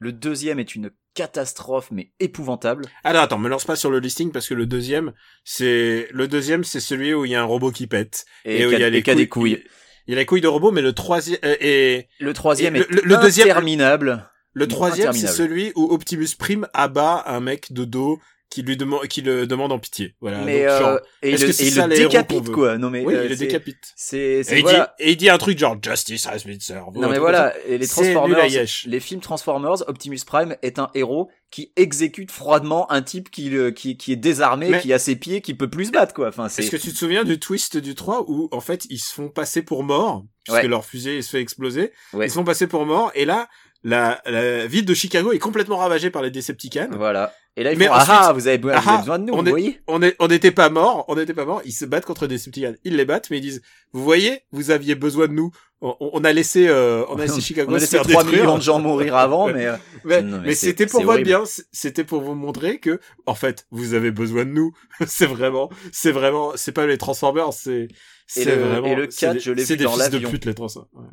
Le 0.00 0.10
deuxième 0.12 0.58
est 0.58 0.74
une 0.74 0.90
catastrophe 1.18 1.88
mais 1.90 2.12
épouvantable. 2.20 2.84
alors 3.02 3.22
attends, 3.22 3.38
me 3.38 3.48
lance 3.48 3.64
pas 3.64 3.74
sur 3.76 3.90
le 3.90 3.98
listing 3.98 4.30
parce 4.30 4.46
que 4.48 4.54
le 4.54 4.66
deuxième, 4.66 5.12
c'est 5.44 6.08
le 6.12 6.28
deuxième, 6.28 6.62
c'est 6.64 6.80
celui 6.80 7.12
où 7.14 7.24
il 7.24 7.32
y 7.32 7.34
a 7.34 7.40
un 7.40 7.44
robot 7.44 7.70
qui 7.72 7.86
pète 7.88 8.24
Et, 8.44 8.64
où 8.66 8.70
qui 8.70 8.76
a- 8.82 8.88
et 8.88 9.02
qui 9.02 9.10
a 9.10 9.14
des 9.14 9.28
couilles. 9.28 9.64
Il 10.06 10.12
y 10.12 10.14
a 10.14 10.18
les 10.20 10.26
couilles 10.26 10.40
de 10.40 10.48
robot, 10.48 10.70
mais 10.70 10.80
le 10.82 10.92
troisième 10.92 11.38
euh, 11.44 11.56
et 11.60 12.06
Le 12.20 12.32
troisième 12.32 12.76
est 12.76 12.78
le- 12.78 12.86
le- 12.96 13.02
le 13.04 13.16
deuxième- 13.20 13.48
interminable. 13.48 14.30
Le 14.54 14.66
troisième, 14.68 15.12
c'est 15.12 15.26
celui 15.26 15.72
où 15.76 15.92
Optimus 15.92 16.28
Prime 16.38 16.66
abat 16.72 17.22
un 17.26 17.40
mec 17.40 17.72
de 17.72 17.84
dos 17.84 18.18
qui 18.50 18.62
lui 18.62 18.76
demande, 18.78 19.06
qui 19.08 19.20
le 19.20 19.46
demande 19.46 19.72
en 19.72 19.78
pitié. 19.78 20.14
Voilà. 20.20 20.38
mais 20.38 20.60
Donc, 20.66 20.78
genre, 20.78 20.88
euh, 20.88 20.98
et, 21.22 21.32
le, 21.32 21.38
que 21.38 21.52
c'est 21.52 21.64
et 21.64 21.68
il 21.68 21.76
le 21.76 21.88
décapite 21.88 22.50
quoi. 22.50 22.78
Non 22.78 22.88
mais 22.88 23.04
oui, 23.04 23.14
euh, 23.14 23.24
il 23.24 23.28
le 23.30 23.36
c'est- 23.36 23.44
décapite. 23.46 23.92
C'est 23.94 24.18
Et 24.18 24.42
c'est 24.44 24.56
il, 24.58 24.62
voilà. 24.62 24.94
dit, 24.98 25.04
et 25.04 25.10
il 25.12 25.16
dit 25.16 25.28
un 25.28 25.36
truc 25.38 25.58
genre 25.58 25.76
Justice 25.82 26.26
has 26.26 26.44
been 26.46 26.58
served. 26.60 26.96
Non 26.96 27.10
mais 27.10 27.18
voilà, 27.18 27.52
et 27.66 27.76
les 27.76 27.86
C'est 27.86 28.12
Transformers, 28.14 28.46
les 28.86 29.00
films 29.00 29.20
Transformers, 29.20 29.86
Optimus 29.88 30.20
Prime 30.26 30.56
est 30.62 30.78
un 30.78 30.90
héros 30.94 31.28
qui 31.50 31.72
exécute 31.76 32.30
froidement 32.30 32.90
un 32.90 33.02
type 33.02 33.30
qui 33.30 33.50
le- 33.50 33.70
qui, 33.70 33.96
qui 33.98 34.12
est 34.12 34.16
désarmé, 34.16 34.68
Mais- 34.70 34.80
qui 34.80 34.92
a 34.94 34.98
ses 34.98 35.16
pieds, 35.16 35.40
qui 35.42 35.54
peut 35.54 35.68
plus 35.70 35.86
se 35.86 35.90
battre 35.92 36.14
quoi. 36.14 36.28
Enfin 36.28 36.48
ça. 36.48 36.62
Est-ce 36.62 36.70
c'est 36.70 36.78
que 36.78 36.82
tu 36.82 36.92
te 36.92 36.96
souviens 36.98 37.24
du 37.24 37.38
twist 37.38 37.76
du 37.76 37.94
3 37.94 38.24
où, 38.28 38.48
en 38.52 38.60
fait, 38.60 38.86
ils 38.88 38.98
se 38.98 39.12
font 39.12 39.28
passer 39.28 39.62
pour 39.62 39.82
morts, 39.84 40.24
puisque 40.44 40.62
Ouais. 40.62 40.68
leur 40.68 40.84
fusée 40.86 41.20
se 41.22 41.30
fait 41.30 41.40
exploser. 41.40 41.92
Ouais. 42.14 42.26
Ils 42.26 42.30
se 42.30 42.34
font 42.34 42.44
passer 42.44 42.66
pour 42.66 42.84
morts, 42.86 43.10
et 43.14 43.24
là, 43.24 43.48
la, 43.84 44.20
la 44.26 44.66
ville 44.66 44.84
de 44.84 44.92
Chicago 44.94 45.32
est 45.32 45.38
complètement 45.38 45.76
ravagée 45.76 46.10
par 46.10 46.22
les 46.22 46.30
Decepticons. 46.30 46.88
voilà. 46.96 47.32
Et 47.58 47.64
là 47.64 47.72
ils 47.72 47.78
Mais 47.78 47.86
font 47.86 47.92
ensuite- 47.94 48.10
ah, 48.12 48.26
ah, 48.28 48.32
vous 48.32 48.46
avez, 48.46 48.58
vous 48.58 48.68
avez 48.68 48.78
Ah, 48.86 48.98
besoin 48.98 49.18
de 49.18 49.24
nous, 49.24 49.32
on 49.34 49.42
vous 49.42 49.46
est- 49.46 49.50
voyez 49.50 49.80
on 49.88 50.00
est, 50.00 50.14
on 50.20 50.28
n'était 50.28 50.52
pas 50.52 50.70
morts, 50.70 51.04
on 51.08 51.16
n'était 51.16 51.34
pas 51.34 51.44
morts, 51.44 51.60
ils 51.64 51.72
se 51.72 51.84
battent 51.84 52.04
contre 52.04 52.26
des 52.28 52.36
Decepticons. 52.36 52.76
Ils 52.84 52.94
les 52.96 53.04
battent, 53.04 53.30
mais 53.30 53.38
ils 53.38 53.42
disent, 53.42 53.62
vous 53.92 54.04
voyez, 54.04 54.42
vous 54.52 54.70
aviez 54.70 54.94
besoin 54.94 55.26
de 55.26 55.32
nous. 55.32 55.50
On, 55.80 55.94
on 56.00 56.22
a 56.24 56.32
laissé, 56.32 56.68
euh, 56.68 57.04
on 57.08 57.16
a 57.18 57.22
laissé 57.22 57.40
Chicago 57.40 57.70
On 57.72 57.74
a 57.74 57.78
se 57.78 57.82
laissé 57.84 57.96
faire 57.98 58.06
3 58.06 58.22
détruire. 58.22 58.44
millions 58.44 58.58
de 58.58 58.62
gens 58.62 58.78
mourir 58.78 59.16
avant, 59.16 59.48
mais 59.48 59.66
euh, 59.66 59.76
Mais, 60.04 60.22
mais 60.22 60.54
c'était 60.54 60.86
pour 60.86 61.02
votre 61.02 61.22
bien, 61.24 61.42
c'était 61.72 62.04
pour 62.04 62.20
vous 62.20 62.34
montrer 62.34 62.78
que, 62.78 63.00
en 63.26 63.34
fait, 63.34 63.66
vous 63.72 63.94
avez 63.94 64.10
besoin 64.12 64.44
de 64.44 64.50
nous. 64.50 64.72
c'est 65.06 65.26
vraiment, 65.26 65.68
c'est 65.92 66.12
vraiment, 66.12 66.52
c'est 66.54 66.72
pas 66.72 66.86
les 66.86 66.96
Transformers, 66.98 67.52
c'est, 67.52 67.88
c'est 68.28 68.44
le- 68.44 68.62
vraiment, 68.62 68.86
et 68.88 68.94
le 68.94 69.06
c'est 69.10 69.26
4, 69.26 69.32
des- 69.34 69.40
je 69.40 69.52
l'ai 69.52 69.64
vu 69.64 69.76
dans 69.76 69.96
l'avion. 69.96 70.30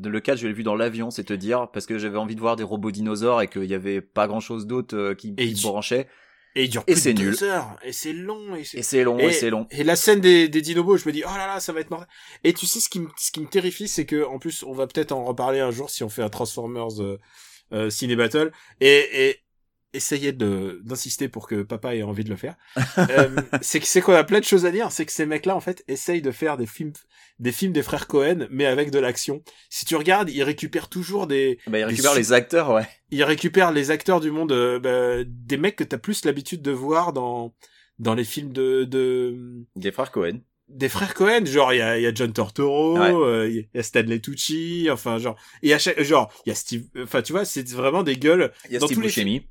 le 0.04 0.20
4 0.20 0.38
je 0.38 0.48
l'ai 0.48 0.54
vu 0.54 0.64
dans 0.64 0.76
l'avion, 0.76 1.10
c'est 1.12 1.24
te 1.24 1.34
dire, 1.34 1.70
parce 1.74 1.86
que 1.86 1.98
j'avais 1.98 2.18
envie 2.18 2.36
de 2.36 2.42
voir 2.42 2.56
des 2.56 2.64
robots 2.64 2.92
dinosaures 2.92 3.42
et 3.42 3.48
qu'il 3.48 3.66
y 3.66 3.74
avait 3.76 4.02
pas 4.02 4.28
grand 4.28 4.40
chose 4.42 4.68
d'autre 4.68 4.96
euh, 4.96 5.14
qui, 5.16 5.34
Et 5.38 5.52
qui 5.54 5.62
branchait. 5.64 6.08
Et 6.56 6.64
il 6.64 6.70
dure 6.70 6.84
Et 6.88 6.94
plus 6.94 7.14
de 7.14 7.22
deux 7.22 7.44
heures. 7.44 7.78
Et 7.84 7.92
c'est 7.92 8.14
long. 8.14 8.56
Et 8.56 8.64
c'est 8.64 8.78
Et 8.78 8.84
c'est 8.84 9.04
long, 9.04 9.20
et, 9.20 9.34
c'est 9.34 9.50
long. 9.50 9.68
Et 9.72 9.84
la 9.84 9.98
scène 9.98 10.22
des, 10.22 10.48
des 10.48 10.62
dinobos, 10.62 10.98
je 10.98 11.06
me 11.06 11.12
dis, 11.12 11.24
oh 11.26 11.38
là 11.38 11.48
là, 11.48 11.60
ça 11.60 11.74
va 11.74 11.82
être 11.82 11.90
mortel. 11.90 12.08
Et 12.46 12.54
tu 12.54 12.66
sais, 12.66 12.80
ce 12.80 12.88
qui 12.88 13.02
me, 13.02 13.10
ce 13.18 13.32
qui 13.32 13.42
me 13.42 13.48
terrifie, 13.48 13.90
c'est 13.90 14.06
que, 14.06 14.26
en 14.26 14.40
plus, 14.40 14.64
on 14.64 14.72
va 14.72 14.88
peut-être 14.88 15.12
en 15.12 15.26
reparler 15.26 15.60
un 15.60 15.72
jour 15.72 15.90
si 15.90 16.04
on 16.04 16.10
fait 16.10 16.24
un 16.24 16.30
Transformers 16.30 17.02
euh, 17.02 17.20
euh, 17.74 17.90
Ciné 17.90 18.16
Battle. 18.16 18.54
Et, 18.80 19.28
et 19.28 19.45
essayez 19.96 20.32
de, 20.32 20.82
d'insister 20.84 21.30
pour 21.30 21.48
que 21.48 21.64
papa 21.64 21.96
ait 21.96 22.04
envie 22.04 22.24
de 22.24 22.30
le 22.30 22.36
faire. 22.36 22.56
euh, 22.98 23.30
c'est 23.62 23.80
que, 23.80 23.86
c'est 23.88 24.02
qu'on 24.02 24.14
a 24.14 24.24
plein 24.24 24.40
de 24.40 24.46
choses 24.46 24.66
à 24.66 24.72
dire. 24.72 24.92
C'est 24.92 25.06
que 25.06 25.12
ces 25.12 25.26
mecs-là, 25.26 25.56
en 25.56 25.60
fait, 25.62 25.84
essayent 25.88 26.22
de 26.22 26.32
faire 26.32 26.58
des 26.58 26.66
films, 26.66 26.94
des 27.40 27.52
films 27.52 27.74
des 27.74 27.84
frères 27.84 28.08
Cohen, 28.08 28.48
mais 28.52 28.66
avec 28.66 28.92
de 28.92 29.00
l'action. 29.00 29.44
Si 29.70 29.86
tu 29.86 29.96
regardes, 29.96 30.30
ils 30.30 30.44
récupèrent 30.44 30.90
toujours 30.90 31.28
des, 31.28 31.58
Bah, 31.68 31.80
il 31.80 31.82
des 31.82 31.86
récupère 31.86 32.12
su- 32.14 32.18
les 32.20 32.34
acteurs, 32.34 32.72
ouais. 32.74 32.88
ils 33.12 33.24
récupèrent 33.24 33.72
les 33.72 33.92
acteurs 33.92 34.20
du 34.20 34.32
monde, 34.32 34.52
euh, 34.52 34.80
bah, 34.80 35.24
des 35.28 35.58
mecs 35.58 35.76
que 35.76 35.84
t'as 35.84 35.98
plus 35.98 36.26
l'habitude 36.26 36.62
de 36.62 36.72
voir 36.72 37.14
dans, 37.14 37.54
dans 38.00 38.14
les 38.16 38.24
films 38.26 38.52
de, 38.54 38.84
de, 38.84 39.66
Des 39.76 39.92
frères 39.92 40.12
Cohen. 40.12 40.40
des 40.68 40.90
frères 40.90 41.14
Cohen, 41.14 41.46
genre 41.46 41.74
il 41.74 41.78
y 41.78 41.82
a, 41.82 41.98
il 41.98 42.04
y 42.04 42.08
a 42.08 42.14
John 42.14 42.34
Tortoro, 42.34 42.98
Ouais. 43.00 43.12
euh, 43.14 43.48
il 43.50 43.68
y 43.74 43.80
a 43.80 43.84
Stanley 43.84 44.20
Tucci, 44.20 44.88
enfin 44.92 45.18
genre 45.20 45.38
et 45.62 45.74
à 45.74 45.80
chaque 45.80 46.02
genre 46.02 46.32
il 46.46 46.50
y 46.50 46.52
a 46.52 46.56
Steve, 46.56 46.84
enfin 47.04 47.22
tu 47.22 47.32
vois 47.34 47.46
c'est 47.46 47.70
vraiment 47.70 48.02
des 48.04 48.18
gueules. 48.18 48.52
Il 48.68 48.74
y 48.74 48.76
a 48.76 48.80
Dans 48.80 48.88
Steve 48.88 48.98
tous 48.98 49.02
les 49.02 49.08
Buscemi. 49.10 49.38
Euh, 49.38 49.42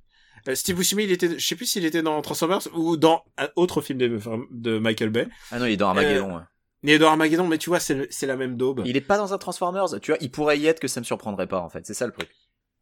Steve 0.55 0.77
Buscemi 0.77 1.05
il 1.05 1.13
était, 1.13 1.39
je 1.39 1.47
sais 1.47 1.57
plus 1.57 1.67
s'il 1.67 1.85
était 1.85 2.03
dans 2.03 2.21
Transformers 2.21 2.61
ou 2.75 2.97
dans 2.97 3.25
un 3.39 3.49
autre 3.57 3.81
film 3.81 3.99
de, 3.99 4.21
de 4.51 4.79
Michael 4.79 5.11
Bay. 5.11 5.29
Ah 5.51 5.59
non, 5.59 5.67
il 5.67 5.73
est 5.73 5.77
dans 5.77 5.89
Armageddon. 5.89 6.37
ouais. 6.37 6.43
Il 6.83 6.91
est 6.91 6.99
dans 6.99 7.09
Armageddon, 7.09 7.47
mais 7.47 7.57
tu 7.57 7.71
vois 7.71 7.81
c'est 7.81 8.27
la 8.27 8.37
même 8.37 8.57
daube. 8.59 8.83
Il 8.85 8.97
est 8.97 9.01
pas 9.01 9.17
dans 9.17 9.33
un 9.33 9.39
Transformers. 9.39 9.99
Tu 10.03 10.11
vois, 10.11 10.19
il 10.21 10.31
pourrait 10.31 10.59
y 10.59 10.67
être 10.67 10.81
que 10.81 10.89
ça 10.89 11.01
me 11.01 11.05
surprendrait 11.05 11.47
pas, 11.47 11.61
en 11.61 11.71
fait. 11.71 11.87
C'est 11.87 11.95
ça 11.95 12.07
le 12.07 12.13
truc. 12.13 12.29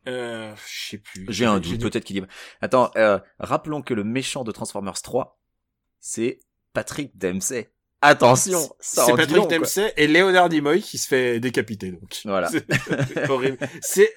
Euh, 0.08 0.52
je 0.66 0.90
sais 0.90 0.98
plus. 0.98 1.26
J'ai 1.28 1.44
un 1.46 1.60
doute, 1.60 1.80
peut-être 1.80 2.04
qu'il 2.04 2.16
y 2.16 2.22
Attends, 2.60 2.90
euh, 2.96 3.20
rappelons 3.38 3.80
que 3.82 3.94
le 3.94 4.02
méchant 4.02 4.42
de 4.42 4.50
Transformers 4.50 5.00
3, 5.00 5.38
c'est 6.00 6.40
Patrick 6.72 7.16
Dempsey. 7.16 7.70
Attention, 8.04 8.58
ça 8.80 9.04
C'est 9.06 9.12
Patrick 9.14 9.36
long. 9.36 9.46
Dempsey 9.46 9.94
et 9.96 10.08
Leonard 10.08 10.48
Nimoy 10.48 10.82
qui 10.82 10.98
se 10.98 11.06
fait 11.06 11.38
décapiter 11.38 11.92
donc. 11.92 12.20
Voilà. 12.24 12.48
C'est 12.50 13.30
horrible. 13.30 13.58
C'est, 13.80 14.12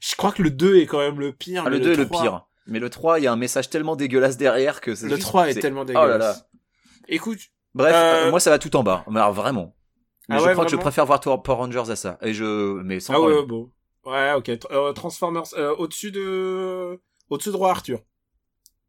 je 0.00 0.16
crois 0.16 0.32
que 0.32 0.42
le 0.42 0.50
2 0.50 0.78
est 0.78 0.86
quand 0.86 0.98
même 0.98 1.20
le 1.20 1.32
pire. 1.32 1.62
Ah, 1.64 1.70
mais 1.70 1.78
le 1.78 1.84
2 1.84 1.92
est 1.92 1.96
le 1.96 2.06
3 2.08 2.20
pire. 2.22 2.46
Mais 2.68 2.78
le 2.78 2.90
3, 2.90 3.18
il 3.18 3.24
y 3.24 3.26
a 3.26 3.32
un 3.32 3.36
message 3.36 3.70
tellement 3.70 3.96
dégueulasse 3.96 4.36
derrière 4.36 4.80
que 4.80 4.94
c'est 4.94 5.06
Le 5.08 5.16
juste- 5.16 5.26
3 5.28 5.48
est 5.48 5.54
tellement 5.54 5.80
Oh 5.82 5.84
dégueulasse. 5.84 6.18
là 6.18 6.18
là. 6.18 6.36
Écoute, 7.08 7.38
Bref, 7.74 7.94
Euh, 7.94 8.30
moi 8.30 8.40
ça 8.40 8.50
va 8.50 8.58
tout 8.58 8.74
en 8.76 8.82
bas. 8.82 9.04
Mais 9.08 9.20
alors 9.20 9.32
vraiment. 9.32 9.76
Mais 10.28 10.36
Ah 10.36 10.38
je 10.38 10.44
ouais, 10.46 10.52
crois 10.52 10.64
que 10.64 10.70
je 10.70 10.76
préfère 10.76 11.06
voir 11.06 11.20
Power 11.20 11.42
Rangers 11.56 11.90
à 11.90 11.96
ça. 11.96 12.18
Et 12.22 12.32
je, 12.34 12.80
mais 12.82 12.98
sans 12.98 13.12
Ah 13.14 13.20
ouais, 13.20 13.32
problème. 13.34 13.40
ouais, 13.40 13.46
bon. 13.46 14.10
Ouais, 14.10 14.32
ok. 14.34 14.50
Euh, 14.72 14.92
Transformers, 14.94 15.44
euh, 15.56 15.74
au-dessus 15.76 16.10
de, 16.10 16.98
au-dessus 17.30 17.50
de 17.50 17.56
Roi 17.56 17.70
Arthur. 17.70 18.00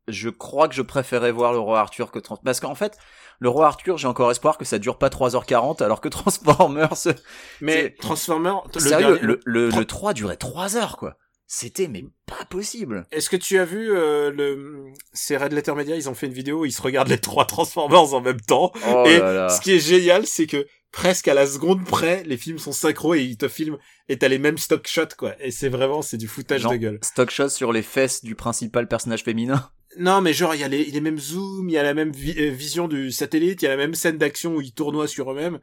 Je 0.08 0.30
crois 0.30 0.68
que 0.68 0.74
je 0.76 0.82
préférais 0.82 1.32
voir 1.32 1.52
le 1.54 1.60
roi 1.60 1.80
Arthur 1.82 2.10
que 2.12 2.18
Trans... 2.20 2.38
Parce 2.44 2.60
qu'en 2.60 2.74
fait, 2.74 2.98
le 3.40 3.50
roi 3.50 3.68
Arthur, 3.68 3.98
j'ai 3.98 4.08
encore 4.08 4.32
espoir 4.32 4.58
que 4.58 4.66
ça 4.66 4.80
dure 4.80 4.98
pas 4.98 5.10
3h40, 5.10 5.84
alors 5.84 6.02
que 6.02 6.10
Transformers, 6.10 6.94
Mais 7.62 7.92
Transformers, 7.96 8.64
le 8.74 8.80
sérieux, 8.80 9.06
dernier- 9.20 9.22
le, 9.22 9.40
le, 9.46 9.70
le 9.70 9.86
3 9.86 10.14
durait 10.14 10.38
3 10.38 10.78
heures, 10.78 10.98
quoi. 10.98 11.16
C'était, 11.52 11.88
mais 11.88 12.06
pas 12.28 12.46
possible. 12.46 13.08
Est-ce 13.12 13.28
que 13.28 13.36
tu 13.36 13.58
as 13.58 13.66
vu 13.66 13.90
euh, 13.92 14.30
le, 14.32 14.86
c'est 15.14 15.36
Red 15.36 15.52
Letter 15.52 15.74
Media, 15.74 15.96
ils 15.96 16.08
ont 16.08 16.14
fait 16.14 16.28
une 16.28 16.34
vidéo 16.34 16.60
où 16.62 16.66
ils 16.66 16.72
se 16.72 16.82
regardent 16.82 17.08
les 17.10 17.18
trois 17.18 17.46
Transformers 17.46 18.14
en 18.14 18.22
même 18.22 18.40
temps. 18.40 18.72
Oh 18.88 19.04
Et 19.08 19.18
là 19.18 19.34
là. 19.34 19.50
Ce 19.50 19.60
qui 19.60 19.72
est 19.72 19.80
génial, 19.80 20.28
c'est 20.28 20.46
que 20.46 20.68
presque 20.92 21.28
à 21.28 21.34
la 21.34 21.48
seconde 21.48 21.84
près, 21.86 22.24
les 22.28 22.38
films 22.38 22.60
sont 22.60 22.72
synchro 22.72 23.16
et 23.16 23.24
ils 23.24 23.36
te 23.38 23.48
filment 23.48 23.80
et 24.10 24.20
t'as 24.20 24.28
les 24.28 24.38
mêmes 24.38 24.60
stock 24.60 24.86
shots, 24.88 25.16
quoi. 25.18 25.34
Et 25.40 25.50
c'est 25.50 25.70
vraiment, 25.70 26.04
c'est 26.04 26.18
du 26.18 26.28
foutage 26.28 26.62
Genre, 26.62 26.72
de 26.74 26.78
gueule. 26.78 27.00
stock 27.02 27.32
shot 27.32 27.50
sur 27.50 27.72
les 27.74 27.82
fesses 27.82 28.24
du 28.24 28.36
principal 28.36 28.88
personnage 28.88 29.24
féminin. 29.24 29.70
Non, 29.98 30.22
mais 30.22 30.34
genre, 30.34 30.54
il 30.54 30.62
y 30.62 30.64
a 30.64 30.68
les, 30.68 30.86
les 30.86 31.02
mêmes 31.02 31.18
zooms, 31.18 31.68
il 31.68 31.74
y 31.74 31.78
a 31.80 31.82
la 31.82 31.96
même 31.96 32.12
vi- 32.12 32.40
euh, 32.40 32.52
vision 32.52 32.88
du 32.88 33.12
satellite, 33.12 33.64
il 33.64 33.66
y 33.66 33.68
a 33.68 33.72
la 33.72 33.76
même 33.76 33.96
scène 33.96 34.20
d'action 34.20 34.56
où 34.56 34.62
ils 34.62 34.72
tournoient 34.72 35.08
sur 35.08 35.32
eux-mêmes. 35.32 35.60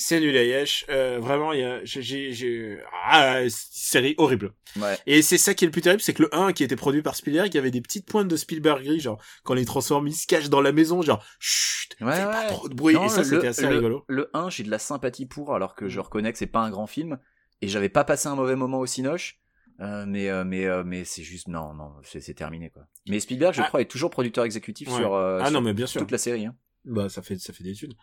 C'est 0.00 0.20
nul 0.20 0.36
à 0.36 0.44
yesh. 0.44 0.84
Euh, 0.90 1.18
vraiment, 1.20 1.52
il 1.52 1.58
y 1.58 1.64
a, 1.64 1.84
j'ai, 1.84 2.02
j'ai, 2.02 2.32
j'ai- 2.32 2.78
ah, 3.02 3.40
série 3.48 4.14
horrible. 4.16 4.52
Ouais. 4.76 4.96
Et 5.06 5.22
c'est 5.22 5.38
ça 5.38 5.54
qui 5.54 5.64
est 5.64 5.66
le 5.66 5.72
plus 5.72 5.80
terrible, 5.82 6.00
c'est 6.00 6.14
que 6.14 6.22
le 6.22 6.32
1 6.32 6.52
qui 6.52 6.62
était 6.62 6.76
produit 6.76 7.02
par 7.02 7.16
Spielberg, 7.16 7.48
il 7.52 7.56
y 7.56 7.58
avait 7.58 7.72
des 7.72 7.80
petites 7.80 8.06
pointes 8.06 8.28
de 8.28 8.36
Spielberg 8.36 8.84
gris, 8.84 9.00
genre, 9.00 9.20
quand 9.42 9.54
les 9.54 9.64
transforme, 9.64 10.06
ils 10.06 10.14
se 10.14 10.28
cachent 10.28 10.50
dans 10.50 10.60
la 10.60 10.70
maison, 10.70 11.02
genre, 11.02 11.24
chut, 11.40 11.96
Ouais, 12.00 12.12
fais 12.14 12.22
pas 12.22 12.42
ouais. 12.42 12.46
trop 12.46 12.68
de 12.68 12.74
bruit. 12.76 12.94
Non, 12.94 13.06
et 13.06 13.08
ça, 13.08 13.18
le- 13.18 13.24
c'était 13.24 13.48
assez 13.48 13.62
le- 13.62 13.74
rigolo. 13.74 14.04
Le 14.06 14.30
1, 14.34 14.50
j'ai 14.50 14.62
de 14.62 14.70
la 14.70 14.78
sympathie 14.78 15.26
pour, 15.26 15.52
alors 15.52 15.74
que 15.74 15.86
Mm. 15.86 15.88
je 15.88 15.98
reconnais 16.00 16.30
que 16.32 16.38
c'est 16.38 16.46
pas 16.46 16.60
un 16.60 16.70
grand 16.70 16.86
film. 16.86 17.18
Et 17.60 17.66
j'avais 17.66 17.88
pas 17.88 18.04
passé 18.04 18.28
un 18.28 18.36
mauvais 18.36 18.54
moment 18.54 18.78
au 18.78 18.86
Cinoche. 18.86 19.40
Euh, 19.80 20.04
mais 20.06 20.28
euh, 20.28 20.44
mais 20.44 20.66
euh, 20.66 20.82
mais 20.84 21.04
c'est 21.04 21.22
juste 21.22 21.46
non 21.46 21.72
non 21.72 21.92
c'est 22.02 22.20
c'est 22.20 22.34
terminé 22.34 22.68
quoi. 22.70 22.82
Mais 23.08 23.20
Spielberg 23.20 23.54
je 23.54 23.62
Ah. 23.62 23.66
crois 23.68 23.80
est 23.80 23.84
toujours 23.90 24.10
producteur 24.10 24.44
exécutif 24.44 24.88
Ouais. 24.88 24.96
sur, 24.96 25.14
euh, 25.14 25.38
ah 25.40 25.46
sur 25.46 25.54
non, 25.54 25.60
mais 25.60 25.72
bien 25.72 25.86
sûr. 25.86 26.00
toute 26.00 26.10
la 26.12 26.18
série. 26.18 26.46
Hein. 26.46 26.56
Bah, 26.84 27.08
ça 27.08 27.22
fait, 27.22 27.36
ça 27.38 27.52
fait 27.52 27.62
des 27.64 27.70
études. 27.70 27.94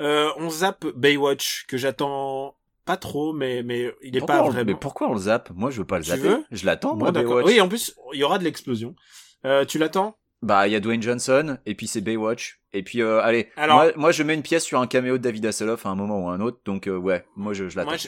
Euh, 0.00 0.30
on 0.36 0.50
zappe 0.50 0.86
Baywatch, 0.96 1.66
que 1.68 1.76
j'attends 1.76 2.56
pas 2.84 2.96
trop, 2.96 3.32
mais, 3.32 3.62
mais 3.62 3.92
il 4.02 4.16
est 4.16 4.20
Pourquoi 4.20 4.36
pas 4.36 4.42
on, 4.44 4.50
vraiment. 4.50 4.64
mais 4.72 4.74
pourquoi 4.78 5.08
on 5.10 5.12
le 5.14 5.20
zappe? 5.20 5.50
Moi 5.54 5.70
je 5.70 5.78
veux 5.78 5.86
pas 5.86 5.98
le 5.98 6.04
Tu 6.04 6.10
zapper. 6.10 6.22
veux? 6.22 6.44
Je 6.50 6.66
l'attends 6.66 6.96
moi. 6.96 7.12
Baywatch. 7.12 7.46
Oui, 7.46 7.60
en 7.60 7.68
plus, 7.68 7.94
il 8.14 8.18
y 8.20 8.24
aura 8.24 8.38
de 8.38 8.44
l'explosion. 8.44 8.94
Euh, 9.44 9.64
tu 9.64 9.78
l'attends? 9.78 10.16
Bah 10.42 10.66
il 10.66 10.72
y 10.72 10.76
a 10.76 10.80
Dwayne 10.80 11.02
Johnson 11.02 11.58
et 11.66 11.74
puis 11.74 11.86
c'est 11.86 12.00
Baywatch 12.00 12.60
et 12.72 12.82
puis 12.82 13.02
euh, 13.02 13.20
allez 13.20 13.50
Alors- 13.56 13.76
moi, 13.76 13.92
moi 13.96 14.12
je 14.12 14.22
mets 14.22 14.32
une 14.34 14.42
pièce 14.42 14.64
sur 14.64 14.80
un 14.80 14.86
caméo 14.86 15.18
de 15.18 15.22
David 15.22 15.44
Hasselhoff 15.44 15.84
à 15.84 15.90
un 15.90 15.94
moment 15.94 16.24
ou 16.24 16.30
à 16.30 16.32
un 16.32 16.40
autre 16.40 16.60
donc 16.64 16.86
euh, 16.88 16.96
ouais 16.96 17.26
moi 17.36 17.52
je, 17.52 17.68
je 17.68 17.76
l'attends. 17.76 17.90
Moi, 17.90 17.98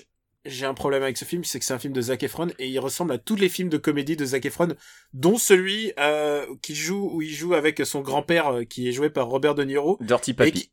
j'ai- 0.47 0.65
un 0.67 0.73
problème 0.75 1.03
avec 1.03 1.19
ce 1.19 1.27
film, 1.27 1.45
c'est 1.45 1.59
que 1.59 1.65
c'est 1.67 1.75
un 1.75 1.79
film 1.79 1.93
de 1.93 2.01
Zac 2.01 2.23
Efron 2.23 2.49
et 2.59 2.69
il 2.69 2.79
ressemble 2.81 3.13
à 3.13 3.19
tous 3.19 3.37
les 3.37 3.51
films 3.51 3.69
de 3.69 3.77
comédie 3.77 4.17
de 4.17 4.25
Zac 4.25 4.47
Efron, 4.47 4.69
dont 5.13 5.37
celui 5.37 5.93
euh, 6.01 6.47
qui 6.63 6.75
joue 6.75 7.11
où 7.13 7.21
il 7.23 7.31
joue 7.33 7.53
avec 7.55 7.81
son 7.85 8.01
grand-père 8.01 8.49
euh, 8.49 8.65
qui 8.65 8.89
est 8.89 8.93
joué 8.93 9.11
par 9.11 9.27
Robert 9.27 9.55
De 9.55 9.63
Niro 9.65 9.99
Dirty 10.01 10.33
Papi. 10.33 10.71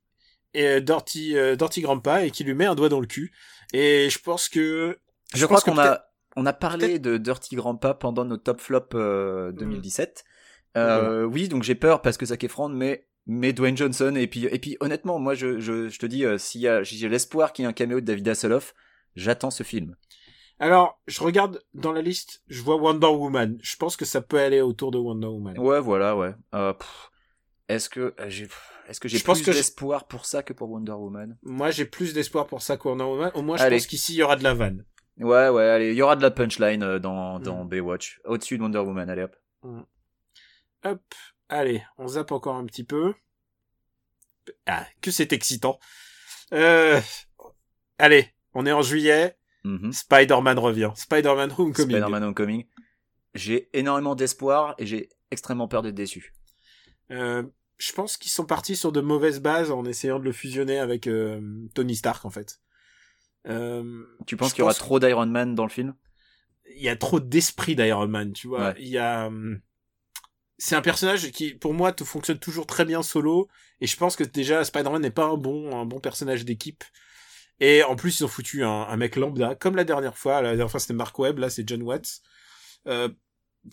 Et 0.54 0.82
Dirty 0.82 1.38
euh, 1.38 1.56
Dirty 1.56 1.82
Grandpa 1.82 2.26
et 2.26 2.32
qui 2.32 2.44
lui 2.44 2.54
met 2.54 2.66
un 2.66 2.76
doigt 2.76 2.90
dans 2.90 3.00
le 3.00 3.08
cul. 3.08 3.32
Et 3.74 4.10
je 4.10 4.20
pense 4.20 4.50
que 4.50 4.98
Je, 5.34 5.46
crois 5.46 5.62
qu'on 5.62 5.78
a 5.78 6.06
on 6.36 6.46
a 6.46 6.54
parlé 6.54 7.00
de 7.00 7.18
Dirty 7.18 7.56
Grandpa 7.56 7.94
pendant 7.94 8.26
nos 8.26 8.38
top 8.38 8.60
flop 8.60 8.90
euh, 8.94 9.52
2017. 9.52 10.24
Euh, 10.78 11.24
Oui, 11.24 11.48
donc 11.48 11.64
j'ai 11.64 11.76
peur 11.76 12.02
parce 12.02 12.18
que 12.18 12.26
Zac 12.26 12.44
Efron, 12.44 12.70
mais 12.70 13.08
mais 13.26 13.54
Dwayne 13.54 13.78
Johnson 13.78 14.16
et 14.16 14.28
puis 14.28 14.46
et 14.46 14.60
puis 14.60 14.78
honnêtement, 14.80 15.20
moi 15.20 15.36
je 15.36 15.60
je, 15.60 15.90
je 15.90 16.00
te 16.00 16.06
dis 16.06 16.24
s'il 16.38 16.62
y 16.62 16.68
a 16.68 16.84
j'ai 16.84 17.10
l'espoir 17.10 17.54
qu'il 17.54 17.64
y 17.64 17.66
ait 17.66 17.70
un 17.70 17.74
caméo 17.74 18.00
de 18.00 18.06
David 18.06 18.28
Hasselhoff, 18.28 18.74
j'attends 19.16 19.52
ce 19.52 19.64
film. 19.64 19.96
alors 20.60 21.00
je 21.08 21.22
regarde 21.22 21.62
dans 21.74 21.92
la 21.92 22.02
liste, 22.02 22.42
je 22.48 22.62
vois 22.62 22.78
Wonder 22.78 23.08
Woman. 23.08 23.58
Je 23.62 23.76
pense 23.76 23.98
que 23.98 24.06
ça 24.06 24.22
peut 24.22 24.40
aller 24.40 24.62
autour 24.62 24.92
de 24.92 24.98
Wonder 24.98 25.28
Woman. 25.28 25.60
Ouais, 25.60 25.80
voilà, 25.80 26.16
ouais. 26.16 26.34
Est-ce 27.68 27.88
que 27.88 28.16
j'ai 28.28 28.48
est-ce 28.90 29.00
que 29.00 29.08
j'ai 29.08 29.20
plus 29.20 29.44
d'espoir 29.44 30.08
pour 30.08 30.26
ça 30.26 30.44
que 30.44 30.52
pour 30.54 30.70
Wonder 30.70 30.92
Woman? 30.94 31.38
Moi, 31.44 31.72
j'ai 31.72 31.86
plus 31.86 32.14
d'espoir 32.14 32.48
pour 32.48 32.62
ça 32.62 32.76
que 32.78 32.88
Wonder 32.88 33.04
Woman. 33.06 33.32
Au 33.36 33.42
moins, 33.42 33.58
je 33.58 33.64
Allez. 33.64 33.78
pense 33.78 33.88
qu'ici 33.88 34.14
il 34.14 34.18
y 34.18 34.24
aura 34.24 34.36
de 34.36 34.44
la 34.44 34.54
vanne. 34.54 34.86
Ouais, 35.18 35.50
ouais, 35.50 35.64
allez, 35.66 35.92
il 35.92 35.96
y 35.96 36.02
aura 36.02 36.16
de 36.16 36.22
la 36.22 36.32
punchline 36.32 36.82
euh, 36.84 37.00
dans 37.00 37.40
dans 37.40 37.66
Mm. 37.66 37.70
Baywatch, 37.70 38.22
au-dessus 38.26 38.58
de 38.58 38.64
Wonder 38.64 38.80
Woman, 38.80 39.10
allez 39.10 39.24
hop. 39.24 39.36
Hop, 40.86 41.02
allez, 41.50 41.84
on 41.98 42.08
zappe 42.08 42.32
encore 42.32 42.56
un 42.56 42.66
petit 42.66 42.84
peu. 42.86 43.14
Ah, 44.66 44.86
que 45.02 45.12
c'est 45.12 45.34
excitant. 45.34 45.78
Euh, 46.54 47.00
allez, 47.98 48.34
on 48.54 48.66
est 48.66 48.72
en 48.72 48.82
juillet. 48.82 49.38
Mhm. 49.66 49.92
Spider-Man 49.92 50.58
revient. 50.58 50.92
Spider-Man 50.96 51.52
Homecoming. 51.58 51.98
Spider-Man 51.98 52.24
Homecoming. 52.24 52.66
J'ai 53.36 53.70
énormément 53.78 54.16
d'espoir 54.16 54.74
et 54.78 54.86
j'ai 54.86 55.10
extrêmement 55.32 55.68
peur 55.68 55.82
d'être 55.84 55.96
déçu. 55.96 56.34
Euh, 57.12 57.44
je 57.80 57.92
pense 57.94 58.18
qu'ils 58.18 58.32
sont 58.32 58.46
partis 58.46 58.76
sur 58.76 58.92
de 58.92 59.02
mauvaises 59.02 59.40
bases 59.42 59.72
en 59.72 59.84
essayant 59.86 60.20
de 60.20 60.26
le 60.26 60.32
fusionner 60.32 60.78
avec 60.80 61.08
euh, 61.08 61.42
Tony 61.74 61.96
Stark 61.96 62.26
en 62.26 62.30
fait. 62.30 62.60
Euh, 63.48 64.04
Tu 64.28 64.38
penses 64.38 64.54
qu'il 64.54 64.60
y 64.60 64.62
aura 64.64 64.72
pense- 64.74 64.80
trop 64.80 65.00
d'Iron 65.00 65.26
Man 65.26 65.56
dans 65.56 65.64
le 65.64 65.70
film? 65.72 65.96
Il 66.76 66.84
y 66.84 66.90
a 66.90 66.96
trop 66.96 67.20
d'esprit 67.20 67.76
d'Iron 67.76 68.08
Man, 68.08 68.34
tu 68.34 68.48
vois. 68.48 68.70
Ouais. 68.70 68.76
Il 68.80 68.90
y 68.90 68.98
a, 69.00 69.28
hum, 69.28 69.60
c'est 70.58 70.76
un 70.76 70.82
personnage 70.82 71.32
qui, 71.32 71.56
pour 71.56 71.74
moi, 71.74 71.96
fonctionne 72.04 72.38
toujours 72.38 72.68
très 72.68 72.86
bien 72.86 73.02
solo. 73.02 73.48
Et 73.82 73.88
je 73.88 73.96
pense 73.98 74.16
que 74.16 74.24
déjà, 74.26 74.64
Spider-Man 74.64 75.02
n'est 75.02 75.10
pas 75.10 75.26
un 75.26 75.38
bon, 75.38 75.76
un 75.76 75.86
bon 75.86 76.00
personnage 76.00 76.46
d'équipe. 76.46 76.84
Et 77.62 77.82
en 77.84 77.96
plus, 77.96 78.20
ils 78.20 78.24
ont 78.24 78.28
foutu 78.30 78.64
un, 78.64 78.70
un 78.84 78.98
mec 78.98 79.16
lambda, 79.16 79.56
comme 79.56 79.76
la 79.78 79.84
dernière 79.86 80.18
fois. 80.18 80.42
La 80.42 80.50
dernière 80.50 80.70
fois, 80.70 80.80
c'était 80.80 80.94
Mark 80.94 81.18
Webb, 81.18 81.40
là, 81.40 81.50
c'est 81.50 81.68
John 81.68 81.82
Watts. 81.82 82.22
Euh, 82.88 83.10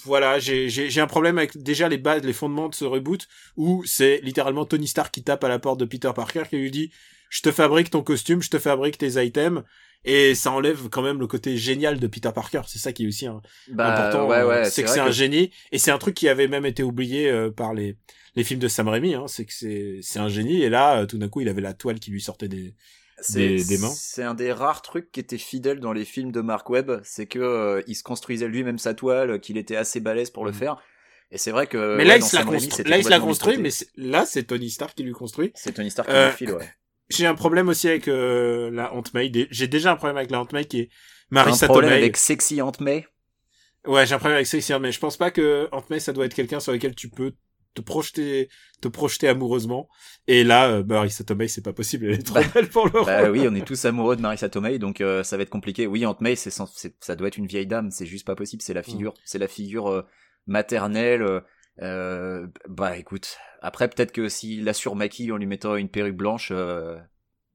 voilà, 0.04 0.38
j'ai, 0.38 1.00
un 1.00 1.06
problème 1.06 1.38
avec 1.38 1.56
déjà 1.56 1.88
les 1.88 1.98
bases, 1.98 2.22
les 2.22 2.32
fondements 2.32 2.68
de 2.68 2.74
ce 2.74 2.84
reboot, 2.84 3.26
où 3.56 3.82
c'est 3.84 4.20
littéralement 4.22 4.64
Tony 4.64 4.86
Stark 4.86 5.12
qui 5.12 5.22
tape 5.22 5.44
à 5.44 5.48
la 5.48 5.58
porte 5.58 5.80
de 5.80 5.84
Peter 5.84 6.10
Parker, 6.14 6.44
qui 6.50 6.56
lui 6.56 6.70
dit, 6.70 6.90
je 7.30 7.40
te 7.42 7.52
fabrique 7.52 7.90
ton 7.90 8.02
costume, 8.02 8.42
je 8.42 8.50
te 8.50 8.58
fabrique 8.58 8.98
tes 8.98 9.24
items, 9.24 9.62
et 10.04 10.34
ça 10.34 10.52
enlève 10.52 10.88
quand 10.88 11.02
même 11.02 11.18
le 11.18 11.26
côté 11.26 11.56
génial 11.56 11.98
de 11.98 12.06
Peter 12.06 12.30
Parker. 12.34 12.62
C'est 12.66 12.78
ça 12.78 12.92
qui 12.92 13.04
est 13.04 13.08
aussi 13.08 13.26
un, 13.26 13.40
important. 13.78 14.28
ouais, 14.28 14.44
ouais, 14.44 14.70
c'est 14.70 14.84
que 14.84 14.90
c'est 14.90 15.00
un 15.00 15.10
génie, 15.10 15.50
et 15.72 15.78
c'est 15.78 15.90
un 15.90 15.98
truc 15.98 16.14
qui 16.14 16.28
avait 16.28 16.48
même 16.48 16.66
été 16.66 16.82
oublié 16.82 17.28
euh, 17.28 17.50
par 17.50 17.74
les 17.74 17.96
les 18.36 18.44
films 18.44 18.60
de 18.60 18.68
Sam 18.68 18.88
Raimi. 18.88 19.14
Hein, 19.14 19.24
c'est 19.26 19.44
que 19.44 19.52
c'est 19.52 19.98
c'est 20.02 20.18
un 20.18 20.28
génie, 20.28 20.62
et 20.62 20.68
là, 20.68 21.00
euh, 21.00 21.06
tout 21.06 21.18
d'un 21.18 21.28
coup, 21.28 21.40
il 21.40 21.48
avait 21.48 21.62
la 21.62 21.74
toile 21.74 21.98
qui 21.98 22.10
lui 22.10 22.20
sortait 22.20 22.48
des. 22.48 22.74
C'est 23.20 23.48
des- 23.48 23.64
des 23.64 23.78
mains. 23.78 23.92
C'est 23.94 24.22
un 24.22 24.34
des 24.34 24.52
rares 24.52 24.82
trucs 24.82 25.10
qui 25.12 25.20
était 25.20 25.38
fidèle 25.38 25.80
dans 25.80 25.92
les 25.92 26.04
films 26.04 26.32
de 26.32 26.40
Mark 26.40 26.68
Webb, 26.70 27.00
c'est 27.04 27.26
que 27.26 27.38
euh, 27.38 27.82
il 27.86 27.94
se 27.94 28.02
construisait 28.02 28.48
lui-même 28.48 28.78
sa 28.78 28.94
toile, 28.94 29.40
qu'il 29.40 29.56
était 29.58 29.76
assez 29.76 30.00
balèze 30.00 30.30
pour 30.30 30.44
le 30.44 30.50
Mhm. 30.52 30.56
faire. 30.58 30.76
Et 31.30 31.38
c'est 31.38 31.50
vrai 31.50 31.66
que. 31.66 31.96
mais 31.96 32.02
ouais, 32.02 32.08
là, 32.08 32.16
il 32.18 32.22
se 32.22 32.36
l'a 32.36 32.44
Là, 32.88 32.98
il 32.98 33.04
se 33.04 33.08
l'a 33.10 33.18
construit, 33.20 33.58
mais 33.58 33.70
là, 33.96 34.24
c'est 34.26 34.44
Tony 34.44 34.70
Stark 34.70 34.94
qui 34.94 35.02
lui 35.02 35.12
construit. 35.12 35.50
C'est 35.54 35.72
Tony 35.72 35.90
Stark 35.90 36.08
qui 36.08 36.14
Euh, 36.14 36.26
le 36.26 36.32
file, 36.32 36.52
ouais. 36.52 36.68
J'ai 37.08 37.26
un 37.26 37.34
problème 37.34 37.68
aussi 37.68 37.88
avec 37.88 38.08
euh, 38.08 38.70
la 38.72 38.92
Aunt 38.94 39.02
May. 39.14 39.30
J'ai 39.50 39.68
déjà 39.68 39.92
un 39.92 39.96
problème 39.96 40.16
avec 40.16 40.30
la 40.30 40.40
Aunt 40.40 40.48
May 40.52 40.64
qui 40.64 40.80
est 40.80 40.86
T'as 40.86 41.40
un 41.40 41.44
Marissa 41.44 41.66
problème 41.66 41.90
Tomei. 41.90 42.02
avec 42.02 42.16
Sexy 42.16 42.60
Aunt 42.62 42.72
May 42.80 43.06
Ouais, 43.86 44.04
j'ai 44.06 44.14
un 44.14 44.18
problème 44.18 44.36
avec 44.36 44.46
Sexy 44.48 44.72
Aunt 44.74 44.80
May. 44.80 44.90
Je 44.92 44.98
pense 44.98 45.16
pas 45.16 45.30
que 45.30 45.68
Aunt 45.72 45.84
May, 45.90 46.00
ça 46.00 46.12
doit 46.12 46.26
être 46.26 46.34
quelqu'un 46.34 46.58
sur 46.60 46.72
lequel 46.72 46.94
tu 46.96 47.08
peux 47.08 47.32
te 47.76 47.80
projeter, 47.80 48.48
te 48.80 48.88
projeter 48.88 49.28
amoureusement. 49.28 49.88
Et 50.26 50.42
là, 50.42 50.68
euh, 50.68 50.82
bah, 50.82 50.96
Marissa 50.96 51.22
Tomei, 51.22 51.46
c'est 51.46 51.62
pas 51.62 51.72
possible. 51.72 52.06
Elle 52.06 52.14
est 52.20 52.22
trop 52.26 52.34
Bah, 52.34 52.44
belle 52.52 52.68
pour 52.68 52.86
le 52.86 53.04
Bah 53.04 53.30
oui, 53.30 53.46
on 53.48 53.54
est 53.54 53.64
tous 53.66 53.84
amoureux 53.84 54.16
de 54.16 54.22
Marissa 54.22 54.48
Tomei, 54.48 54.78
donc 54.80 55.00
euh, 55.00 55.22
ça 55.22 55.36
va 55.36 55.44
être 55.44 55.50
compliqué. 55.50 55.86
Oui, 55.86 56.04
Aunt 56.04 56.16
May, 56.20 56.34
c'est, 56.34 56.50
ça 56.50 57.14
doit 57.16 57.28
être 57.28 57.38
une 57.38 57.46
vieille 57.46 57.66
dame, 57.68 57.90
c'est 57.92 58.06
juste 58.06 58.26
pas 58.26 58.34
possible. 58.34 58.62
C'est 58.62 58.74
la 58.74 58.82
figure, 58.82 59.14
c'est 59.24 59.38
la 59.38 59.48
figure 59.48 59.88
euh, 59.88 60.02
maternelle. 60.46 61.22
euh, 61.22 61.40
euh, 61.82 62.46
bah 62.68 62.96
écoute, 62.96 63.36
après 63.60 63.88
peut-être 63.88 64.10
que 64.12 64.28
s'il 64.30 64.64
la 64.64 64.72
surmaquille 64.72 65.30
en 65.30 65.36
lui 65.36 65.44
mettant 65.46 65.76
une 65.76 65.90
perruque 65.90 66.16
blanche, 66.16 66.48
euh, 66.50 66.96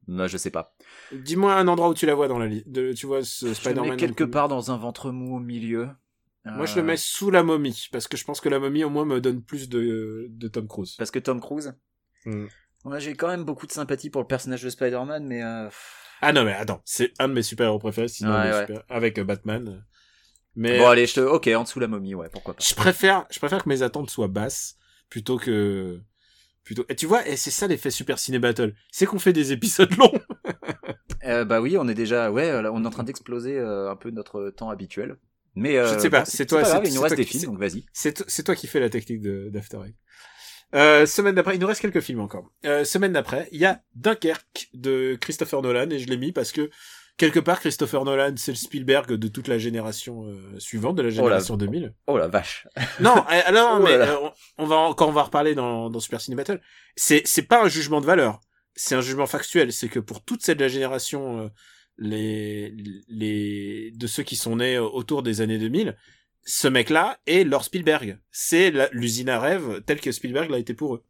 bah, 0.07 0.27
je 0.27 0.37
sais 0.37 0.51
pas. 0.51 0.75
Dis-moi 1.11 1.53
un 1.55 1.67
endroit 1.67 1.89
où 1.89 1.93
tu 1.95 2.05
la 2.05 2.13
vois 2.13 2.27
dans 2.27 2.37
la 2.37 2.45
liste. 2.45 2.69
De, 2.69 2.93
tu 2.93 3.07
vois 3.07 3.23
ce 3.23 3.51
Spider-Man. 3.53 3.97
quelque 3.97 4.23
part 4.23 4.47
dans 4.47 4.71
un 4.71 4.77
ventre 4.77 5.11
mou 5.11 5.37
au 5.37 5.39
milieu. 5.39 5.89
Moi, 6.45 6.65
je 6.65 6.75
le 6.75 6.81
Euh, 6.81 6.83
mets 6.85 6.97
sous 6.97 7.29
la 7.29 7.43
momie, 7.43 7.87
parce 7.91 8.07
que 8.07 8.17
je 8.17 8.23
pense 8.25 8.41
que 8.41 8.49
la 8.49 8.57
momie, 8.59 8.83
au 8.83 8.89
moins, 8.89 9.05
me 9.05 9.21
donne 9.21 9.43
plus 9.43 9.69
de, 9.69 10.25
de 10.29 10.47
Tom 10.47 10.67
Cruise. 10.67 10.95
parce 10.97 11.11
que 11.11 11.19
Tom 11.19 11.39
Cruise. 11.39 11.73
Mm. 12.25 12.45
Moi, 12.85 12.97
j'ai 12.99 13.13
quand 13.15 13.27
même 13.27 13.43
beaucoup 13.43 13.67
de 13.67 13.71
sympathie 13.71 14.09
pour 14.09 14.21
le 14.21 14.27
personnage 14.27 14.63
de 14.63 14.69
Spider-Man, 14.69 15.25
mais 15.27 15.43
euh, 15.43 15.69
Ah 16.21 16.33
non, 16.33 16.43
mais 16.43 16.53
attends, 16.53 16.81
c'est 16.83 17.13
un 17.19 17.27
de 17.27 17.33
mes 17.33 17.43
super-héros 17.43 17.77
préférés, 17.79 18.07
sinon 18.07 18.31
Ouais, 18.33 18.47
le 18.49 18.53
ouais. 18.55 18.65
super- 18.67 18.83
avec 18.89 19.19
euh, 19.19 19.23
Batman. 19.23 19.85
Mais 20.55 20.79
bon 20.79 20.87
allez, 20.87 21.05
je 21.05 21.13
te, 21.13 21.19
ok, 21.21 21.47
en 21.55 21.63
dessous 21.63 21.79
la 21.79 21.87
momie, 21.87 22.13
ouais, 22.15 22.27
pourquoi 22.29 22.53
pas. 22.55 22.63
je 22.67 22.73
préfère, 22.75 23.25
je 23.31 23.39
préfère 23.39 23.63
que 23.63 23.69
mes 23.69 23.83
attentes 23.83 24.09
soient 24.09 24.27
basses 24.27 24.75
plutôt 25.09 25.37
que, 25.37 26.01
plutôt. 26.63 26.83
Et 26.89 26.95
tu 26.95 27.05
vois, 27.05 27.25
et 27.27 27.37
c'est 27.37 27.51
ça 27.51 27.67
l'effet 27.67 27.89
Super 27.91 28.19
Ciné 28.19 28.37
Battle, 28.39 28.73
c'est 28.91 29.05
qu'on 29.05 29.19
fait 29.19 29.31
des 29.31 29.51
épisodes 29.53 29.95
longs. 29.95 30.11
Euh, 31.23 31.45
bah 31.45 31.61
oui, 31.61 31.77
on 31.77 31.87
est 31.87 31.93
déjà, 31.93 32.31
ouais, 32.31 32.63
là, 32.63 32.71
on 32.73 32.83
est 32.83 32.87
en 32.87 32.89
train 32.89 33.03
d'exploser 33.03 33.55
euh, 33.59 33.91
un 33.91 33.95
peu 33.95 34.09
notre 34.09 34.49
temps 34.49 34.71
habituel. 34.71 35.17
Mais 35.55 35.77
euh, 35.77 35.93
Je 35.95 35.99
sais 35.99 36.09
pas, 36.09 36.23
c'est 36.25 36.45
toi, 36.45 36.61
grave, 36.61 36.83
il 36.85 36.93
nous 36.93 37.01
reste 37.01 37.15
des 37.15 37.25
qui- 37.25 37.39
films, 37.39 37.51
donc 37.51 37.59
vas-y. 37.59 37.85
C'est 37.93 38.43
toi 38.43 38.55
qui 38.55 38.67
fais 38.67 38.79
la 38.79 38.89
technique 38.89 39.21
d'After 39.21 39.77
Eight. 39.85 39.95
Euh, 40.73 41.05
semaine 41.05 41.35
d'après, 41.35 41.55
il 41.55 41.59
nous 41.59 41.67
reste 41.67 41.81
quelques 41.81 41.99
films 41.99 42.21
encore. 42.21 42.49
Euh, 42.65 42.85
semaine 42.85 43.11
d'après, 43.11 43.49
il 43.51 43.59
y 43.59 43.65
a 43.65 43.81
Dunkerque 43.95 44.69
de 44.73 45.17
Christopher 45.19 45.61
Nolan 45.61 45.89
et 45.89 45.99
je 45.99 46.07
l'ai 46.07 46.15
mis 46.15 46.31
parce 46.31 46.53
que 46.53 46.69
quelque 47.17 47.41
part 47.41 47.59
Christopher 47.59 48.05
Nolan 48.05 48.33
c'est 48.37 48.53
le 48.53 48.55
Spielberg 48.57 49.11
de 49.11 49.27
toute 49.27 49.49
la 49.49 49.57
génération 49.57 50.23
euh, 50.27 50.57
suivante, 50.59 50.95
de 50.95 51.01
la 51.01 51.09
génération 51.09 51.57
2000. 51.57 51.93
Oh 52.07 52.17
la 52.17 52.29
vache. 52.29 52.67
Non, 53.01 53.17
euh, 53.17 53.41
alors 53.45 53.79
Oh 53.79 53.83
mais 53.83 53.95
euh, 53.95 54.15
on 54.57 54.65
va 54.65 54.77
encore 54.77 55.09
on 55.09 55.11
va 55.11 55.21
en 55.21 55.25
reparler 55.25 55.55
dans 55.55 55.89
dans 55.89 55.99
Super 55.99 56.21
Ciné 56.21 56.37
Battle. 56.37 56.61
C'est 56.95 57.21
c'est 57.25 57.43
pas 57.43 57.61
un 57.61 57.67
jugement 57.67 57.99
de 57.99 58.05
valeur, 58.05 58.39
c'est 58.73 58.95
un 58.95 59.01
jugement 59.01 59.25
factuel. 59.27 59.73
C'est 59.73 59.89
que 59.89 59.99
pour 59.99 60.23
toute 60.23 60.41
cette 60.41 60.61
la 60.61 60.69
génération 60.69 61.41
euh, 61.41 61.49
les 62.01 62.73
les 63.07 63.91
de 63.91 64.07
ceux 64.07 64.23
qui 64.23 64.35
sont 64.35 64.55
nés 64.57 64.77
autour 64.79 65.23
des 65.23 65.39
années 65.41 65.59
2000, 65.59 65.95
ce 66.43 66.67
mec-là 66.67 67.19
est 67.27 67.43
leur 67.43 67.63
Spielberg. 67.63 68.17
C'est 68.31 68.73
l'usine 68.91 69.29
à 69.29 69.39
rêve 69.39 69.81
telle 69.85 70.01
que 70.01 70.11
Spielberg 70.11 70.49
l'a 70.49 70.57
été 70.59 70.73
pour 70.73 70.95
eux. 70.95 71.03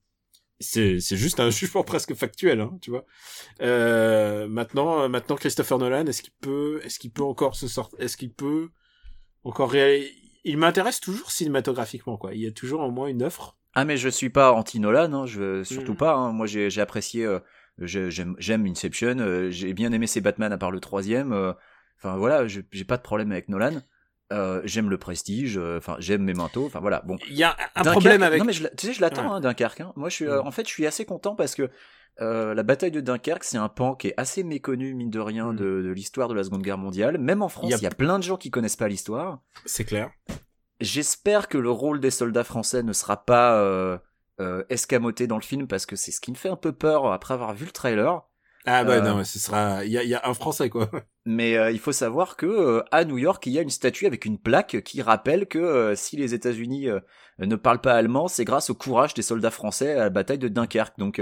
C'est 0.59 0.99
c'est 0.99 1.17
juste 1.17 1.39
un 1.39 1.49
jugement 1.57 1.83
presque 1.83 2.13
factuel, 2.13 2.59
hein, 2.61 2.77
tu 2.81 2.91
vois. 2.91 3.05
Euh, 3.61 4.47
maintenant, 4.47 5.01
euh, 5.03 5.07
maintenant 5.07 5.35
Christopher 5.37 5.77
Nolan, 5.79 6.05
est-ce 6.05 6.21
qu'il 6.21 6.33
peut, 6.41 6.81
est-ce 6.83 6.99
qu'il 6.99 7.11
peut 7.11 7.23
encore 7.23 7.55
se 7.55 7.67
sortir, 7.67 7.99
est-ce 7.99 8.17
qu'il 8.17 8.33
peut 8.33 8.69
encore 9.43 9.71
réaliser 9.71 10.13
Il 10.43 10.57
m'intéresse 10.57 10.99
toujours 10.99 11.31
cinématographiquement, 11.31 12.17
quoi. 12.17 12.33
Il 12.35 12.41
y 12.41 12.47
a 12.47 12.51
toujours 12.51 12.81
au 12.81 12.91
moins 12.91 13.07
une 13.07 13.23
offre. 13.23 13.57
Ah 13.73 13.85
mais 13.85 13.95
je 13.95 14.09
suis 14.09 14.29
pas 14.29 14.51
anti 14.51 14.81
Nolan, 14.81 15.13
hein, 15.13 15.25
je 15.25 15.63
surtout 15.63 15.93
Mhm. 15.93 15.97
pas. 15.97 16.13
hein. 16.15 16.33
Moi 16.33 16.45
j'ai 16.45 16.81
apprécié, 16.81 17.25
euh, 17.25 17.39
j'aime 17.79 18.65
Inception, 18.67 19.17
euh, 19.19 19.49
j'ai 19.49 19.73
bien 19.73 19.91
aimé 19.91 20.07
ses 20.07 20.21
Batman 20.21 20.51
à 20.53 20.57
part 20.57 20.71
le 20.71 20.79
troisième. 20.79 21.33
euh, 21.33 21.53
Enfin 22.03 22.17
voilà, 22.17 22.47
j'ai 22.47 22.63
pas 22.83 22.97
de 22.97 23.03
problème 23.03 23.31
avec 23.31 23.47
Nolan. 23.47 23.81
Euh, 24.33 24.61
j'aime 24.63 24.89
le 24.89 24.97
Prestige, 24.97 25.57
euh, 25.57 25.77
enfin 25.77 25.97
j'aime 25.99 26.23
Memento, 26.23 26.65
enfin 26.65 26.79
voilà. 26.79 27.01
Bon, 27.05 27.17
Il 27.29 27.35
y 27.35 27.43
a 27.43 27.55
un 27.75 27.81
Dunkerque- 27.83 27.91
problème 27.91 28.23
avec. 28.23 28.39
Non 28.39 28.45
mais 28.45 28.53
je, 28.53 28.63
la- 28.63 28.69
tu 28.69 28.87
sais, 28.87 28.93
je 28.93 29.01
l'attends, 29.01 29.25
Ouais. 29.29 29.35
hein, 29.35 29.39
Dunkerque. 29.41 29.81
hein. 29.81 29.93
Moi, 29.97 30.09
je 30.09 30.15
suis, 30.15 30.27
euh, 30.27 30.41
Mm. 30.41 30.47
en 30.47 30.51
fait, 30.51 30.63
je 30.67 30.71
suis 30.73 30.87
assez 30.87 31.05
content 31.05 31.35
parce 31.35 31.53
que 31.53 31.69
la 32.19 32.63
bataille 32.63 32.91
de 32.91 33.01
Dunkerque, 33.01 33.43
c'est 33.43 33.57
un 33.57 33.67
pan 33.69 33.95
qui 33.95 34.07
est 34.09 34.13
assez 34.17 34.43
méconnu, 34.43 34.93
mine 34.93 35.09
de 35.09 35.19
rien, 35.19 35.53
Mm. 35.53 35.55
de, 35.57 35.81
de 35.83 35.91
l'histoire 35.91 36.27
de 36.27 36.33
la 36.33 36.43
Seconde 36.43 36.61
Guerre 36.63 36.77
mondiale. 36.77 37.17
Même 37.17 37.41
en 37.43 37.49
France, 37.49 37.71
Il 37.71 37.77
y 37.77 37.83
y 37.83 37.85
a 37.87 37.91
plein 37.91 38.17
de 38.19 38.23
gens 38.23 38.37
qui 38.37 38.49
connaissent 38.51 38.75
pas 38.77 38.87
l'histoire. 38.87 39.39
C'est 39.65 39.85
clair. 39.85 40.11
J'espère 40.79 41.47
que 41.47 41.57
le 41.59 41.69
rôle 41.69 41.99
des 41.99 42.09
soldats 42.11 42.43
français 42.43 42.81
ne 42.83 42.93
sera 42.93 43.23
pas 43.25 43.61
euh, 44.41 44.63
escamoté 44.69 45.27
dans 45.27 45.37
le 45.37 45.43
film 45.43 45.67
parce 45.67 45.85
que 45.85 45.95
c'est 45.95 46.11
ce 46.11 46.19
qui 46.19 46.31
me 46.31 46.35
fait 46.35 46.49
un 46.49 46.55
peu 46.55 46.71
peur 46.73 47.11
après 47.11 47.33
avoir 47.33 47.53
vu 47.53 47.65
le 47.65 47.71
trailer. 47.71 48.21
Ah 48.65 48.83
bah 48.83 48.97
Euh, 48.97 49.01
non, 49.01 49.23
ce 49.23 49.39
sera. 49.39 49.83
Il 49.85 49.91
y 49.91 49.97
a, 49.97 50.03
il 50.03 50.09
y 50.09 50.13
a 50.13 50.21
un 50.23 50.33
Français, 50.35 50.69
quoi. 50.69 50.89
Mais 51.25 51.57
euh, 51.57 51.71
il 51.71 51.79
faut 51.79 51.91
savoir 51.91 52.35
que 52.35 52.45
euh, 52.45 52.83
à 52.91 53.05
New 53.05 53.17
York, 53.17 53.43
il 53.47 53.53
y 53.53 53.57
a 53.59 53.61
une 53.63 53.71
statue 53.71 54.05
avec 54.05 54.25
une 54.25 54.37
plaque 54.37 54.83
qui 54.83 55.01
rappelle 55.01 55.47
que 55.47 55.93
si 55.95 56.15
les 56.15 56.33
États-Unis 56.35 56.87
ne 57.39 57.55
parlent 57.55 57.81
pas 57.81 57.93
allemand, 57.93 58.27
c'est 58.27 58.45
grâce 58.45 58.69
au 58.69 58.75
courage 58.75 59.13
des 59.15 59.23
soldats 59.23 59.49
français 59.51 59.93
à 59.93 59.99
la 60.03 60.09
bataille 60.09 60.37
de 60.37 60.47
Dunkerque. 60.47 60.97
Donc 60.99 61.19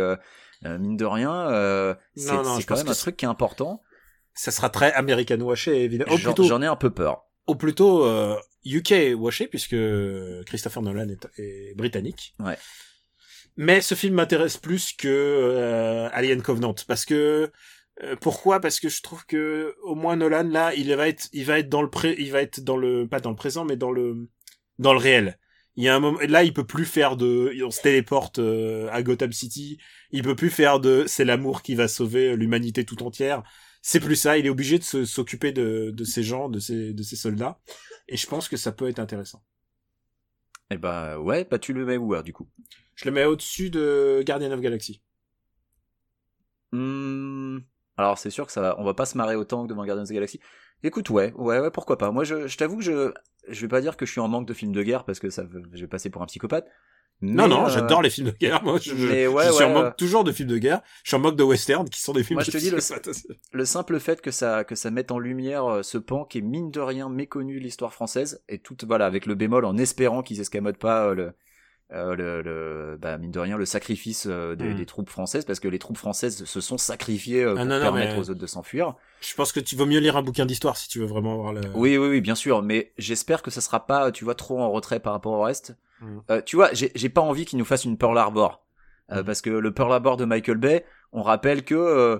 mine 0.64 0.98
de 0.98 1.06
rien, 1.06 1.96
c'est 2.16 2.66
quand 2.66 2.78
même 2.78 2.90
un 2.90 2.94
truc 2.94 3.16
qui 3.18 3.26
est 3.26 3.30
important. 3.30 3.82
Ça 4.34 4.52
sera 4.52 4.70
très 4.70 4.92
American 4.94 5.40
washé, 5.40 5.84
évidemment. 5.84 6.12
J'en 6.44 6.62
ai 6.62 6.68
un 6.68 6.76
peu 6.76 6.90
peur. 6.90 7.24
ou 7.48 7.56
plutôt 7.56 8.06
UK 8.66 9.16
washé, 9.18 9.48
puisque 9.48 9.78
Christopher 10.46 10.84
Nolan 10.84 11.08
est, 11.08 11.28
est 11.38 11.74
britannique. 11.78 12.36
Ouais. 12.40 12.58
Mais 13.62 13.82
ce 13.82 13.93
film 13.93 14.16
m'intéresse 14.16 14.55
plus 14.55 14.93
que 14.93 15.10
euh, 15.10 16.07
Alien 16.14 16.41
Covenant, 16.41 16.74
parce 16.88 17.03
que 17.03 17.51
euh, 18.01 18.16
pourquoi? 18.22 18.62
Parce 18.62 18.80
que 18.80 18.88
je 18.88 19.01
trouve 19.01 19.26
que 19.26 19.76
au 19.84 19.95
moins 19.95 20.16
Nolan 20.16 20.43
là, 20.43 20.74
il 20.76 20.95
va 20.95 21.10
être, 21.10 21.28
il 21.34 21.43
va 21.43 21.60
être 21.60 21.68
dans 21.68 21.82
le 21.82 21.89
pré, 21.89 22.16
il 22.20 22.32
va 22.32 22.41
être 22.41 22.62
dans 22.62 22.78
le 22.78 23.05
pas 23.05 23.20
dans 23.20 23.32
le 23.32 23.36
présent, 23.36 23.66
mais 23.66 23.76
dans 23.76 23.91
le 23.91 24.30
dans 24.78 24.93
le 24.93 24.99
réel. 24.99 25.38
Il 25.76 25.84
y 25.84 25.89
a 25.89 25.95
un 25.95 25.99
moment 25.99 26.20
là, 26.26 26.45
il 26.45 26.53
peut 26.53 26.66
plus 26.66 26.86
faire 26.86 27.18
de, 27.18 27.53
on 27.62 27.70
se 27.70 27.82
téléporte 27.82 28.39
euh, 28.39 28.88
à 28.93 29.03
Gotham 29.03 29.34
City. 29.34 29.78
Il 30.12 30.24
peut 30.24 30.38
plus 30.38 30.51
faire 30.51 30.80
de, 30.80 31.03
c'est 31.05 31.26
l'amour 31.26 31.62
qui 31.62 31.76
va 31.76 31.89
sauver 31.89 32.38
l'humanité 32.38 32.86
tout 32.86 33.03
entière. 33.03 33.43
C'est 33.82 33.99
plus 33.99 34.16
ça. 34.16 34.38
Il 34.38 34.45
est 34.45 34.49
obligé 34.49 34.80
de 34.80 34.84
s'occuper 35.03 35.51
de, 35.51 35.91
de 35.93 36.03
ces 36.05 36.24
gens, 36.24 36.47
de 36.47 36.60
ces 36.60 36.93
de 36.93 37.03
ces 37.03 37.18
soldats. 37.18 37.60
Et 38.07 38.16
je 38.16 38.26
pense 38.26 38.47
que 38.47 38.55
ça 38.55 38.72
peut 38.72 38.88
être 38.88 38.99
intéressant. 38.99 39.43
Et 40.72 40.78
bah 40.78 41.20
ouais, 41.20 41.43
bah 41.43 41.60
tu 41.60 41.74
le 41.74 41.86
mets 41.86 41.95
alors, 41.95 42.24
du 42.24 42.32
coup? 42.32 42.47
Je 43.00 43.06
le 43.06 43.12
mets 43.12 43.24
au-dessus 43.24 43.70
de 43.70 44.22
Guardian 44.26 44.52
of 44.52 44.60
Galaxy. 44.60 45.02
Hmm, 46.72 47.60
Alors 47.97 48.18
c'est 48.18 48.30
sûr 48.30 48.45
que 48.45 48.52
ça 48.52 48.62
va, 48.62 48.76
on 48.80 48.84
va 48.84 48.93
pas 48.93 49.06
se 49.06 49.18
marrer 49.18 49.36
autant 49.36 49.64
que 49.64 49.70
devant 49.70 49.86
Guardians 49.86 50.04
of 50.04 50.10
the 50.10 50.14
Galaxy. 50.14 50.39
Écoute, 50.84 51.10
ouais, 51.10 51.32
ouais, 51.36 51.60
ouais, 51.60 51.72
pourquoi 51.72 51.97
pas. 51.97 52.12
Moi, 52.12 52.24
je, 52.24 52.47
je 52.47 52.58
t'avoue 52.58 52.78
que 52.78 52.84
je, 52.84 53.12
je 53.47 53.62
vais 53.62 53.68
pas 53.68 53.82
dire 53.82 53.97
que 53.97 54.06
je 54.06 54.12
suis 54.12 54.22
en 54.22 54.28
manque 54.28 54.47
de 54.47 54.54
films 54.54 54.74
de 54.74 54.84
guerre 54.84 55.04
parce 55.06 55.20
que 55.20 55.30
ça, 55.30 55.43
veut- 55.43 55.64
je 55.74 55.82
vais 55.82 55.88
passer 55.88 56.10
pour 56.10 56.22
un 56.22 56.26
psychopathe. 56.26 56.68
Non, 57.22 57.43
Mais, 57.43 57.50
non, 57.50 57.66
euh, 57.66 57.70
j'adore 57.70 58.02
les 58.02 58.10
films 58.10 58.28
de 58.32 58.38
guerre. 58.38 58.64
Moi, 58.64 58.80
je, 58.82 58.95
je- 58.95 59.08
mais 59.08 59.28
ouais, 59.28 59.47
je 59.47 59.52
suis 59.52 59.64
en 59.64 59.74
manque 59.74 59.86
euh, 59.86 59.91
toujours 59.97 60.24
de 60.24 60.32
films 60.32 60.47
de 60.50 60.58
guerre. 60.58 60.82
Je 61.04 61.10
suis 61.10 61.16
en 61.18 61.20
manque 61.20 61.36
de 61.36 61.43
western, 61.43 61.89
qui 61.89 62.00
sont 62.02 62.14
des 62.14 62.24
films 62.24 62.38
Moi, 62.38 62.44
je 62.44 62.52
te 62.52 62.57
dis, 62.57 62.69
le- 62.69 62.78
le 63.57 63.65
simple 63.65 63.99
fait 63.99 64.22
que 64.22 64.32
ça 64.32 64.64
que 64.64 64.76
ça 64.76 64.90
mette 64.91 65.11
en 65.11 65.19
lumière 65.19 65.65
euh, 65.65 65.84
ce 65.84 65.98
pan 65.98 66.24
qui 66.24 66.38
est 66.38 66.41
mine 66.41 66.72
de 66.72 66.80
rien 66.80 67.10
méconnu 67.10 67.60
de 67.60 67.64
l'histoire 67.64 67.94
française 67.94 68.41
et 68.48 68.60
tout 68.60 68.78
voilà 68.88 69.06
avec 69.06 69.26
le 69.26 69.36
bémol 69.36 69.65
en 69.65 69.78
espérant 69.78 70.24
qu'ils 70.24 70.40
escamotent 70.40 70.78
pas 70.78 71.14
le 71.14 71.34
euh, 71.91 72.16
le, 72.16 72.41
le 72.44 72.98
bah, 73.02 73.18
mine 73.18 73.32
de 73.32 73.40
rien 73.40 73.57
le 73.57 73.66
sacrifice 73.66 74.28
euh, 74.30 74.56
des, 74.56 74.74
Mm. 74.74 74.76
des 74.76 74.86
troupes 74.86 75.10
françaises 75.10 75.44
parce 75.45 75.60
que 75.60 75.68
les 75.68 75.80
troupes 75.80 75.98
françaises 75.98 76.44
se 76.45 76.61
sont 76.61 76.78
sacrifiées 76.78 77.44
euh, 77.44 77.53
Ah, 77.53 77.56
pour 77.57 77.66
non, 77.66 77.76
non, 77.78 77.82
permettre 77.82 78.14
mais- 78.14 78.20
aux 78.20 78.30
autres 78.30 78.40
de 78.40 78.45
s'enfuir. 78.48 78.94
Je 79.22 79.34
pense 79.36 79.52
que 79.52 79.60
tu 79.60 79.76
vaut 79.76 79.86
mieux 79.88 79.99
lire 79.99 80.16
un 80.16 80.22
bouquin 80.22 80.45
d'histoire 80.45 80.78
si 80.78 80.88
tu 80.88 80.99
veux 80.99 81.06
vraiment 81.07 81.34
avoir 81.34 81.53
le. 81.53 81.61
Oui 81.74 81.98
oui 81.98 82.07
oui 82.10 82.22
bien 82.22 82.36
sûr 82.36 82.61
mais 82.61 82.94
j'espère 82.98 83.41
que 83.41 83.49
ça 83.52 83.61
sera 83.61 83.86
pas 83.88 84.11
tu 84.11 84.24
vois 84.24 84.36
trop 84.36 84.60
en 84.61 84.70
retrait 84.72 84.99
par 84.99 85.14
rapport 85.14 85.34
au 85.34 85.41
reste. 85.41 85.76
Mm. 86.02 86.18
Euh, 86.30 86.41
tu 86.45 86.56
vois 86.56 86.70
j'ai 86.74 86.91
j'ai 86.95 87.10
pas 87.10 87.22
envie 87.22 87.45
qu'ils 87.45 87.60
nous 87.60 87.66
fassent 87.66 87.86
une 87.86 87.98
Pearl 87.98 88.18
Harbor 88.18 88.64
Euh, 89.11 89.22
Mm. 89.22 89.26
parce 89.26 89.41
que 89.41 89.49
le 89.49 89.74
Pearl 89.74 89.91
Harbor 89.91 90.18
de 90.18 90.26
Michael 90.26 90.57
Bay 90.57 90.86
on 91.11 91.24
rappelle 91.24 91.64
que 91.66 91.74
euh, 91.74 92.20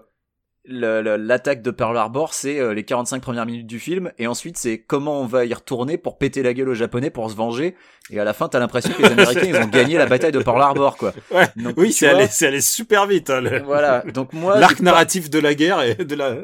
l'attaque 0.66 1.62
de 1.62 1.72
Pearl 1.72 1.98
Harbor, 1.98 2.34
c'est 2.34 2.60
euh, 2.60 2.74
les 2.74 2.84
45 2.84 3.22
premières 3.22 3.46
minutes 3.46 3.66
du 3.68 3.80
film, 3.80 4.12
et 4.18 4.28
ensuite 4.28 4.58
c'est 4.58 4.80
comment 4.82 5.22
on 5.22 5.26
va 5.26 5.46
y 5.46 5.54
retourner 5.54 5.98
pour 5.98 6.18
péter 6.18 6.44
la 6.44 6.54
gueule 6.54 6.70
aux 6.70 6.74
Japonais 6.74 7.10
pour 7.10 7.30
se 7.32 7.36
venger, 7.36 7.76
et 8.12 8.20
à 8.20 8.24
la 8.24 8.34
fin 8.34 8.50
t'as 8.50 8.60
l'impression 8.60 8.92
que 8.94 9.02
les 9.02 9.08
Américains 9.12 9.48
ils 9.48 9.56
ont 9.56 9.68
gagné 9.68 9.98
la 9.98 10.06
bataille 10.06 10.32
de 10.32 10.40
Pearl 10.40 10.62
Harbor 10.62 10.98
quoi. 10.98 11.14
Ouais. 11.32 11.48
Donc, 11.56 11.76
Oui, 11.78 11.92
c'est 11.94 12.08
allé, 12.08 12.28
c'est 12.28 12.48
allé 12.48 12.62
super 12.62 13.06
vite. 13.08 13.30
Hein, 13.30 13.42
le- 13.42 13.60
Voilà, 13.64 14.02
donc 14.14 14.34
moi, 14.34 14.60
L'arc 14.60 14.80
narratif 14.82 15.30
de 15.30 15.40
la 15.40 15.54
guerre 15.56 15.82
et 15.82 15.96
de 15.96 16.16
la. 16.16 16.36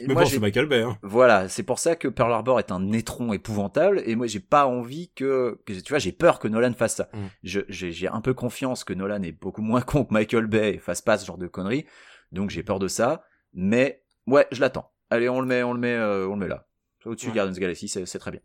Mais 0.00 0.12
moi, 0.12 0.22
bon, 0.22 0.28
c'est 0.28 0.38
Michael 0.38 0.66
Bay. 0.66 0.82
Hein. 0.82 0.98
voilà, 1.02 1.48
c'est 1.48 1.62
pour 1.62 1.78
ça 1.78 1.96
que 1.96 2.08
Pearl 2.08 2.32
Harbor 2.32 2.58
est 2.58 2.70
un 2.72 2.92
étron 2.92 3.32
épouvantable, 3.32 4.02
et 4.04 4.14
moi 4.16 4.26
j'ai 4.26 4.40
pas 4.40 4.66
envie 4.66 5.10
que, 5.14 5.58
que- 5.66 5.72
tu 5.72 5.88
vois, 5.90 5.98
j'ai 5.98 6.12
peur 6.12 6.38
que 6.38 6.48
Nolan 6.48 6.72
fasse 6.74 6.96
ça. 6.96 7.08
Mm. 7.14 7.60
J'ai 7.68 8.08
un 8.08 8.20
peu 8.20 8.34
confiance 8.34 8.84
que 8.84 8.92
Nolan 8.92 9.22
est 9.22 9.32
beaucoup 9.32 9.62
moins 9.62 9.80
con 9.80 10.04
que 10.04 10.12
Michael 10.12 10.46
Bay 10.46 10.74
et 10.74 10.78
fasse 10.78 11.00
pas 11.02 11.16
ce 11.18 11.26
genre 11.26 11.38
de 11.38 11.46
conneries, 11.46 11.86
donc 12.32 12.50
j'ai 12.50 12.62
peur 12.62 12.78
de 12.78 12.88
ça, 12.88 13.24
mais 13.56 14.04
ouais, 14.28 14.46
je 14.52 14.60
l'attends. 14.60 14.92
Allez, 15.10 15.28
on 15.28 15.40
le 15.40 15.46
met, 15.46 15.64
on 15.64 15.72
le 15.72 15.80
met, 15.80 15.94
euh, 15.94 16.28
on 16.28 16.34
le 16.36 16.40
met 16.40 16.48
là. 16.48 16.66
Au-dessus 17.04 17.26
Ouais. 17.26 17.32
de 17.32 17.36
Guardians 17.36 17.50
of 17.52 17.56
the 17.56 17.60
Galaxy, 17.60 17.88
c'est 17.88 18.18
très 18.18 18.30
bien. 18.30 18.40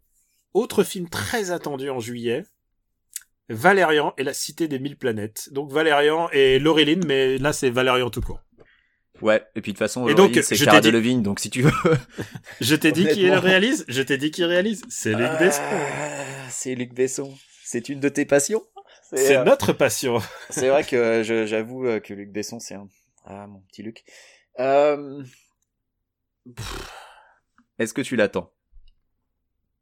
Autre 0.54 0.84
film 0.84 1.08
très 1.10 1.52
attendu 1.52 1.90
en 1.90 2.00
juillet. 2.00 2.44
Valérian 3.50 4.14
et 4.18 4.24
la 4.24 4.34
cité 4.34 4.68
des 4.68 4.80
mille 4.80 4.98
planètes. 4.98 5.50
Donc 5.52 5.72
Valérian 5.72 6.30
et 6.32 6.60
Laureline, 6.60 7.04
mais 7.06 7.38
là 7.38 7.54
c'est 7.54 7.70
Valérian 7.70 8.10
tout 8.10 8.22
court. 8.22 8.40
Ouais, 9.22 9.44
et 9.56 9.62
puis 9.62 9.72
de 9.72 9.78
toute 9.78 9.80
façon, 9.86 10.08
Et 10.08 10.16
donc, 10.16 10.34
c'est 10.42 10.58
Cara 10.58 10.82
dit- 10.82 10.88
Delevingne, 10.88 11.22
donc 11.22 11.40
si 11.40 11.50
tu 11.52 11.62
veux. 11.62 11.72
Je 12.62 12.76
t'ai 12.76 12.92
dit 12.92 13.08
qui 13.08 13.30
réalise 13.30 13.86
Je 13.88 14.02
t'ai 14.02 14.18
dit 14.18 14.32
qui 14.32 14.44
réalise 14.44 14.82
C'est 14.90 15.14
Luc 15.14 15.30
Besson. 15.38 15.62
Ah, 15.64 16.50
C'est 16.50 16.74
Luc 16.76 16.94
Besson. 16.94 17.32
C'est 17.64 17.90
une 17.90 18.00
de 18.00 18.10
tes 18.10 18.26
passions. 18.26 18.64
C'est 19.14 19.38
euh, 19.38 19.44
notre 19.44 19.74
passion. 19.74 20.20
C'est 20.50 20.70
vrai 20.70 20.84
que 20.84 21.22
j'avoue 21.24 21.86
euh, 21.86 22.00
que 22.00 22.14
Luc 22.14 22.32
Besson, 22.32 22.60
c'est 22.60 22.74
un. 22.76 22.88
Ah, 23.26 23.46
mon 23.48 23.60
petit 23.72 23.84
Luc. 23.84 24.04
Euh... 24.60 25.24
Est-ce 27.80 27.94
que 27.94 28.02
tu 28.02 28.16
l'attends? 28.16 28.52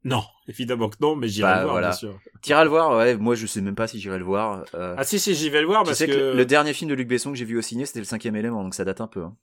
Non, 0.05 0.23
évidemment 0.47 0.89
que 0.89 0.95
non, 1.01 1.15
mais 1.17 1.27
j'irai 1.27 1.49
Bah, 1.51 1.57
le 1.57 1.63
voir, 1.63 1.73
voilà. 1.73 1.87
bien 1.89 1.95
sûr. 1.97 2.19
T'iras 2.41 2.63
le 2.63 2.69
voir 2.69 2.95
Ouais, 2.97 3.17
moi 3.17 3.35
je 3.35 3.45
sais 3.45 3.59
même 3.59 3.75
pas 3.75 3.87
si 3.87 3.99
j'irai 3.99 4.17
le 4.17 4.23
voir. 4.23 4.63
Euh, 4.73 4.95
Ah 4.97 5.03
si, 5.03 5.19
si, 5.19 5.35
j'y 5.35 5.49
vais 5.49 5.59
le 5.59 5.67
voir 5.67 5.83
tu 5.83 5.87
parce 5.87 5.97
sais 5.97 6.07
que... 6.07 6.13
que, 6.13 6.37
le 6.37 6.45
dernier 6.45 6.73
film 6.73 6.89
de 6.89 6.95
Luc 6.95 7.07
Besson 7.09 7.31
que 7.31 7.37
j'ai 7.37 7.43
vu 7.45 7.57
au 7.57 7.61
ciné, 7.61 7.85
c'était 7.85 7.99
le 7.99 8.05
cinquième 8.05 8.35
élément, 8.37 8.63
donc 8.63 8.73
ça 8.75 8.85
date 8.85 9.01
un 9.01 9.07
peu. 9.07 9.23
hein. 9.23 9.35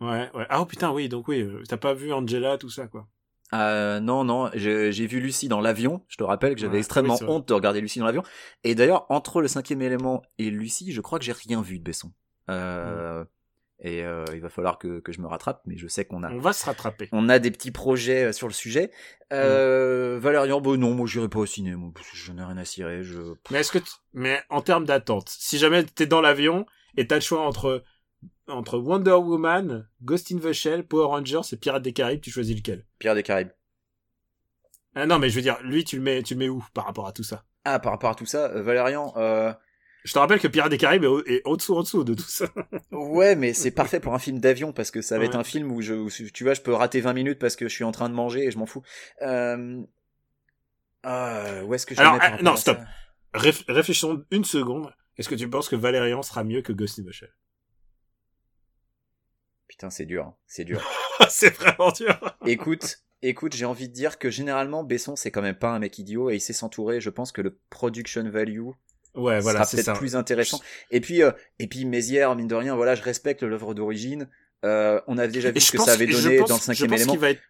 Ouais, 0.00 0.30
ouais. 0.34 0.46
Ah 0.50 0.60
oh, 0.60 0.66
putain, 0.66 0.92
oui, 0.92 1.08
donc 1.08 1.26
oui, 1.26 1.40
euh, 1.40 1.62
t'as 1.66 1.78
pas 1.78 1.94
vu 1.94 2.12
Angela, 2.12 2.58
tout 2.58 2.68
ça, 2.70 2.86
quoi. 2.86 3.08
Euh, 3.54 3.98
non, 3.98 4.24
non, 4.24 4.50
j'ai 4.54 5.06
vu 5.06 5.20
Lucie 5.20 5.48
dans 5.48 5.60
l'avion. 5.62 6.04
Je 6.08 6.18
te 6.18 6.22
rappelle 6.22 6.54
que 6.54 6.60
j'avais 6.60 6.74
Ouais, 6.74 6.78
extrêmement 6.80 7.16
oui, 7.20 7.26
honte 7.28 7.48
de 7.48 7.54
regarder 7.54 7.80
Lucie 7.80 7.98
dans 7.98 8.04
l'avion. 8.04 8.22
Et 8.62 8.74
d'ailleurs, 8.74 9.06
entre 9.08 9.40
le 9.40 9.48
cinquième 9.48 9.80
élément 9.80 10.22
et 10.36 10.50
Lucie, 10.50 10.92
je 10.92 11.00
crois 11.00 11.18
que 11.18 11.24
j'ai 11.24 11.32
rien 11.32 11.62
vu 11.62 11.78
de 11.78 11.82
Besson. 11.84 12.12
Euh, 12.50 13.24
Et 13.80 14.04
euh, 14.04 14.24
il 14.34 14.40
va 14.40 14.48
falloir 14.48 14.76
que, 14.76 14.98
que 14.98 15.12
je 15.12 15.20
me 15.20 15.28
rattrape, 15.28 15.62
mais 15.64 15.76
je 15.76 15.86
sais 15.86 16.04
qu'on 16.04 16.24
a 16.24 16.32
On 16.32 16.40
va 16.40 16.52
se 16.52 16.64
rattraper. 16.66 17.08
on 17.12 17.28
a 17.28 17.38
des 17.38 17.52
petits 17.52 17.70
projets 17.70 18.24
euh, 18.24 18.32
sur 18.32 18.48
le 18.48 18.52
sujet. 18.52 18.90
Euh, 19.32 20.18
Valérian, 20.20 20.60
bon 20.60 20.76
non, 20.80 20.94
moi 20.94 21.06
j'irai 21.06 21.28
pas 21.28 21.38
au 21.38 21.46
ciné, 21.46 21.76
moi 21.76 21.92
je 22.12 22.32
n'ai 22.32 22.42
rien 22.42 22.56
à 22.56 22.64
cirer. 22.64 23.04
Je... 23.04 23.34
Mais 23.50 23.60
est-ce 23.60 23.70
que, 23.70 23.78
t- 23.78 23.90
mais 24.14 24.42
en 24.50 24.62
termes 24.62 24.84
d'attente, 24.84 25.28
si 25.28 25.58
jamais 25.58 25.84
t'es 25.84 26.06
dans 26.06 26.20
l'avion 26.20 26.66
et 26.96 27.06
t'as 27.06 27.14
le 27.14 27.20
choix 27.20 27.42
entre 27.42 27.84
entre 28.48 28.78
Wonder 28.78 29.12
Woman, 29.12 29.88
Ghost 30.02 30.32
in 30.32 30.38
the 30.38 30.52
Shell, 30.52 30.82
Power 30.84 31.06
Rangers 31.06 31.42
et 31.52 31.56
Pirates 31.56 31.82
des 31.82 31.92
Caraïbes, 31.92 32.20
tu 32.20 32.32
choisis 32.32 32.56
lequel? 32.56 32.84
Pierre 32.98 33.14
des 33.14 33.22
Caraïbes. 33.22 33.52
Ah 34.96 35.06
non, 35.06 35.20
mais 35.20 35.30
je 35.30 35.36
veux 35.36 35.42
dire, 35.42 35.58
lui, 35.62 35.84
tu 35.84 35.96
le 35.96 36.02
mets, 36.02 36.22
tu 36.24 36.34
le 36.34 36.38
mets 36.40 36.48
où 36.48 36.64
par 36.74 36.86
rapport 36.86 37.06
à 37.06 37.12
tout 37.12 37.22
ça? 37.22 37.44
Ah, 37.64 37.78
par 37.78 37.92
rapport 37.92 38.10
à 38.10 38.14
tout 38.16 38.26
ça, 38.26 38.46
euh, 38.46 38.62
Valérian, 38.62 39.12
euh... 39.16 39.52
Je 40.08 40.14
te 40.14 40.18
rappelle 40.18 40.40
que 40.40 40.48
Pirates 40.48 40.70
des 40.70 40.78
Caraïbes 40.78 41.04
est, 41.04 41.06
au- 41.06 41.22
est 41.26 41.42
au-dessous, 41.44 41.76
en 41.76 41.82
dessous 41.82 42.02
de 42.02 42.14
tout 42.14 42.22
ça. 42.22 42.46
ouais, 42.92 43.36
mais 43.36 43.52
c'est 43.52 43.70
parfait 43.70 44.00
pour 44.00 44.14
un 44.14 44.18
film 44.18 44.38
d'avion 44.40 44.72
parce 44.72 44.90
que 44.90 45.02
ça 45.02 45.16
va 45.16 45.20
Ouais. 45.20 45.26
être 45.26 45.36
un 45.36 45.44
film 45.44 45.70
où 45.70 45.82
je, 45.82 45.92
où, 45.92 46.08
tu 46.10 46.44
vois, 46.44 46.54
je 46.54 46.62
peux 46.62 46.72
rater 46.72 47.02
20 47.02 47.12
minutes 47.12 47.38
parce 47.38 47.56
que 47.56 47.68
je 47.68 47.74
suis 47.74 47.84
en 47.84 47.92
train 47.92 48.08
de 48.08 48.14
manger 48.14 48.44
et 48.46 48.50
je 48.50 48.56
m'en 48.56 48.64
fous. 48.64 48.82
Euh... 49.20 49.82
Ah, 51.02 51.62
où 51.64 51.74
est-ce 51.74 51.84
que 51.84 51.94
je 51.94 52.00
Alors, 52.00 52.14
vais 52.14 52.20
mettre 52.20 52.34
par 52.36 52.42
non, 52.42 52.56
stop. 52.56 52.78
Réf- 53.34 53.64
réfléchissons 53.68 54.24
une 54.30 54.44
seconde. 54.44 54.90
Est-ce 55.18 55.28
que 55.28 55.34
tu 55.34 55.50
penses 55.50 55.68
que 55.68 55.76
Valérian 55.76 56.22
sera 56.22 56.42
mieux 56.42 56.62
que 56.62 56.72
Ghost 56.72 56.98
in 56.98 57.02
the 57.04 57.12
Shell? 57.12 57.34
Putain, 59.68 59.90
c'est 59.90 60.06
dur, 60.06 60.24
hein, 60.26 60.36
c'est 60.46 60.64
dur. 60.64 60.80
C'est 61.28 61.50
vraiment 61.54 61.90
dur. 61.90 62.38
écoute, 62.46 62.98
écoute, 63.22 63.54
j'ai 63.54 63.64
envie 63.64 63.88
de 63.88 63.92
dire 63.92 64.18
que 64.18 64.30
généralement 64.30 64.84
Besson 64.84 65.16
c'est 65.16 65.32
quand 65.32 65.42
même 65.42 65.58
pas 65.58 65.70
un 65.72 65.80
mec 65.80 65.98
idiot 65.98 66.30
et 66.30 66.36
il 66.36 66.40
sait 66.40 66.52
s'entourer. 66.52 67.00
Je 67.00 67.10
pense 67.10 67.32
que 67.32 67.40
le 67.42 67.58
production 67.70 68.22
value 68.30 68.68
Ouais, 69.14 69.40
voilà, 69.40 69.58
sera 69.60 69.64
c'est 69.66 69.76
peut-être 69.78 69.86
ça. 69.86 69.94
plus 69.94 70.14
intéressant. 70.16 70.60
Et 70.90 71.00
puis, 71.00 71.22
euh, 71.22 71.32
et 71.58 71.66
puis 71.66 71.84
Mézières, 71.84 72.34
mine 72.36 72.46
de 72.48 72.54
rien, 72.54 72.76
voilà, 72.76 72.94
je 72.94 73.02
respecte 73.02 73.42
l'œuvre 73.42 73.74
d'origine. 73.74 74.28
Euh, 74.64 75.00
on 75.06 75.18
a 75.18 75.26
déjà 75.26 75.50
vu 75.50 75.60
ce 75.60 75.72
que 75.72 75.76
pense- 75.78 75.86
ça 75.86 75.92
avait 75.92 76.06
donné 76.06 76.38
pense- 76.38 76.48
dans 76.48 76.54
le 76.56 76.60
cinquième 76.60 76.88
Je 76.88 76.90
pense 76.92 77.00
élément. 77.00 77.12
qu'il 77.12 77.20
va 77.20 77.30
être, 77.30 77.40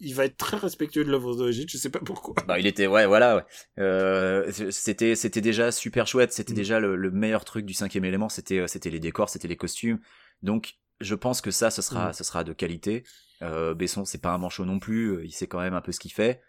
il 0.00 0.14
va 0.14 0.24
être 0.26 0.36
très 0.36 0.56
respectueux 0.56 1.04
de 1.04 1.10
l'œuvre 1.10 1.34
d'origine. 1.36 1.66
Je 1.68 1.78
sais 1.78 1.88
pas 1.90 2.00
pourquoi. 2.00 2.34
Bah, 2.46 2.58
il 2.58 2.66
était, 2.66 2.86
ouais, 2.86 3.06
voilà, 3.06 3.36
ouais. 3.36 3.42
Euh, 3.78 4.50
c'était, 4.70 5.14
c'était 5.14 5.40
déjà 5.40 5.72
super 5.72 6.06
chouette. 6.06 6.32
C'était 6.32 6.52
Mm. 6.52 6.56
déjà 6.56 6.80
le, 6.80 6.96
le 6.96 7.10
meilleur 7.10 7.44
truc 7.44 7.64
du 7.66 7.72
cinquième 7.74 8.04
élément. 8.04 8.28
C'était, 8.28 8.58
euh, 8.58 8.66
c'était 8.66 8.90
les 8.90 9.00
décors, 9.00 9.28
c'était 9.30 9.48
les 9.48 9.56
costumes. 9.56 9.98
Donc, 10.42 10.74
je 11.00 11.14
pense 11.14 11.40
que 11.40 11.50
ça, 11.50 11.70
ce 11.70 11.82
sera, 11.82 12.10
Mm. 12.10 12.12
ce 12.12 12.24
sera 12.24 12.44
de 12.44 12.52
qualité. 12.52 13.04
Euh, 13.42 13.74
Besson, 13.74 14.04
c'est 14.04 14.20
pas 14.20 14.30
un 14.30 14.38
manchot 14.38 14.64
non 14.64 14.78
plus. 14.78 15.08
euh, 15.12 15.24
Il 15.24 15.32
sait 15.32 15.46
quand 15.46 15.60
même 15.60 15.74
un 15.74 15.80
peu 15.80 15.92
ce 15.92 16.00
qu'il 16.00 16.12
fait. 16.12 16.40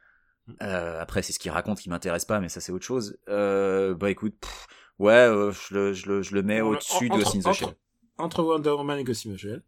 Euh, 0.62 1.00
après, 1.02 1.22
c'est 1.22 1.34
ce 1.34 1.40
qu'il 1.40 1.52
raconte 1.52 1.80
qui 1.80 1.90
m'intéresse 1.90 2.26
pas, 2.26 2.40
mais 2.40 2.50
ça, 2.50 2.62
c'est 2.62 2.72
autre 2.72 2.86
chose. 2.86 3.18
Euh, 3.30 3.94
bah, 3.96 4.10
écoute, 4.10 4.36
pff, 4.40 4.68
ouais, 5.00 5.14
euh, 5.14 5.52
je, 5.52 5.74
le, 5.74 5.94
je, 5.94 6.08
le, 6.10 6.22
je 6.22 6.34
le 6.36 6.42
mets 6.44 6.62
au-dessus 6.62 7.10
de 7.10 7.14
entre- 7.16 7.24
Ghost 7.24 7.36
in 7.36 7.40
the 7.42 7.46
entre- 7.48 7.54
Shell. 7.60 7.76
Entre 8.18 8.44
Wonder 8.44 8.70
Woman 8.72 9.00
et 9.00 9.04
Ghost 9.04 9.26
in 9.28 9.34
the 9.34 9.38
Shell. 9.38 9.64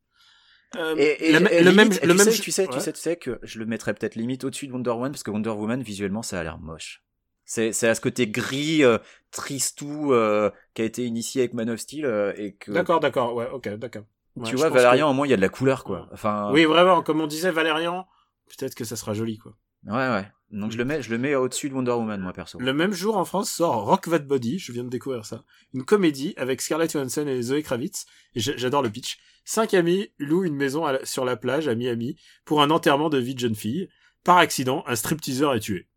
Euh, 0.78 0.96
Et, 0.98 1.30
et- 1.30 1.32
le, 1.40 1.52
et 1.54 1.64
le 1.64 1.72
limite, 1.72 1.76
même, 1.76 1.88
et 1.92 2.06
le 2.06 2.12
tu, 2.14 2.18
même, 2.18 2.18
sais, 2.18 2.42
tu 2.42 2.52
sais, 2.52 2.68
tu 2.68 2.80
sais, 2.80 2.94
tu 2.94 3.00
sais 3.00 3.16
que 3.18 3.40
je 3.42 3.58
le 3.60 3.66
mettrais 3.66 3.94
peut-être 3.94 4.16
limite 4.16 4.44
au-dessus 4.44 4.68
de 4.68 4.72
Wonder 4.74 4.92
Woman 4.92 5.12
parce 5.12 5.24
que 5.24 5.32
Wonder 5.32 5.50
Woman 5.50 5.82
visuellement 5.82 6.22
ça 6.22 6.40
a 6.40 6.44
l'air 6.44 6.60
moche. 6.60 7.04
C'est 7.44 7.74
c'est 7.74 7.88
à 7.90 7.96
ce 7.96 8.02
côté 8.02 8.28
gris, 8.28 8.84
euh, 8.84 9.00
tristou 9.32 10.14
euh, 10.14 10.52
qui 10.76 10.84
a 10.84 10.86
été 10.86 11.04
initié 11.06 11.42
avec 11.42 11.54
Man 11.56 11.72
of 11.72 11.80
Steel 11.80 12.06
euh, 12.06 12.34
et 12.38 12.54
que 12.54 12.72
D'accord, 12.72 13.00
d'accord, 13.00 13.34
ouais, 13.34 13.48
ok, 13.52 13.68
d'accord. 13.78 14.04
Ouais, 14.36 14.48
tu 14.48 14.56
vois 14.58 14.70
Valérian 14.70 15.10
au 15.10 15.14
moins 15.14 15.26
il 15.26 15.32
y 15.32 15.34
a 15.34 15.38
de 15.38 15.42
la 15.42 15.50
couleur 15.50 15.84
quoi. 15.84 16.08
Enfin 16.12 16.52
Oui, 16.54 16.66
vraiment, 16.66 17.02
comme 17.02 17.20
on 17.20 17.26
disait 17.28 17.50
Valérian, 17.50 18.08
peut-être 18.56 18.76
que 18.76 18.84
ça 18.86 18.96
sera 18.96 19.16
joli, 19.16 19.40
quoi. 19.40 19.56
Ouais 19.86 19.94
ouais. 20.10 20.28
Donc 20.52 20.72
je 20.72 20.78
le 20.78 20.86
mets 20.86 21.02
je 21.04 21.12
le 21.12 21.18
mets 21.20 21.36
au-dessus 21.36 21.70
de 21.70 21.76
Wonder 21.76 21.92
Woman 21.92 22.20
moi 22.22 22.34
perso. 22.34 22.60
Le 22.60 22.74
même 22.74 22.92
jour 22.94 23.18
en 23.18 23.26
France 23.26 23.52
sort 23.52 23.86
Rock 23.86 24.10
That 24.10 24.20
Body, 24.20 24.58
je 24.58 24.72
viens 24.72 24.84
de 24.84 24.90
découvrir 24.90 25.26
ça. 25.26 25.44
Une 25.74 25.86
comédie 25.86 26.34
avec 26.38 26.62
Scarlett 26.62 26.92
Johansson 26.92 27.28
et 27.28 27.42
Zoe 27.44 27.62
Kravitz. 27.62 28.06
Et 28.36 28.40
j'adore 28.40 28.82
le 28.82 28.90
pitch. 28.90 29.20
Cinq 29.46 29.74
amis 29.76 30.10
louent 30.18 30.44
une 30.46 30.56
maison 30.56 30.86
la- 30.86 31.06
sur 31.06 31.24
la 31.24 31.36
plage 31.38 31.68
à 31.68 31.76
Miami 31.76 32.18
pour 32.46 32.62
un 32.64 32.72
enterrement 32.72 33.10
de 33.10 33.18
vie 33.20 33.36
de 33.36 33.40
jeune 33.40 33.56
fille. 33.56 33.90
Par 34.24 34.38
accident, 34.38 34.84
un 34.88 34.96
stripteaseur 34.96 35.54
est 35.54 35.60
tué. 35.60 35.88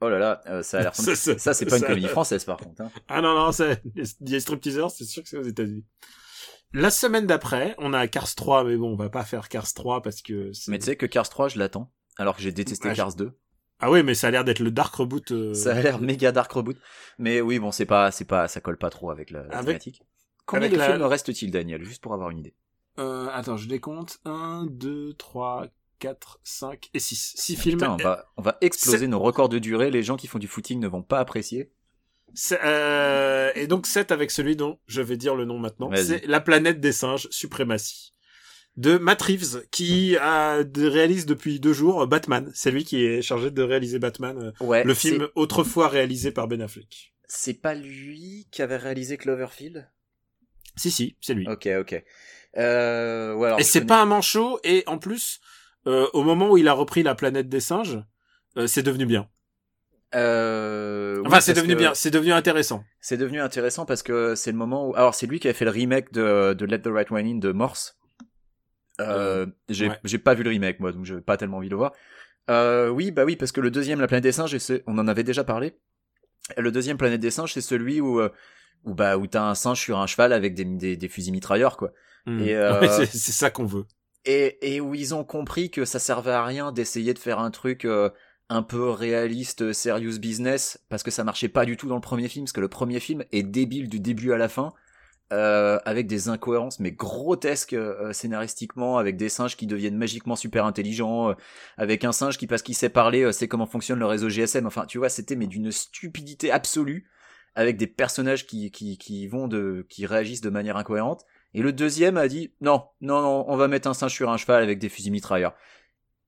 Oh 0.00 0.08
là 0.08 0.18
là, 0.18 0.42
euh, 0.48 0.62
ça 0.62 0.78
a 0.78 0.82
l'air 0.82 0.94
Ça, 0.96 1.14
ça- 1.14 1.38
ça 1.38 1.54
c'est 1.54 1.64
pas 1.66 1.78
une 1.78 1.84
comédie 1.84 2.08
française 2.08 2.44
par 2.44 2.56
contre 2.58 2.82
hein. 2.82 2.90
Ah 3.08 3.22
non, 3.22 3.34
non, 3.34 3.52
c'est, 3.52 3.80
les 4.20 4.40
stripteaseurs, 4.40 4.90
c'est 4.90 5.04
sûr 5.04 5.22
que 5.22 5.28
c'est 5.28 5.38
aux 5.38 5.42
États-Unis. 5.44 5.84
La 6.72 6.90
semaine 6.90 7.26
d'après, 7.26 7.76
on 7.78 7.92
a 7.92 8.08
Cars 8.08 8.34
3, 8.34 8.64
mais 8.64 8.76
bon, 8.76 8.92
on 8.92 8.96
va 8.96 9.08
pas 9.08 9.24
faire 9.24 9.48
Cars 9.48 9.72
3 9.72 10.02
parce 10.02 10.20
que 10.20 10.50
Mais 10.68 10.78
tu 10.80 10.86
sais 10.86 10.96
que 10.96 11.06
Cars 11.06 11.28
3 11.28 11.48
je 11.48 11.58
l'attends 11.60 11.92
alors 12.16 12.36
que 12.36 12.42
j'ai 12.42 12.52
détesté 12.52 12.88
Ouais, 12.88 12.94
Cars 12.94 13.14
2. 13.14 13.32
Ah 13.80 13.90
oui, 13.90 14.02
mais 14.02 14.14
ça 14.14 14.28
a 14.28 14.30
l'air 14.30 14.44
d'être 14.44 14.60
le 14.60 14.70
dark 14.70 14.94
reboot. 14.94 15.32
euh, 15.32 15.52
Ça 15.54 15.74
a 15.74 15.80
l'air 15.82 16.00
méga 16.00 16.32
dark 16.32 16.50
reboot. 16.52 16.76
Mais 17.18 17.40
oui, 17.40 17.58
bon, 17.58 17.70
c'est 17.72 17.86
pas, 17.86 18.10
c'est 18.10 18.24
pas, 18.24 18.46
ça 18.48 18.60
colle 18.60 18.78
pas 18.78 18.90
trop 18.90 19.10
avec 19.10 19.30
la, 19.30 19.42
la 19.42 19.56
Avec- 19.58 19.66
thématique. 19.82 20.02
Combien 20.46 20.66
avec 20.66 20.72
de 20.74 20.78
la- 20.78 20.90
films 20.92 21.02
reste-t-il, 21.02 21.50
Daniel, 21.50 21.82
juste 21.84 22.02
pour 22.02 22.14
avoir 22.14 22.30
une 22.30 22.38
idée 22.38 22.54
Euh, 22.98 23.28
attends, 23.32 23.56
je 23.56 23.66
décompte. 23.68 24.20
1, 24.24 24.66
2, 24.70 25.14
3, 25.14 25.66
4, 25.98 26.38
5 26.44 26.90
et 26.94 26.98
6. 27.00 27.34
6 27.36 27.56
films. 27.56 27.78
Putain, 27.78 27.92
on 27.92 27.96
va, 27.96 28.26
on 28.36 28.42
va 28.42 28.58
exploser 28.60 29.08
nos 29.08 29.18
records 29.18 29.48
de 29.48 29.58
durée. 29.58 29.90
Les 29.90 30.02
gens 30.02 30.16
qui 30.16 30.26
font 30.28 30.38
du 30.38 30.46
footing 30.48 30.78
ne 30.80 30.86
vont 30.88 31.02
pas 31.02 31.18
apprécier. 31.18 31.72
Euh, 32.52 33.50
et 33.54 33.66
donc 33.66 33.86
7 33.86 34.12
avec 34.12 34.30
celui 34.30 34.56
dont 34.56 34.78
je 34.86 35.02
vais 35.02 35.16
dire 35.16 35.34
le 35.34 35.44
nom 35.44 35.58
maintenant. 35.58 35.90
C'est 35.94 36.26
La 36.26 36.40
planète 36.40 36.80
des 36.80 36.92
singes, 36.92 37.28
Suprématie. 37.30 38.12
De 38.76 38.98
Matt 38.98 39.22
Reeves, 39.22 39.64
qui 39.70 40.16
a, 40.16 40.64
de- 40.64 40.86
réalise 40.88 41.26
depuis 41.26 41.60
deux 41.60 41.72
jours 41.72 42.06
Batman. 42.08 42.50
C'est 42.54 42.72
lui 42.72 42.84
qui 42.84 43.04
est 43.04 43.22
chargé 43.22 43.50
de 43.52 43.62
réaliser 43.62 43.98
Batman, 44.00 44.36
euh, 44.60 44.64
Ouais. 44.64 44.82
le 44.82 44.94
film 44.94 45.28
autrefois 45.36 45.86
réalisé 45.88 46.32
par 46.32 46.48
Ben 46.48 46.60
Affleck. 46.60 47.14
C'est 47.28 47.54
pas 47.60 47.74
lui 47.74 48.48
qui 48.50 48.62
avait 48.62 48.76
réalisé 48.76 49.16
Cloverfield? 49.16 49.88
Si, 50.76 50.90
si, 50.90 51.16
c'est 51.20 51.34
lui. 51.34 51.48
Ok, 51.48 51.68
ok. 51.78 52.02
Euh, 52.56 53.34
ouais, 53.34 53.46
alors, 53.46 53.60
et 53.60 53.62
c'est 53.62 53.78
connais- 53.80 53.86
pas 53.88 54.02
un 54.02 54.06
manchot, 54.06 54.58
et 54.64 54.82
en 54.86 54.98
plus, 54.98 55.40
euh, 55.86 56.08
au 56.12 56.22
moment 56.24 56.50
où 56.50 56.58
il 56.58 56.66
a 56.66 56.72
repris 56.72 57.02
La 57.04 57.14
planète 57.14 57.48
des 57.48 57.60
singes, 57.60 58.00
euh, 58.56 58.66
c'est 58.66 58.82
devenu 58.82 59.06
bien. 59.06 59.28
Euh, 60.16 61.18
oui, 61.20 61.26
Enfin, 61.26 61.40
c'est 61.40 61.54
devenu 61.54 61.74
que 61.74 61.78
bien, 61.78 61.94
c'est 61.94 62.10
devenu 62.10 62.32
intéressant. 62.32 62.84
C'est 63.00 63.16
devenu 63.16 63.40
intéressant 63.40 63.84
parce 63.86 64.02
que 64.02 64.34
c'est 64.34 64.52
le 64.52 64.56
moment 64.58 64.88
où, 64.88 64.94
alors 64.94 65.14
c'est 65.14 65.26
lui 65.26 65.40
qui 65.40 65.48
a 65.48 65.54
fait 65.54 65.64
le 65.64 65.70
remake 65.72 66.12
de, 66.12 66.54
de 66.54 66.64
Let 66.66 66.82
the 66.82 66.88
Right 66.88 67.10
One 67.10 67.26
In 67.26 67.34
de 67.38 67.50
Morse. 67.52 67.96
Euh, 69.00 69.46
j'ai, 69.68 69.88
ouais. 69.88 69.98
j'ai 70.04 70.18
pas 70.18 70.34
vu 70.34 70.42
le 70.44 70.50
remake 70.50 70.80
moi, 70.80 70.92
donc 70.92 71.04
j'ai 71.04 71.20
pas 71.20 71.36
tellement 71.36 71.58
envie 71.58 71.68
de 71.68 71.72
le 71.72 71.78
voir. 71.78 71.92
Euh, 72.50 72.88
oui, 72.88 73.10
bah 73.10 73.24
oui, 73.24 73.36
parce 73.36 73.52
que 73.52 73.60
le 73.60 73.70
deuxième, 73.70 74.00
La 74.00 74.06
planète 74.06 74.24
des 74.24 74.32
singes, 74.32 74.56
on 74.86 74.98
en 74.98 75.08
avait 75.08 75.24
déjà 75.24 75.44
parlé. 75.44 75.74
Le 76.58 76.70
deuxième 76.70 76.98
Planète 76.98 77.20
des 77.20 77.30
singes, 77.30 77.54
c'est 77.54 77.62
celui 77.62 78.00
où, 78.00 78.20
euh, 78.20 78.28
où 78.84 78.94
bah 78.94 79.16
où 79.16 79.26
t'as 79.26 79.42
un 79.44 79.54
singe 79.54 79.80
sur 79.80 79.98
un 79.98 80.06
cheval 80.06 80.32
avec 80.32 80.54
des, 80.54 80.64
des, 80.64 80.96
des 80.96 81.08
fusils 81.08 81.32
mitrailleurs 81.32 81.76
quoi. 81.76 81.92
Et, 82.38 82.54
euh, 82.54 82.80
Ouais, 82.80 82.88
c'est 82.88 83.06
c'est 83.06 83.32
ça 83.32 83.50
qu'on 83.50 83.64
veut. 83.64 83.86
Et, 84.26 84.74
et 84.74 84.80
où 84.80 84.94
ils 84.94 85.14
ont 85.14 85.24
compris 85.24 85.70
que 85.70 85.84
ça 85.84 85.98
servait 85.98 86.32
à 86.32 86.44
rien 86.44 86.72
d'essayer 86.72 87.12
de 87.14 87.18
faire 87.18 87.38
un 87.38 87.50
truc 87.50 87.84
euh, 87.84 88.10
un 88.48 88.62
peu 88.62 88.90
réaliste, 88.90 89.62
euh, 89.62 89.72
serious 89.72 90.18
business, 90.18 90.82
parce 90.88 91.02
que 91.02 91.10
ça 91.10 91.24
marchait 91.24 91.48
pas 91.48 91.64
du 91.64 91.76
tout 91.76 91.88
dans 91.88 91.94
le 91.96 92.00
premier 92.00 92.28
film, 92.28 92.44
parce 92.44 92.52
que 92.52 92.60
le 92.60 92.68
premier 92.68 93.00
film 93.00 93.24
est 93.32 93.42
débile 93.42 93.88
du 93.88 94.00
début 94.00 94.32
à 94.32 94.38
la 94.38 94.48
fin, 94.48 94.72
euh, 95.34 95.78
avec 95.84 96.06
des 96.06 96.28
incohérences 96.28 96.78
mais 96.78 96.92
grotesques 96.92 97.72
euh, 97.72 98.12
scénaristiquement, 98.12 98.98
avec 98.98 99.16
des 99.16 99.28
singes 99.28 99.56
qui 99.56 99.66
deviennent 99.66 99.96
magiquement 99.96 100.36
super 100.36 100.64
intelligents, 100.64 101.30
euh, 101.30 101.34
avec 101.76 102.04
un 102.04 102.12
singe 102.12 102.38
qui 102.38 102.46
parce 102.46 102.62
qu'il 102.62 102.74
sait 102.76 102.88
parler 102.88 103.22
euh, 103.22 103.32
sait 103.32 103.48
comment 103.48 103.66
fonctionne 103.66 103.98
le 103.98 104.06
réseau 104.06 104.28
GSM. 104.28 104.66
Enfin, 104.66 104.86
tu 104.86 104.98
vois, 104.98 105.08
c'était 105.08 105.36
mais 105.36 105.46
d'une 105.46 105.72
stupidité 105.72 106.50
absolue, 106.50 107.10
avec 107.54 107.76
des 107.76 107.86
personnages 107.86 108.46
qui 108.46 108.70
qui 108.70 108.96
qui 108.96 109.26
vont 109.26 109.48
de 109.48 109.86
qui 109.88 110.06
réagissent 110.06 110.40
de 110.40 110.50
manière 110.50 110.76
incohérente. 110.76 111.24
Et 111.52 111.62
le 111.62 111.72
deuxième 111.72 112.16
a 112.16 112.28
dit 112.28 112.52
non, 112.60 112.84
non, 113.00 113.20
non, 113.20 113.44
on 113.48 113.56
va 113.56 113.68
mettre 113.68 113.88
un 113.88 113.94
singe 113.94 114.12
sur 114.12 114.30
un 114.30 114.36
cheval 114.36 114.62
avec 114.62 114.78
des 114.78 114.88
fusils 114.88 115.12
mitrailleurs. 115.12 115.54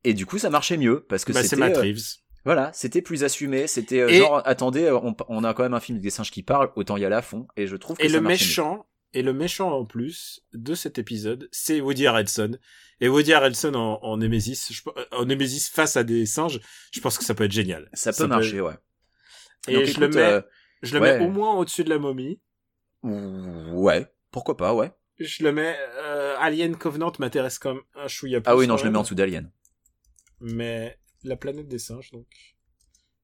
Et 0.05 0.15
du 0.15 0.27
coup, 0.27 0.39
ça 0.39 0.51
marchait 0.51 0.77
mieux 0.77 1.05
parce 1.09 1.24
que 1.24 1.33
Bah, 1.33 1.43
c'était 1.43 1.57
Matt 1.57 1.77
euh, 1.77 1.81
Reeves. 1.81 2.19
Voilà, 2.47 2.70
c'était 2.73 3.03
plus 3.03 3.24
assumé, 3.24 3.66
c'était 3.66 4.01
euh, 4.01 4.09
genre, 4.09 4.41
attendez, 4.45 4.85
euh, 4.85 4.97
on, 5.03 5.16
on 5.28 5.43
a 5.43 5.53
quand 5.53 5.65
même 5.65 5.74
un 5.74 5.81
film 5.81 5.99
des 5.99 6.11
singes 6.11 6.31
qui 6.31 6.45
parlent, 6.45 6.70
autant 6.77 6.97
y 6.97 7.05
aller 7.05 7.16
à 7.16 7.23
fond, 7.23 7.49
et 7.57 7.66
je 7.66 7.74
trouve 7.74 7.97
que 7.97 8.05
Et 8.05 8.09
ça 8.09 8.15
le 8.15 8.20
méchant, 8.20 8.87
et 9.17 9.23
le 9.23 9.33
méchant 9.33 9.73
en 9.73 9.87
plus 9.87 10.43
de 10.53 10.75
cet 10.75 10.99
épisode, 10.99 11.49
c'est 11.51 11.81
Woody 11.81 12.07
Harrelson. 12.07 12.59
Et 13.01 13.09
Woody 13.09 13.33
Harrelson 13.33 13.75
en, 13.75 13.99
en 14.03 14.19
Nemesis, 14.19 14.69
je, 14.71 14.83
en 15.11 15.25
Nemesis 15.25 15.71
face 15.73 15.97
à 15.97 16.05
des 16.05 16.27
singes, 16.27 16.61
je 16.93 17.01
pense 17.01 17.17
que 17.17 17.25
ça 17.25 17.35
peut 17.35 17.45
être 17.45 17.53
génial. 17.53 17.89
Ça 17.95 18.13
peut 18.13 18.27
marcher, 18.27 18.61
ouais. 18.61 18.75
Et 19.69 19.73
Donc, 19.73 19.85
je 19.85 20.01
le 20.01 20.09
mets, 20.11 20.21
euh, 20.21 20.43
je 20.83 20.95
le 20.95 21.01
ouais. 21.01 21.19
mets 21.19 21.25
au 21.25 21.31
moins 21.31 21.55
au-dessus 21.57 21.83
de 21.83 21.89
la 21.89 21.99
momie. 21.99 22.43
ouais, 23.03 24.07
pourquoi 24.31 24.59
pas, 24.59 24.75
ouais. 24.75 24.93
Je 25.19 25.45
le 25.45 25.53
mets, 25.53 25.75
euh, 26.03 26.37
Alien 26.39 26.77
Covenant 26.77 27.11
m'intéresse 27.19 27.59
comme 27.59 27.81
un 27.95 28.09
chouïa 28.09 28.43
plus. 28.43 28.51
Ah 28.53 28.57
oui, 28.57 28.67
non, 28.67 28.77
je 28.77 28.85
le 28.85 28.91
mets 28.91 28.99
en 28.99 29.03
dessous 29.03 29.15
d'Alien. 29.15 29.51
mais 30.41 30.99
la 31.23 31.37
planète 31.37 31.69
des 31.69 31.79
singes 31.79 32.11
donc 32.13 32.27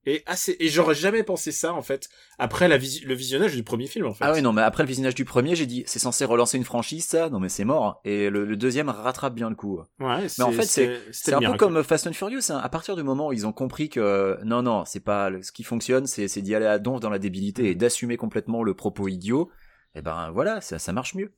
et 0.04 0.22
assez 0.26 0.56
et 0.58 0.68
j'aurais 0.68 0.94
jamais 0.96 1.22
pensé 1.22 1.52
ça 1.52 1.72
en 1.74 1.82
fait 1.82 2.08
après 2.38 2.66
la 2.68 2.76
visi- 2.76 3.04
le 3.04 3.14
visionnage 3.14 3.54
du 3.54 3.62
premier 3.62 3.86
film 3.86 4.06
en 4.06 4.14
fait 4.14 4.24
Ah 4.24 4.32
oui, 4.32 4.42
non, 4.42 4.52
mais 4.52 4.62
après 4.62 4.82
le 4.82 4.88
visionnage 4.88 5.14
du 5.14 5.24
premier, 5.24 5.54
j'ai 5.54 5.66
dit, 5.66 5.84
c'est 5.86 5.98
censé 6.00 6.24
relancer 6.24 6.56
une 6.58 6.64
franchise, 6.64 7.04
ça 7.04 7.28
Non, 7.30 7.38
mais 7.38 7.48
c'est 7.48 7.64
mort. 7.64 8.00
Et 8.04 8.28
le, 8.30 8.44
le 8.44 8.56
deuxième 8.56 8.88
rattrape 8.88 9.34
bien 9.34 9.48
le 9.48 9.54
coup. 9.54 9.78
ouais 10.00 10.26
Mais 10.38 10.44
en 10.44 10.50
fait, 10.52 10.64
c'est 10.64 11.00
C'est 11.12 11.30
le 11.30 11.36
un 11.36 11.40
peu 11.52 11.56
comme 11.56 11.82
Fast 11.84 12.06
and 12.08 12.12
Furious. 12.14 12.50
hein. 12.50 12.58
À 12.62 12.68
partir 12.68 12.96
du 12.96 13.02
moment 13.04 13.28
où 13.28 13.32
ils 13.32 13.46
ont 13.46 13.52
compris 13.52 13.88
que 13.88 14.38
non, 14.44 14.62
non, 14.62 14.84
c'est 14.84 15.00
pas 15.04 15.30
ce 15.40 15.52
qui 15.52 15.62
fonctionne, 15.62 16.06
c'est 16.06 16.26
c'est 16.26 16.42
d'y 16.42 16.54
aller 16.54 16.66
à 16.66 16.78
donf 16.80 16.98
dans 17.00 17.10
la 17.10 17.18
débilité 17.20 17.70
et 17.70 17.74
d'assumer 17.76 18.16
complètement 18.16 18.62
le 18.64 18.74
propos 18.74 19.06
idiot. 19.08 19.50
Et 19.94 20.02
ben 20.02 20.30
voilà, 20.32 20.60
ça, 20.60 20.78
ça 20.80 20.92
marche 20.92 21.14
mieux. 21.14 21.32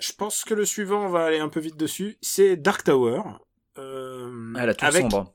je 0.00 0.12
pense 0.12 0.44
que 0.44 0.54
le 0.54 0.64
suivant 0.64 1.04
on 1.06 1.10
va 1.10 1.24
aller 1.26 1.38
un 1.38 1.48
peu 1.50 1.60
vite 1.60 1.76
dessus 1.76 2.16
c'est 2.22 2.56
Dark 2.56 2.82
Tower 2.84 3.20
euh, 3.78 4.52
Ah, 4.56 4.66
la 4.66 4.74
tour 4.74 4.88
avec 4.88 5.02
sombre. 5.02 5.34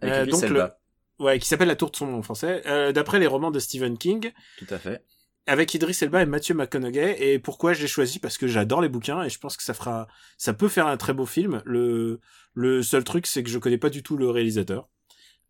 Avec 0.00 0.14
euh, 0.14 0.26
donc 0.26 0.42
Elba. 0.44 0.78
Ouais 1.24 1.38
qui 1.38 1.48
s'appelle 1.48 1.68
la 1.68 1.76
tour 1.76 1.90
de 1.90 1.96
sombre 1.96 2.14
en 2.14 2.22
français 2.22 2.62
euh, 2.66 2.92
d'après 2.92 3.18
les 3.18 3.26
romans 3.26 3.50
de 3.50 3.58
Stephen 3.58 3.98
King. 3.98 4.32
Tout 4.58 4.66
à 4.70 4.78
fait. 4.78 5.02
avec 5.46 5.74
Idris 5.74 5.98
Elba 6.02 6.22
et 6.22 6.26
Matthew 6.26 6.52
McConaughey. 6.54 7.16
Et 7.20 7.38
pourquoi 7.38 7.72
je 7.74 7.82
l'ai 7.82 7.88
choisi? 7.88 8.18
Parce 8.18 8.38
que 8.38 8.46
j'adore 8.46 8.80
les 8.80 8.88
bouquins 8.88 9.22
et 9.22 9.28
je 9.30 9.38
pense 9.38 9.56
que 9.56 9.62
ça 9.62 9.74
fera 9.74 10.08
ça 10.38 10.54
peut 10.54 10.68
faire 10.68 10.86
un 10.86 10.96
très 10.96 11.12
beau 11.12 11.26
film. 11.26 11.62
Le 11.64 12.20
le 12.54 12.82
seul 12.82 13.04
truc 13.04 13.26
c'est 13.26 13.42
que 13.42 13.50
je 13.50 13.58
connais 13.58 13.78
pas 13.78 13.90
du 13.90 14.02
tout 14.02 14.16
le 14.16 14.30
réalisateur. 14.30 14.88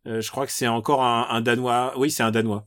Euh, 0.06 0.20
je 0.20 0.30
crois 0.30 0.46
que 0.46 0.52
c'est 0.52 0.66
encore 0.68 1.02
un, 1.04 1.26
un 1.30 1.40
danois. 1.40 1.94
Oui 1.98 2.10
c'est 2.10 2.22
un 2.22 2.30
danois 2.30 2.66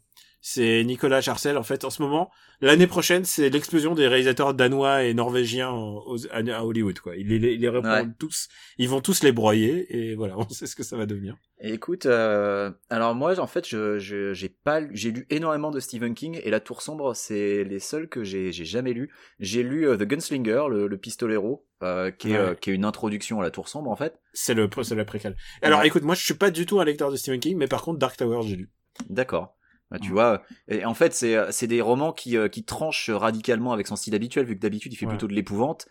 c'est 0.50 0.84
Nicolas 0.86 1.20
Charcel 1.22 1.58
en 1.58 1.64
fait 1.64 1.84
en 1.84 1.90
ce 1.90 2.02
moment 2.02 2.32
l'année 2.62 2.88
prochaine 2.88 3.26
c'est 3.26 3.50
l'explosion 3.50 3.96
des 3.96 4.08
réalisateurs 4.08 4.54
danois 4.54 5.04
et 5.04 5.14
norvégiens 5.14 5.72
aux- 5.72 6.26
à, 6.32 6.38
à 6.38 6.64
Hollywood 6.64 7.00
quoi 7.00 7.16
ils 7.18 7.28
les, 7.28 7.58
Ouais. 7.70 8.06
tous 8.18 8.48
ils 8.78 8.88
vont 8.88 9.02
tous 9.02 9.24
les 9.24 9.34
broyer 9.34 9.86
et 9.96 10.16
voilà 10.16 10.36
on 10.40 10.48
sait 10.48 10.68
ce 10.68 10.76
que 10.78 10.84
ça 10.84 10.96
va 10.96 11.06
devenir 11.06 11.36
Et 11.60 11.74
écoute, 11.74 12.06
euh, 12.06 12.72
alors 12.90 13.14
moi, 13.16 13.38
en 13.40 13.48
fait, 13.48 13.68
je 13.68 13.98
je- 13.98 14.32
j'ai 14.34 14.48
pas, 14.50 14.80
lu- 14.80 14.92
j'ai 14.94 15.12
lu 15.12 15.26
énormément 15.32 15.72
de 15.72 15.80
Stephen 15.80 16.14
King 16.14 16.40
et 16.44 16.50
La 16.52 16.60
Tour 16.60 16.82
sombre, 16.84 17.16
c'est 17.16 17.64
les 17.64 17.80
seuls 17.80 18.08
que 18.08 18.24
j'ai 18.24 18.52
j'ai 18.52 18.64
jamais 18.66 18.94
lu. 18.94 19.10
J'ai 19.40 19.64
lu 19.64 19.88
euh, 19.88 19.98
The 19.98 20.04
Gunslinger, 20.04 20.66
le, 20.70 20.88
le 20.88 20.98
pistolero, 20.98 21.66
euh, 21.82 22.12
qui 22.12 22.30
est 22.30 22.34
Ouais. 22.34 22.38
euh, 22.38 22.54
qui 22.56 22.70
est 22.70 22.74
une 22.76 22.86
introduction 22.86 23.40
à 23.42 23.44
La 23.44 23.50
Tour 23.52 23.68
sombre 23.70 23.90
en 23.90 23.96
fait. 23.96 24.14
c'est 24.34 24.54
le 24.54 24.70
c'est 24.84 24.96
la 24.96 25.04
préquelle 25.06 25.36
alors 25.64 25.80
Ouais. 25.82 25.88
écoute 25.88 26.04
moi 26.04 26.16
je 26.16 26.24
suis 26.24 26.36
pas 26.36 26.52
du 26.52 26.66
tout 26.68 26.80
un 26.80 26.86
lecteur 26.86 27.12
de 27.12 27.18
Stephen 27.18 27.40
King 27.40 27.58
mais 27.58 27.68
par 27.68 27.82
contre 27.82 27.98
Dark 28.00 28.16
Tower 28.18 28.42
j'ai 28.48 28.56
lu 28.56 28.70
D'accord. 29.10 29.57
Bah, 29.90 30.00
tu 30.00 30.08
Ouais. 30.10 30.14
vois, 30.14 30.42
et 30.68 30.84
en 30.86 30.94
fait, 30.94 31.14
c'est 31.14 31.38
c'est 31.52 31.68
des 31.68 31.80
romans 31.82 32.12
qui 32.12 32.36
euh, 32.38 32.50
qui 32.50 32.64
tranchent 32.66 33.10
radicalement 33.10 33.72
avec 33.72 33.88
son 33.88 33.96
style 33.96 34.16
habituel, 34.16 34.46
vu 34.46 34.56
que 34.56 34.60
d'habitude 34.62 34.92
il 34.92 34.98
fait 34.98 35.06
Ouais. 35.06 35.12
plutôt 35.12 35.28
de 35.28 35.34
l'épouvante. 35.34 35.88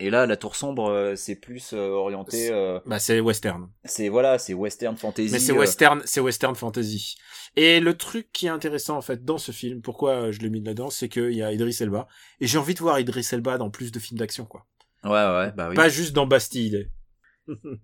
Et 0.00 0.10
là, 0.10 0.26
La 0.26 0.36
Tour 0.36 0.56
sombre, 0.56 0.90
euh, 0.90 1.14
c'est 1.14 1.36
plus 1.36 1.72
euh, 1.72 1.90
orienté. 1.90 2.48
euh, 2.50 2.80
bah 2.84 2.98
c'est 2.98 3.20
western 3.20 3.68
c'est 3.84 4.08
voilà, 4.08 4.38
c'est 4.38 4.52
western 4.54 4.96
fantasy. 4.96 5.30
Mais 5.30 5.38
c'est 5.38 5.52
euh, 5.52 5.58
western, 5.58 6.02
c'est 6.04 6.20
western 6.20 6.56
fantasy. 6.56 7.14
Et 7.54 7.78
le 7.78 7.96
truc 7.96 8.32
qui 8.32 8.46
est 8.46 8.48
intéressant 8.48 8.96
en 8.96 9.02
fait 9.02 9.24
dans 9.24 9.38
ce 9.38 9.52
film, 9.52 9.82
pourquoi 9.82 10.10
euh, 10.14 10.32
je 10.32 10.40
l'ai 10.40 10.50
mis 10.50 10.60
là-dedans, 10.62 10.90
c'est 10.90 11.08
qu'il 11.08 11.30
y 11.34 11.42
a 11.44 11.52
Idris 11.52 11.76
Elba 11.80 12.08
et 12.40 12.46
j'ai 12.48 12.58
envie 12.58 12.74
de 12.74 12.80
voir 12.80 12.98
Idris 12.98 13.28
Elba 13.30 13.56
dans 13.58 13.70
plus 13.70 13.92
de 13.92 13.98
films 14.00 14.18
d'action 14.18 14.46
quoi. 14.46 14.66
Ouais, 15.04 15.10
ouais, 15.12 15.52
bah 15.52 15.68
oui. 15.68 15.76
Pas 15.76 15.88
juste 15.90 16.12
dans 16.14 16.26
Bastille. 16.26 16.88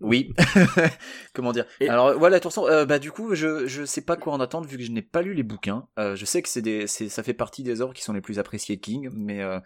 Oui. 0.00 0.32
Comment 1.34 1.52
dire? 1.52 1.64
Et- 1.80 1.88
Alors 1.88 2.18
voilà, 2.18 2.40
Tour 2.40 2.52
sombre. 2.52 2.68
euh, 2.68 2.84
bah 2.86 2.98
du 2.98 3.12
coup, 3.12 3.34
je 3.34 3.66
je 3.66 3.84
sais 3.84 4.02
pas 4.02 4.16
quoi 4.16 4.32
en 4.32 4.40
attendre 4.40 4.66
vu 4.66 4.76
que 4.76 4.82
je 4.82 4.90
n'ai 4.90 5.02
pas 5.02 5.22
lu 5.22 5.34
les 5.34 5.42
bouquins. 5.42 5.86
Euh, 5.98 6.16
je 6.16 6.24
sais 6.24 6.42
que 6.42 6.48
c'est 6.48 6.62
des 6.62 6.86
c'est 6.86 7.08
ça 7.08 7.22
fait 7.22 7.34
partie 7.34 7.62
des 7.62 7.80
œuvres 7.80 7.92
qui 7.94 8.02
sont 8.02 8.12
les 8.12 8.20
plus 8.20 8.38
appréciées 8.38 8.76
de 8.76 8.80
King, 8.80 9.10
mais 9.12 9.42
euh, 9.42 9.58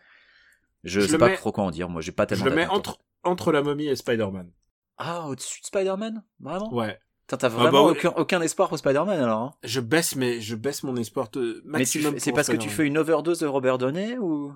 je, 0.82 1.00
Je 1.00 1.06
sais 1.06 1.18
pas 1.18 1.28
mets- 1.28 1.36
trop 1.36 1.52
quoi 1.52 1.64
en 1.64 1.70
dire. 1.70 1.88
Moi, 1.88 2.00
j'ai 2.02 2.12
pas 2.12 2.24
Je 2.24 2.28
tellement. 2.30 2.44
le 2.46 2.54
mets 2.54 2.66
entre 2.66 2.98
entre 3.22 3.52
la 3.52 3.62
momie 3.62 3.86
et 3.86 3.96
Spider-Man. 3.96 4.50
Ah, 4.98 5.26
au-dessus 5.28 5.60
de 5.60 5.66
Spider-Man, 5.66 6.22
vraiment? 6.40 6.72
Ouais. 6.74 6.98
T'as 7.26 7.38
bah 7.38 7.48
vraiment 7.48 7.86
ouais. 7.86 7.92
aucun, 7.92 8.10
aucun 8.16 8.42
espoir 8.42 8.68
pour 8.68 8.76
Spider-Man 8.78 9.18
alors. 9.18 9.40
hein 9.40 9.54
Je 9.64 9.80
baisse 9.80 10.14
mais 10.14 10.42
je 10.42 10.54
baisse 10.56 10.82
mon 10.82 10.94
espoir 10.96 11.30
de 11.30 11.62
Mais 11.64 11.78
maximum. 11.78 12.12
fais- 12.14 12.20
c'est 12.20 12.32
parce 12.32 12.48
que 12.48 12.56
tu 12.56 12.68
fais 12.68 12.84
une 12.86 12.98
overdose 12.98 13.38
de 13.38 13.46
Robert 13.46 13.78
Downey 13.78 14.18
ou? 14.18 14.52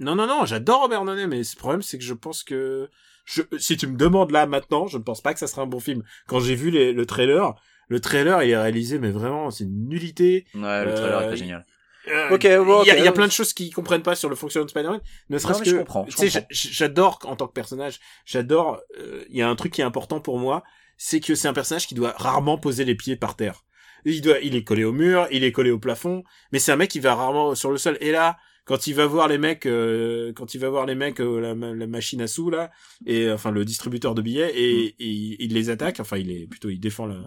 Non 0.00 0.14
non 0.16 0.26
non, 0.26 0.44
j'adore 0.44 0.82
Robert 0.82 1.02
Downey 1.06 1.26
mais 1.26 1.38
le 1.38 1.56
problème 1.58 1.80
c'est 1.80 1.96
que 1.96 2.04
je 2.04 2.12
pense 2.12 2.42
que 2.42 2.90
je 3.30 3.42
si 3.58 3.76
tu 3.76 3.86
me 3.86 3.96
demandes 3.96 4.30
là 4.30 4.46
maintenant, 4.46 4.86
je 4.86 4.98
ne 4.98 5.02
pense 5.02 5.20
pas 5.20 5.32
que 5.32 5.38
ça 5.40 5.46
sera 5.46 5.62
un 5.62 5.66
bon 5.66 5.80
film. 5.80 6.02
Quand 6.26 6.40
j'ai 6.40 6.54
vu 6.54 6.70
les- 6.70 6.92
le 6.92 7.06
trailer, 7.06 7.54
le 7.88 8.00
trailer 8.00 8.42
il 8.42 8.50
est 8.50 8.56
réalisé 8.58 8.98
mais 8.98 9.10
vraiment 9.10 9.50
c'est 9.50 9.64
une 9.64 9.88
nullité. 9.88 10.46
Ouais, 10.54 10.84
le 10.84 10.90
Euh, 10.90 10.96
trailer 10.96 11.22
est 11.22 11.26
pas 11.28 11.32
il- 11.32 11.36
génial. 11.38 11.66
Euh, 12.08 12.30
Ok, 12.34 12.42
bon, 12.64 12.82
il 12.82 12.86
y, 12.86 12.90
a- 12.90 12.94
ok. 12.94 12.98
il 13.00 13.04
y 13.04 13.08
a 13.08 13.12
plein 13.12 13.26
de 13.26 13.32
choses 13.32 13.52
qu'ils 13.52 13.72
comprennent 13.74 14.02
pas 14.02 14.14
sur 14.14 14.30
le 14.30 14.34
fonctionnement 14.34 14.64
de 14.64 14.70
Spider-Man. 14.70 15.00
Ne 15.28 15.38
serait-ce 15.38 15.62
que, 15.62 15.68
je 15.70 15.76
comprends, 15.76 16.06
je 16.08 16.16
tu 16.16 16.30
sais, 16.30 16.46
j'adore 16.50 17.18
en 17.24 17.36
tant 17.36 17.46
que 17.46 17.52
personnage, 17.52 18.00
j'adore. 18.24 18.80
euh, 18.98 19.22
Il 19.28 19.36
y 19.36 19.42
a 19.42 19.48
un 19.48 19.54
truc 19.54 19.72
qui 19.74 19.82
est 19.82 19.84
important 19.84 20.18
pour 20.20 20.38
moi, 20.38 20.62
c'est 20.96 21.20
que 21.20 21.34
c'est 21.34 21.46
un 21.46 21.52
personnage 21.52 21.86
qui 21.86 21.94
doit 21.94 22.14
rarement 22.16 22.56
poser 22.56 22.84
les 22.86 22.94
pieds 22.94 23.16
par 23.16 23.36
terre. 23.36 23.64
Il 24.06 24.22
doit, 24.22 24.38
il 24.40 24.56
est 24.56 24.64
collé 24.64 24.82
au 24.84 24.92
mur, 24.92 25.28
il 25.30 25.44
est 25.44 25.52
collé 25.52 25.70
au 25.70 25.78
plafond, 25.78 26.24
mais 26.52 26.58
c'est 26.58 26.72
un 26.72 26.76
mec 26.76 26.90
qui 26.90 27.00
va 27.00 27.14
rarement 27.14 27.54
sur 27.54 27.70
le 27.70 27.76
sol. 27.76 27.98
Et 28.00 28.12
là, 28.12 28.38
quand 28.70 28.86
il 28.86 28.94
va 28.94 29.04
voir 29.06 29.26
les 29.26 29.36
mecs, 29.36 29.66
euh, 29.66 30.32
quand 30.32 30.54
il 30.54 30.58
va 30.60 30.68
voir 30.70 30.86
les 30.86 30.94
mecs, 30.94 31.20
euh, 31.20 31.40
la, 31.40 31.54
la 31.74 31.86
machine 31.88 32.20
à 32.22 32.28
sous 32.28 32.50
là, 32.50 32.70
et 33.04 33.28
enfin 33.28 33.50
le 33.50 33.64
distributeur 33.64 34.14
de 34.14 34.22
billets, 34.22 34.52
et, 34.56 34.84
et 34.86 34.94
il, 35.08 35.36
il 35.40 35.52
les 35.54 35.70
attaque. 35.70 35.98
Enfin, 35.98 36.18
il 36.18 36.30
est 36.30 36.46
plutôt, 36.46 36.70
il 36.70 36.78
défend 36.78 37.06
le, 37.06 37.24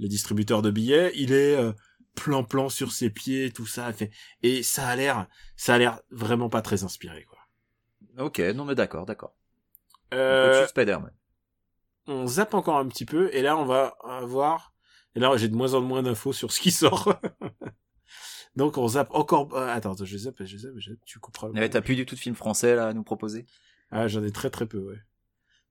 le 0.00 0.08
distributeur 0.08 0.60
de 0.60 0.72
billets. 0.72 1.12
Il 1.14 1.30
est 1.32 1.54
euh, 1.54 1.72
plan 2.16 2.42
plan 2.42 2.68
sur 2.68 2.90
ses 2.90 3.10
pieds, 3.10 3.52
tout 3.52 3.64
ça. 3.66 3.92
fait- 3.92 4.10
Et 4.42 4.64
ça 4.64 4.88
a 4.88 4.96
l'air, 4.96 5.28
ça 5.56 5.74
a 5.74 5.78
l'air 5.78 6.00
vraiment 6.10 6.48
pas 6.48 6.62
très 6.62 6.82
inspiré 6.82 7.24
quoi. 7.24 7.38
Ok, 8.18 8.40
non 8.40 8.64
mais 8.64 8.74
d'accord, 8.74 9.06
d'accord. 9.06 9.36
Euh, 10.12 10.66
Spider-Man. 10.66 11.12
on 12.08 12.26
zappe 12.26 12.54
encore 12.54 12.78
un 12.78 12.88
petit 12.88 13.04
peu, 13.06 13.30
et 13.32 13.40
là 13.42 13.56
on 13.56 13.64
va 13.64 13.96
avoir, 14.04 14.74
et 15.14 15.20
là 15.20 15.34
j'ai 15.36 15.48
de 15.48 15.54
moins 15.54 15.74
en 15.74 15.80
moins 15.80 16.02
d'infos 16.02 16.32
sur 16.32 16.50
ce 16.52 16.60
qui 16.60 16.72
sort. 16.72 17.14
Donc 18.56 18.76
on 18.78 18.88
zappe 18.88 19.08
encore. 19.12 19.54
euh, 19.56 19.68
attends, 19.68 19.94
je 20.02 20.16
zappe, 20.16 20.42
je 20.44 20.56
zappe, 20.56 20.74
je 20.76 20.90
zappe, 20.90 20.98
tu 21.04 21.18
couperas. 21.18 21.48
le 21.48 21.54
Ouais, 21.54 21.68
T'as 21.68 21.80
plus 21.80 21.96
du 21.96 22.06
tout 22.06 22.14
de 22.14 22.20
film 22.20 22.34
français 22.34 22.74
là 22.74 22.88
à 22.88 22.92
nous 22.92 23.02
proposer? 23.02 23.46
Ah, 23.90 24.08
j'en 24.08 24.22
ai 24.24 24.30
très 24.30 24.50
très 24.50 24.66
peu, 24.66 24.78
ouais. 24.78 24.98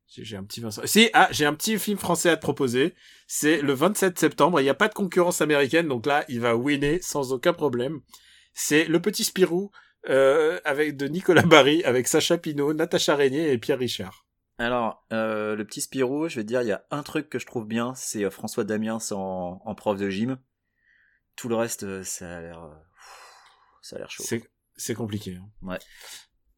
J'ai 0.07 0.35
un 0.35 0.43
petit 0.43 0.59
Vincent. 0.59 0.81
Si, 0.85 1.09
ah, 1.13 1.29
j'ai 1.31 1.45
un 1.45 1.53
petit 1.53 1.79
film 1.79 1.97
français 1.97 2.29
à 2.29 2.35
te 2.35 2.41
proposer. 2.41 2.95
C'est 3.27 3.61
le 3.61 3.71
27 3.71 4.19
septembre. 4.19 4.59
Il 4.59 4.63
n'y 4.63 4.69
a 4.69 4.73
pas 4.73 4.89
de 4.89 4.93
concurrence 4.93 5.41
américaine, 5.41 5.87
donc 5.87 6.05
là, 6.05 6.25
il 6.27 6.41
va 6.41 6.55
winner 6.57 6.99
sans 7.01 7.31
aucun 7.31 7.53
problème. 7.53 8.01
C'est 8.53 8.83
Le 8.85 9.01
Petit 9.01 9.23
Spirou 9.23 9.71
euh, 10.09 10.59
avec 10.65 10.97
de 10.97 11.07
Nicolas 11.07 11.43
Barry, 11.43 11.81
avec 11.85 12.07
Sacha 12.09 12.37
Pinot, 12.37 12.73
Natacha 12.73 13.15
Régnier 13.15 13.53
et 13.53 13.57
Pierre 13.57 13.79
Richard. 13.79 14.25
Alors, 14.57 15.05
euh, 15.13 15.55
le 15.55 15.65
petit 15.65 15.79
Spirou, 15.81 16.27
je 16.27 16.35
vais 16.35 16.43
te 16.43 16.47
dire, 16.47 16.61
il 16.61 16.67
y 16.67 16.71
a 16.73 16.83
un 16.91 17.03
truc 17.03 17.29
que 17.29 17.39
je 17.39 17.45
trouve 17.45 17.65
bien, 17.65 17.93
c'est 17.95 18.25
euh, 18.25 18.29
François 18.29 18.63
Damiens 18.65 18.99
en, 19.11 19.61
en 19.63 19.75
prof 19.75 19.97
de 19.97 20.09
gym. 20.09 20.37
Tout 21.41 21.49
le 21.49 21.55
reste, 21.55 21.81
euh, 21.83 22.03
ça 22.03 22.37
a 22.37 22.41
l'air, 22.41 22.63
euh, 22.63 22.69
ça 23.81 23.95
a 23.95 23.99
l'air 23.99 24.11
chaud. 24.11 24.23
C'est 24.77 24.93
compliqué. 24.93 25.35
hein. 25.41 25.49
Ouais. 25.63 25.79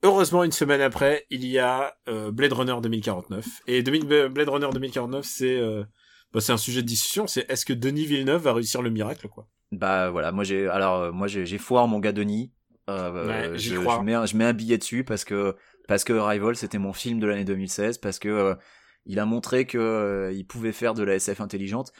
Heureusement, 0.04 0.44
une 0.44 0.52
semaine 0.52 0.82
après, 0.82 1.26
il 1.30 1.46
y 1.46 1.58
a 1.58 1.96
euh, 2.10 2.32
Blade 2.32 2.52
Runner 2.52 2.76
2049. 2.84 3.46
Et 3.68 3.82
2000 3.82 4.28
Blade 4.28 4.50
Runner 4.50 4.68
2049, 4.74 5.26
c'est 5.26 5.56
euh, 5.58 5.86
bah, 6.34 6.42
c'est 6.42 6.52
un 6.52 6.58
sujet 6.58 6.82
de 6.82 6.88
discussion. 6.88 7.28
C'est 7.28 7.50
est-ce 7.50 7.66
que 7.66 7.72
Denis 7.72 8.06
Villeneuve 8.06 8.42
va 8.42 8.52
réussir 8.54 8.82
le 8.82 8.90
miracle, 8.90 9.30
quoi? 9.30 9.48
Bah 9.72 10.10
voilà, 10.10 10.34
moi 10.34 10.44
j'ai, 10.44 10.68
alors 10.68 11.14
moi 11.14 11.28
j'ai 11.28 11.46
j'ai 11.46 11.58
foi 11.58 11.82
en 11.82 11.88
mon 11.88 12.00
gars 12.00 12.12
Denis. 12.12 12.52
Euh, 12.90 13.52
Ouais, 13.54 13.58
je, 13.58 13.78
crois. 13.78 14.00
je 14.00 14.02
mets 14.04 14.14
un, 14.14 14.26
je 14.26 14.36
mets 14.36 14.44
un 14.44 14.52
billet 14.54 14.78
dessus 14.78 15.06
parce 15.06 15.24
que 15.24 15.56
parce 15.88 16.04
que 16.04 16.12
Rival 16.12 16.58
c'était 16.58 16.78
mon 16.80 16.92
film 16.92 17.22
de 17.22 17.26
l'année 17.28 17.46
2016 17.46 17.98
parce 18.00 18.20
que 18.20 18.58
il 19.06 19.20
a 19.20 19.26
montré 19.26 19.66
que 19.66 20.32
il 20.36 20.46
pouvait 20.46 20.74
faire 20.74 20.94
de 20.94 21.04
la 21.04 21.16
SF 21.16 21.40
intelligente. 21.40 21.94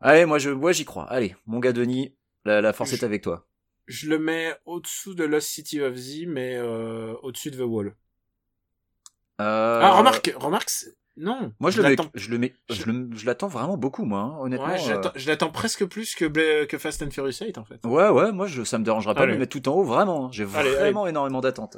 Allez, 0.00 0.26
moi 0.26 0.38
je, 0.38 0.50
moi 0.50 0.72
j'y 0.72 0.84
crois. 0.84 1.04
Allez, 1.04 1.34
mon 1.46 1.58
gars 1.58 1.72
Denis, 1.72 2.14
la, 2.44 2.60
la 2.60 2.72
force 2.72 2.90
Je- 2.90 2.96
est 2.96 3.04
avec 3.04 3.22
toi. 3.22 3.46
Je 3.86 4.08
le 4.10 4.18
mets 4.18 4.54
au-dessous 4.64 5.14
de 5.14 5.24
Lost 5.24 5.48
City 5.48 5.80
of 5.80 5.94
Z, 5.94 6.24
mais 6.26 6.56
euh, 6.56 7.14
au-dessus 7.22 7.50
de 7.50 7.56
The 7.56 7.66
Wall. 7.66 7.94
Euh, 9.40 9.80
Ah, 9.82 9.98
remarque, 9.98 10.32
remarque, 10.36 10.70
non. 11.16 11.52
Moi 11.60 11.70
je, 11.70 11.76
le 11.78 11.82
mets, 11.84 11.90
l'attends. 11.90 12.10
je 12.14 12.30
le 12.30 12.38
mets, 12.38 12.54
je- 12.70 12.74
je, 12.74 12.90
je 13.16 13.26
l'attends 13.26 13.48
vraiment 13.48 13.76
beaucoup 13.76 14.04
moi, 14.04 14.20
hein, 14.20 14.36
honnêtement. 14.40 14.66
Ouais, 14.66 14.78
je 14.78 14.90
euh, 14.90 14.94
l'attends- 14.94 15.12
je 15.14 15.26
l'attends 15.28 15.50
presque 15.50 15.84
plus 15.86 16.14
que, 16.14 16.24
Bla- 16.24 16.66
que 16.66 16.78
Fast 16.78 17.02
and 17.02 17.10
Furious 17.10 17.38
8, 17.40 17.58
en 17.58 17.64
fait. 17.64 17.80
Ouais, 17.84 18.08
ouais, 18.08 18.32
moi 18.32 18.46
je, 18.46 18.64
ça 18.64 18.78
me 18.78 18.84
dérangera 18.84 19.14
pas 19.14 19.22
de 19.26 19.32
le 19.32 19.38
mettre 19.38 19.58
tout 19.60 19.68
en 19.68 19.74
haut, 19.74 19.84
vraiment. 19.84 20.32
J'ai 20.32 20.44
Allez, 20.54 20.70
vraiment 20.70 21.06
énormément 21.06 21.40
d'attentes. 21.40 21.76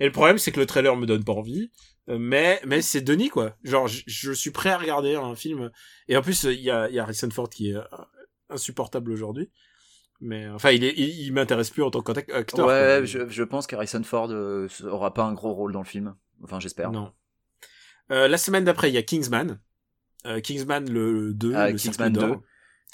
Et 0.00 0.04
le 0.06 0.12
problème, 0.12 0.38
c'est 0.38 0.52
que 0.52 0.60
le 0.60 0.66
trailer 0.66 0.94
me 0.96 1.06
donne 1.06 1.24
pas 1.24 1.32
envie. 1.32 1.70
euh, 2.08 2.18
Mais, 2.18 2.60
mais 2.66 2.82
c'est 2.82 3.00
Denis, 3.00 3.28
quoi. 3.30 3.56
Genre, 3.64 3.88
je, 3.88 4.02
je 4.06 4.32
suis 4.32 4.50
prêt 4.50 4.70
à 4.70 4.78
regarder 4.78 5.14
un 5.16 5.34
film. 5.34 5.70
Et 6.08 6.16
en 6.16 6.22
plus, 6.22 6.44
il 6.44 6.60
y 6.60 6.70
a, 6.70 6.88
il 6.88 6.94
y 6.94 6.98
a 6.98 7.02
Harrison 7.04 7.30
Ford 7.30 7.48
qui 7.48 7.70
est, 7.70 7.76
euh, 7.76 7.82
insupportable 8.50 9.10
aujourd'hui. 9.10 9.50
Mais 10.20 10.48
enfin, 10.48 10.70
il, 10.70 10.84
est, 10.84 10.94
il, 10.96 11.08
il 11.26 11.32
m'intéresse 11.32 11.70
plus 11.70 11.82
en 11.82 11.90
tant 11.90 12.00
qu'acteur. 12.02 12.66
Ouais, 12.66 13.02
je, 13.04 13.28
je 13.28 13.42
pense 13.42 13.66
qu'Harrison 13.66 14.02
Ford 14.02 14.28
euh, 14.30 14.68
aura 14.84 15.12
pas 15.12 15.24
un 15.24 15.32
gros 15.34 15.52
rôle 15.52 15.72
dans 15.72 15.82
le 15.82 15.86
film. 15.86 16.14
Enfin, 16.42 16.60
j'espère. 16.60 16.90
Non. 16.90 17.12
Euh, 18.10 18.28
la 18.28 18.38
semaine 18.38 18.64
d'après, 18.64 18.88
il 18.90 18.94
y 18.94 18.98
a 18.98 19.02
Kingsman. 19.02 19.58
Euh, 20.26 20.40
Kingsman 20.40 20.90
le 20.90 21.34
2, 21.34 21.54
Ah, 21.54 21.70
le 21.70 21.76
Kingsman 21.76 22.14
Cercle 22.14 22.28
d'Or. 22.28 22.36
2. 22.38 22.42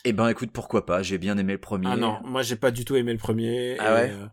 Eh 0.05 0.13
ben, 0.13 0.29
écoute, 0.29 0.51
pourquoi 0.53 0.85
pas 0.85 1.03
J'ai 1.03 1.19
bien 1.19 1.39
aimé 1.39 1.53
le 1.53 1.61
premier. 1.61 1.87
Ah 1.91 1.97
non, 1.97 2.19
moi 2.25 2.43
j'ai 2.43 2.57
pas 2.57 2.71
du 2.73 2.85
tout 2.85 2.97
aimé 2.97 3.13
le 3.13 3.19
premier. 3.19 3.77
Ah 3.79 3.91
et, 3.91 3.95
ouais 3.95 4.11
euh, 4.15 4.27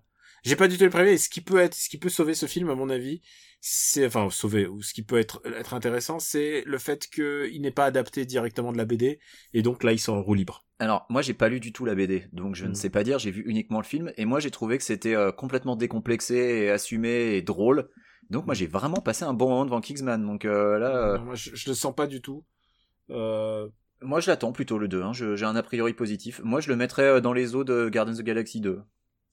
J'ai 0.44 0.56
pas 0.56 0.68
du 0.68 0.78
tout 0.78 0.84
le 0.84 0.90
premier. 0.90 1.12
Et 1.12 1.18
ce 1.18 1.30
qui 1.30 1.42
peut 1.42 1.60
être, 1.60 1.76
ce 1.76 1.90
qui 1.90 1.98
peut 1.98 2.10
sauver 2.10 2.34
ce 2.34 2.46
film, 2.46 2.70
à 2.70 2.76
mon 2.76 2.90
avis, 2.90 3.22
c'est 3.62 4.06
enfin 4.06 4.30
sauver 4.30 4.68
ou 4.68 4.82
ce 4.82 4.94
qui 4.94 5.04
peut 5.04 5.18
être 5.18 5.42
être 5.46 5.74
intéressant, 5.74 6.20
c'est 6.20 6.64
le 6.66 6.78
fait 6.78 7.08
qu'il 7.08 7.62
n'est 7.62 7.72
pas 7.72 7.86
adapté 7.86 8.26
directement 8.26 8.72
de 8.72 8.78
la 8.78 8.86
BD 8.86 9.20
et 9.54 9.62
donc 9.62 9.84
là 9.84 9.92
ils 9.92 10.00
sont 10.00 10.14
en 10.14 10.22
roue 10.22 10.34
libre. 10.34 10.66
Alors, 10.82 11.06
moi, 11.10 11.22
j'ai 11.22 11.34
pas 11.34 11.50
lu 11.50 11.60
du 11.60 11.74
tout 11.74 11.84
la 11.84 11.94
BD, 11.94 12.28
donc 12.32 12.56
je 12.56 12.66
ne 12.66 12.74
sais 12.74 12.90
pas 12.90 13.04
dire. 13.04 13.20
J'ai 13.20 13.32
vu 13.32 13.44
uniquement 13.46 13.80
le 13.80 13.86
film, 13.86 14.14
et 14.16 14.24
moi, 14.24 14.40
j'ai 14.40 14.50
trouvé 14.50 14.78
que 14.78 14.84
c'était 14.86 15.14
euh, 15.14 15.34
complètement 15.34 15.76
décomplexé 15.76 16.36
et 16.36 16.70
assumé 16.70 17.36
et 17.36 17.42
drôle. 17.42 17.90
Donc, 18.30 18.46
moi, 18.46 18.56
j'ai 18.56 18.66
vraiment 18.66 19.02
passé 19.02 19.26
un 19.26 19.34
bon 19.34 19.50
moment 19.50 19.66
devant 19.66 19.82
Kingsman. 19.82 20.26
Donc 20.26 20.46
euh, 20.46 20.80
là, 20.80 20.96
euh, 20.96 21.18
Non, 21.18 21.26
moi 21.26 21.36
je, 21.36 21.50
je 21.54 21.70
le 21.70 21.76
sens 21.76 21.94
pas 21.94 22.08
du 22.08 22.22
tout. 22.22 22.46
Euh, 23.10 23.68
moi, 24.02 24.20
je 24.20 24.30
l'attends 24.30 24.52
plutôt 24.52 24.78
le 24.78 24.88
2. 24.88 25.02
Hein. 25.02 25.12
J'ai 25.14 25.46
un 25.46 25.56
a 25.56 25.64
priori 25.64 25.94
positif. 25.94 26.42
Moi, 26.44 26.62
je 26.62 26.70
le 26.70 26.76
mettrais 26.76 27.04
euh, 27.04 27.22
dans 27.22 27.34
les 27.34 27.56
eaux 27.56 27.64
de 27.64 27.90
Guardians 27.90 28.14
of 28.14 28.20
the 28.20 28.24
Galaxy 28.24 28.62
2. 28.62 28.80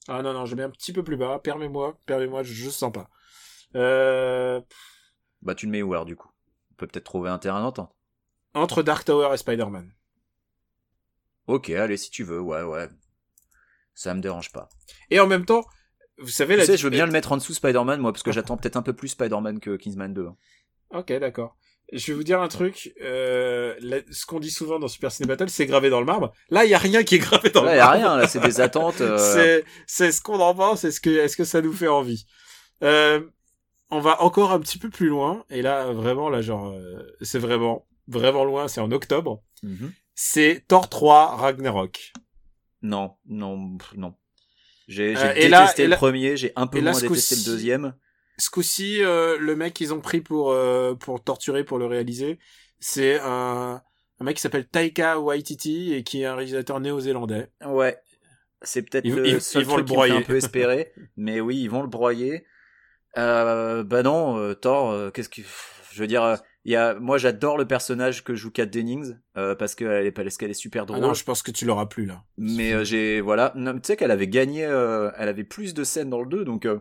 Ah 0.07 0.21
non 0.21 0.33
non, 0.33 0.45
je 0.45 0.55
mets 0.55 0.63
un 0.63 0.69
petit 0.69 0.93
peu 0.93 1.03
plus 1.03 1.17
bas. 1.17 1.39
Permets-moi, 1.39 1.97
permets-moi, 2.05 2.43
je, 2.43 2.53
je 2.53 2.69
sens 2.69 2.91
pas. 2.91 3.09
Euh, 3.75 4.61
Bah, 5.41 5.55
tu 5.55 5.65
le 5.65 5.71
mets 5.71 5.81
où 5.81 5.93
alors, 5.93 6.05
du 6.05 6.15
coup? 6.15 6.29
On 6.71 6.75
peut 6.75 6.87
peut-être 6.87 7.03
trouver 7.05 7.29
un 7.29 7.37
terrain 7.39 7.61
d'entente. 7.61 7.93
entre 8.53 8.83
Dark 8.83 9.03
Tower 9.05 9.33
et 9.33 9.37
Spider-Man. 9.37 9.91
Ok, 11.47 11.69
allez, 11.69 11.97
si 11.97 12.09
tu 12.09 12.23
veux, 12.23 12.39
ouais, 12.41 12.63
ouais. 12.63 12.89
Ça 13.93 14.13
me 14.13 14.21
dérange 14.21 14.51
pas. 14.51 14.69
Et 15.09 15.19
en 15.19 15.27
même 15.27 15.45
temps, 15.45 15.63
vous 16.17 16.27
savez 16.27 16.55
Tu 16.55 16.59
la 16.59 16.65
sais, 16.65 16.77
je 16.77 16.83
veux 16.83 16.89
bien 16.89 17.05
le 17.05 17.11
mettre 17.11 17.31
en 17.31 17.37
dessous 17.37 17.53
Spider-Man, 17.53 17.99
moi, 17.99 18.11
parce 18.11 18.23
que 18.23 18.31
j'attends 18.31 18.57
peut-être 18.57 18.75
un 18.77 18.81
peu 18.81 18.93
plus 18.93 19.09
Spider-Man 19.09 19.59
que 19.59 19.75
Kingsman 19.75 20.13
2. 20.13 20.29
Ok, 20.91 21.11
d'accord. 21.13 21.57
Je 21.93 22.07
vais 22.07 22.13
vous 22.13 22.23
dire 22.23 22.41
un 22.41 22.47
truc. 22.49 22.93
Euh, 23.01 23.75
ce 24.11 24.25
qu'on 24.25 24.39
dit 24.39 24.51
souvent 24.51 24.77
dans 24.77 24.87
Super 24.89 25.11
Ciné 25.11 25.27
Battle, 25.27 25.49
c'est 25.49 25.65
gravé 25.65 25.89
dans 25.89 25.99
le 26.01 26.05
marbre. 26.05 26.33
Là, 26.49 26.65
il 26.65 26.69
y 26.71 26.73
a 26.73 26.77
rien 26.77 27.03
qui 27.03 27.15
est 27.15 27.19
gravé 27.19 27.49
dans 27.49 27.63
Là, 27.63 27.71
le 27.71 27.77
y 27.77 27.79
a 27.79 27.85
marbre. 27.85 27.97
rien, 27.99 28.17
là, 28.17 28.27
c'est 28.27 28.41
des 28.41 28.59
attentes. 28.59 28.99
euh, 29.01 29.17
C'est 29.33 29.63
c'est 29.87 30.11
ce 30.11 30.21
qu'on 30.21 30.39
en 30.41 30.53
pense. 30.53 30.83
Est-ce 30.83 30.99
que 30.99 31.09
est-ce 31.09 31.37
que 31.37 31.45
ça 31.45 31.61
nous 31.61 31.71
fait 31.71 31.87
envie 31.87 32.25
euh, 32.83 33.21
On 33.89 33.99
va 34.01 34.21
encore 34.21 34.51
un 34.51 34.59
petit 34.59 34.77
peu 34.79 34.89
plus 34.89 35.07
loin. 35.07 35.45
Et 35.49 35.61
là, 35.61 35.91
vraiment, 35.93 36.29
là, 36.29 36.41
genre, 36.41 36.73
euh, 36.73 37.01
c'est 37.21 37.39
vraiment 37.39 37.87
vraiment 38.07 38.43
loin. 38.43 38.67
C'est 38.67 38.81
en 38.81 38.91
octobre. 38.91 39.41
mhm. 39.63 39.91
C'est 40.19 40.65
Thor 40.67 40.89
3 40.89 41.35
Ragnarok. 41.37 42.11
Non, 42.81 43.15
non, 43.27 43.77
non. 43.95 44.13
J'ai 44.87 45.15
Euh, 45.15 45.33
détesté 45.33 45.47
là- 45.49 45.73
le 45.77 45.87
là- 45.87 45.95
premier, 45.97 46.37
j'ai 46.37 46.51
un 46.55 46.65
peu 46.67 46.81
moins 46.81 46.99
détesté 46.99 47.35
le 47.35 47.43
deuxième. 47.45 47.93
Ce 48.39 48.49
coup-ci, 48.49 49.03
euh, 49.03 49.37
le 49.39 49.55
mec 49.55 49.73
qu'ils 49.73 49.93
ont 49.93 50.01
pris 50.01 50.21
pour 50.21 50.51
euh, 50.51 50.93
pour 50.95 51.23
torturer, 51.23 51.63
pour 51.63 51.79
le 51.79 51.85
réaliser, 51.87 52.39
c'est 52.79 53.19
un 53.19 53.81
un 54.19 54.23
mec 54.23 54.35
qui 54.37 54.41
s'appelle 54.41 54.67
Taika 54.67 55.19
Waititi 55.19 55.93
et 55.93 56.03
qui 56.03 56.21
est 56.21 56.25
un 56.25 56.35
réalisateur 56.35 56.79
néo-zélandais. 56.79 57.49
Ouais. 57.65 57.97
C'est 58.63 58.81
peut-être 58.81 59.05
Ils- 59.05 59.13
le 59.15 59.27
ils- 59.27 59.41
seul 59.41 59.61
ils 59.61 59.65
vont 59.67 59.73
truc 59.75 59.87
le 59.89 59.93
qui 59.93 59.97
me 59.97 60.03
fait 60.03 60.07
broyer. 60.09 60.23
un 60.23 60.27
peu 60.27 60.35
espérer. 60.37 60.91
mais 61.17 61.39
oui, 61.39 61.57
ils 61.61 61.69
vont 61.69 61.81
le 61.83 61.87
broyer. 61.87 62.45
Euh, 63.17 63.83
bah 63.83 64.03
non, 64.03 64.37
euh, 64.37 64.53
Thor, 64.53 64.91
euh, 64.91 65.09
qu'est-ce 65.11 65.29
que... 65.29 65.41
Je 65.91 66.01
veux 66.01 66.07
dire, 66.07 66.23
euh, 66.23 66.35
il 66.65 66.71
y 66.71 66.75
a... 66.75 66.93
moi 66.95 67.17
j'adore 67.17 67.57
le 67.57 67.65
personnage 67.65 68.23
que 68.23 68.35
joue 68.35 68.51
Kat 68.51 68.65
Dennings, 68.67 69.15
euh, 69.37 69.55
parce 69.55 69.73
qu'elle 69.73 70.05
est, 70.05 70.11
parce 70.11 70.37
qu'elle 70.37 70.51
est 70.51 70.53
super 70.55 70.83
Ah 70.83 70.85
drôle. 70.87 70.99
non, 70.99 71.13
je 71.13 71.23
pense 71.23 71.41
que 71.41 71.49
tu 71.51 71.65
l'auras 71.65 71.87
plus 71.87 72.05
là. 72.05 72.23
Mais 72.37 72.73
euh, 72.73 72.83
j'ai 72.83 73.21
voilà, 73.21 73.51
Non, 73.55 73.73
tu 73.75 73.81
sais 73.83 73.97
qu'elle 73.97 74.11
avait 74.11 74.27
gagné, 74.27 74.65
euh, 74.65 75.09
elle 75.17 75.29
avait 75.29 75.43
plus 75.43 75.73
de 75.73 75.83
scènes 75.83 76.09
dans 76.11 76.21
le 76.21 76.27
2, 76.27 76.43
donc 76.45 76.65
euh, 76.65 76.79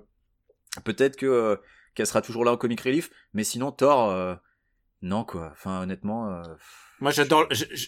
peut-être 0.84 1.16
que 1.16 1.26
euh, 1.26 1.56
qu'elle 1.94 2.06
sera 2.06 2.22
toujours 2.22 2.44
là 2.44 2.52
en 2.52 2.56
comic 2.56 2.80
relief. 2.80 3.10
Mais 3.32 3.44
sinon 3.44 3.72
Thor, 3.72 4.10
euh, 4.10 4.34
non 5.02 5.24
quoi. 5.24 5.50
Enfin 5.52 5.82
honnêtement. 5.82 6.30
euh, 6.30 6.42
Moi, 7.00 7.10
j'adore, 7.10 7.46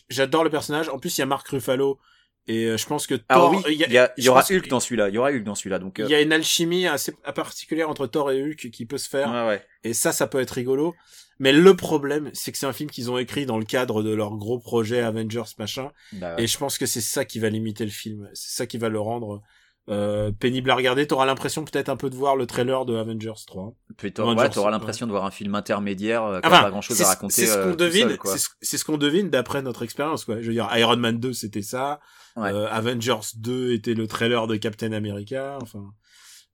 j'adore 0.08 0.44
le 0.44 0.50
personnage. 0.50 0.88
En 0.88 0.98
plus, 0.98 1.16
il 1.18 1.20
y 1.20 1.22
a 1.22 1.26
Marc 1.26 1.48
Ruffalo 1.48 1.98
et 2.46 2.64
euh, 2.64 2.76
je 2.78 2.86
pense 2.86 3.06
que 3.06 3.14
Thor, 3.14 3.24
Alors 3.28 3.50
oui, 3.50 3.62
il 3.68 4.24
y 4.24 4.28
aura 4.28 4.42
Hulk 4.42 4.68
dans 4.68 4.80
celui-là. 4.80 5.08
Il 5.10 5.14
y 5.14 5.18
aura 5.18 5.30
Hulk 5.30 5.44
dans 5.44 5.54
celui-là, 5.54 5.78
donc. 5.78 6.00
euh, 6.00 6.04
il 6.04 6.10
y 6.10 6.14
a 6.14 6.20
une 6.22 6.32
alchimie 6.32 6.86
assez 6.86 7.12
particulière 7.34 7.90
entre 7.90 8.06
Thor 8.06 8.30
et 8.30 8.42
Hulk 8.42 8.70
qui 8.70 8.86
peut 8.86 8.96
se 8.98 9.08
faire. 9.08 9.30
ouais, 9.30 9.46
ouais. 9.46 9.66
Et 9.84 9.92
ça, 9.92 10.12
ça 10.12 10.26
peut 10.26 10.40
être 10.40 10.52
rigolo. 10.52 10.94
Mais 11.40 11.52
le 11.52 11.76
problème, 11.76 12.30
c'est 12.32 12.50
que 12.50 12.58
c'est 12.58 12.66
un 12.66 12.72
film 12.72 12.90
qu'ils 12.90 13.10
ont 13.12 13.18
écrit 13.18 13.46
dans 13.46 13.58
le 13.58 13.64
cadre 13.64 14.02
de 14.02 14.12
leur 14.12 14.36
gros 14.36 14.58
projet 14.58 15.00
Avengers 15.02 15.42
machin. 15.58 15.92
Bah, 16.14 16.34
ouais. 16.34 16.42
Et 16.42 16.46
je 16.48 16.58
pense 16.58 16.78
que 16.78 16.86
c'est 16.86 17.00
ça 17.02 17.24
qui 17.24 17.38
va 17.38 17.48
limiter 17.48 17.84
le 17.84 17.90
film. 17.92 18.28
C'est 18.34 18.56
ça 18.56 18.66
qui 18.66 18.76
va 18.78 18.88
le 18.88 18.98
rendre 18.98 19.42
euh, 19.88 20.30
pénible 20.32 20.70
à 20.70 20.74
regarder. 20.74 21.06
T'auras 21.06 21.24
l'impression 21.26 21.64
peut-être 21.64 21.88
un 21.88 21.96
peu 21.96 22.10
de 22.10 22.14
voir 22.14 22.36
le 22.36 22.46
trailer 22.46 22.84
de 22.84 22.96
Avengers 22.96 23.32
3. 23.46 23.74
Putain, 23.96 24.22
Avengers, 24.22 24.40
ouais, 24.42 24.50
t'auras 24.50 24.66
ouais. 24.66 24.72
l'impression 24.72 25.06
de 25.06 25.12
voir 25.12 25.24
un 25.24 25.30
film 25.30 25.54
intermédiaire 25.54 26.24
euh, 26.24 26.40
qui 26.40 26.46
a 26.46 26.50
Enfin, 26.50 26.62
pas 26.64 26.70
grand-chose 26.70 27.00
à 27.00 27.06
raconter. 27.06 27.34
c'est 27.34 27.46
ce 27.46 27.58
euh, 27.58 27.70
qu'on 27.70 27.76
devine. 27.76 28.16
c'est 28.60 28.76
ce, 28.76 28.84
qu'on 28.84 28.98
devine 28.98 29.30
d'après 29.30 29.62
notre 29.62 29.82
expérience, 29.82 30.24
quoi. 30.24 30.42
Je 30.42 30.48
veux 30.48 30.52
dire, 30.52 30.68
Iron 30.76 30.96
Man 30.96 31.18
2, 31.18 31.32
c'était 31.32 31.62
ça. 31.62 32.00
Ouais. 32.36 32.52
Euh, 32.52 32.68
Avengers 32.70 33.32
2 33.36 33.72
était 33.72 33.94
le 33.94 34.06
trailer 34.06 34.46
de 34.46 34.56
Captain 34.56 34.92
America. 34.92 35.58
Enfin, 35.62 35.92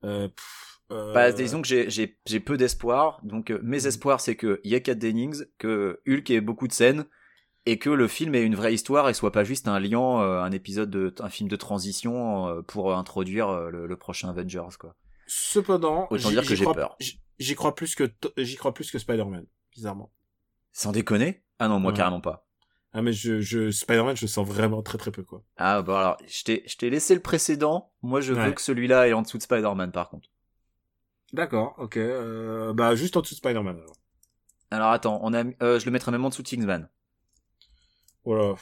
euh, 0.04 0.28
pff, 0.28 0.80
Bah, 1.12 1.32
disons 1.32 1.60
que 1.60 1.68
j'ai, 1.68 2.38
peu 2.40 2.56
d'espoir. 2.56 3.20
Donc, 3.24 3.50
mes 3.62 3.86
espoirs, 3.86 4.20
c'est 4.20 4.36
que 4.36 4.60
y 4.62 4.76
a 4.76 4.94
Dennings, 4.94 5.44
que 5.58 6.00
Hulk 6.06 6.30
ait 6.30 6.40
beaucoup 6.40 6.68
de 6.68 6.72
scènes, 6.72 7.04
et 7.66 7.78
que 7.78 7.90
le 7.90 8.08
film 8.08 8.34
ait 8.34 8.42
une 8.42 8.54
vraie 8.54 8.74
histoire 8.74 9.08
et 9.08 9.14
soit 9.14 9.32
pas 9.32 9.44
juste 9.44 9.68
un 9.68 9.78
liant, 9.80 10.20
euh, 10.20 10.40
un 10.40 10.52
épisode 10.52 10.90
de, 10.90 11.14
un 11.20 11.28
film 11.30 11.48
de 11.48 11.56
transition 11.56 12.46
euh, 12.48 12.62
pour 12.62 12.94
introduire 12.94 13.48
euh, 13.48 13.70
le, 13.70 13.86
le 13.86 13.96
prochain 13.96 14.28
Avengers, 14.28 14.76
quoi. 14.78 14.94
Cependant, 15.26 16.06
Autant 16.10 16.28
j'y- 16.28 16.34
dire 16.34 16.46
que 16.46 16.54
j'ai 16.54 16.64
crois- 16.64 16.74
peur. 16.74 16.96
j'y- 17.38 17.54
crois 17.54 17.74
plus 17.74 17.94
que 17.94 18.12
j'y 18.36 18.56
crois 18.56 18.74
plus 18.74 18.90
que 18.90 18.98
Spider-Man, 18.98 19.46
bizarrement. 19.74 20.12
Sans 20.72 20.92
déconner? 20.92 21.42
Ah 21.58 21.68
non, 21.68 21.80
moi, 21.80 21.92
Ouais. 21.92 21.96
carrément 21.96 22.20
pas. 22.20 22.46
Ah 22.92 23.02
mais 23.02 23.12
je, 23.12 23.40
je 23.40 23.70
Spider-Man, 23.70 24.16
je 24.16 24.26
sens 24.26 24.46
vraiment 24.46 24.82
très 24.82 24.98
très 24.98 25.10
peu 25.10 25.22
quoi. 25.24 25.42
Ah, 25.56 25.82
bon, 25.82 25.94
alors, 25.96 26.16
je 26.28 26.44
t'ai, 26.44 26.62
je 26.66 26.76
t'ai 26.76 26.90
laissé 26.90 27.14
le 27.14 27.20
précédent. 27.22 27.90
Moi, 28.02 28.20
je 28.20 28.32
veux 28.34 28.52
que 28.52 28.60
celui-là 28.60 29.08
est 29.08 29.12
en 29.14 29.22
dessous 29.22 29.38
de 29.38 29.42
Spider-Man, 29.42 29.90
par 29.90 30.10
contre. 30.10 30.28
D'accord, 31.32 31.74
ok. 31.78 31.96
Euh, 31.96 32.72
bah 32.72 32.94
juste 32.94 33.16
en 33.16 33.20
dessous 33.22 33.34
de 33.34 33.38
Spider-Man. 33.38 33.76
Alors. 33.78 33.96
Alors, 34.70 34.90
attends, 34.90 35.18
on 35.22 35.32
a, 35.34 35.42
euh, 35.62 35.78
je 35.80 35.86
le 35.86 35.90
mettrai 35.90 36.12
même 36.12 36.24
en 36.24 36.28
dessous 36.28 36.42
de 36.42 36.48
Kingsman. 36.48 36.88
Voilà. 38.24 38.54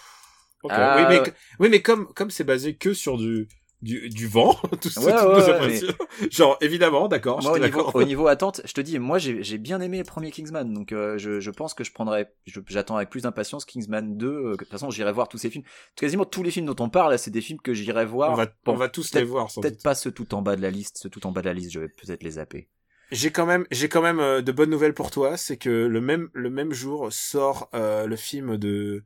Ok. 0.65 0.71
Ah, 0.73 0.97
oui 0.99 1.05
mais 1.09 1.21
ouais. 1.21 1.35
oui 1.59 1.69
mais 1.71 1.83
comme 1.83 2.07
comme 2.15 2.31
c'est 2.31 2.45
basé 2.45 2.77
que 2.77 2.95
sur 2.95 3.17
du 3.19 3.49
du, 3.81 4.09
du 4.11 4.29
vent, 4.29 4.55
tout 4.81 4.91
ça, 4.91 5.01
Ouais, 5.01 5.35
ouais, 5.43 5.51
impressions. 5.55 5.93
Genre 6.31 6.57
évidemment, 6.61 7.09
d'accord, 7.09 7.43
Moi, 7.43 7.51
au 7.55 7.59
niveau, 7.59 7.91
au 7.95 8.05
niveau 8.05 8.29
attente, 8.29 8.61
je 8.65 8.73
te 8.75 8.81
dis, 8.81 8.97
moi, 9.01 9.19
j'ai 9.19 9.43
j'ai 9.43 9.59
bien 9.59 9.81
aimé 9.81 9.99
le 9.99 10.05
premier 10.05 10.31
Kingsman, 10.31 10.73
donc 10.73 10.93
euh, 10.93 11.19
je, 11.19 11.41
je 11.41 11.51
pense 11.51 11.75
que 11.75 11.83
je 11.83 11.91
prendrai, 11.91 12.29
je- 12.47 12.61
j'attends 12.69 12.95
avec 12.95 13.11
plus 13.11 13.23
d'impatience 13.23 13.65
Kingsman 13.65 14.17
2. 14.17 14.29
euh, 14.29 14.43
que- 14.43 14.51
de 14.51 14.57
toute 14.59 14.69
façon, 14.69 14.91
j'irai 14.91 15.11
voir 15.13 15.27
tous 15.29 15.39
ces 15.39 15.51
films. 15.51 15.65
Quasiment 15.97 16.25
tous 16.25 16.45
les 16.45 16.53
films 16.53 16.67
dont 16.67 16.77
on 16.79 16.91
parle, 16.91 17.11
là, 17.11 17.19
c'est 17.19 17.33
des 17.33 17.41
films 17.41 17.59
que 17.61 17.75
j'irai 17.75 18.07
voir. 18.07 18.31
On 18.31 18.35
va 18.37 18.47
Bon, 18.65 18.75
on 18.75 18.77
va 18.77 18.89
tous 18.89 19.13
les 19.15 19.25
voir 19.25 19.51
sans 19.51 19.61
Peut-être 19.63 19.75
doute. 19.75 19.83
pas 19.83 19.97
ceux 19.97 20.13
tout 20.13 20.33
en 20.37 20.43
bas 20.43 20.55
de 20.55 20.63
la 20.63 20.71
liste, 20.71 20.99
ceux 20.99 21.11
tout 21.11 21.27
en 21.27 21.33
bas 21.33 21.41
de 21.41 21.47
la 21.47 21.53
liste, 21.55 21.73
je 21.73 21.81
vais 21.81 21.89
peut-être 21.89 22.23
les 22.23 22.31
zapper. 22.31 22.69
J'ai 23.11 23.33
quand 23.33 23.47
même 23.47 23.67
j'ai 23.73 23.89
quand 23.89 24.01
même 24.03 24.21
euh, 24.21 24.43
de 24.43 24.53
bonnes 24.53 24.71
nouvelles 24.71 24.95
pour 24.95 25.11
toi, 25.11 25.37
c'est 25.37 25.57
que 25.57 25.69
le 25.71 26.01
même 26.01 26.29
le 26.35 26.51
même 26.51 26.73
jour 26.73 27.13
sort 27.13 27.69
euh, 27.75 28.07
le 28.07 28.15
film 28.17 28.57
de 28.59 29.03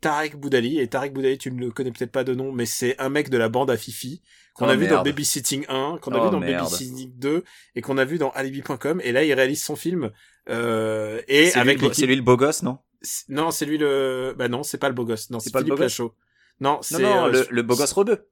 Tarek 0.00 0.36
Boudali 0.36 0.78
et 0.80 0.86
Tarek 0.88 1.12
Boudali 1.12 1.38
tu 1.38 1.50
ne 1.50 1.58
le 1.60 1.70
connais 1.70 1.90
peut-être 1.90 2.12
pas 2.12 2.24
de 2.24 2.34
nom 2.34 2.52
mais 2.52 2.66
c'est 2.66 2.98
un 3.00 3.08
mec 3.08 3.30
de 3.30 3.36
la 3.38 3.48
bande 3.48 3.70
à 3.70 3.76
Fifi 3.76 4.22
qu'on 4.54 4.66
Oh, 4.66 4.70
a 4.70 4.76
vu 4.76 4.86
dans. 4.86 5.02
Babysitting 5.02 5.64
1, 5.68 5.98
qu'on 6.00 6.12
a 6.12 6.18
Oh, 6.20 6.24
vu 6.26 6.30
dans 6.30 6.40
merde. 6.40 6.64
Babysitting 6.70 7.12
2 7.18 7.44
et 7.74 7.80
qu'on 7.80 7.98
a 7.98 8.04
vu 8.04 8.18
dans 8.18 8.30
Alibi.com 8.30 9.00
et 9.04 9.12
là 9.12 9.24
il 9.24 9.32
réalise 9.32 9.62
son 9.62 9.76
film 9.76 10.10
euh, 10.48 11.20
et 11.28 11.50
C'est 11.50 11.58
avec 11.58 11.76
lui, 11.78 11.82
le- 11.82 11.88
l'équipe 11.88 12.00
c'est 12.00 12.06
lui 12.06 12.16
le 12.16 12.22
beau 12.22 12.36
gosse, 12.36 12.62
non? 12.62 12.78
Non, 13.28 13.50
c'est 13.52 13.64
lui 13.66 13.78
le. 13.78 14.34
Bah 14.36 14.48
non, 14.48 14.62
c'est 14.64 14.78
pas 14.78 14.88
le 14.88 14.94
beau 14.94 15.04
gosse. 15.04 15.30
Non, 15.30 15.38
C'est 15.38 15.44
c'est 15.44 15.52
pas 15.52 15.60
le 15.60 15.66
Philippe 15.66 15.78
Lachaud. 15.80 16.14
Non, 16.60 16.72
Non, 16.72 16.78
c'est. 16.82 17.00
non, 17.00 17.26
euh, 17.26 17.30
le, 17.30 17.46
le 17.50 17.62
beau 17.62 17.76
gosse 17.76 17.92
rebeu. 17.92 18.26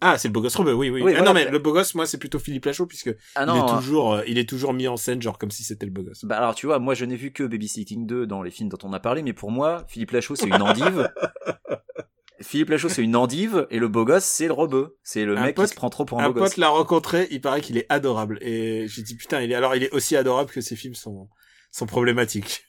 Ah, 0.00 0.16
c'est 0.16 0.28
le 0.28 0.32
beau 0.32 0.40
gosse 0.40 0.54
rebeu, 0.54 0.72
oui, 0.74 0.90
oui. 0.90 1.02
Oui, 1.02 1.12
ah 1.14 1.18
voilà. 1.18 1.24
non, 1.26 1.34
mais 1.34 1.50
le 1.50 1.58
beau 1.58 1.72
gosse, 1.72 1.94
moi, 1.96 2.06
c'est 2.06 2.18
plutôt 2.18 2.38
Philippe 2.38 2.66
Lachaud 2.66 2.86
puisque 2.86 3.14
Ah 3.34 3.44
il 3.48 3.56
est 3.56 3.58
hein. 3.60 3.76
toujours, 3.78 4.14
euh, 4.14 4.22
il 4.28 4.38
est 4.38 4.48
toujours 4.48 4.72
mis 4.72 4.86
en 4.86 4.96
scène, 4.96 5.20
genre 5.20 5.38
comme 5.38 5.50
si 5.50 5.64
c'était 5.64 5.86
le 5.86 5.92
beau 5.92 6.02
gosse. 6.02 6.24
Bah 6.24 6.36
alors 6.38 6.54
tu 6.54 6.66
vois, 6.66 6.78
moi 6.78 6.94
je 6.94 7.04
n'ai 7.04 7.16
vu 7.16 7.32
que 7.32 7.42
Babysitting 7.42 8.06
2 8.06 8.26
dans 8.26 8.42
les 8.42 8.50
films 8.52 8.68
dont 8.68 8.78
on 8.84 8.92
a 8.92 9.00
parlé, 9.00 9.22
mais 9.22 9.32
pour 9.32 9.50
moi, 9.50 9.84
Philippe 9.88 10.12
Lachaud 10.12 10.36
c'est 10.36 10.46
une 10.46 10.62
endive. 10.62 11.10
Philippe 12.40 12.68
Lachaud 12.70 12.88
c'est 12.88 13.02
une 13.02 13.16
endive 13.16 13.66
et 13.70 13.80
le 13.80 13.88
beau 13.88 14.04
gosse 14.04 14.22
c'est 14.24 14.46
le 14.46 14.52
rebeu. 14.52 14.96
C'est 15.02 15.24
le 15.24 15.36
Un 15.36 15.42
mec 15.46 15.56
pote- 15.56 15.66
qui 15.66 15.70
se 15.70 15.74
prend 15.76 15.90
trop 15.90 16.04
pour 16.04 16.20
un, 16.20 16.26
Un 16.26 16.28
beau 16.28 16.34
gosse. 16.40 16.50
pote 16.50 16.56
l'a 16.58 16.68
rencontré, 16.68 17.26
il 17.32 17.40
paraît 17.40 17.60
qu'il 17.60 17.76
est 17.76 17.86
adorable 17.88 18.38
et 18.42 18.86
j'ai 18.86 19.02
dit 19.02 19.16
putain, 19.16 19.40
il 19.42 19.50
est 19.50 19.56
alors 19.56 19.74
il 19.74 19.82
est 19.82 19.90
aussi 19.90 20.14
adorable 20.14 20.50
que 20.50 20.60
ses 20.60 20.76
films 20.76 20.94
sont 20.94 21.28
sont 21.72 21.86
problématiques. 21.86 22.62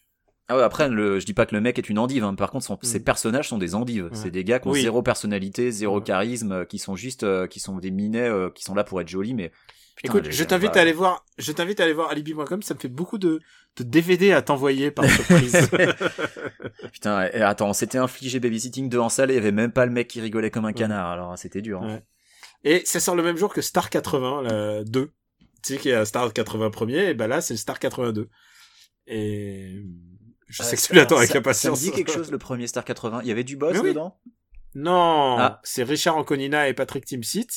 Ah 0.50 0.58
ouais, 0.58 0.64
après, 0.64 0.90
le, 0.90 1.20
je 1.20 1.26
dis 1.26 1.34
pas 1.34 1.46
que 1.46 1.54
le 1.56 1.62
mec 1.62 1.78
est 1.78 1.90
une 1.90 2.00
endive, 2.00 2.24
hein. 2.24 2.34
par 2.36 2.50
contre, 2.52 2.66
son, 2.66 2.74
Mm. 2.74 2.80
ses 2.84 3.00
personnages 3.04 3.48
sont 3.50 3.58
des 3.60 3.76
endives. 3.76 4.06
Ouais. 4.06 4.10
C'est 4.14 4.32
des 4.32 4.44
gars 4.44 4.60
qui 4.60 4.68
ont 4.68 4.72
Oui. 4.72 4.82
zéro 4.82 5.02
personnalité, 5.04 5.70
zéro 5.72 5.98
Ouais. 6.00 6.04
charisme, 6.04 6.52
euh, 6.52 6.66
qui 6.66 6.80
sont 6.80 6.96
juste, 6.96 7.24
euh, 7.24 7.46
qui 7.48 7.60
sont 7.60 7.78
des 7.78 7.92
minets, 7.92 8.28
euh, 8.28 8.50
qui 8.50 8.64
sont 8.64 8.74
là 8.76 8.84
pour 8.84 9.00
être 9.00 9.08
jolis, 9.10 9.34
mais 9.36 9.52
Putain, 9.96 10.14
Écoute, 10.18 10.32
je 10.32 10.44
t'invite 10.46 10.72
bah, 10.74 10.80
à 10.80 10.82
aller 10.84 10.94
voir, 10.94 11.26
je 11.38 11.52
t'invite 11.52 11.82
à 11.82 11.84
aller 11.84 11.92
voir 11.92 12.10
alibi.com, 12.10 12.62
ça 12.62 12.74
me 12.74 12.80
fait 12.80 12.88
beaucoup 12.88 13.18
de, 13.18 13.42
de 13.76 13.84
DVD 13.84 14.32
à 14.32 14.42
t'envoyer 14.42 14.92
par 14.92 15.04
surprise. 15.10 15.70
Putain, 16.94 17.26
et 17.34 17.42
attends, 17.42 17.70
on 17.70 17.74
s'était 17.74 17.98
infligé 17.98 18.40
babysitting 18.40 18.88
2 18.90 18.98
en 18.98 19.10
salle 19.10 19.30
et 19.30 19.34
il 19.34 19.36
y 19.36 19.40
avait 19.40 19.52
même 19.52 19.74
pas 19.74 19.86
le 19.86 19.92
mec 19.92 20.08
qui 20.08 20.22
rigolait 20.22 20.52
comme 20.52 20.64
un 20.66 20.72
canard, 20.74 21.08
alors 21.12 21.38
c'était 21.38 21.62
dur. 21.62 21.82
hein. 21.84 21.96
Ouais. 21.96 22.04
Et 22.64 22.82
ça 22.86 23.00
sort 23.02 23.16
le 23.16 23.24
même 23.24 23.36
jour 23.38 23.54
que 23.54 23.62
Star 23.62 23.90
80, 23.90 24.42
la 24.44 24.84
2. 24.86 25.12
Tu 25.64 25.74
sais 25.74 25.78
qu'il 25.78 25.92
y 25.92 25.94
a 25.94 26.06
Star 26.06 26.32
80 26.32 26.70
premier, 26.72 27.10
et 27.10 27.14
ben 27.14 27.28
là, 27.28 27.42
c'est 27.42 27.54
le 27.54 27.58
Star 27.58 27.78
82. 27.80 28.30
Et 29.08 29.82
je 30.50 30.64
sais 30.64 30.74
Euh, 30.74 30.76
que 30.78 30.82
tu 30.88 30.94
l'attends 30.96 31.18
avec 31.18 31.36
impatience. 31.36 31.80
Ça 31.80 31.86
me 31.86 31.92
dit 31.92 31.96
quelque 31.96 32.12
chose 32.12 32.32
le 32.32 32.38
premier 32.38 32.68
Star 32.68 32.84
80. 32.84 33.22
Il 33.24 33.28
y 33.28 33.32
avait 33.32 33.44
du 33.44 33.56
boss 33.56 33.78
oui. 33.82 33.90
dedans? 33.90 34.20
Non, 34.76 35.36
Ah. 35.40 35.62
c'est 35.64 35.84
Richard 35.84 36.18
Anconina 36.18 36.68
et 36.68 36.74
Patrick 36.74 37.06
Timsit. 37.06 37.48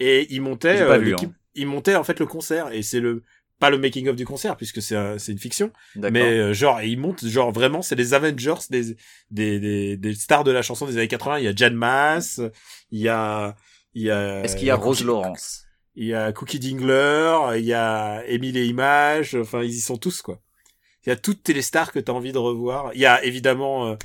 Et 0.00 0.26
ils 0.30 0.40
montaient, 0.42 0.80
euh, 0.82 0.98
vu, 0.98 1.14
hein. 1.14 1.32
ils 1.54 1.66
montaient 1.66 1.96
en 1.96 2.04
fait 2.04 2.18
le 2.20 2.26
concert. 2.26 2.72
Et 2.72 2.82
c'est 2.82 3.00
le, 3.00 3.22
pas 3.58 3.70
le 3.70 3.78
making 3.78 4.08
of 4.08 4.16
du 4.16 4.26
concert, 4.26 4.56
puisque 4.56 4.82
c'est 4.82 4.96
un- 4.96 5.18
c'est 5.18 5.32
une 5.32 5.38
fiction. 5.38 5.70
Mais 5.96 6.22
euh, 6.22 6.52
genre, 6.52 6.80
et 6.80 6.88
ils 6.88 6.98
montent, 6.98 7.26
genre 7.26 7.52
vraiment, 7.52 7.80
c'est 7.82 7.94
les 7.94 8.12
Avengers 8.14 8.54
des, 8.70 8.96
des, 9.30 9.58
des, 9.60 9.96
des 9.96 10.14
stars 10.14 10.44
de 10.44 10.50
la 10.50 10.60
chanson 10.62 10.86
des 10.86 10.96
années 10.98 11.08
80. 11.08 11.38
Il 11.38 11.44
y 11.44 11.48
a 11.48 11.54
Jan 11.54 11.70
Mass, 11.72 12.40
il 12.90 13.00
y 13.00 13.08
a, 13.08 13.56
il 13.94 14.02
y 14.02 14.10
a. 14.10 14.42
Est-ce 14.44 14.56
qu'il 14.56 14.66
y 14.66 14.70
a 14.70 14.76
Rose 14.76 14.98
Cookie- 14.98 15.06
Laurence? 15.06 15.62
Il 15.98 16.04
y 16.06 16.12
a 16.14 16.30
Cookie 16.32 16.58
Dingler, 16.58 17.58
il 17.58 17.64
y 17.64 17.72
a 17.72 18.22
Emile 18.26 18.58
et 18.58 18.66
Images, 18.66 19.34
enfin 19.34 19.62
ils 19.62 19.70
y 19.70 19.80
sont 19.80 19.96
tous 19.96 20.20
quoi. 20.20 20.42
Il 21.06 21.10
y 21.10 21.12
a 21.12 21.16
toutes 21.16 21.48
les 21.48 21.62
stars 21.62 21.92
que 21.92 21.98
t'as 22.00 22.12
envie 22.12 22.32
de 22.32 22.38
revoir. 22.38 22.90
Il 22.94 23.00
y 23.00 23.06
a 23.06 23.24
évidemment 23.24 23.86
euh, 23.86 23.96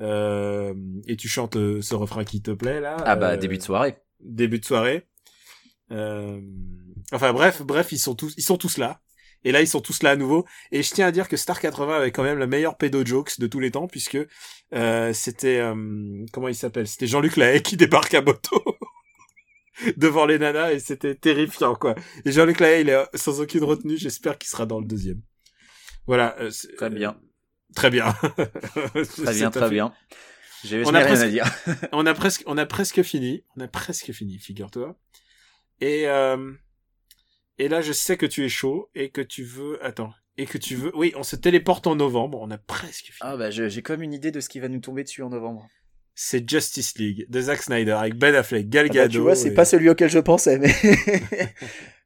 euh, 0.00 0.74
et 1.06 1.16
tu 1.16 1.28
chantes 1.28 1.54
ce 1.54 1.94
refrain 1.94 2.24
qui 2.24 2.42
te 2.42 2.50
plaît 2.50 2.80
là. 2.80 2.96
Ah 3.04 3.16
bah 3.16 3.30
euh, 3.30 3.36
début 3.36 3.58
de 3.58 3.62
soirée. 3.62 3.96
début 4.20 4.58
de 4.58 4.64
soirée. 4.64 5.06
Euh, 5.92 6.40
enfin 7.12 7.32
bref, 7.32 7.62
bref, 7.62 7.92
ils 7.92 7.98
sont 7.98 8.14
tous 8.14 8.34
ils 8.36 8.42
sont 8.42 8.56
tous 8.56 8.78
là. 8.78 9.00
Et 9.44 9.52
là 9.52 9.60
ils 9.62 9.68
sont 9.68 9.80
tous 9.80 10.02
là 10.02 10.10
à 10.10 10.16
nouveau. 10.16 10.44
Et 10.72 10.82
je 10.82 10.90
tiens 10.90 11.06
à 11.06 11.12
dire 11.12 11.28
que 11.28 11.36
Star 11.36 11.60
80 11.60 11.96
avait 11.96 12.12
quand 12.12 12.22
même 12.22 12.38
la 12.38 12.46
meilleure 12.46 12.76
pédo 12.76 13.04
jokes 13.04 13.38
de 13.38 13.46
tous 13.46 13.60
les 13.60 13.70
temps 13.70 13.86
puisque 13.86 14.18
euh, 14.74 15.12
c'était 15.12 15.58
euh, 15.58 16.24
comment 16.32 16.48
il 16.48 16.54
s'appelle? 16.54 16.88
C'était 16.88 17.06
Jean-Luc 17.06 17.36
Lahaye 17.36 17.62
qui 17.62 17.76
débarque 17.76 18.14
à 18.14 18.22
moto. 18.22 18.62
devant 19.96 20.26
les 20.26 20.38
nanas 20.38 20.72
et 20.72 20.78
c'était 20.78 21.14
terrifiant 21.14 21.74
quoi. 21.74 21.94
Et 22.24 22.32
Jean-Luc 22.32 22.60
Lahaye, 22.60 22.82
il 22.82 22.90
est 22.90 23.02
sans 23.14 23.40
aucune 23.40 23.64
retenue, 23.64 23.96
j'espère 23.96 24.36
qu'il 24.36 24.50
sera 24.50 24.66
dans 24.66 24.78
le 24.78 24.84
deuxième. 24.84 25.22
Voilà. 26.10 26.36
euh, 26.40 26.50
Très 26.76 26.90
bien. 26.90 27.16
Très 27.76 27.88
bien. 27.88 28.12
Très 29.22 29.32
bien, 29.34 29.50
très 29.52 29.70
bien. 29.70 29.94
J'ai 30.64 30.82
On 30.84 30.92
a 30.92 30.98
rien 30.98 31.06
presque- 31.06 31.22
à 31.24 31.28
dire. 31.28 31.44
On 31.92 32.04
a 32.04 32.14
presque, 32.14 32.42
on 32.46 32.58
a 32.58 32.66
presque 32.66 33.02
fini. 33.02 33.44
On 33.56 33.60
a 33.60 33.68
presque 33.68 34.10
fini, 34.12 34.38
figure-toi. 34.38 34.98
Et 35.80 36.08
euh, 36.08 36.52
et 37.58 37.68
là, 37.68 37.80
je 37.80 37.92
sais 37.92 38.16
que 38.16 38.26
tu 38.26 38.44
es 38.44 38.48
chaud 38.48 38.90
et 38.96 39.10
que 39.10 39.20
tu 39.20 39.44
veux. 39.44 39.78
Attends. 39.84 40.12
Et 40.36 40.46
que 40.46 40.58
tu 40.58 40.74
veux. 40.74 40.90
Oui, 40.96 41.12
on 41.16 41.22
se 41.22 41.36
téléporte 41.36 41.86
en 41.86 41.94
novembre. 41.94 42.38
On 42.42 42.50
a 42.50 42.58
presque 42.58 43.04
fini. 43.06 43.16
Ah 43.20 43.36
bah 43.36 43.50
j'ai 43.50 43.82
comme 43.82 44.02
une 44.02 44.12
idée 44.12 44.32
de 44.32 44.40
ce 44.40 44.48
qui 44.48 44.58
va 44.58 44.68
nous 44.68 44.80
tomber 44.80 45.04
dessus 45.04 45.22
en 45.22 45.30
novembre. 45.30 45.66
C'est 46.16 46.48
Justice 46.50 46.98
League 46.98 47.26
de 47.30 47.40
Zack 47.40 47.62
Snyder 47.62 47.92
avec 47.92 48.16
Ben 48.16 48.34
Affleck, 48.34 48.68
Gal 48.68 48.86
Ah 48.86 48.88
bah, 48.88 48.94
Gadot. 48.94 49.12
tu 49.12 49.18
vois, 49.20 49.36
c'est 49.36 49.50
et- 49.50 49.54
pas 49.54 49.64
celui 49.64 49.88
auquel 49.88 50.10
je 50.10 50.18
pensais, 50.18 50.58
mais. 50.58 50.74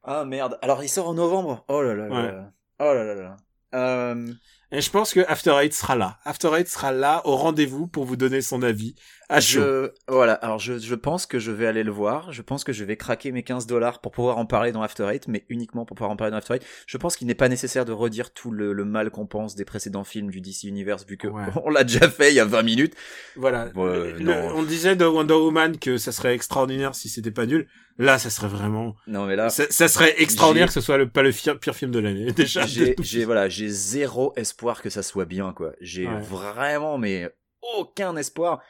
ah 0.05 0.25
merde. 0.25 0.59
Alors 0.63 0.83
il 0.85 0.89
sort 0.89 1.09
en 1.09 1.15
novembre. 1.15 1.65
Oh 1.69 1.83
là 1.83 1.95
là 1.95 2.07
là. 2.09 2.15
Ouais. 2.15 2.33
là. 2.33 2.53
Oh 2.81 2.93
là 2.95 3.03
là 3.05 3.15
là. 3.15 3.37
Euh, 3.75 4.33
Et 4.73 4.81
je 4.81 4.91
pense 4.91 5.13
que 5.13 5.21
After 5.29 5.55
Eight 5.61 5.75
sera 5.75 5.95
là. 5.97 6.19
After 6.25 6.51
Eight 6.57 6.69
sera 6.69 6.93
là 6.93 7.23
au 7.27 7.37
rendez-vous 7.37 7.87
pour 7.87 8.05
vous 8.05 8.17
donner 8.17 8.41
son 8.41 8.63
avis 8.63 8.95
à 9.35 9.41
chaud. 9.41 9.61
je 9.61 9.91
voilà. 10.09 10.33
Alors 10.35 10.59
je 10.59 10.79
je 10.79 10.95
pense 10.95 11.27
que 11.27 11.39
je 11.39 11.51
vais 11.51 11.67
aller 11.67 11.83
le 11.83 11.91
voir. 11.93 12.33
Je 12.33 12.43
pense 12.43 12.65
que 12.65 12.73
je 12.73 12.85
vais 12.85 12.97
craquer 12.97 13.33
mes 13.33 13.43
15 13.43 13.67
dollars 13.67 14.01
pour 14.01 14.13
pouvoir 14.13 14.39
en 14.39 14.47
parler 14.47 14.73
dans 14.73 14.83
After 14.83 15.05
Eight, 15.13 15.29
mais 15.29 15.45
uniquement 15.49 15.85
pour 15.85 15.97
pouvoir 15.97 16.11
en 16.11 16.17
parler 16.17 16.31
dans 16.31 16.37
After 16.39 16.55
Eight. 16.55 16.65
Je 16.87 16.97
pense 16.99 17.17
qu'il 17.17 17.27
n'est 17.27 17.35
pas 17.35 17.49
nécessaire 17.49 17.85
de 17.85 17.93
redire 17.93 18.33
tout 18.33 18.51
le, 18.51 18.73
le 18.73 18.85
mal 18.85 19.11
qu'on 19.11 19.27
pense 19.27 19.55
des 19.55 19.65
précédents 19.65 20.05
films 20.05 20.31
du 20.31 20.41
DC 20.41 20.65
Universe 20.65 21.05
vu 21.07 21.17
que 21.17 21.29
Ouais. 21.29 21.43
on 21.65 21.71
l'a 21.71 21.85
déjà 21.85 22.09
fait 22.09 22.31
il 22.31 22.35
y 22.35 22.41
a 22.41 22.45
20 22.45 22.63
minutes. 22.63 22.95
Voilà. 23.37 23.71
Le- 23.75 24.53
on 24.55 24.63
disait 24.63 24.97
de 24.97 25.05
Wonder 25.05 25.35
Woman 25.35 25.79
que 25.79 25.97
ça 25.97 26.13
serait 26.13 26.35
extraordinaire 26.35 26.95
si 26.95 27.09
c'était 27.09 27.31
pas 27.31 27.47
nul. 27.47 27.67
Là, 27.97 28.19
ça 28.19 28.29
serait 28.29 28.49
vraiment. 28.49 28.97
Non 29.07 29.25
mais 29.27 29.37
là. 29.37 29.51
Ça, 29.51 29.65
ça 29.71 29.87
serait 29.87 30.21
extraordinaire 30.21 30.67
que 30.67 30.73
ce 30.75 30.81
soit 30.81 30.99
le, 30.99 31.09
pas 31.09 31.23
le 31.23 31.31
fi- 31.31 31.55
pire 31.61 31.77
film 31.77 31.93
de 31.93 32.01
l'année. 32.01 32.33
Déjà. 32.37 32.67
j'ai 32.67 32.97
j'ai 33.01 33.25
voilà 33.25 33.49
j'ai 33.49 33.69
zéro 33.69 34.33
espoir 34.37 34.83
que 34.83 34.91
ça 34.91 35.03
soit 35.05 35.25
bien 35.27 35.53
quoi 35.53 35.73
j'ai 35.81 36.09
Ouais. 36.09 36.21
vraiment 36.21 36.99
mais 36.99 37.31
aucun 37.79 38.17
espoir 38.17 38.61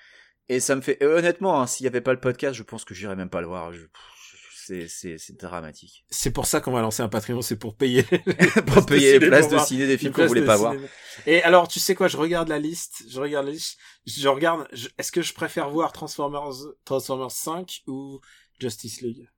et 0.48 0.60
ça 0.60 0.76
me 0.76 0.80
fait 0.80 1.02
et 1.02 1.06
honnêtement 1.06 1.60
hein, 1.60 1.66
s'il 1.66 1.84
y 1.84 1.86
avait 1.86 2.00
pas 2.00 2.12
le 2.12 2.20
podcast 2.20 2.54
je 2.54 2.62
pense 2.62 2.84
que 2.84 2.94
j'irais 2.94 3.16
même 3.16 3.30
pas 3.30 3.40
le 3.40 3.46
voir 3.46 3.72
Je- 3.72 3.86
c'est 4.66 5.36
dramatique 5.38 6.06
C'est 6.08 6.30
pour 6.30 6.46
ça 6.46 6.60
qu'on 6.62 6.72
va 6.72 6.80
lancer 6.80 7.02
un 7.02 7.08
Patreon, 7.10 7.42
c'est 7.42 7.58
pour 7.58 7.76
payer. 7.76 8.02
pour 8.66 8.86
payer 8.86 9.18
les 9.18 9.26
places 9.28 9.50
de 9.50 9.58
ciné 9.58 9.86
des 9.86 9.98
films 9.98 10.14
qu'on 10.14 10.24
voulait 10.26 10.44
pas 10.44 10.56
voir 10.56 10.72
cinéma. 10.72 10.88
Et 11.26 11.42
alors, 11.42 11.68
tu 11.68 11.80
sais 11.80 11.94
quoi, 11.94 12.08
je 12.08 12.16
regarde 12.16 12.48
la 12.48 12.58
liste, 12.58 13.04
je 13.10 13.20
regarde 13.20 13.44
la 13.44 13.52
liste, 13.52 13.78
je 14.06 14.26
regarde, 14.26 14.66
est-ce 14.96 15.12
que 15.12 15.20
je 15.20 15.34
préfère 15.34 15.68
voir 15.68 15.92
Transformers, 15.92 16.50
Transformers 16.86 17.30
5 17.30 17.82
ou 17.88 18.20
Justice 18.58 19.02
League? 19.02 19.28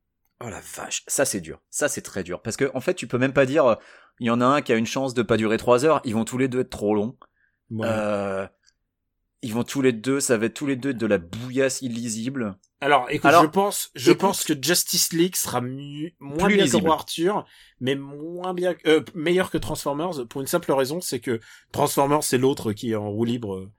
oh 0.44 0.50
la 0.50 0.60
vache 0.60 1.02
ça 1.08 1.24
c'est 1.24 1.40
dur 1.40 1.62
ça 1.70 1.88
c'est 1.88 2.02
très 2.02 2.22
dur 2.22 2.42
parce 2.42 2.58
que 2.58 2.70
en 2.74 2.80
fait 2.82 2.92
tu 2.92 3.06
peux 3.06 3.16
même 3.16 3.32
pas 3.32 3.46
dire 3.46 3.64
euh, 3.64 3.74
il 4.20 4.26
y 4.26 4.30
en 4.30 4.42
a 4.42 4.44
un 4.44 4.60
qui 4.60 4.70
a 4.70 4.76
une 4.76 4.84
chance 4.86 5.14
de 5.14 5.22
pas 5.22 5.38
durer 5.38 5.56
trois 5.56 5.86
heures 5.86 6.02
ils 6.04 6.12
vont 6.12 6.26
tous 6.26 6.36
les 6.36 6.46
deux 6.46 6.60
être 6.60 6.68
trop 6.68 6.94
longs 6.94 7.16
Ouais. 7.70 7.86
euh, 7.90 8.46
ils 9.46 9.54
vont 9.54 9.64
tous 9.64 9.80
les 9.80 9.92
deux 9.92 10.20
ça 10.20 10.36
va 10.36 10.46
être 10.46 10.54
tous 10.54 10.66
les 10.66 10.76
deux 10.76 10.92
de 10.92 11.06
la 11.06 11.18
bouillasse 11.18 11.80
illisible 11.82 12.56
Alors, 12.80 13.06
écoute, 13.08 13.24
Alors, 13.26 13.42
je 13.44 13.48
pense, 13.48 13.90
je 13.94 14.10
écoute- 14.10 14.20
pense 14.20 14.44
que 14.44 14.52
Justice 14.60 15.12
League 15.12 15.36
sera 15.36 15.60
mieux, 15.60 16.10
moins 16.20 16.48
bien 16.48 16.64
lisible. 16.64 16.84
que 16.84 16.90
Arthur, 16.90 17.46
mais 17.80 17.94
moins 17.94 18.52
bien, 18.52 18.74
euh, 18.86 19.02
meilleur 19.14 19.50
que 19.50 19.58
Transformers 19.58 20.26
pour 20.28 20.40
une 20.42 20.46
simple 20.46 20.70
raison, 20.72 21.00
c'est 21.00 21.20
que 21.20 21.40
Transformers 21.72 22.22
c'est 22.22 22.38
l'autre 22.38 22.72
qui 22.72 22.90
est 22.90 22.96
en 22.96 23.08
roue 23.10 23.24
libre, 23.24 23.70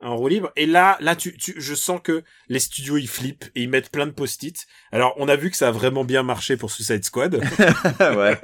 en 0.00 0.16
roue 0.16 0.28
libre. 0.28 0.52
Et 0.56 0.66
là, 0.66 0.98
là, 1.00 1.16
tu, 1.16 1.36
tu, 1.36 1.54
je 1.56 1.74
sens 1.74 2.00
que 2.02 2.22
les 2.48 2.58
studios 2.58 2.96
ils 2.96 3.08
flippent 3.08 3.46
et 3.54 3.62
ils 3.62 3.68
mettent 3.68 3.90
plein 3.90 4.06
de 4.06 4.12
post-it. 4.12 4.66
Alors, 4.92 5.14
on 5.16 5.28
a 5.28 5.36
vu 5.36 5.50
que 5.50 5.56
ça 5.56 5.68
a 5.68 5.70
vraiment 5.70 6.04
bien 6.04 6.22
marché 6.22 6.56
pour 6.56 6.70
Suicide 6.70 7.04
Squad, 7.04 7.34
ouais 8.00 8.38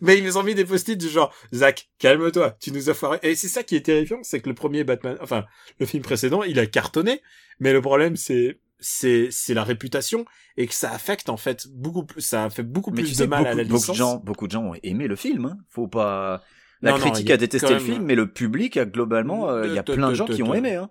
mais 0.00 0.18
ils 0.18 0.24
nous 0.24 0.36
ont 0.36 0.42
mis 0.42 0.54
des 0.54 0.64
post-it 0.64 0.98
du 0.98 1.08
genre, 1.08 1.34
Zach, 1.52 1.88
calme-toi, 1.98 2.56
tu 2.60 2.72
nous 2.72 2.90
as 2.90 2.94
foiré. 2.94 3.18
Et 3.22 3.34
c'est 3.34 3.48
ça 3.48 3.62
qui 3.62 3.76
est 3.76 3.80
terrifiant, 3.82 4.20
c'est 4.22 4.40
que 4.40 4.48
le 4.48 4.54
premier 4.54 4.84
Batman, 4.84 5.16
enfin, 5.20 5.44
le 5.78 5.86
film 5.86 6.02
précédent, 6.02 6.42
il 6.42 6.58
a 6.58 6.66
cartonné, 6.66 7.22
mais 7.60 7.72
le 7.72 7.80
problème 7.80 8.16
c'est, 8.16 8.60
c'est, 8.78 9.28
c'est 9.30 9.54
la 9.54 9.64
réputation 9.64 10.24
et 10.56 10.66
que 10.66 10.74
ça 10.74 10.92
affecte 10.92 11.28
en 11.28 11.36
fait 11.36 11.66
beaucoup 11.68 12.04
plus, 12.04 12.20
ça 12.20 12.44
a 12.44 12.50
fait 12.50 12.62
beaucoup 12.62 12.90
Mais 12.90 13.02
plus 13.02 13.12
tu 13.12 13.22
de 13.22 13.26
mal 13.26 13.40
beaucoup, 13.40 13.52
à 13.52 13.54
la 13.54 13.62
beaucoup 13.64 13.74
licence. 13.74 13.96
de 13.96 13.98
gens, 13.98 14.16
beaucoup 14.16 14.46
de 14.46 14.52
gens 14.52 14.62
ont 14.62 14.74
aimé 14.82 15.06
le 15.06 15.16
film. 15.16 15.46
Hein. 15.46 15.58
Faut 15.68 15.88
pas. 15.88 16.42
La 16.82 16.92
Non, 16.92 16.98
critique 16.98 17.30
a 17.30 17.34
a 17.34 17.36
détesté 17.36 17.68
le 17.68 17.74
même- 17.76 17.82
film, 17.84 18.04
mais 18.04 18.14
le 18.14 18.30
public, 18.30 18.76
a 18.76 18.84
globalement, 18.84 19.48
euh, 19.50 19.66
il 19.66 19.72
y 19.74 19.78
a 19.78 19.82
plein 19.82 20.10
de 20.10 20.14
gens 20.14 20.26
qui 20.26 20.42
ont 20.42 20.52
aimé. 20.54 20.74
Hein. 20.74 20.90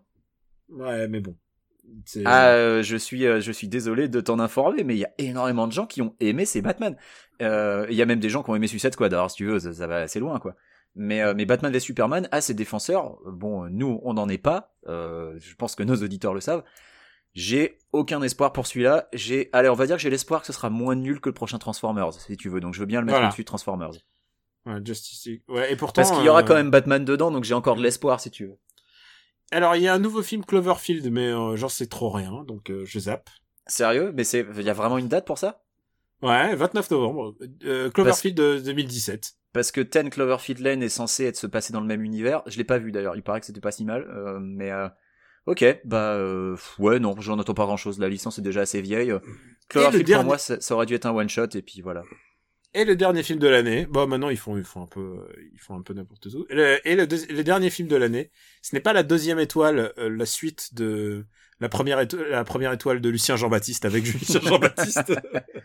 Ouais, 0.69 1.07
mais 1.07 1.19
bon. 1.19 1.35
Ah, 2.25 2.47
euh, 2.47 2.81
je 2.81 2.97
suis, 2.97 3.25
euh, 3.27 3.39
je 3.41 3.51
suis 3.51 3.67
désolé 3.67 4.07
de 4.09 4.19
t'en 4.19 4.39
informer, 4.39 4.83
mais 4.83 4.95
il 4.95 4.99
y 4.99 5.05
a 5.05 5.11
énormément 5.19 5.67
de 5.67 5.71
gens 5.71 5.85
qui 5.85 6.01
ont 6.01 6.15
aimé 6.19 6.45
ces 6.45 6.61
Batman. 6.63 6.97
Euh, 7.41 7.85
Il 7.89 7.95
y 7.95 8.01
a 8.01 8.05
même 8.07 8.19
des 8.19 8.29
gens 8.29 8.41
qui 8.41 8.49
ont 8.49 8.55
aimé 8.55 8.65
Suicide 8.67 8.93
Squad. 8.93 9.13
Alors, 9.13 9.29
si 9.29 9.37
tu 9.37 9.45
veux, 9.45 9.59
ça, 9.59 9.71
ça 9.73 9.85
va 9.85 9.97
assez 9.97 10.19
loin, 10.19 10.39
quoi. 10.39 10.55
Mais, 10.95 11.21
euh, 11.21 11.33
mais 11.35 11.45
Batman 11.45 11.71
v 11.71 11.79
Superman 11.79 12.27
a 12.31 12.41
ses 12.41 12.53
défenseurs. 12.55 13.17
Bon, 13.27 13.69
nous, 13.69 13.99
on 14.03 14.13
n'en 14.15 14.27
est 14.29 14.37
pas. 14.39 14.73
Euh, 14.87 15.35
je 15.37 15.53
pense 15.55 15.75
que 15.75 15.83
nos 15.83 15.95
auditeurs 15.97 16.33
le 16.33 16.39
savent. 16.39 16.63
J'ai 17.33 17.77
aucun 17.91 18.21
espoir 18.23 18.53
pour 18.53 18.65
celui-là. 18.65 19.09
J'ai, 19.13 19.49
allez, 19.51 19.67
on 19.69 19.73
va 19.73 19.85
dire 19.87 19.97
que 19.97 20.01
j'ai 20.01 20.09
l'espoir 20.09 20.39
que 20.41 20.47
ce 20.47 20.53
sera 20.53 20.69
moins 20.69 20.95
nul 20.95 21.19
que 21.19 21.27
le 21.29 21.33
prochain 21.33 21.57
Transformers, 21.59 22.13
si 22.13 22.37
tu 22.37 22.47
veux. 22.49 22.61
Donc, 22.61 22.73
je 22.73 22.79
veux 22.79 22.85
bien 22.85 23.01
le 23.01 23.05
mettre 23.05 23.17
Voilà. 23.17 23.27
au-dessus 23.27 23.41
de 23.43 23.47
Transformers. 23.47 23.91
Ouais, 24.65 24.79
Justice 24.83 25.25
League. 25.25 25.41
Ouais, 25.47 25.71
et 25.71 25.75
pourtant. 25.75 26.01
Parce 26.01 26.11
qu'il 26.11 26.25
y 26.25 26.29
aura 26.29 26.39
euh, 26.41 26.43
quand 26.43 26.55
même 26.55 26.71
Batman 26.71 27.03
dedans, 27.05 27.31
donc 27.31 27.43
j'ai 27.43 27.53
encore 27.53 27.75
de 27.75 27.83
l'espoir, 27.83 28.19
si 28.19 28.31
tu 28.31 28.45
veux. 28.47 28.57
Alors, 29.51 29.75
il 29.75 29.83
y 29.83 29.87
a 29.87 29.93
un 29.93 29.99
nouveau 29.99 30.23
film 30.23 30.43
Cloverfield, 30.43 31.11
mais 31.11 31.27
euh, 31.27 31.55
j'en 31.55 31.69
sais 31.69 31.85
trop 31.87 32.09
rien, 32.09 32.43
donc 32.47 32.71
euh, 32.71 32.83
je 32.85 32.97
zappe. 32.99 33.29
Sérieux? 33.67 34.11
Mais 34.15 34.23
c'est, 34.23 34.45
il 34.57 34.63
y 34.63 34.69
a 34.69 34.73
vraiment 34.73 34.97
une 34.97 35.07
date 35.07 35.25
pour 35.25 35.37
ça? 35.37 35.63
Ouais, 36.21 36.55
29 36.55 36.89
novembre. 36.91 37.35
Euh, 37.63 37.89
Cloverfield 37.91 38.35
de 38.35 38.59
2017. 38.59 39.33
Parce 39.53 39.71
que 39.71 39.81
Ten 39.81 40.09
Cloverfield 40.09 40.59
Lane 40.59 40.81
est 40.83 40.89
censé 40.89 41.25
être 41.25 41.37
se 41.37 41.47
passer 41.47 41.71
dans 41.71 41.79
le 41.81 41.85
même 41.87 42.01
univers. 42.03 42.41
Je 42.47 42.57
l'ai 42.57 42.63
pas 42.63 42.77
vu 42.77 42.91
d'ailleurs. 42.91 43.15
Il 43.15 43.21
paraît 43.23 43.39
que 43.39 43.45
c'était 43.45 43.61
pas 43.61 43.71
si 43.71 43.85
mal, 43.85 44.01
euh, 44.09 44.39
mais 44.41 44.71
euh, 44.71 44.89
ok, 45.45 45.63
bah 45.85 46.13
euh, 46.15 46.57
ouais, 46.79 46.99
non, 46.99 47.15
j'en 47.19 47.39
attends 47.39 47.53
pas 47.53 47.65
grand 47.65 47.77
chose. 47.77 47.99
La 47.99 48.09
licence 48.09 48.39
est 48.39 48.41
déjà 48.41 48.61
assez 48.61 48.81
vieille. 48.81 49.13
Cloverfield 49.69 50.05
dernier- 50.05 50.23
pour 50.23 50.25
moi, 50.25 50.37
ça, 50.37 50.59
ça 50.59 50.73
aurait 50.75 50.85
dû 50.85 50.95
être 50.95 51.05
un 51.05 51.11
one 51.13 51.29
shot 51.29 51.47
et 51.53 51.61
puis 51.61 51.81
voilà. 51.81 52.03
Et 52.75 52.83
le 52.83 52.97
dernier 52.97 53.23
film 53.23 53.39
de 53.39 53.47
l'année, 53.47 53.85
bon 53.85 54.05
maintenant 54.05 54.29
ils 54.29 54.37
font 54.37 54.57
ils 54.57 54.65
font 54.65 54.83
un 54.83 54.85
peu 54.85 55.25
ils 55.53 55.59
font 55.59 55.77
un 55.77 55.81
peu 55.81 55.93
n'importe 55.93 56.25
où. 56.25 56.45
Et 56.49 56.95
le, 56.97 57.41
dernier 57.41 57.69
film 57.69 57.87
de 57.87 57.95
l'année, 57.95 58.31
ce 58.61 58.75
n'est 58.75 58.81
pas 58.81 58.91
la 58.91 59.03
deuxième 59.03 59.39
étoile, 59.39 59.93
euh, 59.97 60.09
la 60.09 60.25
suite 60.25 60.75
de 60.75 61.25
la 61.61 61.69
première 61.69 62.01
étoile, 62.01 62.27
la 62.27 62.43
première 62.43 62.73
étoile 62.73 62.99
de 62.99 63.07
Lucien 63.07 63.37
Jean-Baptiste 63.37 63.85
avec 63.85 64.03
Lucien 64.13 64.41
Jean-Baptiste. 64.41 65.13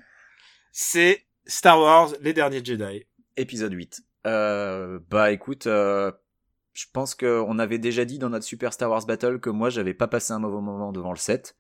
C'est 0.71 1.27
Star 1.47 1.81
Wars, 1.81 2.13
les 2.21 2.33
derniers 2.33 2.65
Jedi. 2.65 3.05
Épisode 3.37 3.73
8. 3.73 4.03
Euh, 4.29 5.01
bah 5.11 5.33
écoute, 5.33 5.67
euh, 5.67 6.13
je 6.75 6.87
pense 6.93 7.17
qu'on 7.17 7.59
avait 7.59 7.79
déjà 7.79 8.05
dit 8.05 8.21
dans 8.21 8.31
notre 8.31 8.45
Super 8.45 8.73
Star 8.73 8.89
Wars 8.89 9.05
Battle 9.05 9.41
que 9.41 9.51
moi 9.51 9.69
j'avais 9.69 9.95
pas 9.95 10.07
passé 10.07 10.33
un 10.33 10.39
mauvais 10.39 10.63
moment 10.63 10.93
devant 10.93 11.11
le 11.11 11.19
7. 11.19 11.57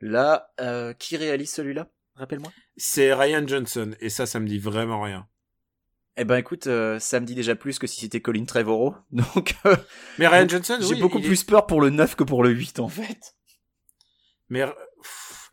Là, 0.00 0.52
qui 0.98 1.16
réalise 1.16 1.52
celui-là? 1.52 1.88
Rappelle-moi. 2.22 2.52
C'est 2.76 3.12
Ryan 3.12 3.44
Johnson, 3.46 3.90
et 4.00 4.08
ça, 4.08 4.26
ça 4.26 4.38
me 4.38 4.46
dit 4.46 4.60
vraiment 4.60 5.00
rien. 5.02 5.26
Eh 6.16 6.24
ben 6.24 6.36
écoute, 6.36 6.68
euh, 6.68 6.98
ça 7.00 7.18
me 7.18 7.26
dit 7.26 7.34
déjà 7.34 7.56
plus 7.56 7.78
que 7.80 7.86
si 7.88 7.98
c'était 8.00 8.20
Colin 8.20 8.44
Trevorrow. 8.44 8.94
Donc 9.10 9.56
euh, 9.66 9.74
Mais 10.18 10.28
Ryan 10.28 10.42
Donc, 10.42 10.50
Johnson, 10.50 10.78
j'ai 10.80 10.94
oui, 10.94 11.00
beaucoup 11.00 11.18
est- 11.18 11.26
plus 11.26 11.42
peur 11.42 11.66
pour 11.66 11.80
le 11.80 11.90
9 11.90 12.14
que 12.14 12.22
pour 12.22 12.44
le 12.44 12.50
8 12.50 12.78
en 12.78 12.88
fait. 12.88 13.34
Mais 14.50 14.62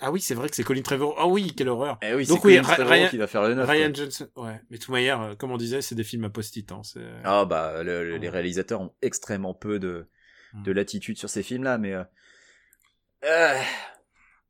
ah 0.01 0.11
oui, 0.11 0.21
c'est 0.21 0.35
vrai 0.35 0.47
que 0.47 0.55
c'est 0.55 0.63
Colin 0.63 0.81
Trevorrow. 0.83 1.15
Ah 1.17 1.25
oui, 1.27 1.53
quelle 1.55 1.69
horreur. 1.69 1.97
Eh 2.03 2.13
oui, 2.13 2.27
Donc 2.27 2.41
c'est 2.41 2.47
oui, 2.47 2.61
Colin 2.61 2.67
Ra- 2.67 2.85
Ryan- 2.85 3.09
qui 3.09 3.17
va 3.17 3.25
faire 3.27 3.41
le 3.47 3.55
9. 3.55 3.67
Ryan 3.67 3.85
quoi. 3.87 3.93
Johnson, 3.95 4.29
ouais. 4.35 4.61
Mais 4.69 4.77
de 4.77 4.81
toute 4.83 4.91
manière, 4.91 5.21
euh, 5.21 5.35
comme 5.35 5.51
on 5.51 5.57
disait, 5.57 5.81
c'est 5.81 5.95
des 5.95 6.03
films 6.03 6.25
à 6.25 6.29
post-it. 6.29 6.71
Hein. 6.71 6.81
Ah 7.23 7.45
bah 7.45 7.81
le- 7.81 8.03
le- 8.07 8.17
les 8.17 8.29
réalisateurs 8.29 8.81
ont 8.81 8.93
extrêmement 9.01 9.53
peu 9.55 9.79
de 9.79 10.07
Hmm. 10.53 10.63
de 10.63 10.71
latitude 10.71 11.17
sur 11.17 11.29
ces 11.29 11.41
films 11.43 11.63
là 11.63 11.77
mais 11.77 11.93
euh, 11.93 12.03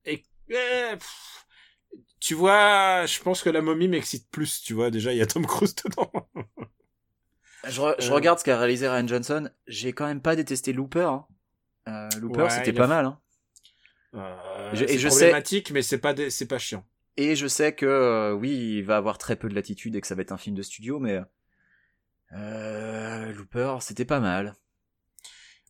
Et 0.06 0.24
eh, 0.50 0.94
pff, 0.94 1.46
tu 2.20 2.34
vois, 2.36 3.06
je 3.06 3.20
pense 3.22 3.42
que 3.44 3.50
la 3.50 3.62
momie 3.62 3.88
m'excite 3.88 4.30
plus. 4.30 4.62
Tu 4.62 4.74
vois, 4.74 4.92
déjà, 4.92 5.12
il 5.14 5.18
y 5.18 5.22
a 5.22 5.26
Tom 5.28 5.46
Cruise 5.46 5.76
dedans. 5.76 6.12
je, 7.68 7.82
re- 7.82 7.96
je 8.00 8.10
Euh. 8.12 8.14
regarde 8.16 8.40
ce 8.40 8.44
qu'a 8.44 8.58
réalisé 8.58 8.88
Ryan 8.88 9.08
Johnson, 9.08 9.50
j'ai 9.68 9.94
quand 9.94 10.06
même 10.06 10.22
pas 10.22 10.36
détesté 10.36 10.74
Looper. 10.74 11.02
hein. 11.06 11.26
Euh, 11.88 12.10
Looper 12.20 12.44
Ouais, 12.44 12.50
c'était 12.50 12.74
pas 12.74 12.84
a- 12.86 12.88
mal 12.88 13.06
hein. 13.06 13.20
Euh, 14.16 14.70
Je- 14.74 14.84
et 14.86 14.88
c'est 14.90 14.98
je 14.98 15.08
sais- 15.10 15.18
problématique, 15.18 15.72
mais 15.72 15.82
c'est 15.82 15.98
pas 16.00 16.14
des- 16.14 16.30
c'est 16.30 16.48
pas 16.48 16.58
chiant. 16.60 16.86
Et 17.18 17.36
je 17.36 17.48
sais 17.48 17.74
que 17.76 18.34
oui, 18.40 18.78
il 18.78 18.84
va 18.84 18.98
avoir 18.98 19.18
très 19.18 19.36
peu 19.36 19.50
de 19.50 19.56
latitude 19.56 19.96
et 19.96 20.02
que 20.02 20.08
ça 20.08 20.16
va 20.16 20.22
être 20.22 20.32
un 20.32 20.38
film 20.38 20.56
de 20.56 20.62
studio, 20.64 21.00
mais 21.00 21.20
Looper, 22.32 23.78
c'était 23.82 24.06
pas 24.06 24.20
mal. 24.20 24.56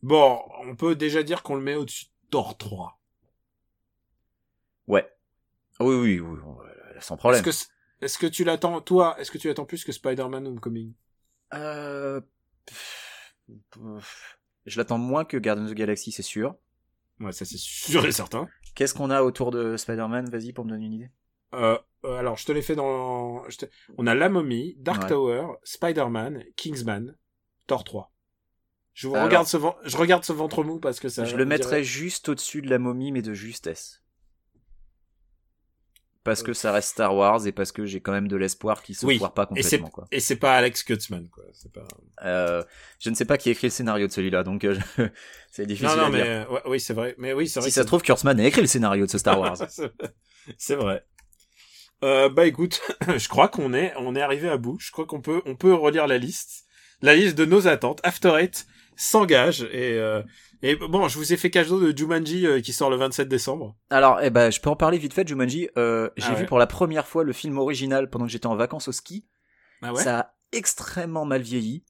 Bon, 0.04 0.42
on 0.66 0.76
peut 0.76 0.96
déjà 0.96 1.24
dire 1.24 1.44
qu'on 1.44 1.56
le 1.56 1.62
met 1.62 1.76
au-dessus 1.76 2.06
de 2.06 2.12
Thor 2.32 2.58
3. 2.58 3.00
Ouais. 4.88 5.10
Oui, 5.80 5.96
oui, 5.96 6.20
oui, 6.20 6.40
euh, 6.44 7.00
sans 7.00 7.16
problème. 7.18 7.40
Est-ce 7.40 7.46
que, 7.46 7.52
c- 7.52 7.68
est-ce 8.02 8.18
que 8.18 8.28
tu 8.28 8.44
l'attends, 8.44 8.82
toi, 8.82 9.16
est-ce 9.20 9.32
que 9.32 9.38
tu 9.38 9.48
l'attends 9.48 9.66
plus 9.66 9.84
que 9.84 9.92
Spider-Man 9.92 10.46
Homecoming? 10.48 10.94
Euh, 11.54 12.22
Je 14.66 14.78
l'attends 14.78 14.98
moins 14.98 15.26
que 15.26 15.38
Guardians 15.38 15.66
of 15.66 15.72
the 15.72 15.76
Galaxy, 15.76 16.12
c'est 16.12 16.22
sûr. 16.24 16.56
Ouais, 17.20 17.32
ça 17.32 17.46
c'est 17.46 17.58
sûr 17.58 18.06
et 18.06 18.12
certain. 18.12 18.48
Qu'est-ce 18.76 18.94
qu'on 18.94 19.10
a 19.10 19.24
autour 19.24 19.52
de 19.52 19.78
Spider-Man? 19.78 20.30
Vas-y 20.30 20.54
pour 20.54 20.66
me 20.66 20.70
donner 20.70 20.86
une 20.86 20.94
idée. 20.94 21.10
Euh, 21.54 21.78
euh, 22.06 22.18
alors, 22.18 22.38
je 22.38 22.46
te 22.46 22.52
l'ai 22.52 22.62
fait 22.62 22.76
dans... 22.76 23.44
te- 23.50 23.66
On 23.98 24.06
a 24.08 24.14
La 24.16 24.30
Momie, 24.30 24.76
Dark 24.78 25.02
Ouais. 25.04 25.10
Tower, 25.10 25.48
Spider-Man, 25.64 26.44
Kingsman, 26.56 27.16
Thor 27.68 27.84
3. 27.84 28.14
Je 28.94 29.08
vous 29.08 29.16
Alors- 29.16 29.28
regarde 29.28 29.48
ce 29.48 29.58
je 29.86 29.98
regarde 29.98 30.24
ce 30.24 30.34
ventre 30.34 30.64
mou 30.64 30.80
parce 30.80 31.00
que 31.00 31.10
ça. 31.10 31.26
je 31.26 31.36
le 31.36 31.46
mettrais 31.46 31.78
dirait- 31.78 31.84
juste 31.84 32.30
au-dessus 32.30 32.62
de 32.62 32.70
la 32.70 32.80
momie, 32.80 33.12
mais 33.12 33.22
de 33.22 33.34
justesse. 33.34 34.04
Parce 36.26 36.44
que 36.44 36.52
ça 36.54 36.72
reste 36.74 36.90
Star 36.90 37.16
Wars 37.16 37.48
et 37.48 37.52
parce 37.54 37.72
que 37.72 37.86
j'ai 37.86 38.02
quand 38.02 38.12
même 38.12 38.28
de 38.28 38.36
l'espoir 38.36 38.84
qu'il 38.84 38.94
se 38.96 39.06
Oui. 39.06 39.18
foire 39.18 39.34
pas 39.34 39.44
Et 39.44 39.62
complètement. 39.62 39.90
Quoi. 39.90 40.06
et 40.12 40.20
c'est 40.20 40.36
pas 40.36 40.56
Alex 40.58 40.84
Kurtzman 40.84 41.28
quoi. 41.30 41.46
Pas. 41.74 41.88
Euh, 42.26 42.62
je 43.00 43.10
ne 43.10 43.16
sais 43.16 43.24
pas 43.26 43.38
qui 43.38 43.50
a 43.50 43.54
écrit 43.54 43.68
le 43.68 43.72
scénario 43.72 44.06
de 44.06 44.12
celui-là, 44.12 44.44
donc 44.44 44.64
euh, 44.66 44.78
je- 44.98 45.04
c'est 45.52 45.66
difficile 45.66 45.90
Non 45.96 45.96
non 45.98 46.04
à 46.08 46.10
mais 46.10 46.24
dire. 46.24 46.52
ouais, 46.52 46.62
oui 46.66 46.80
c'est 46.82 46.94
vrai. 46.94 47.16
Mais 47.18 47.34
oui 47.34 47.48
c'est 47.48 47.62
vrai. 47.62 47.70
Si 47.70 47.74
ça 47.76 47.84
se 47.84 47.88
trouve, 47.88 48.02
Kurtzman 48.02 48.38
a 48.40 48.46
écrit 48.46 48.62
le 48.62 48.68
scénario 48.68 49.06
de 49.06 49.10
ce 49.12 49.18
Star 49.18 49.40
Wars. 49.40 49.58
c'est 50.58 50.76
vrai. 50.76 51.06
Euh, 52.04 52.30
bah 52.30 52.46
écoute, 52.46 52.82
je 53.18 53.28
crois 53.30 53.48
qu'on 53.48 53.74
est 53.74 53.94
on 53.98 54.16
est 54.16 54.22
arrivé 54.22 54.50
à 54.50 54.58
bout. 54.58 54.78
Je 54.80 54.92
crois 54.92 55.06
qu'on 55.06 55.22
peut 55.22 55.42
on 55.46 55.56
peut 55.56 55.74
relire 55.74 56.06
la 56.08 56.18
liste, 56.18 56.66
la 57.02 57.16
liste 57.16 57.38
de 57.38 57.46
nos 57.46 57.68
attentes. 57.68 58.02
After 58.04 58.34
Eight 58.38 58.66
s'engage 59.00 59.64
et 59.72 59.94
euh, 59.98 60.22
et 60.62 60.76
bon, 60.76 61.08
je 61.08 61.18
vous 61.18 61.32
ai 61.32 61.38
fait 61.38 61.50
cadeau 61.50 61.80
de 61.80 61.98
Jumanji 61.98 62.46
euh, 62.46 62.60
qui 62.60 62.74
sort 62.74 62.90
le 62.90 62.98
27 62.98 63.30
décembre. 63.30 63.78
Alors, 63.90 64.20
eh 64.22 64.30
ben, 64.30 64.52
je 64.52 64.60
peux 64.60 64.70
en 64.70 64.76
parler 64.76 64.98
vite 64.98 65.14
fait, 65.14 65.26
Jumanji. 65.26 65.70
Euh, 65.78 66.10
j'ai 66.18 66.26
Ah 66.28 66.34
vu 66.34 66.42
ouais. 66.42 66.46
pour 66.46 66.60
la 66.60 66.68
première 66.68 67.08
fois 67.08 67.24
le 67.24 67.32
film 67.32 67.58
original 67.58 68.10
pendant 68.10 68.26
que 68.26 68.32
j'étais 68.32 68.48
en 68.48 68.58
vacances 68.58 68.90
au 68.90 68.92
ski. 68.92 69.26
Ah 69.82 69.94
ouais. 69.94 70.04
Ça 70.04 70.20
a 70.20 70.34
extrêmement 70.52 71.24
mal 71.24 71.42
vieilli. 71.42 71.86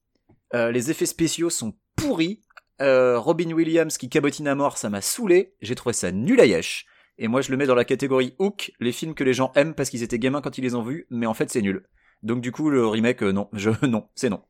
Les 0.53 0.91
effets 0.91 1.05
spéciaux 1.07 1.49
sont 1.49 1.73
pourris. 1.95 2.41
Robin 2.79 3.51
Williams 3.51 3.97
qui 3.97 4.07
cabotine 4.09 4.47
à 4.47 4.53
mort, 4.55 4.77
ça 4.77 4.89
m'a 4.89 5.01
saoulé. 5.01 5.55
J'ai 5.61 5.75
trouvé 5.75 5.93
ça 5.93 6.11
nul 6.11 6.39
à 6.39 6.45
yesh. 6.45 6.85
Et 7.17 7.27
moi, 7.27 7.41
je 7.41 7.51
le 7.51 7.57
mets 7.57 7.65
dans 7.65 7.75
la 7.75 7.85
catégorie 7.85 8.35
Hook, 8.39 8.71
les 8.79 8.91
films 8.91 9.13
que 9.15 9.23
les 9.23 9.33
gens 9.33 9.51
aiment 9.55 9.73
parce 9.73 9.89
qu'ils 9.89 10.03
étaient 10.03 10.19
gamins 10.19 10.41
quand 10.41 10.57
ils 10.57 10.63
les 10.63 10.75
ont 10.75 10.83
vus, 10.83 11.05
mais 11.09 11.25
en 11.25 11.33
fait, 11.33 11.49
c'est 11.49 11.61
nul. 11.61 11.85
Donc 12.23 12.39
du 12.41 12.51
coup, 12.51 12.69
le 12.69 12.85
remake, 12.87 13.21
non, 13.23 13.49
je 13.53 13.71
non, 13.85 14.07
c'est 14.15 14.29
non. 14.29 14.43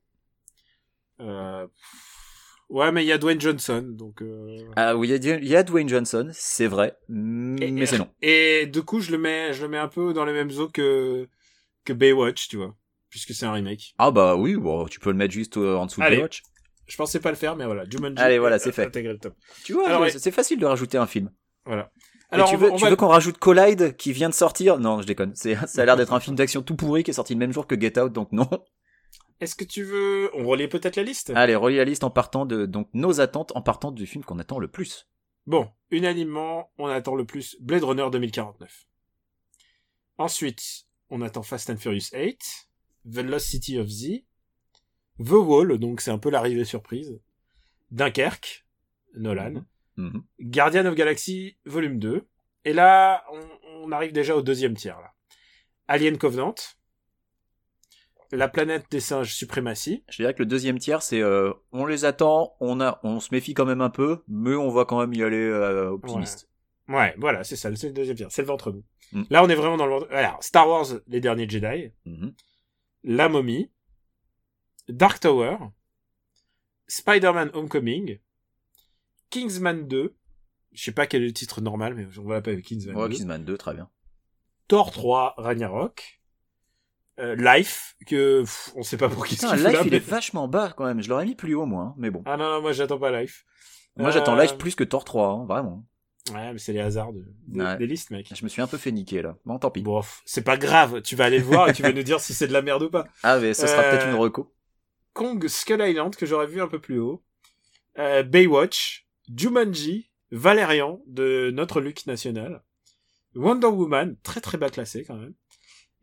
Euh, 1.21 1.67
Ouais, 2.69 2.91
mais 2.91 3.03
il 3.03 3.07
y 3.07 3.11
a 3.11 3.17
Dwayne 3.17 3.41
Johnson, 3.41 3.83
donc. 3.89 4.21
Euh... 4.21 4.57
Ah 4.75 4.95
oui, 4.95 5.07
il 5.09 5.25
y, 5.25 5.31
a- 5.31 5.37
il 5.37 5.47
y 5.47 5.55
a 5.55 5.63
Dwayne 5.63 5.89
Johnson, 5.89 6.29
c'est 6.33 6.67
vrai, 6.67 6.95
Et- 7.09 7.71
mais 7.71 7.85
c'est 7.87 7.97
non. 7.97 8.07
Et 8.21 8.67
du 8.67 8.83
coup, 8.83 8.99
je 9.01 9.11
le 9.11 9.17
mets, 9.17 9.53
je 9.53 9.63
le 9.63 9.69
mets 9.69 9.79
un 9.79 9.87
peu 9.87 10.13
dans 10.13 10.23
les 10.25 10.33
mêmes 10.33 10.51
eaux 10.59 10.67
que 10.67 11.27
que 11.85 11.93
Baywatch, 11.93 12.47
tu 12.47 12.57
vois, 12.57 12.75
puisque 13.09 13.33
c'est 13.33 13.45
un 13.47 13.53
remake. 13.53 13.95
Ah 13.97 14.11
bah 14.11 14.35
oui, 14.35 14.55
bon, 14.55 14.85
tu 14.85 14.99
peux 14.99 15.09
le 15.09 15.17
mettre 15.17 15.33
juste 15.33 15.57
euh, 15.57 15.75
en 15.77 15.87
dessous 15.87 15.99
de 15.99 16.05
Allez. 16.05 16.17
Baywatch. 16.17 16.43
Je 16.85 16.95
pensais 16.95 17.19
pas 17.19 17.29
le 17.31 17.35
faire, 17.37 17.55
mais 17.55 17.65
voilà, 17.65 17.85
Jumanji. 17.89 18.15
Allez, 18.21 18.37
voilà, 18.39 18.59
c'est 18.59 18.71
fait. 18.71 18.95
le 18.95 19.17
top. 19.17 19.33
Tu 19.63 19.73
vois, 19.73 19.99
ouais. 19.99 20.09
c'est 20.11 20.31
facile 20.31 20.59
de 20.59 20.65
rajouter 20.65 20.97
un 20.97 21.05
film. 21.07 21.31
Voilà. 21.65 21.91
Alors, 22.31 22.49
tu 22.49 22.55
veux, 22.57 22.69
va- 22.69 22.89
veux 22.89 22.95
qu'on 22.95 23.07
rajoute 23.07 23.37
Collide 23.39 23.95
qui 23.95 24.11
vient 24.13 24.29
de 24.29 24.33
sortir? 24.35 24.77
Non, 24.79 25.01
je 25.01 25.07
déconne. 25.07 25.31
C'est, 25.35 25.55
ça 25.67 25.81
a 25.81 25.85
l'air 25.85 25.97
d'être 25.97 26.13
un 26.13 26.19
film 26.19 26.35
d'action 26.35 26.61
tout 26.61 26.75
pourri 26.75 27.03
qui 27.03 27.09
est 27.11 27.13
sorti 27.15 27.33
le 27.33 27.39
même 27.39 27.51
jour 27.51 27.65
que 27.65 27.79
Get 27.79 27.99
Out, 27.99 28.13
donc 28.13 28.31
non. 28.31 28.47
Est-ce 29.41 29.55
que 29.55 29.63
tu 29.63 29.83
veux, 29.83 30.29
on 30.35 30.45
relie 30.45 30.67
peut-être 30.67 30.95
la 30.97 31.03
liste? 31.03 31.29
Allez, 31.35 31.55
relis 31.55 31.77
la 31.77 31.85
liste 31.85 32.03
en 32.03 32.09
partant 32.09 32.45
de 32.45 32.65
donc 32.65 32.89
nos 32.93 33.21
attentes 33.21 33.53
en 33.55 33.61
partant 33.61 33.91
du 33.91 34.05
film 34.05 34.23
qu'on 34.23 34.37
attend 34.39 34.59
le 34.59 34.67
plus. 34.67 35.07
Bon, 35.47 35.69
unanimement, 35.91 36.71
on 36.77 36.87
attend 36.87 37.15
le 37.15 37.25
plus 37.25 37.55
Blade 37.61 37.83
Runner 37.83 38.07
2049. 38.11 38.85
Ensuite, 40.17 40.85
on 41.09 41.21
attend 41.21 41.43
Fast 41.43 41.69
and 41.69 41.77
Furious 41.77 42.09
8, 42.13 42.69
The 43.11 43.17
Lost 43.19 43.47
City 43.47 43.79
of 43.79 43.87
Z, 43.87 44.25
The 45.19 45.31
Wall, 45.31 45.77
donc 45.79 46.01
c'est 46.01 46.11
un 46.11 46.17
peu 46.19 46.29
l'arrivée 46.29 46.65
surprise, 46.65 47.19
Dunkerque, 47.91 48.65
Nolan, 49.15 49.63
Mhm. 49.97 50.23
Guardian 50.39 50.85
of 50.85 50.95
Galaxy 50.95 51.57
Volume 51.65 51.99
2, 51.99 52.25
et 52.65 52.73
là, 52.73 53.23
on, 53.31 53.39
on 53.85 53.91
arrive 53.91 54.11
déjà 54.13 54.35
au 54.35 54.41
deuxième 54.41 54.75
tiers, 54.75 54.99
là. 54.99 55.13
Alien 55.87 56.17
Covenant, 56.17 56.55
La 58.31 58.47
planète 58.47 58.85
des 58.91 58.99
singes 58.99 59.33
Suprématie, 59.33 60.03
Je 60.09 60.17
dirais 60.17 60.33
que 60.33 60.39
le 60.39 60.45
deuxième 60.45 60.77
tiers, 60.77 61.01
c'est 61.01 61.21
euh, 61.21 61.51
on 61.71 61.85
les 61.85 62.05
attend, 62.05 62.55
on 62.59 62.79
a, 62.79 62.99
on 63.03 63.19
se 63.19 63.29
méfie 63.33 63.53
quand 63.55 63.65
même 63.65 63.81
un 63.81 63.89
peu, 63.89 64.23
mais 64.27 64.55
on 64.55 64.69
va 64.69 64.85
quand 64.85 64.99
même 64.99 65.13
y 65.13 65.23
aller 65.23 65.37
euh, 65.37 65.89
optimiste. 65.89 66.47
Ouais, 66.87 67.15
voilà, 67.17 67.43
c'est 67.43 67.55
ça, 67.55 67.75
c'est 67.75 67.87
le 67.87 67.93
deuxième 67.93 68.15
tiers, 68.17 68.31
c'est 68.31 68.41
le 68.43 68.47
ventre 68.47 68.71
mou. 68.71 68.83
Mm. 69.13 69.23
Là, 69.31 69.43
on 69.43 69.49
est 69.49 69.55
vraiment 69.55 69.77
dans 69.77 69.85
le 69.87 69.91
ventre. 69.93 70.07
Alors, 70.11 70.43
Star 70.43 70.67
Wars, 70.69 70.85
les 71.07 71.19
derniers 71.19 71.49
Jedi, 71.49 71.91
Mhm. 72.05 72.33
La 73.03 73.29
Momie, 73.29 73.71
Dark 74.89 75.19
Tower, 75.19 75.57
Spider-Man 76.87 77.51
Homecoming, 77.53 78.19
Kingsman 79.29 79.87
2, 79.87 80.15
je 80.73 80.83
sais 80.83 80.91
pas 80.91 81.07
quel 81.07 81.23
est 81.23 81.27
le 81.27 81.33
titre 81.33 81.61
normal, 81.61 81.93
mais 81.95 82.07
on 82.19 82.23
va 82.23 82.35
l'appeler 82.35 82.61
Kingsman 82.61 82.95
Ouais, 82.95 83.09
2, 83.09 83.15
Kingsman 83.15 83.43
2, 83.45 83.57
très 83.57 83.73
bien. 83.73 83.89
Thor 84.67 84.91
3, 84.91 85.35
Ragnarok, 85.37 86.18
euh, 87.19 87.35
Life, 87.35 87.95
que 88.07 88.41
pff, 88.41 88.71
on 88.75 88.83
sait 88.83 88.97
pas 88.97 89.09
pour 89.09 89.25
qui 89.25 89.35
Putain, 89.35 89.49
ce 89.49 89.53
qu'il 89.55 89.61
fout 89.63 89.67
Life, 89.71 89.79
là, 89.79 89.85
il 89.85 89.91
mais- 89.91 89.97
est 89.97 89.99
vachement 90.09 90.47
bas 90.47 90.73
quand 90.75 90.85
même. 90.85 91.01
Je 91.01 91.09
l'aurais 91.09 91.25
mis 91.25 91.35
plus 91.35 91.53
haut, 91.55 91.65
moi, 91.65 91.83
hein, 91.83 91.95
mais 91.97 92.09
bon. 92.09 92.23
Ah 92.25 92.37
non, 92.37 92.49
non, 92.49 92.61
moi 92.61 92.71
j'attends 92.71 92.97
pas 92.99 93.11
Life. 93.21 93.45
Moi, 93.97 94.11
j'attends 94.11 94.37
Euh, 94.37 94.41
Life 94.43 94.57
plus 94.57 94.75
que 94.75 94.83
Thor 94.85 95.03
3, 95.03 95.27
hein, 95.29 95.45
vraiment. 95.45 95.85
Ouais, 96.33 96.53
mais 96.53 96.59
c'est 96.59 96.73
les 96.73 96.79
hasards 96.79 97.11
de, 97.11 97.25
de- 97.47 97.61
Ouais. 97.63 97.77
des 97.77 97.87
listes, 97.87 98.11
mec. 98.11 98.31
Je 98.33 98.43
me 98.43 98.49
suis 98.49 98.61
un 98.61 98.67
peu 98.67 98.77
fait 98.77 98.91
niquer 98.91 99.21
là. 99.21 99.35
Bon, 99.45 99.57
tant 99.59 99.71
pis. 99.71 99.81
Bon, 99.81 100.01
c'est 100.25 100.43
pas 100.43 100.57
grave, 100.57 101.01
tu 101.01 101.15
vas 101.15 101.25
aller 101.25 101.39
le 101.39 101.43
voir 101.43 101.67
et 101.69 101.73
tu 101.73 101.81
vas 101.81 101.91
nous 101.91 102.03
dire 102.03 102.19
si 102.19 102.33
c'est 102.33 102.47
de 102.47 102.53
la 102.53 102.61
merde 102.61 102.83
ou 102.83 102.89
pas. 102.89 103.05
Ah, 103.23 103.39
mais 103.39 103.53
ce 103.53 103.67
sera 103.67 103.81
Euh, 103.81 103.91
peut-être 103.91 104.07
une 104.07 104.15
reco. 104.15 104.53
Kong 105.13 105.45
Skull 105.47 105.81
Island 105.81 106.15
que 106.15 106.25
j'aurais 106.25 106.45
vu 106.47 106.61
un 106.61 106.67
peu 106.67 106.79
plus 106.79 106.99
haut, 106.99 107.23
euh, 107.97 108.23
Baywatch, 108.23 109.07
Jumanji, 109.35 110.11
Valérian 110.31 111.01
de 111.07 111.49
notre 111.51 111.81
Luc 111.81 112.05
national, 112.05 112.63
Wonder 113.35 113.67
Woman 113.67 114.15
très 114.23 114.39
très 114.39 114.57
bas 114.57 114.69
classé 114.69 115.03
quand 115.03 115.15
même. 115.15 115.33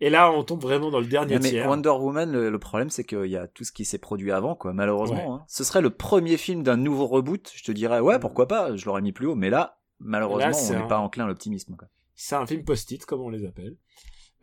Et 0.00 0.10
là 0.10 0.30
on 0.30 0.42
tombe 0.44 0.60
vraiment 0.60 0.90
dans 0.90 1.00
le 1.00 1.06
dernier 1.06 1.38
mais 1.38 1.50
tiers. 1.50 1.68
Wonder 1.68 1.88
Woman, 1.90 2.30
le, 2.30 2.50
le 2.50 2.58
problème, 2.58 2.90
c'est 2.90 3.04
qu'il 3.04 3.26
y 3.26 3.36
a 3.36 3.46
tout 3.46 3.64
ce 3.64 3.72
qui 3.72 3.84
s'est 3.84 3.98
produit 3.98 4.30
avant, 4.32 4.54
quoi, 4.54 4.72
malheureusement. 4.72 5.16
Ouais. 5.36 5.40
hein. 5.40 5.44
Ce 5.48 5.64
serait 5.64 5.80
le 5.80 5.90
premier 5.90 6.36
film 6.36 6.62
d'un 6.62 6.76
nouveau 6.76 7.06
reboot. 7.06 7.50
Je 7.54 7.64
te 7.64 7.72
dirais, 7.72 8.00
ouais, 8.00 8.18
pourquoi 8.18 8.46
pas, 8.46 8.76
je 8.76 8.84
l'aurais 8.86 9.00
mis 9.02 9.12
plus 9.12 9.26
haut, 9.26 9.34
mais 9.34 9.48
là, 9.50 9.78
malheureusement, 10.00 10.50
Là, 10.50 10.56
on 10.56 10.70
n'est 10.70 10.76
un- 10.84 10.86
pas 10.86 10.98
enclin 10.98 11.24
à 11.24 11.28
l'optimisme. 11.28 11.76
C'est 12.14 12.34
un 12.36 12.46
film 12.46 12.62
post-it 12.64 13.04
comme 13.06 13.20
on 13.22 13.30
les 13.30 13.44
appelle. 13.46 13.76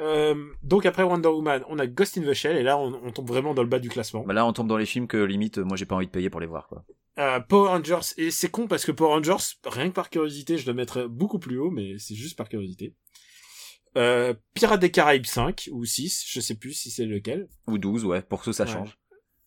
Euh, 0.02 0.34
donc 0.64 0.88
après 0.88 1.04
Wonder 1.04 1.28
Woman, 1.30 1.64
on 1.70 1.78
a 1.78 1.86
Ghost 1.86 2.18
in 2.18 2.22
the 2.24 2.34
Shell 2.34 2.58
et 2.58 2.64
là 2.64 2.80
on, 2.80 3.00
on 3.04 3.12
tombe 3.12 3.28
vraiment 3.28 3.54
dans 3.54 3.62
le 3.62 3.70
bas 3.70 3.78
du 3.78 3.90
classement. 3.90 4.24
Bah 4.26 4.34
là, 4.34 4.44
on 4.46 4.52
tombe 4.52 4.68
dans 4.68 4.78
les 4.78 4.88
films 4.88 5.06
que 5.08 5.18
limite, 5.18 5.60
moi, 5.60 5.78
j'ai 5.78 5.86
pas 5.86 5.96
envie 5.96 6.08
de 6.08 6.12
payer 6.12 6.32
pour 6.32 6.42
les 6.42 6.48
voir. 6.48 6.68
Quoi. 6.68 6.84
Euh, 7.20 7.40
Power 7.42 7.70
Rangers 7.70 8.00
et 8.18 8.32
c'est 8.32 8.50
con 8.50 8.68
parce 8.68 8.86
que 8.86 8.92
Power 8.92 9.14
Rangers 9.14 9.44
rien 9.68 9.90
que 9.90 9.94
par 9.94 10.10
curiosité 10.10 10.58
je 10.58 10.66
le 10.66 10.74
mettrais 10.74 11.08
beaucoup 11.08 11.38
plus 11.38 11.60
haut 11.60 11.70
mais 11.70 12.00
c'est 12.00 12.16
juste 12.16 12.36
par 12.36 12.50
curiosité. 12.50 12.96
Euh, 13.96 14.34
Pirates 14.54 14.80
des 14.82 14.92
Caraïbes 14.92 15.26
5 15.26 15.70
ou 15.72 15.86
6, 15.86 16.26
je 16.28 16.40
sais 16.40 16.56
plus 16.56 16.74
si 16.74 16.90
c'est 16.92 17.06
lequel. 17.06 17.48
Ou 17.68 17.78
12, 17.78 18.06
ouais, 18.06 18.22
pour 18.22 18.42
que 18.44 18.52
ça 18.52 18.64
Ouais. 18.66 18.72
change. 18.72 18.98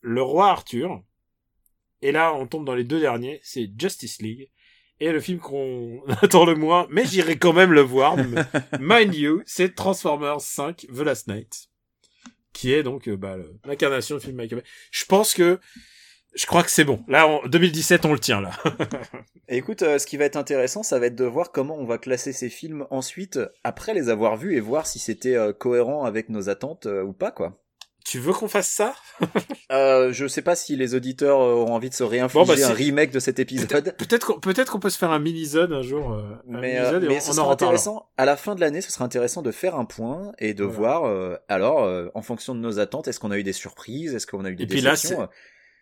Le 0.01 0.23
Roi 0.23 0.49
Arthur. 0.51 1.03
Et 2.03 2.13
là, 2.13 2.33
on 2.35 2.47
tombe 2.47 2.65
dans 2.65 2.75
les 2.75 2.85
deux 2.85 3.01
derniers, 3.01 3.41
c'est 3.43 3.71
Justice 3.79 4.21
League 4.23 4.51
Et 5.01 5.11
le 5.13 5.21
film 5.21 5.39
qu'on 5.41 6.03
attend 6.23 6.45
le 6.45 6.55
moins, 6.55 6.87
mais 6.91 7.05
j'irai 7.07 7.39
quand 7.39 7.53
même 7.53 7.73
le 7.73 7.81
voir, 7.81 8.17
mind 8.81 9.15
you, 9.15 9.43
c'est 9.47 9.75
Transformers 9.75 10.41
5 10.41 10.87
The 10.95 11.01
Last 11.01 11.27
Night, 11.29 11.69
qui 12.53 12.73
est 12.73 12.83
donc 12.83 13.09
euh, 13.09 13.17
bah, 13.17 13.37
l'incarnation 13.65 14.17
du 14.17 14.23
film 14.25 14.37
Michael 14.37 14.61
Bay. 14.61 14.65
Je 14.93 15.05
pense 15.07 15.35
que 15.35 15.59
je 16.37 16.47
crois 16.47 16.63
que 16.63 16.71
c'est 16.71 16.85
bon. 16.85 17.03
Là, 17.09 17.27
en 17.27 17.47
2017, 17.47 18.05
on 18.05 18.13
le 18.13 18.19
tient 18.19 18.41
là. 18.41 18.51
Et 19.49 19.57
écoute, 19.59 19.83
euh, 19.83 19.99
ce 19.99 20.07
qui 20.07 20.17
va 20.17 20.25
être 20.27 20.37
intéressant, 20.37 20.83
ça 20.83 20.99
va 20.99 21.07
être 21.07 21.17
de 21.17 21.25
voir 21.25 21.51
comment 21.53 21.77
on 21.77 21.85
va 21.87 21.99
classer 21.99 22.33
ces 22.33 22.49
films 22.51 22.87
ensuite, 22.91 23.41
après 23.65 23.95
les 23.95 24.09
avoir 24.11 24.37
vus, 24.37 24.57
et 24.57 24.61
voir 24.61 24.87
si 24.87 24.99
c'était 24.99 25.35
euh, 25.37 25.53
cohérent 25.53 26.05
avec 26.05 26.29
nos 26.29 26.49
attentes 26.49 26.87
euh, 26.87 27.03
ou 27.03 27.13
pas, 27.13 27.31
quoi. 27.31 27.59
tu 28.05 28.19
veux 28.19 28.33
qu'on 28.33 28.49
fasse 28.49 28.69
ça? 28.71 28.95
Euh, 29.73 30.13
je 30.13 30.29
sais 30.29 30.43
pas 30.43 30.55
si 30.55 30.77
les 30.77 30.95
auditeurs 30.95 31.39
auront 31.41 31.75
envie 31.75 31.91
de 31.91 31.95
se 31.95 32.05
réinfliger 32.05 32.47
Bon, 32.47 32.55
bah, 32.55 32.69
un 32.69 32.73
remake 32.73 33.11
de 33.11 33.19
cet 33.19 33.41
épisode. 33.41 33.69
Peut-être 33.99 34.25
qu'on 34.27 34.39
qu'on 34.73 34.79
peut 34.79 34.91
se 34.91 34.97
faire 34.99 35.11
un 35.11 35.19
mini-zone 35.19 35.73
un 35.73 35.83
jour. 35.83 36.13
euh, 36.13 36.23
un 36.49 36.61
Mais, 36.61 36.79
euh, 36.79 37.01
mais 37.01 37.17
on- 37.17 37.21
ce 37.21 37.31
on 37.31 37.35
sera 37.35 37.53
intéressant, 37.53 38.09
à 38.17 38.25
la 38.27 38.37
fin 38.37 38.55
de 38.55 38.61
l'année, 38.61 38.81
ce 38.81 38.93
sera 38.93 39.05
intéressant 39.05 39.43
de 39.43 39.51
faire 39.51 39.75
un 39.75 39.85
point 39.85 40.31
et 40.39 40.55
de 40.55 40.63
Voilà. 40.63 40.99
voir, 41.01 41.37
alors, 41.49 42.11
en 42.15 42.23
fonction 42.23 42.55
de 42.55 42.61
nos 42.61 42.79
attentes, 42.79 43.09
est-ce 43.09 43.19
qu'on 43.19 43.33
a 43.33 43.39
eu 43.39 43.43
des 43.43 43.53
surprises, 43.53 44.15
est-ce 44.15 44.29
qu'on 44.29 44.45
a 44.45 44.51
eu 44.51 44.55
des 44.55 44.63
Et 44.63 44.67
puis 44.69 44.81
là, 44.83 44.93
déceptions, 44.93 45.29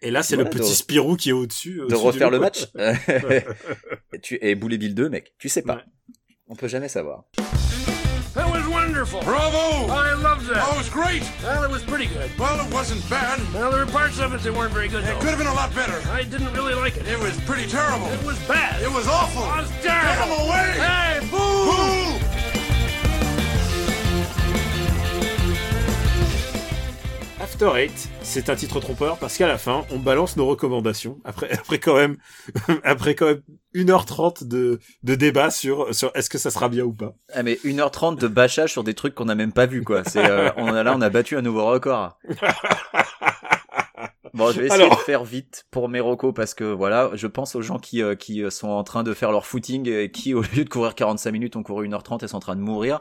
Et 0.06 0.10
là, 0.10 0.22
c'est 0.22 0.36
Voilà, 0.36 0.50
le 0.50 0.56
petit 0.56 0.70
de- 0.70 0.74
Spirou 0.74 1.16
qui 1.16 1.30
est 1.30 1.32
au-dessus. 1.32 1.76
de 1.76 1.82
au-dessus 1.82 1.96
du 1.96 2.06
refaire 2.06 2.30
le 2.30 2.38
match. 2.38 2.66
et, 2.78 4.20
tu, 4.22 4.38
et 4.40 4.54
Boulet 4.54 4.78
Bill 4.78 4.94
2, 4.94 5.08
mec, 5.08 5.32
tu 5.38 5.48
sais 5.48 5.62
pas. 5.62 5.76
Ouais. 5.76 5.84
On 6.48 6.54
peut 6.54 6.68
jamais 6.68 6.88
savoir. 6.88 7.24
That 8.34 8.50
was 8.50 8.66
wonderful. 8.68 9.20
Bravo! 9.22 9.86
I 9.88 10.12
loved 10.20 10.48
that. 10.48 10.60
Oh, 10.66 10.74
it 10.74 10.78
was 10.78 10.90
great! 10.90 11.22
Well, 11.44 11.62
it 11.64 11.70
was 11.70 11.82
pretty 11.84 12.06
good. 12.06 12.28
Well, 12.36 12.58
it 12.60 12.72
wasn't 12.74 13.00
bad. 13.08 13.38
Well, 13.54 13.70
there 13.70 13.86
were 13.86 13.90
parts 13.92 14.18
of 14.18 14.34
it 14.34 14.42
that 14.42 14.52
weren't 14.52 14.72
very 14.74 14.88
good, 14.88 15.04
It 15.04 15.06
though. 15.06 15.18
could 15.20 15.30
have 15.30 15.38
been 15.38 15.46
a 15.46 15.54
lot 15.54 15.72
better. 15.74 16.02
I 16.10 16.24
didn't 16.24 16.52
really 16.52 16.74
like 16.74 16.96
it. 16.96 17.06
It 17.06 17.18
was 17.18 17.38
pretty 17.46 17.66
terrible. 17.70 18.08
It 18.12 18.24
was 18.26 18.36
bad. 18.48 18.82
It 18.82 18.90
was 18.90 19.06
awful. 19.06 19.44
It 19.44 19.62
was 19.62 19.70
Get 19.82 19.94
terrible. 20.02 20.34
him 20.34 20.50
away! 20.50 20.68
Hey, 20.82 21.20
boo! 21.30 21.38
Boo! 21.70 22.03
After 27.54 27.70
Eight, 27.76 28.08
c'est 28.22 28.50
un 28.50 28.56
titre 28.56 28.80
trompeur 28.80 29.16
parce 29.16 29.38
qu'à 29.38 29.46
la 29.46 29.58
fin, 29.58 29.84
on 29.92 30.00
balance 30.00 30.36
nos 30.36 30.44
recommandations 30.44 31.20
après 31.24 31.52
après 31.56 31.78
quand 31.78 31.94
même 31.94 32.16
après 32.82 33.14
quand 33.14 33.26
même 33.26 33.42
1h30 33.76 34.48
de 34.48 34.80
de 35.04 35.14
débat 35.14 35.52
sur 35.52 35.94
sur 35.94 36.10
est-ce 36.16 36.28
que 36.28 36.36
ça 36.38 36.50
sera 36.50 36.68
bien 36.68 36.82
ou 36.82 36.92
pas. 36.92 37.14
Ah, 37.32 37.44
mais 37.44 37.54
1h30 37.64 38.18
de 38.18 38.26
bâchage 38.26 38.72
sur 38.72 38.82
des 38.82 38.94
trucs 38.94 39.14
qu'on 39.14 39.28
a 39.28 39.36
même 39.36 39.52
pas 39.52 39.66
vu, 39.66 39.84
quoi. 39.84 40.02
C'est, 40.02 40.28
euh, 40.28 40.50
on 40.56 40.66
a, 40.66 40.82
là, 40.82 40.94
on 40.96 41.00
a 41.00 41.10
battu 41.10 41.36
un 41.36 41.42
nouveau 41.42 41.64
record. 41.66 42.18
Bon, 44.32 44.50
je 44.50 44.58
vais 44.58 44.66
essayer 44.66 44.82
Alors- 44.82 44.96
de 44.96 45.02
faire 45.02 45.22
vite 45.22 45.64
pour 45.70 45.88
mes 45.88 46.00
recos 46.00 46.34
parce 46.34 46.54
que 46.54 46.64
voilà, 46.64 47.10
je 47.14 47.28
pense 47.28 47.54
aux 47.54 47.62
gens 47.62 47.78
qui, 47.78 48.02
euh, 48.02 48.16
qui 48.16 48.42
sont 48.50 48.66
en 48.66 48.82
train 48.82 49.04
de 49.04 49.14
faire 49.14 49.30
leur 49.30 49.46
footing 49.46 49.88
et 49.88 50.10
qui, 50.10 50.34
au 50.34 50.42
lieu 50.42 50.64
de 50.64 50.68
courir 50.68 50.96
45 50.96 51.30
minutes, 51.30 51.54
ont 51.54 51.62
couru 51.62 51.86
1h30 51.86 52.24
et 52.24 52.26
sont 52.26 52.38
en 52.38 52.40
train 52.40 52.56
de 52.56 52.60
mourir. 52.60 52.98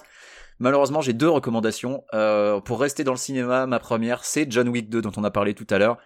Malheureusement, 0.60 1.02
j'ai 1.02 1.14
deux 1.14 1.30
recommandations. 1.30 2.04
Euh, 2.14 2.60
pour 2.62 2.80
rester 2.80 3.04
dans 3.04 3.12
le 3.14 3.18
cinéma, 3.18 3.66
ma 3.68 3.80
première, 3.80 4.24
c'est 4.26 4.50
John 4.52 4.68
Wick 4.70 4.90
2 4.90 5.02
dont 5.02 5.12
on 5.18 5.24
a 5.24 5.32
parlé 5.32 5.54
tout 5.54 5.68
à 5.70 5.78
l'heure. 5.78 5.98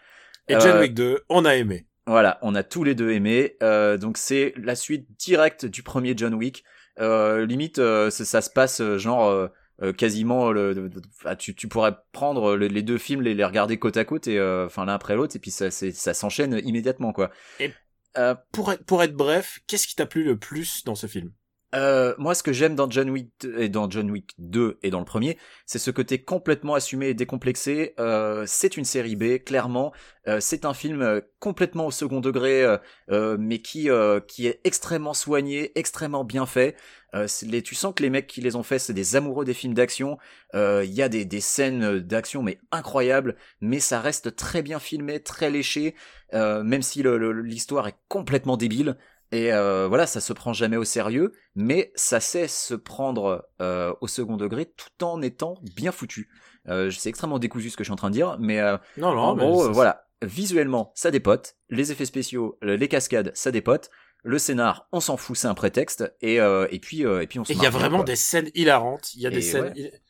Et 0.48 0.54
John 0.60 0.78
Euh, 0.78 0.82
Wick 0.82 0.94
2, 0.94 1.24
on 1.30 1.46
a 1.46 1.56
aimé. 1.56 1.86
Voilà, 2.06 2.40
on 2.42 2.56
a 2.56 2.64
tous 2.64 2.84
les 2.84 2.96
deux 2.96 3.12
aimé. 3.12 3.58
Euh, 3.62 3.98
donc 3.98 4.18
c'est 4.18 4.54
la 4.58 4.76
suite 4.76 5.08
directe 5.20 5.66
du 5.66 5.84
premier 5.84 6.14
John 6.16 6.34
Wick. 6.34 6.64
Euh, 7.00 7.46
limite, 7.46 7.80
euh, 7.80 8.10
ça, 8.10 8.24
ça 8.26 8.42
se 8.42 8.50
passe 8.50 8.82
genre 8.98 9.50
quasiment. 9.98 10.52
Le, 10.52 10.74
le- 10.74 10.88
le- 10.90 11.36
tu, 11.36 11.54
tu 11.54 11.68
pourrais 11.68 11.94
prendre 12.14 12.56
le- 12.56 12.68
les 12.68 12.82
deux 12.82 12.98
films, 12.98 13.22
les, 13.22 13.34
les 13.36 13.44
regarder 13.46 13.78
côte 13.78 13.98
à 13.98 14.06
côte 14.06 14.28
et 14.28 14.40
euh, 14.40 14.66
enfin 14.66 14.86
l'un 14.86 14.94
après 14.94 15.16
l'autre, 15.16 15.36
et 15.36 15.40
puis 15.40 15.52
ça, 15.52 15.70
s'enchaîne 15.70 16.60
immédiatement 16.64 17.12
quoi. 17.14 17.30
Et- 17.60 17.72
Euh, 18.18 18.34
Pour 18.52 18.72
être 18.72 18.84
pour 18.86 19.04
être 19.04 19.14
bref, 19.14 19.60
qu'est-ce 19.68 19.86
qui 19.86 19.94
t'a 19.96 20.08
plu 20.08 20.24
le 20.24 20.38
plus 20.40 20.84
dans 20.86 20.96
ce 20.96 21.06
film? 21.06 21.30
Euh, 21.76 22.16
moi, 22.18 22.34
ce 22.34 22.44
que 22.44 22.54
j'aime 22.54 22.76
dans 22.76 22.90
John 22.90 23.10
Wick 23.10 23.30
2 23.42 23.60
et 23.60 23.70
dans 23.70 23.90
John 23.90 24.10
Wick 24.10 24.34
2 24.38 24.80
et 24.84 24.90
dans 24.90 25.00
le 25.00 25.06
premier, 25.06 25.38
c'est 25.66 25.80
ce 25.80 25.92
côté 25.92 26.24
complètement 26.24 26.76
assumé 26.76 27.08
et 27.08 27.14
décomplexé. 27.14 27.94
Euh, 28.00 28.46
c'est 28.48 28.78
une 28.78 28.86
série 28.86 29.18
B, 29.18 29.44
clairement. 29.44 29.92
Euh, 30.30 30.40
c'est 30.40 30.64
un 30.64 30.74
film 30.74 31.22
complètement 31.40 31.88
au 31.88 31.92
second 31.92 32.22
degré, 32.22 32.66
mais 33.10 33.60
qui 33.60 33.90
qui 34.28 34.48
est 34.48 34.62
extrêmement 34.64 35.14
soigné, 35.14 35.78
extrêmement 35.78 36.24
bien 36.24 36.46
fait. 36.46 36.76
Tu 37.64 37.76
sens 37.76 37.94
que 37.94 38.04
les 38.04 38.10
mecs 38.10 38.28
qui 38.28 38.42
les 38.42 38.56
ont 38.56 38.64
fait, 38.64 38.80
c'est 38.80 38.94
des 38.94 39.16
amoureux 39.16 39.46
des 39.46 39.54
films 39.54 39.74
d'action. 39.74 40.18
Il 40.54 40.92
y 40.92 41.02
a 41.02 41.10
des, 41.10 41.26
des 41.26 41.42
scènes 41.42 42.00
d'action 42.00 42.44
mais 42.44 42.60
incroyables, 42.72 43.36
mais 43.62 43.80
ça 43.80 44.02
reste 44.02 44.36
très 44.36 44.62
bien 44.62 44.80
filmé, 44.80 45.20
très 45.22 45.50
léché, 45.50 45.96
même 46.34 46.82
si 46.82 47.04
l'histoire 47.04 47.88
est 47.88 47.98
complètement 48.08 48.58
débile. 48.58 48.98
Et 49.32 49.52
euh, 49.52 49.88
voilà, 49.88 50.08
ça 50.08 50.22
se 50.22 50.32
prend 50.34 50.54
jamais 50.54 50.78
au 50.78 50.86
sérieux, 50.86 51.34
mais 51.56 51.92
ça 51.96 52.20
sait 52.20 52.48
se 52.48 52.74
prendre 52.74 53.46
euh, 53.62 53.94
au 54.02 54.08
second 54.08 54.38
degré 54.38 54.66
tout 54.66 55.04
en 55.04 55.22
étant 55.22 55.56
bien 55.76 55.92
foutu. 55.92 56.30
Euh, 56.70 56.92
c'est 56.92 57.10
extrêmement 57.10 57.40
décousu 57.40 57.70
ce 57.70 57.78
que 57.78 57.84
je 57.84 57.88
suis 57.88 57.94
en 57.94 57.98
train 57.98 58.10
de 58.10 58.16
dire, 58.16 58.38
mais 58.40 58.60
euh, 58.60 58.78
Non 58.98 59.14
non, 59.14 59.22
en 59.22 59.36
gros, 59.36 59.66
ça- 59.66 59.72
voilà, 59.72 60.06
visuellement, 60.22 60.92
ça 60.96 61.12
dépote, 61.12 61.56
les 61.70 61.92
effets 61.92 62.06
spéciaux, 62.06 62.58
les 62.62 62.88
cascades, 62.88 63.32
ça 63.36 63.52
dépote, 63.52 63.90
le 64.24 64.40
scénar, 64.40 64.88
on 64.92 65.00
s'en 65.00 65.16
fout, 65.18 65.38
c'est 65.38 65.48
un 65.48 65.54
prétexte, 65.54 66.12
et 66.22 66.40
euh, 66.42 66.68
et 66.72 66.80
puis 66.80 67.06
euh, 67.06 67.22
et 67.22 67.28
puis 67.28 67.40
on 67.40 67.46
se 67.46 67.52
il 67.54 67.62
y 67.62 67.66
a 67.66 67.70
vraiment 67.70 67.98
quoi. 67.98 68.06
des 68.06 68.16
scènes 68.16 68.50
hilarantes, 68.56 69.14
il 69.14 69.22
y 69.22 69.28
a 69.28 69.30
des 69.30 69.42
scènes 69.42 69.74
ouais. 69.76 70.02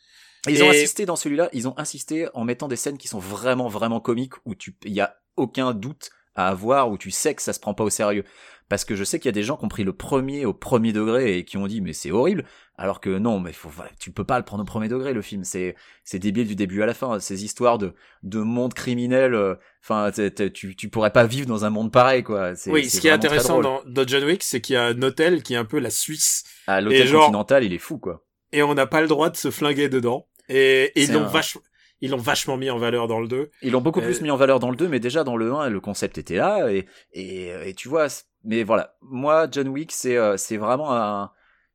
Ils 0.47 0.63
ont 0.63 0.69
insisté 0.69 1.05
dans 1.05 1.15
celui-là, 1.17 1.49
ils 1.53 1.67
ont 1.67 1.77
insisté 1.77 2.27
en 2.33 2.43
mettant 2.45 2.67
des 2.67 2.77
scènes 2.77 2.97
qui 2.97 3.07
sont 3.07 3.19
vraiment 3.19 3.67
vraiment 3.67 3.99
comiques 3.99 4.33
où 4.45 4.55
tu 4.55 4.77
il 4.85 4.93
y 4.93 5.01
a 5.01 5.17
aucun 5.35 5.73
doute 5.73 6.09
à 6.35 6.47
avoir 6.47 6.89
où 6.89 6.97
tu 6.97 7.11
sais 7.11 7.35
que 7.35 7.41
ça 7.41 7.51
se 7.51 7.59
prend 7.59 7.73
pas 7.73 7.83
au 7.83 7.89
sérieux 7.89 8.23
parce 8.69 8.83
que 8.85 8.95
je 8.95 9.03
sais 9.03 9.19
qu'il 9.19 9.27
y 9.27 9.29
a 9.29 9.33
des 9.33 9.43
gens 9.43 9.55
qui 9.57 9.65
ont 9.65 9.69
pris 9.69 9.83
le 9.83 9.93
premier 9.93 10.45
au 10.45 10.53
premier 10.53 10.91
degré 10.93 11.37
et 11.37 11.45
qui 11.45 11.57
ont 11.57 11.67
dit 11.67 11.81
mais 11.81 11.93
c'est 11.93 12.11
horrible. 12.11 12.45
Alors 12.77 12.99
que 13.01 13.09
non 13.17 13.39
mais 13.39 13.53
faut 13.53 13.69
tu 13.99 14.11
peux 14.11 14.23
pas 14.23 14.37
le 14.37 14.45
prendre 14.45 14.61
au 14.63 14.65
premier 14.65 14.87
degré 14.87 15.13
le 15.13 15.21
film. 15.21 15.43
C'est 15.43 15.75
c'est 16.03 16.19
débile 16.19 16.47
du 16.47 16.55
début 16.55 16.81
à 16.83 16.85
la 16.85 16.93
fin. 16.93 17.19
Ces 17.19 17.43
histoires 17.43 17.77
de 17.77 17.93
de 18.23 18.39
monde 18.39 18.73
criminel 18.73 19.33
euh, 19.33 19.55
enfin 19.83 20.11
t'es- 20.11 20.51
tu 20.51 20.75
tu 20.75 20.89
pourrais 20.89 21.11
pas 21.11 21.25
vivre 21.25 21.47
dans 21.47 21.65
un 21.65 21.69
monde 21.69 21.91
pareil 21.91 22.23
quoi. 22.23 22.51
Oui, 22.67 22.89
ce 22.89 22.99
qui 22.99 23.07
est 23.07 23.11
intéressant 23.11 23.61
dans, 23.61 23.81
dans 23.85 24.05
John 24.07 24.23
Wick, 24.25 24.43
c'est 24.43 24.61
qu'il 24.61 24.73
y 24.73 24.77
a 24.77 24.85
un 24.85 25.01
hôtel 25.01 25.41
qui 25.43 25.53
est 25.53 25.57
un 25.57 25.65
peu 25.65 25.79
la 25.79 25.89
Suisse. 25.89 26.43
Ah, 26.67 26.81
l'hôtel 26.81 27.07
genre- 27.07 27.21
continental 27.25 27.63
il 27.63 27.73
est 27.73 27.77
fou 27.79 27.97
quoi. 27.97 28.23
et 28.51 28.61
on 28.63 28.73
n'a 28.73 28.85
pas 28.87 29.01
le 29.01 29.07
droit 29.07 29.29
de 29.29 29.37
se 29.37 29.49
flinguer 29.51 29.89
dedans. 29.89 30.27
Et, 30.49 30.91
et 30.95 31.03
ils 31.03 31.11
l'ont 31.13 31.21
un- 31.23 31.27
vachement 31.27 31.61
ils 31.99 32.11
l'ont 32.11 32.17
vachement 32.17 32.57
mis 32.57 32.69
en 32.69 32.77
valeur 32.77 33.07
dans 33.07 33.19
le 33.19 33.27
2. 33.27 33.49
Ils 33.63 33.71
l'ont 33.71 33.81
beaucoup 33.81 34.01
Euh, 34.01 34.03
plus 34.05 34.21
mis 34.21 34.29
en 34.29 34.37
valeur 34.37 34.59
dans 34.59 34.69
le 34.69 34.75
2, 34.75 34.87
mais 34.87 34.99
déjà 34.99 35.23
dans 35.23 35.35
le 35.35 35.51
1, 35.51 35.69
le 35.69 35.79
concept 35.79 36.19
était 36.19 36.35
là, 36.35 36.71
et, 36.71 36.85
et, 37.13 37.47
et 37.69 37.73
tu 37.73 37.89
vois, 37.89 38.05
mais 38.47 38.63
voilà. 38.63 38.97
Moi, 39.01 39.47
John 39.51 39.67
Wick, 39.67 39.91
c'est, 39.91 40.17
euh, 40.17 40.37
c'est 40.37 40.57
vraiment 40.57 40.95
un, 40.95 41.31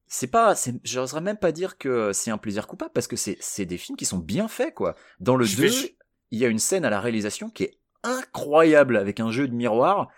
c'est 0.09 0.27
pas, 0.27 0.55
j'oserais 0.85 1.21
même 1.21 1.37
pas 1.39 1.53
dire 1.53 1.79
que 1.79 2.13
c'est 2.13 2.31
un 2.31 2.39
plaisir 2.39 2.67
coupable, 2.67 2.91
parce 2.93 3.07
que 3.07 3.17
c'est, 3.17 3.37
c'est 3.41 3.65
des 3.67 3.79
films 3.79 3.97
qui 3.97 4.05
sont 4.05 4.19
bien 4.19 4.49
faits, 4.49 4.75
quoi. 4.75 4.95
Dans 5.21 5.37
le 5.37 5.45
Je 5.45 5.57
2, 5.57 5.63
vais 5.63 5.69
ju- 5.69 5.89
il 6.33 6.39
y 6.41 6.45
a 6.45 6.49
une 6.49 6.59
scène 6.59 6.85
à 6.85 6.91
la 6.91 7.01
réalisation 7.01 7.49
qui 7.51 7.65
est 7.65 7.79
incroyable, 8.03 8.97
avec 8.97 9.21
un 9.21 9.31
jeu 9.31 9.47
de 9.49 9.55
miroir, 9.55 10.09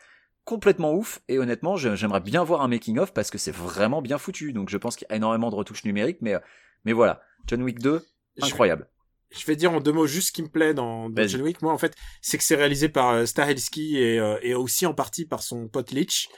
complètement 0.45 0.93
ouf, 0.95 1.21
et 1.29 1.39
honnêtement, 1.39 1.77
j'aimerais 1.77 2.21
bien 2.21 2.45
voir 2.45 2.63
un 2.63 2.69
making-of, 2.69 3.13
parce 3.13 3.31
que 3.31 3.39
c'est 3.39 3.55
vraiment 3.55 4.03
bien 4.03 4.19
foutu, 4.19 4.53
donc 4.53 4.69
je 4.71 4.77
pense 4.77 4.97
qu'il 4.97 5.07
y 5.11 5.13
a 5.13 5.17
énormément 5.17 5.51
de 5.51 5.55
retouches 5.55 5.85
numériques, 5.85 6.19
mais, 6.23 6.35
euh, 6.35 6.41
mais 6.85 6.93
voilà. 6.93 7.21
John 7.47 7.63
Wick 7.63 7.79
2, 7.79 8.03
Je- 8.37 8.45
incroyable. 8.47 8.89
Je 9.39 9.45
vais 9.47 9.57
dire 9.57 9.73
en 9.73 9.81
deux 9.81 9.93
mots 9.93 10.07
juste 10.07 10.29
ce 10.29 10.33
qui 10.33 10.43
me 10.43 10.49
plaît 10.49 10.75
dans, 10.75 11.11
dans. 11.11 11.27
John 11.27 11.43
Wick. 11.43 11.63
Moi, 11.63 11.73
en 11.73 11.79
fait, 11.79 11.95
c'est 12.21 12.39
que 12.39 12.45
c'est 12.45 12.57
réalisé 12.57 12.89
par 12.89 13.11
euh, 13.11 13.27
Stahelski 13.27 13.99
et, 13.99 14.19
euh, 14.19 14.39
et 14.43 14.55
aussi 14.55 14.87
en 14.87 14.95
partie 14.95 15.27
par 15.27 15.43
son 15.43 15.69
pote 15.69 15.91
Leach. 15.91 16.29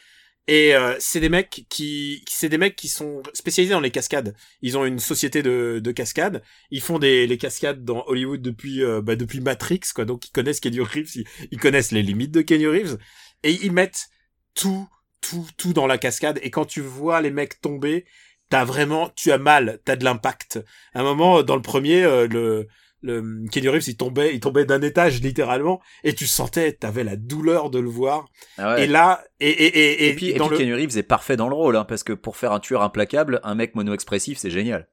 Et 0.49 0.77
euh, 0.77 0.95
c'est 1.01 1.19
des 1.19 1.29
mecs 1.29 1.67
qui, 1.69 2.25
c'est 2.29 2.49
des 2.49 2.59
mecs 2.59 2.77
qui 2.77 2.87
sont 2.89 3.21
spécialisés 3.35 3.75
dans 3.75 3.81
les 3.81 3.91
cascades. 3.91 4.35
Ils 4.63 4.79
ont 4.79 4.85
une 4.85 5.01
société 5.01 5.43
de, 5.43 5.81
de 5.83 5.93
cascades. 5.93 6.43
Ils 6.71 6.81
font 6.81 7.01
des 7.01 7.27
les 7.27 7.37
cascades 7.37 7.85
dans 7.85 8.05
Hollywood 8.07 8.41
depuis 8.43 8.85
euh, 8.85 9.03
bah, 9.03 9.17
depuis 9.17 9.41
Matrix, 9.41 9.81
quoi. 9.93 10.05
Donc 10.05 10.29
ils 10.29 10.31
connaissent 10.31 10.61
Kenny 10.61 10.79
Reeves, 10.79 11.17
ils, 11.17 11.25
ils 11.51 11.59
connaissent 11.59 11.91
les 11.91 12.03
limites 12.03 12.31
de 12.31 12.43
Kenny 12.43 12.67
Reeves, 12.67 12.97
et 13.43 13.53
ils 13.55 13.73
mettent 13.73 14.07
tout, 14.55 14.89
tout, 15.21 15.49
tout 15.57 15.73
dans 15.73 15.89
la 15.89 15.99
cascade. 15.99 16.39
Et 16.43 16.51
quand 16.51 16.65
tu 16.65 16.81
vois 16.81 17.21
les 17.21 17.33
mecs 17.33 17.61
tomber, 17.61 18.07
t'as 18.49 18.65
vraiment, 18.65 19.11
tu 19.17 19.33
as 19.33 19.39
mal, 19.39 19.81
t'as 19.85 19.97
de 19.97 20.05
l'impact. 20.05 20.61
À 20.95 21.01
un 21.01 21.03
moment, 21.03 21.43
dans 21.43 21.57
le 21.57 21.63
premier, 21.63 22.05
euh, 22.05 22.29
le 22.29 22.69
le 23.03 23.47
Kenny 23.51 23.69
Reeves 23.69 23.85
il 23.89 23.97
tombait 23.97 24.35
il 24.35 24.41
tombait 24.41 24.65
d'un 24.65 24.81
étage 24.83 25.21
littéralement 25.21 25.81
et 26.05 26.15
tu 26.15 26.27
sentais 26.27 26.73
t'avais 26.73 27.05
la 27.05 27.17
douleur 27.17 27.71
de 27.71 27.79
le 27.79 27.89
voir 27.89 28.29
Ah 28.59 28.75
ouais. 28.75 28.85
et 28.85 28.87
là 28.87 29.23
et 29.41 29.49
et 29.51 30.07
et, 30.07 30.09
Et, 30.09 30.15
puis, 30.15 30.31
et 30.31 30.35
dans 30.35 30.49
puis 30.49 30.57
le 30.59 30.65
Keanu 30.65 30.75
Reeves 30.75 30.97
est 30.99 31.03
parfait 31.03 31.37
dans 31.37 31.49
le 31.49 31.55
rôle, 31.55 31.77
hein, 31.77 31.85
parce 31.85 32.03
que 32.05 32.13
pour 32.15 32.37
faire 32.37 32.53
un 32.53 32.61
tueur 32.61 32.83
implacable, 32.83 33.41
un 33.45 33.55
mec 33.55 33.75
mono-expressif, 33.75 34.39
c'est 34.39 34.51
génial. 34.51 34.89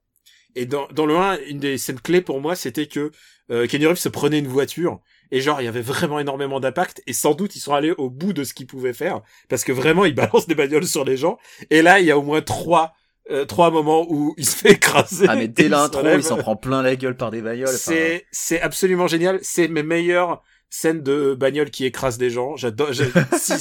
et 0.55 0.65
dans 0.65 0.87
dans 0.93 1.05
le 1.05 1.15
1 1.15 1.39
une 1.47 1.59
des 1.59 1.77
scènes 1.77 1.99
clés 1.99 2.21
pour 2.21 2.41
moi 2.41 2.55
c'était 2.55 2.87
que 2.87 3.11
euh, 3.51 3.67
Kenny 3.67 3.85
Reeves 3.85 3.97
se 3.97 4.09
prenait 4.09 4.39
une 4.39 4.47
voiture 4.47 4.99
et 5.31 5.41
genre 5.41 5.61
il 5.61 5.65
y 5.65 5.67
avait 5.67 5.81
vraiment 5.81 6.19
énormément 6.19 6.59
d'impact 6.59 7.01
et 7.07 7.13
sans 7.13 7.33
doute 7.33 7.55
ils 7.55 7.59
sont 7.59 7.73
allés 7.73 7.93
au 7.97 8.09
bout 8.09 8.33
de 8.33 8.43
ce 8.43 8.53
qu'ils 8.53 8.67
pouvaient 8.67 8.93
faire 8.93 9.21
parce 9.49 9.63
que 9.63 9.71
vraiment 9.71 10.05
ils 10.05 10.13
balancent 10.21 10.47
des 10.47 10.55
bagnoles 10.55 10.85
sur 10.87 11.03
les 11.05 11.17
gens 11.17 11.37
et 11.69 11.81
là 11.81 11.99
il 11.99 12.05
y 12.05 12.11
a 12.11 12.17
au 12.17 12.21
moins 12.21 12.41
trois 12.41 12.93
euh, 13.31 13.45
trois 13.45 13.71
moments 13.71 14.05
où 14.09 14.33
il 14.37 14.45
se 14.45 14.55
fait 14.55 14.71
écraser 14.73 15.25
Ah 15.29 15.35
mais 15.35 15.47
dès 15.47 15.69
l'intro, 15.69 16.01
il 16.15 16.23
s'en 16.23 16.37
prend 16.37 16.55
plein 16.55 16.81
la 16.81 16.95
gueule 16.95 17.15
par 17.17 17.31
des 17.31 17.41
bagnoles. 17.41 17.67
enfin, 17.67 17.77
C'est 17.77 18.25
c'est 18.31 18.61
absolument 18.61 19.07
génial. 19.07 19.39
C'est 19.41 19.67
mes 19.67 19.83
meilleurs 19.83 20.43
scène 20.69 21.03
de 21.03 21.35
bagnole 21.35 21.69
qui 21.69 21.85
écrase 21.85 22.17
des 22.17 22.29
gens. 22.31 22.55
J'adore. 22.57 22.89
si, 23.37 23.53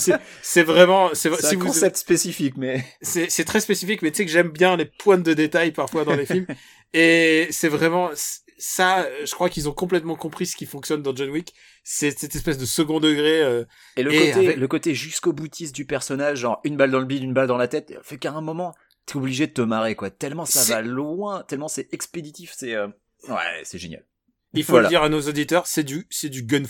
c'est, 0.42 0.62
vraiment, 0.62 1.10
c'est, 1.12 1.30
C'est 1.36 1.46
si 1.48 1.54
un 1.54 1.58
vous, 1.58 1.66
concept 1.66 1.96
spécifique, 1.98 2.56
mais 2.56 2.82
c'est, 3.02 3.30
c'est 3.30 3.44
très 3.44 3.60
spécifique, 3.60 4.00
mais 4.02 4.10
tu 4.10 4.18
sais 4.18 4.24
que 4.26 4.30
j'aime 4.32 4.48
bien 4.50 4.76
les 4.76 4.86
pointes 4.86 5.22
de 5.22 5.34
détail 5.34 5.72
parfois 5.72 6.04
dans 6.04 6.16
les 6.16 6.24
films. 6.26 6.46
Et 6.94 7.48
c'est 7.50 7.68
vraiment 7.68 8.10
ça. 8.58 9.06
Je 9.24 9.32
crois 9.32 9.48
qu'ils 9.48 9.68
ont 9.68 9.72
complètement 9.72 10.14
compris 10.16 10.46
ce 10.46 10.56
qui 10.56 10.66
fonctionne 10.66 11.02
dans 11.02 11.14
John 11.14 11.30
Wick. 11.30 11.52
C'est 11.84 12.18
cette 12.18 12.34
espèce 12.34 12.58
de 12.58 12.64
second 12.66 13.00
degré. 13.00 13.42
euh, 13.42 13.64
et 13.96 14.02
le 14.02 14.12
Et 14.12 14.18
côté, 14.18 14.32
avec- 14.32 14.56
le 14.56 14.68
côté 14.68 14.94
jusqu'au 14.94 15.32
boutiste 15.32 15.74
du 15.74 15.84
personnage, 15.84 16.38
genre 16.38 16.60
une 16.64 16.76
balle 16.76 16.90
dans 16.90 16.98
le 17.00 17.06
bide, 17.06 17.22
une 17.22 17.32
balle 17.34 17.46
dans 17.48 17.56
la 17.56 17.68
tête, 17.68 17.92
fait 18.02 18.18
qu'à 18.18 18.32
un 18.32 18.40
moment, 18.40 18.74
t'es 19.06 19.16
obligé 19.16 19.46
de 19.46 19.52
te 19.52 19.62
marrer, 19.62 19.94
quoi. 19.94 20.10
Tellement 20.10 20.44
ça 20.46 20.62
va 20.74 20.82
loin, 20.82 21.42
tellement 21.44 21.68
c'est 21.68 21.92
expéditif, 21.92 22.52
c'est, 22.56 22.74
euh, 22.74 22.88
ouais, 23.28 23.60
c'est 23.64 23.78
génial. 23.78 24.04
Il 24.54 24.64
faut 24.64 24.72
Voilà. 24.72 24.88
le 24.88 24.92
dire 24.92 25.02
à 25.02 25.08
nos 25.08 25.22
auditeurs, 25.22 25.66
c'est 25.66 25.82
du, 25.84 26.06
c'est 26.10 26.28
du 26.28 26.42
gun. 26.42 26.62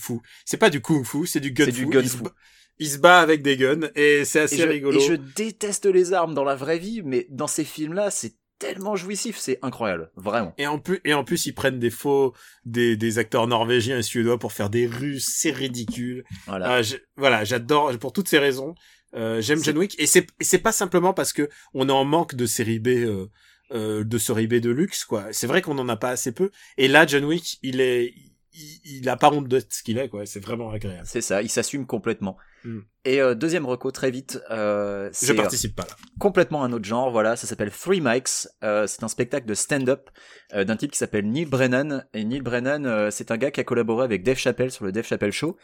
C'est 0.45 0.57
pas 0.57 0.71
du 0.71 0.81
kung 0.81 1.05
fu, 1.05 1.27
c'est 1.27 1.41
du 1.41 1.51
gun 1.51 1.65
C'est 1.65 1.73
fu. 1.73 1.85
du 1.87 1.91
gun 1.91 2.01
il, 2.01 2.09
se 2.09 2.17
bat, 2.19 2.33
il 2.79 2.89
se 2.89 2.99
bat 2.99 3.21
avec 3.21 3.43
des 3.43 3.57
guns 3.57 3.91
et 3.97 4.25
c'est 4.25 4.39
Et 4.39 4.43
assez 4.43 4.57
je, 4.59 4.69
rigolo. 4.69 5.01
et 5.01 5.05
je 5.05 5.15
déteste 5.15 5.87
les 5.87 6.13
armes 6.13 6.35
dans 6.35 6.45
la 6.45 6.55
vraie 6.55 6.79
vie, 6.79 7.03
mais 7.05 7.27
dans 7.31 7.49
ces 7.49 7.65
films-là, 7.65 8.11
c'est 8.13 8.35
tellement 8.61 8.95
jouissif, 8.95 9.37
c'est 9.39 9.59
incroyable, 9.63 10.13
vraiment. 10.15 10.55
Et 10.57 10.69
en 10.69 10.79
plus, 10.79 11.01
et 11.05 11.13
en 11.15 11.25
plus, 11.25 11.47
ils 11.47 11.53
prennent 11.55 11.81
des 11.81 11.91
faux, 11.91 12.33
des, 12.65 12.97
des 12.97 13.19
acteurs 13.19 13.49
norvégiens 13.49 13.99
et 13.99 14.03
suédois 14.05 14.39
pour 14.39 14.53
faire 14.53 14.71
des 14.71 14.87
Russes. 14.87 15.29
C'est 15.37 15.51
ridicule. 15.51 16.23
Voilà. 16.47 16.71
Ah, 16.75 16.83
je- 16.83 16.95
voilà, 17.17 17.43
j'adore 17.43 17.99
pour 17.99 18.13
toutes 18.13 18.29
ces 18.29 18.39
raisons. 18.39 18.77
Euh, 19.15 19.41
J'aime 19.41 19.63
John 19.63 19.77
Wick 19.79 19.99
et 19.99 20.07
c'est 20.07 20.27
c'est 20.41 20.59
pas 20.59 20.73
simplement 20.73 21.13
parce 21.13 21.33
que 21.33 21.49
on 21.75 21.89
est 21.89 21.93
en 21.93 22.05
manque 22.05 22.35
de 22.35 22.47
série 22.47 22.79
B, 22.79 22.89
euh, 22.89 23.27
euh, 23.73 24.05
de 24.05 24.19
série 24.19 24.47
B 24.47 24.55
de 24.55 24.71
luxe 24.71 25.05
quoi. 25.05 25.27
C'est 25.33 25.47
vrai 25.47 25.63
qu'on 25.63 25.79
en 25.79 25.89
a 25.89 25.97
pas 25.97 26.11
assez 26.11 26.33
peu. 26.33 26.51
Et 26.79 26.89
là, 26.89 27.07
John 27.07 27.25
Wick, 27.25 27.59
il 27.63 27.81
est, 27.81 28.15
il, 28.55 28.81
il 28.85 29.09
a 29.09 29.17
pas 29.17 29.31
honte 29.31 29.49
de 29.49 29.61
ce 29.61 29.83
qu'il 29.83 29.99
est 29.99 30.09
quoi. 30.09 30.27
C'est 30.27 30.41
vraiment 30.41 30.71
agréable. 30.71 31.05
C'est 31.05 31.21
ça, 31.21 31.43
il 31.43 31.49
s'assume 31.49 31.87
complètement. 31.87 32.37
Hmm. 32.65 32.81
Et 33.05 33.21
euh, 33.21 33.35
deuxième 33.35 33.67
reco, 33.67 33.91
très 33.91 34.13
vite, 34.13 34.41
euh, 34.51 35.11
Je 35.21 35.33
euh, 35.33 35.37
participe 35.37 35.75
pas 35.75 35.83
là. 35.83 35.97
complètement 36.21 36.63
un 36.63 36.73
autre 36.73 36.85
genre, 36.85 37.11
voilà, 37.11 37.35
ça 37.35 37.49
s'appelle 37.49 37.73
Three 37.73 38.01
Mics, 38.01 38.47
euh, 38.63 38.87
c'est 38.87 39.03
un 39.03 39.09
spectacle 39.09 39.47
de 39.47 39.55
stand-up 39.55 40.11
d'un 40.53 40.77
type 40.77 40.93
qui 40.93 40.99
s'appelle 40.99 41.29
Neil 41.29 41.47
Brennan, 41.47 42.07
et 42.15 42.25
Neil 42.25 42.43
Brennan, 42.43 43.11
c'est 43.11 43.31
un 43.31 43.39
gars 43.39 43.51
qui 43.51 43.59
a 43.59 43.65
collaboré 43.65 44.05
avec 44.05 44.23
Dave 44.23 44.37
Chappelle 44.37 44.71
sur 44.71 44.85
le 44.85 44.93
Dave 44.93 45.07
Chappelle 45.07 45.33
Show, 45.33 45.57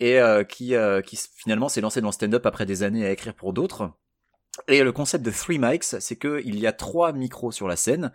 et 0.00 0.18
qui, 0.48 0.74
qui 1.06 1.20
finalement 1.36 1.68
s'est 1.68 1.80
lancé 1.80 2.00
dans 2.00 2.08
le 2.08 2.12
stand-up 2.12 2.44
après 2.44 2.66
des 2.66 2.82
années 2.82 3.06
à 3.06 3.12
écrire 3.12 3.34
pour 3.34 3.52
d'autres. 3.52 3.92
Et 4.66 4.82
le 4.82 4.90
concept 4.90 5.24
de 5.24 5.30
Three 5.30 5.60
Mics, 5.60 5.84
c'est 5.84 6.16
qu'il 6.16 6.58
y 6.58 6.66
a 6.66 6.72
trois 6.72 7.12
micros 7.12 7.52
sur 7.52 7.68
la 7.68 7.76
scène, 7.76 8.12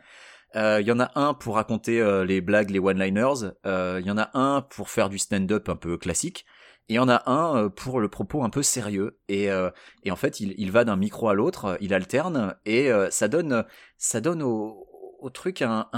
il 0.56 0.88
y 0.88 0.91
en 0.91 0.99
a 0.99 1.11
un 1.15 1.34
pour 1.34 1.56
raconter 1.56 2.02
euh, 2.02 2.26
les 2.26 2.41
blagues, 2.41 2.69
les 2.69 2.80
one-liners. 2.80 3.52
euh, 3.65 3.99
Il 4.02 4.07
y 4.07 4.11
en 4.11 4.18
a 4.18 4.30
un 4.34 4.61
pour 4.61 4.90
faire 4.90 5.10
du 5.10 5.18
stand-up 5.18 5.69
un 5.69 5.76
peu 5.76 5.98
classique. 5.98 6.45
Et 6.90 6.94
il 6.94 6.95
y 6.95 6.99
en 6.99 7.10
a 7.10 7.30
un 7.30 7.65
euh, 7.65 7.69
pour 7.69 7.99
le 7.99 8.07
propos 8.10 8.44
un 8.44 8.49
peu 8.49 8.64
sérieux. 8.64 9.19
Et, 9.28 9.52
euh, 9.52 9.69
et 10.03 10.11
en 10.11 10.15
fait, 10.15 10.40
il, 10.40 10.53
il 10.57 10.72
va 10.72 10.86
d'un 10.86 10.95
micro 10.95 11.28
à 11.30 11.34
l'autre, 11.34 11.78
il 11.82 11.94
alterne, 11.94 12.56
et 12.65 12.91
euh, 12.91 13.10
ça 13.11 13.28
donne, 13.28 13.65
ça 13.98 14.22
donne 14.22 14.41
au, 14.41 14.88
au 15.19 15.30
truc 15.30 15.61
un- 15.61 15.90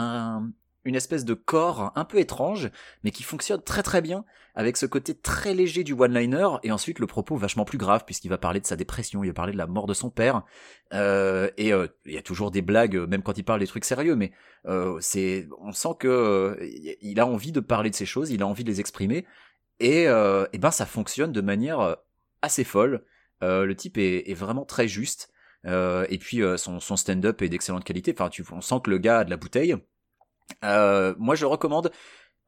une 0.90 0.96
espèce 0.96 1.24
de 1.24 1.34
corps 1.34 1.94
un 1.96 2.04
peu 2.04 2.20
étrange, 2.20 2.70
mais 3.04 3.12
qui 3.12 3.24
fonctionne 3.24 3.62
très 3.62 3.84
très 3.84 4.02
bien, 4.02 4.26
avec 4.56 4.76
ce 4.76 4.86
côté 4.86 5.16
très 5.16 5.54
léger 5.54 5.86
du 5.86 5.94
one-liner, 5.94 6.48
et 6.64 6.72
ensuite 6.72 7.00
le 7.00 7.08
propos 7.08 7.38
vachement 7.38 7.64
plus 7.64 7.78
grave, 7.78 8.04
puisqu'il 8.06 8.28
va 8.28 8.38
parler 8.38 8.60
de 8.60 8.66
sa 8.66 8.76
dépression, 8.76 9.24
il 9.24 9.28
va 9.28 9.34
parler 9.34 9.54
de 9.54 9.58
la 9.58 9.68
mort 9.68 9.88
de 9.88 9.94
son 9.94 10.10
père, 10.10 10.44
euh, 10.94 11.50
et 11.58 11.72
euh, 11.72 11.88
il 12.06 12.14
y 12.14 12.18
a 12.18 12.22
toujours 12.22 12.52
des 12.52 12.62
blagues, 12.62 12.98
euh, 12.98 13.08
même 13.08 13.24
quand 13.24 13.38
il 13.38 13.44
parle 13.44 13.62
des 13.62 13.68
trucs 13.68 13.86
sérieux, 13.86 14.16
mais 14.16 14.32
c'est, 15.00 15.48
on 15.62 15.72
sent 15.72 15.96
que 16.00 16.60
il 17.02 17.20
a 17.20 17.26
envie 17.26 17.54
de 17.54 17.62
parler 17.62 17.90
de 17.90 17.96
ces 17.96 18.06
choses, 18.06 18.30
il 18.32 18.42
a 18.42 18.48
envie 18.48 18.64
de 18.64 18.70
les 18.70 18.82
exprimer, 18.82 19.26
et, 19.80 20.04
et 20.04 20.58
ben 20.58 20.72
ça 20.72 20.86
fonctionne 20.86 21.32
de 21.32 21.42
manière 21.42 21.96
assez 22.42 22.66
folle. 22.66 23.06
Le 23.42 23.74
type 23.74 23.98
est, 23.98 24.34
vraiment 24.34 24.66
très 24.66 24.90
juste. 24.90 25.32
Et 25.66 26.18
puis 26.20 26.42
son, 26.58 26.82
son 26.82 26.98
stand-up 26.98 27.42
est 27.42 27.50
d'excellente 27.50 27.86
qualité. 27.86 28.14
Enfin, 28.14 28.30
tu, 28.30 28.44
on 28.52 28.62
sent 28.62 28.76
que 28.84 28.90
le 28.90 28.98
gars 28.98 29.20
a 29.20 29.24
de 29.24 29.30
la 29.30 29.38
bouteille. 29.38 29.76
Euh, 30.64 31.14
moi, 31.18 31.36
je 31.36 31.42
le 31.42 31.48
recommande. 31.48 31.92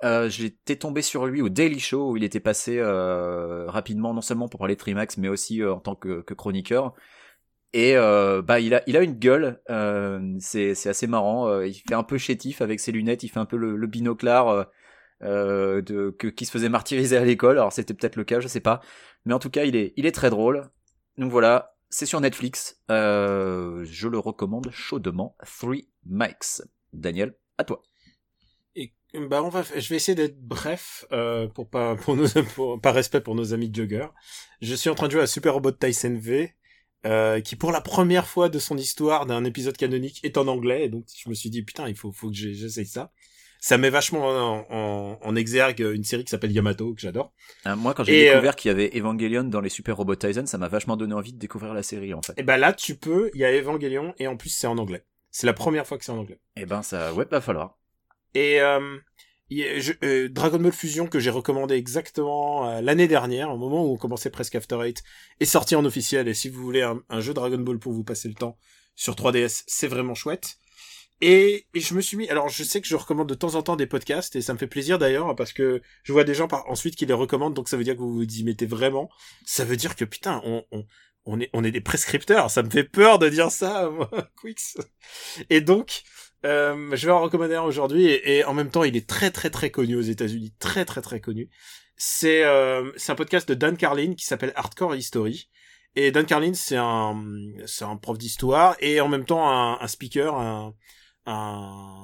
Euh, 0.04 0.30
J'étais 0.30 0.78
tombé 0.78 1.02
sur 1.02 1.28
lui 1.28 1.42
au 1.42 1.50
Daily 1.50 1.80
Show 1.80 2.12
où 2.12 2.18
il 2.18 2.24
était 2.24 2.40
passé 2.40 2.78
euh, 2.80 3.66
rapidement, 3.70 4.14
non 4.14 4.22
seulement 4.22 4.50
pour 4.50 4.60
parler 4.60 4.76
de 4.76 4.80
Trimax, 4.80 5.18
mais 5.18 5.28
aussi 5.28 5.62
euh, 5.62 5.74
en 5.76 5.80
tant 5.80 5.96
que, 5.96 6.22
que 6.22 6.34
chroniqueur. 6.34 6.94
Et 7.74 7.96
euh, 7.96 8.42
bah 8.42 8.60
il 8.60 8.74
a 8.74 8.82
il 8.88 8.98
a 8.98 9.02
une 9.02 9.14
gueule, 9.14 9.62
c'est 10.40 10.72
assez 10.88 11.08
marrant. 11.08 11.62
il 11.62 11.74
fait 11.74 11.94
un 11.94 12.04
peu 12.04 12.18
chétif 12.18 12.62
avec 12.62 12.80
ses 12.82 12.92
lunettes, 12.92 13.24
il 13.24 13.30
fait 13.30 13.40
un 13.40 13.46
peu 13.46 13.58
le, 13.58 13.78
le 13.78 13.88
binoclard 13.88 14.68
de 15.22 16.16
que 16.18 16.28
qui 16.28 16.46
se 16.46 16.52
faisait 16.52 16.68
martyriser 16.70 17.16
à 17.18 17.24
l'école. 17.24 17.58
Alors 17.58 17.72
c'était 17.72 17.94
peut-être 17.94 18.18
le 18.18 18.24
cas, 18.26 18.40
je 18.42 18.48
sais 18.50 18.60
pas. 18.60 18.82
Mais 19.26 19.34
en 19.34 19.40
tout 19.40 19.50
cas, 19.50 19.64
il 19.64 19.76
est 19.76 19.94
il 19.96 20.06
est 20.06 20.12
très 20.12 20.30
drôle. 20.30 20.70
Donc 21.18 21.32
voilà, 21.32 21.76
c'est 21.90 22.06
sur 22.06 22.20
Netflix. 22.22 22.82
Euh, 22.90 23.86
je 23.86 24.08
le 24.08 24.18
recommande 24.20 24.70
chaudement. 24.72 25.36
Three 25.60 25.88
Mics. 26.06 26.62
Daniel, 26.94 27.36
à 27.58 27.64
toi. 27.64 27.84
Bah 29.14 29.44
on 29.44 29.50
va, 29.50 29.64
je 29.64 29.90
vais 29.90 29.98
essayer 29.98 30.16
d'être 30.16 30.40
bref 30.40 31.06
euh, 31.12 31.48
pour 31.48 31.70
pas 31.70 31.96
pour 31.98 32.16
nos 32.16 32.28
pour, 32.56 32.80
par 32.80 32.94
respect 32.94 33.20
pour 33.20 33.36
nos 33.36 33.54
amis 33.54 33.70
joggers. 33.74 34.08
Je 34.62 34.74
suis 34.74 34.90
en 34.90 34.96
train 34.96 35.08
de 35.08 35.12
jouer 35.12 35.22
à 35.22 35.28
Super 35.28 35.54
Robot 35.54 35.72
Tyson 35.72 36.18
V, 36.18 36.56
euh, 37.06 37.42
qui 37.42 37.58
pour 37.58 37.74
la 37.74 37.82
première 37.82 38.26
fois 38.26 38.48
de 38.48 38.58
son 38.58 38.78
histoire 38.78 39.26
d'un 39.26 39.44
épisode 39.44 39.76
canonique 39.76 40.22
est 40.24 40.38
en 40.38 40.48
anglais, 40.48 40.86
et 40.86 40.90
donc 40.90 41.06
je 41.14 41.30
me 41.30 41.34
suis 41.34 41.50
dit 41.50 41.62
putain 41.62 41.90
il 41.90 41.96
faut 41.96 42.14
faut 42.14 42.30
que 42.30 42.36
j'essaye 42.36 42.86
ça. 42.86 43.12
Ça 43.64 43.78
met 43.78 43.92
vachement 43.92 44.28
en, 44.28 44.66
en, 44.72 45.20
en 45.22 45.36
exergue 45.36 45.82
une 45.82 46.04
série 46.04 46.24
qui 46.24 46.32
s'appelle 46.32 46.52
Yamato 46.52 46.96
que 46.96 47.02
j'adore. 47.02 47.32
Euh, 47.68 47.76
moi, 47.76 47.94
quand 47.94 48.04
j'ai 48.04 48.22
Et, 48.22 48.30
découvert 48.32 48.56
qu'il 48.56 48.70
y 48.70 48.72
avait 48.72 48.90
Evangelion 48.98 49.44
dans 49.44 49.62
les 49.62 49.70
Super 49.70 49.98
Robot 49.98 50.16
Tyson, 50.16 50.48
ça 50.48 50.58
m'a 50.58 50.68
vachement 50.68 50.98
donné 50.98 51.14
envie 51.14 51.32
de 51.32 51.38
découvrir 51.38 51.76
la 51.76 51.84
série 51.84 52.14
en 52.16 52.24
fait. 52.24 52.34
Et 52.38 52.44
ben 52.44 52.58
là 52.58 52.74
tu 52.74 52.96
peux, 52.96 53.30
il 53.36 53.42
y 53.42 53.46
a 53.46 53.52
Evangelion 53.52 54.16
et 54.18 54.28
en 54.28 54.38
plus 54.38 54.50
c'est 54.50 54.68
en 54.68 54.78
anglais. 54.78 55.06
C'est 55.30 55.48
la 55.48 55.54
première 55.54 55.86
fois 55.86 55.98
que 55.98 56.06
c'est 56.06 56.12
en 56.12 56.18
anglais. 56.18 56.40
Et 56.56 56.66
ben 56.66 56.82
ça, 56.82 57.14
ouais, 57.14 57.26
va 57.30 57.40
falloir. 57.40 57.78
Et 58.34 58.62
euh, 58.62 58.98
euh, 60.04 60.30
Dragon 60.30 60.60
Ball 60.60 60.72
Fusion 60.72 61.08
que 61.08 61.20
j'ai 61.20 61.30
recommandé 61.30 61.76
exactement 61.76 62.70
euh, 62.70 62.82
l'année 62.82 63.08
dernière, 63.08 63.52
au 63.52 63.58
moment 63.58 63.86
où 63.86 63.94
on 63.94 63.98
commençait 63.98 64.30
presque 64.30 64.56
After 64.56 64.80
Eight, 64.84 65.04
est 65.40 65.46
sorti 65.46 65.76
en 65.76 65.86
officiel. 65.86 66.28
Et 66.28 66.34
si 66.34 66.50
vous 66.50 66.62
voulez 66.62 66.82
un, 66.82 67.02
un 67.10 67.22
jeu 67.22 67.34
Dragon 67.34 67.58
Ball 67.58 67.80
pour 67.80 67.94
vous 67.94 68.04
passer 68.04 68.28
le 68.28 68.36
temps 68.36 68.58
sur 68.96 69.16
3DS, 69.16 69.64
c'est 69.68 69.88
vraiment 69.88 70.16
chouette. 70.16 70.58
Et, 71.24 71.68
et 71.76 71.80
je 71.80 71.94
me 71.94 72.02
suis 72.02 72.18
mis, 72.18 72.28
alors 72.30 72.50
je 72.50 72.64
sais 72.64 72.82
que 72.82 72.88
je 72.88 72.96
recommande 72.96 73.30
de 73.30 73.36
temps 73.36 73.54
en 73.54 73.62
temps 73.62 73.76
des 73.76 73.86
podcasts 73.86 74.36
et 74.36 74.42
ça 74.42 74.54
me 74.54 74.58
fait 74.58 74.66
plaisir 74.66 74.98
d'ailleurs 74.98 75.36
parce 75.36 75.54
que 75.54 75.84
je 76.02 76.14
vois 76.14 76.24
des 76.24 76.34
gens 76.34 76.48
par, 76.48 76.68
ensuite 76.68 76.96
qui 76.96 77.06
les 77.06 77.14
recommandent 77.14 77.54
donc 77.54 77.70
ça 77.70 77.78
veut 77.78 77.84
dire 77.84 77.94
que 77.94 78.00
vous 78.00 78.16
vous 78.16 78.24
y 78.24 78.44
mettez 78.44 78.66
vraiment. 78.66 79.08
Ça 79.46 79.64
veut 79.64 79.78
dire 79.78 79.96
que 79.96 80.04
putain, 80.04 80.42
on, 80.46 80.66
on, 80.72 80.84
on 81.26 81.40
est, 81.40 81.50
on 81.54 81.64
est 81.64 81.72
des 81.72 81.82
prescripteurs. 81.82 82.50
Ça 82.50 82.64
me 82.64 82.70
fait 82.70 82.84
peur 82.84 83.20
de 83.20 83.30
dire 83.30 83.52
ça, 83.52 83.90
moi, 83.92 84.10
Quix. 84.42 84.78
Et 85.50 85.62
donc, 85.62 86.04
euh, 86.46 86.96
je 86.96 87.06
vais 87.06 87.12
en 87.12 87.22
recommander 87.22 87.56
un 87.56 87.62
aujourd'hui 87.62 88.06
et, 88.06 88.44
en 88.46 88.54
même 88.54 88.70
temps 88.72 88.84
il 88.84 88.96
est 88.98 89.08
très 89.08 89.32
très 89.32 89.50
très 89.50 89.70
connu 89.70 89.96
aux 89.96 90.02
États-Unis, 90.02 90.54
très 90.60 90.86
très 90.86 91.02
très 91.02 91.20
connu. 91.20 91.50
C'est 91.98 92.44
euh, 92.44 92.92
c'est 92.98 93.12
un 93.12 93.16
podcast 93.16 93.48
de 93.48 93.54
Dan 93.54 93.78
Carlin 93.78 94.16
qui 94.16 94.26
s'appelle 94.26 94.54
Hardcore 94.56 94.96
History. 94.96 95.50
Et 95.96 96.12
Dan 96.12 96.26
Carlin 96.26 96.54
c'est 96.54 96.78
un 96.78 97.22
c'est 97.66 97.86
un 97.86 97.98
prof 97.98 98.18
d'histoire 98.18 98.76
et 98.80 99.02
en 99.02 99.08
même 99.08 99.26
temps 99.26 99.50
un, 99.50 99.80
un 99.80 99.88
speaker, 99.88 100.36
un, 100.36 100.74
un 101.26 102.04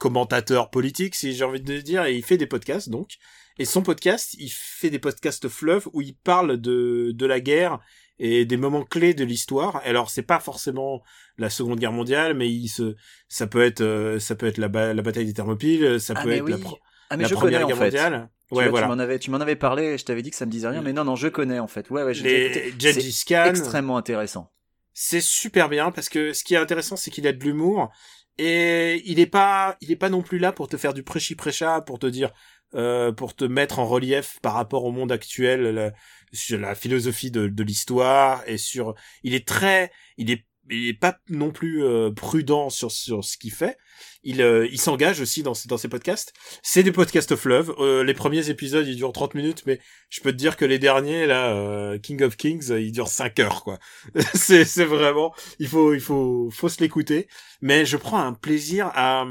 commentateur 0.00 0.70
politique 0.70 1.14
si 1.14 1.34
j'ai 1.34 1.44
envie 1.44 1.60
de 1.60 1.80
dire 1.80 2.04
et 2.04 2.16
il 2.16 2.24
fait 2.24 2.38
des 2.38 2.46
podcasts 2.46 2.88
donc. 2.88 3.18
Et 3.58 3.66
son 3.66 3.82
podcast, 3.82 4.34
il 4.38 4.48
fait 4.48 4.88
des 4.88 4.98
podcasts 4.98 5.46
fleuves 5.46 5.86
où 5.92 6.00
il 6.00 6.16
parle 6.16 6.56
de 6.56 7.12
de 7.14 7.26
la 7.26 7.38
guerre 7.38 7.80
et 8.18 8.44
des 8.44 8.56
moments 8.56 8.84
clés 8.84 9.14
de 9.14 9.24
l'histoire. 9.24 9.80
Alors 9.84 10.10
c'est 10.10 10.22
pas 10.22 10.40
forcément 10.40 11.02
la 11.38 11.50
Seconde 11.50 11.78
Guerre 11.80 11.92
mondiale, 11.92 12.34
mais 12.34 12.50
il 12.50 12.68
se, 12.68 12.94
ça 13.28 13.46
peut 13.46 13.62
être, 13.62 13.80
euh, 13.80 14.18
ça 14.18 14.34
peut 14.36 14.46
être 14.46 14.58
la, 14.58 14.68
ba- 14.68 14.94
la 14.94 15.02
bataille 15.02 15.26
des 15.26 15.34
Thermopyles, 15.34 16.00
ça 16.00 16.14
Ah 16.16 16.22
peut 16.22 16.30
être 16.32 16.44
oui. 16.44 16.52
la, 16.52 16.58
pro- 16.58 16.78
Ah 17.10 17.16
mais 17.16 17.22
la 17.24 17.28
je 17.28 17.34
Première 17.34 17.60
connais 17.60 17.64
en 17.64 17.68
Guerre 17.68 17.76
fait. 17.78 17.84
mondiale. 17.84 18.30
Tu 18.48 18.54
Ouais, 18.54 18.64
vois, 18.68 18.70
voilà. 18.70 18.86
Tu 18.86 18.90
m'en 18.90 18.98
avais, 18.98 19.18
tu 19.18 19.30
m'en 19.30 19.40
avais 19.40 19.56
parlé. 19.56 19.82
et 19.94 19.98
Je 19.98 20.04
t'avais 20.04 20.22
dit 20.22 20.30
que 20.30 20.36
ça 20.36 20.46
me 20.46 20.50
disait 20.50 20.68
rien, 20.68 20.82
mais 20.82 20.92
non, 20.92 21.04
non, 21.04 21.16
je 21.16 21.28
connais 21.28 21.58
en 21.58 21.66
fait. 21.68 21.88
Ouais, 21.90 22.02
ouais, 22.02 22.12
déjà 22.12 22.28
Les. 22.28 22.74
Gengis 22.78 23.24
Khan. 23.26 23.44
extrêmement 23.46 23.96
intéressant. 23.96 24.50
C'est 24.94 25.22
super 25.22 25.68
bien 25.68 25.90
parce 25.90 26.08
que 26.08 26.32
ce 26.32 26.44
qui 26.44 26.54
est 26.54 26.58
intéressant, 26.58 26.96
c'est 26.96 27.10
qu'il 27.10 27.26
a 27.26 27.32
de 27.32 27.42
l'humour 27.42 27.90
et 28.38 29.02
il 29.06 29.20
est 29.20 29.26
pas, 29.26 29.76
il 29.80 29.90
est 29.90 29.96
pas 29.96 30.10
non 30.10 30.22
plus 30.22 30.38
là 30.38 30.52
pour 30.52 30.68
te 30.68 30.76
faire 30.76 30.92
du 30.94 31.02
prêchi 31.02 31.34
prêcha, 31.34 31.80
pour 31.80 31.98
te 31.98 32.06
dire, 32.06 32.30
euh, 32.74 33.12
pour 33.12 33.34
te 33.34 33.44
mettre 33.44 33.78
en 33.78 33.86
relief 33.86 34.38
par 34.42 34.54
rapport 34.54 34.84
au 34.84 34.92
monde 34.92 35.12
actuel, 35.12 35.62
la, 35.62 35.92
sur 36.32 36.58
la 36.58 36.74
philosophie 36.74 37.30
de, 37.30 37.48
de 37.48 37.62
l'histoire 37.62 38.42
et 38.46 38.56
sur, 38.58 38.94
il 39.22 39.34
est 39.34 39.46
très, 39.46 39.90
il 40.16 40.30
est, 40.30 40.46
il 40.70 40.88
est 40.88 40.98
pas 40.98 41.18
non 41.28 41.50
plus 41.50 41.84
euh, 41.84 42.10
prudent 42.10 42.70
sur 42.70 42.90
sur 42.92 43.24
ce 43.24 43.36
qu'il 43.36 43.52
fait. 43.52 43.76
Il 44.22 44.40
euh, 44.40 44.66
il 44.70 44.80
s'engage 44.80 45.20
aussi 45.20 45.42
dans 45.42 45.54
dans 45.66 45.76
ses 45.76 45.88
podcasts. 45.88 46.32
C'est 46.62 46.82
des 46.82 46.92
podcasts 46.92 47.34
fleuves. 47.36 47.74
Euh, 47.78 48.04
les 48.04 48.14
premiers 48.14 48.48
épisodes 48.48 48.86
ils 48.86 48.96
durent 48.96 49.12
30 49.12 49.34
minutes, 49.34 49.64
mais 49.66 49.80
je 50.08 50.20
peux 50.20 50.30
te 50.32 50.36
dire 50.36 50.56
que 50.56 50.64
les 50.64 50.78
derniers 50.78 51.26
là, 51.26 51.52
euh, 51.54 51.98
King 51.98 52.22
of 52.22 52.36
Kings, 52.36 52.70
euh, 52.70 52.80
ils 52.80 52.92
durent 52.92 53.08
5 53.08 53.38
heures 53.40 53.64
quoi. 53.64 53.78
c'est 54.34 54.64
c'est 54.64 54.84
vraiment 54.84 55.34
il 55.58 55.68
faut 55.68 55.94
il 55.94 56.00
faut 56.00 56.48
faut 56.50 56.68
se 56.68 56.80
l'écouter 56.80 57.28
mais 57.60 57.84
je 57.84 57.96
prends 57.96 58.20
un 58.20 58.32
plaisir 58.32 58.90
à 58.94 59.26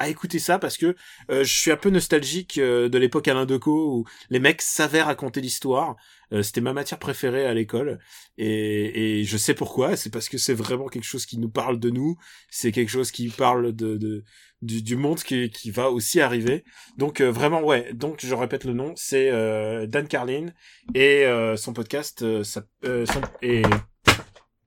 à 0.00 0.08
écouter 0.08 0.38
ça 0.40 0.58
parce 0.58 0.76
que 0.76 0.96
euh, 1.30 1.44
je 1.44 1.52
suis 1.52 1.70
un 1.70 1.76
peu 1.76 1.90
nostalgique 1.90 2.58
euh, 2.58 2.88
de 2.88 2.98
l'époque 2.98 3.28
Alain 3.28 3.46
Decaux 3.46 3.98
où 3.98 4.04
les 4.30 4.40
mecs 4.40 4.62
savaient 4.62 5.02
raconter 5.02 5.40
l'histoire. 5.40 5.94
Euh, 6.32 6.42
C'était 6.42 6.60
ma 6.60 6.72
matière 6.72 6.98
préférée 6.98 7.44
à 7.46 7.54
l'école 7.54 7.98
et, 8.38 9.20
et 9.20 9.24
je 9.24 9.36
sais 9.36 9.54
pourquoi. 9.54 9.96
C'est 9.96 10.10
parce 10.10 10.28
que 10.28 10.38
c'est 10.38 10.54
vraiment 10.54 10.88
quelque 10.88 11.04
chose 11.04 11.26
qui 11.26 11.38
nous 11.38 11.50
parle 11.50 11.78
de 11.78 11.90
nous. 11.90 12.16
C'est 12.50 12.72
quelque 12.72 12.88
chose 12.88 13.10
qui 13.10 13.28
parle 13.28 13.72
de, 13.74 13.96
de 13.96 14.24
du, 14.62 14.82
du 14.82 14.96
monde 14.96 15.22
qui, 15.22 15.48
qui 15.50 15.70
va 15.70 15.90
aussi 15.90 16.20
arriver. 16.20 16.64
Donc 16.96 17.20
euh, 17.20 17.30
vraiment 17.30 17.62
ouais. 17.62 17.92
Donc 17.92 18.20
je 18.24 18.34
répète 18.34 18.64
le 18.64 18.72
nom, 18.72 18.92
c'est 18.96 19.30
euh, 19.30 19.86
Dan 19.86 20.08
Carlin 20.08 20.46
et 20.94 21.24
euh, 21.26 21.56
son 21.56 21.72
podcast 21.72 22.22
euh, 22.22 22.42
ça, 22.44 22.62
euh, 22.84 23.04
son- 23.06 23.20
et 23.42 23.62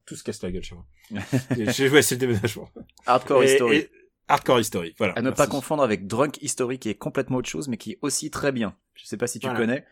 tout 0.05 0.15
se 0.15 0.23
casse 0.23 0.41
la 0.43 0.51
gueule 0.51 0.63
chez 0.63 0.75
moi. 0.75 0.85
Ouais, 1.57 2.01
c'est 2.01 2.15
le 2.15 2.19
déménagement. 2.19 2.69
Hardcore 3.05 3.43
Et- 3.43 3.51
History. 3.53 3.77
et- 3.77 3.89
Hardcore 4.27 4.59
History, 4.59 4.95
voilà. 4.97 5.13
À 5.13 5.21
ne 5.21 5.25
Merci. 5.29 5.37
pas 5.37 5.47
confondre 5.47 5.83
avec 5.83 6.07
Drunk 6.07 6.41
History 6.41 6.79
qui 6.79 6.89
est 6.89 6.95
complètement 6.95 7.37
autre 7.37 7.49
chose 7.49 7.67
mais 7.67 7.77
qui 7.77 7.91
est 7.91 7.99
aussi 8.01 8.31
très 8.31 8.51
bien. 8.51 8.75
Je 8.95 9.05
sais 9.05 9.17
pas 9.17 9.27
si 9.27 9.39
tu 9.39 9.47
Voilà. 9.47 9.59
connais. 9.59 9.85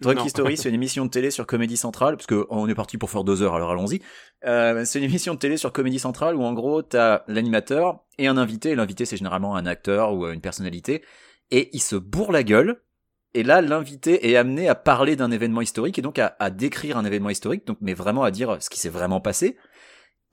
Drunk 0.00 0.18
Non. 0.18 0.24
History, 0.26 0.56
c'est 0.58 0.68
une 0.68 0.74
émission 0.74 1.04
de 1.06 1.10
télé 1.10 1.30
sur 1.30 1.46
Comédie 1.46 1.76
Centrale, 1.76 2.16
parce 2.16 2.26
que 2.26 2.46
on 2.50 2.68
est 2.68 2.74
parti 2.74 2.98
pour 2.98 3.10
faire 3.10 3.24
deux 3.24 3.42
heures, 3.42 3.54
alors 3.54 3.70
allons-y. 3.70 4.00
Euh, 4.44 4.84
c'est 4.84 4.98
une 4.98 5.04
émission 5.06 5.34
de 5.34 5.38
télé 5.38 5.56
sur 5.56 5.72
Comédie 5.72 5.98
Centrale 5.98 6.36
où 6.36 6.42
en 6.42 6.52
gros 6.52 6.82
t'as 6.82 7.22
l'animateur 7.28 8.00
et 8.18 8.26
un 8.26 8.36
invité. 8.36 8.70
Et 8.70 8.74
L'invité 8.74 9.04
c'est 9.06 9.16
généralement 9.16 9.56
un 9.56 9.66
acteur 9.66 10.12
ou 10.14 10.26
une 10.26 10.40
personnalité 10.40 11.02
et 11.50 11.70
il 11.72 11.80
se 11.80 11.96
bourre 11.96 12.30
la 12.32 12.42
gueule. 12.42 12.82
Et 13.34 13.42
là, 13.42 13.60
l'invité 13.60 14.30
est 14.30 14.36
amené 14.36 14.68
à 14.68 14.74
parler 14.74 15.14
d'un 15.14 15.30
événement 15.30 15.60
historique 15.60 15.98
et 15.98 16.02
donc 16.02 16.18
à, 16.18 16.34
à 16.38 16.50
décrire 16.50 16.96
un 16.96 17.04
événement 17.04 17.28
historique, 17.30 17.66
donc 17.66 17.76
mais 17.80 17.92
vraiment 17.94 18.22
à 18.24 18.30
dire 18.30 18.56
ce 18.60 18.70
qui 18.70 18.78
s'est 18.80 18.88
vraiment 18.88 19.20
passé. 19.20 19.56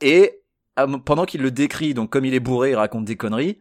Et 0.01 0.41
pendant 0.75 1.25
qu'il 1.25 1.41
le 1.41 1.51
décrit, 1.51 1.93
donc 1.93 2.09
comme 2.09 2.25
il 2.25 2.33
est 2.33 2.39
bourré, 2.39 2.71
il 2.71 2.75
raconte 2.75 3.05
des 3.05 3.15
conneries. 3.15 3.59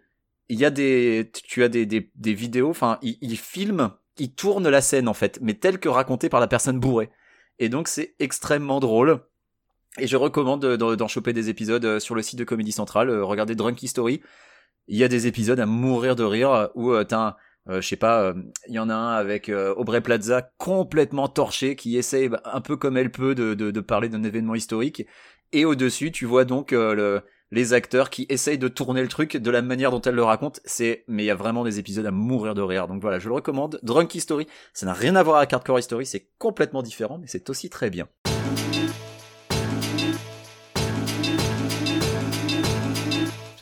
Il 0.49 0.59
y 0.59 0.65
a 0.65 0.71
des, 0.71 1.31
tu 1.33 1.63
as 1.63 1.69
des, 1.69 1.87
des, 1.87 2.11
des 2.15 2.35
vidéos, 2.35 2.71
enfin, 2.71 2.99
il, 3.03 3.17
il 3.21 3.39
filme, 3.39 3.93
il 4.19 4.35
tourne 4.35 4.69
la 4.69 4.81
scène 4.81 5.09
en 5.09 5.15
fait, 5.15 5.39
mais 5.41 5.55
telle 5.55 5.79
que 5.79 5.89
racontée 5.89 6.29
par 6.29 6.41
la 6.41 6.49
personne 6.49 6.79
bourrée. 6.79 7.11
Et 7.59 7.69
donc 7.69 7.89
c'est 7.89 8.15
extrêmement 8.19 8.81
drôle. 8.81 9.21
Et 9.99 10.07
je 10.09 10.17
recommande 10.17 10.61
de- 10.61 10.95
d'en 10.97 11.09
choper 11.09 11.33
des 11.33 11.49
épisodes 11.51 11.85
euh, 11.85 12.01
sur 12.01 12.17
le 12.17 12.23
site 12.23 12.39
de 12.39 12.45
Comédie 12.45 12.73
Centrale. 12.73 13.11
Euh, 13.11 13.25
Regardez 13.25 13.55
Drunk 13.55 13.81
History. 13.81 14.21
Il 14.89 14.99
y 14.99 15.05
a 15.05 15.09
des 15.09 15.29
épisodes 15.29 15.61
à 15.61 15.67
mourir 15.67 16.17
de 16.17 16.25
rire 16.25 16.51
euh, 16.51 16.67
où 16.75 16.91
euh, 16.91 17.05
t'as 17.05 17.37
euh, 17.71 17.81
je 17.81 17.89
sais 17.89 17.97
pas, 17.97 18.21
euh, 18.25 18.35
il 18.69 18.75
y 18.75 18.79
en 18.79 18.91
a 18.91 18.95
un 18.95 19.15
avec 19.15 19.49
euh, 19.49 19.73
Aubrey 19.77 20.03
Plaza 20.03 20.51
complètement 20.59 21.29
torché 21.29 21.77
qui 21.77 21.97
essaye 21.97 22.29
bah, 22.29 22.43
un 22.45 22.61
peu 22.61 22.77
comme 22.77 22.97
elle 22.99 23.11
peut 23.11 23.35
de, 23.35 23.55
de, 23.55 23.71
de 23.71 23.81
parler 23.81 24.11
d'un 24.11 24.25
événement 24.25 24.55
historique. 24.55 25.07
Et 25.55 25.65
au-dessus, 25.65 26.11
tu 26.11 26.27
vois 26.27 26.45
donc 26.45 26.73
euh, 26.73 26.97
le, 26.97 27.23
les 27.53 27.75
acteurs 27.75 28.11
qui 28.11 28.27
essayent 28.29 28.59
de 28.59 28.67
tourner 28.67 29.03
le 29.03 29.07
truc 29.07 29.37
de 29.37 29.51
la 29.53 29.63
manière 29.63 29.93
dont 29.93 30.01
elle 30.01 30.17
le 30.17 30.25
raconte. 30.25 30.59
C'est, 30.65 31.05
mais 31.07 31.23
il 31.23 31.27
y 31.27 31.31
a 31.31 31.37
vraiment 31.37 31.63
des 31.63 31.79
épisodes 31.79 32.05
à 32.05 32.11
mourir 32.11 32.55
de 32.55 32.61
rire. 32.61 32.89
Donc 32.89 33.01
voilà, 33.01 33.21
je 33.21 33.29
le 33.29 33.37
recommande. 33.37 33.79
Drunk 33.85 34.17
History, 34.17 34.49
ça 34.73 34.85
n'a 34.85 34.93
rien 34.93 35.15
à 35.15 35.23
voir 35.23 35.37
avec 35.37 35.53
Hardcore 35.53 35.79
History, 35.79 36.07
c'est 36.07 36.27
complètement 36.39 36.83
différent, 36.83 37.19
mais 37.19 37.29
c'est 37.29 37.49
aussi 37.51 37.71
très 37.71 37.89
bien. 37.89 38.09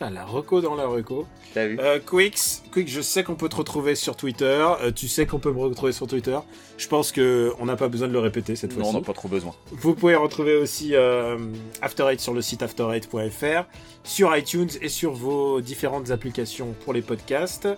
Putain, 0.02 0.14
la 0.14 0.24
reco 0.24 0.60
dans 0.60 0.74
la 0.74 0.86
reco. 0.86 1.26
T'as 1.54 1.66
vu 1.68 1.78
Euh, 1.80 2.00
Quicks, 2.00 2.62
Quick, 2.72 2.88
je 2.88 3.00
sais 3.00 3.22
qu'on 3.22 3.36
peut 3.36 3.48
te 3.48 3.54
retrouver 3.56 3.94
sur 3.94 4.16
Twitter. 4.16 4.66
euh, 4.80 4.90
tu 4.90 5.06
sais 5.06 5.26
qu'on 5.26 5.38
peut 5.38 5.52
me 5.52 5.60
retrouver 5.60 5.92
sur 5.92 6.06
Twitter. 6.08 6.36
Je 6.76 6.88
pense 6.88 7.12
que 7.12 7.52
on 7.60 7.66
n'a 7.66 7.76
pas 7.76 7.86
besoin 7.88 8.08
de 8.08 8.12
le 8.12 8.18
répéter 8.18 8.56
cette 8.56 8.72
Non, 8.72 8.78
on 8.78 8.82
fois-ci. 8.84 8.96
n'a 8.96 9.02
pas 9.02 9.12
trop 9.12 9.28
besoin. 9.28 9.54
Vous 9.70 9.94
pouvez 9.94 10.16
retrouver 10.16 10.56
aussi 10.56 10.96
euh, 10.96 11.38
After 11.82 12.04
Eight 12.10 12.20
sur 12.20 12.34
le 12.34 12.42
site 12.42 12.62
after8.fr, 12.62 13.64
sur 14.02 14.36
iTunes 14.36 14.70
et 14.80 14.88
sur 14.88 15.12
vos 15.12 15.60
différentes 15.60 16.10
applications 16.10 16.74
pour 16.84 16.92
les 16.92 17.02
podcasts. 17.02 17.68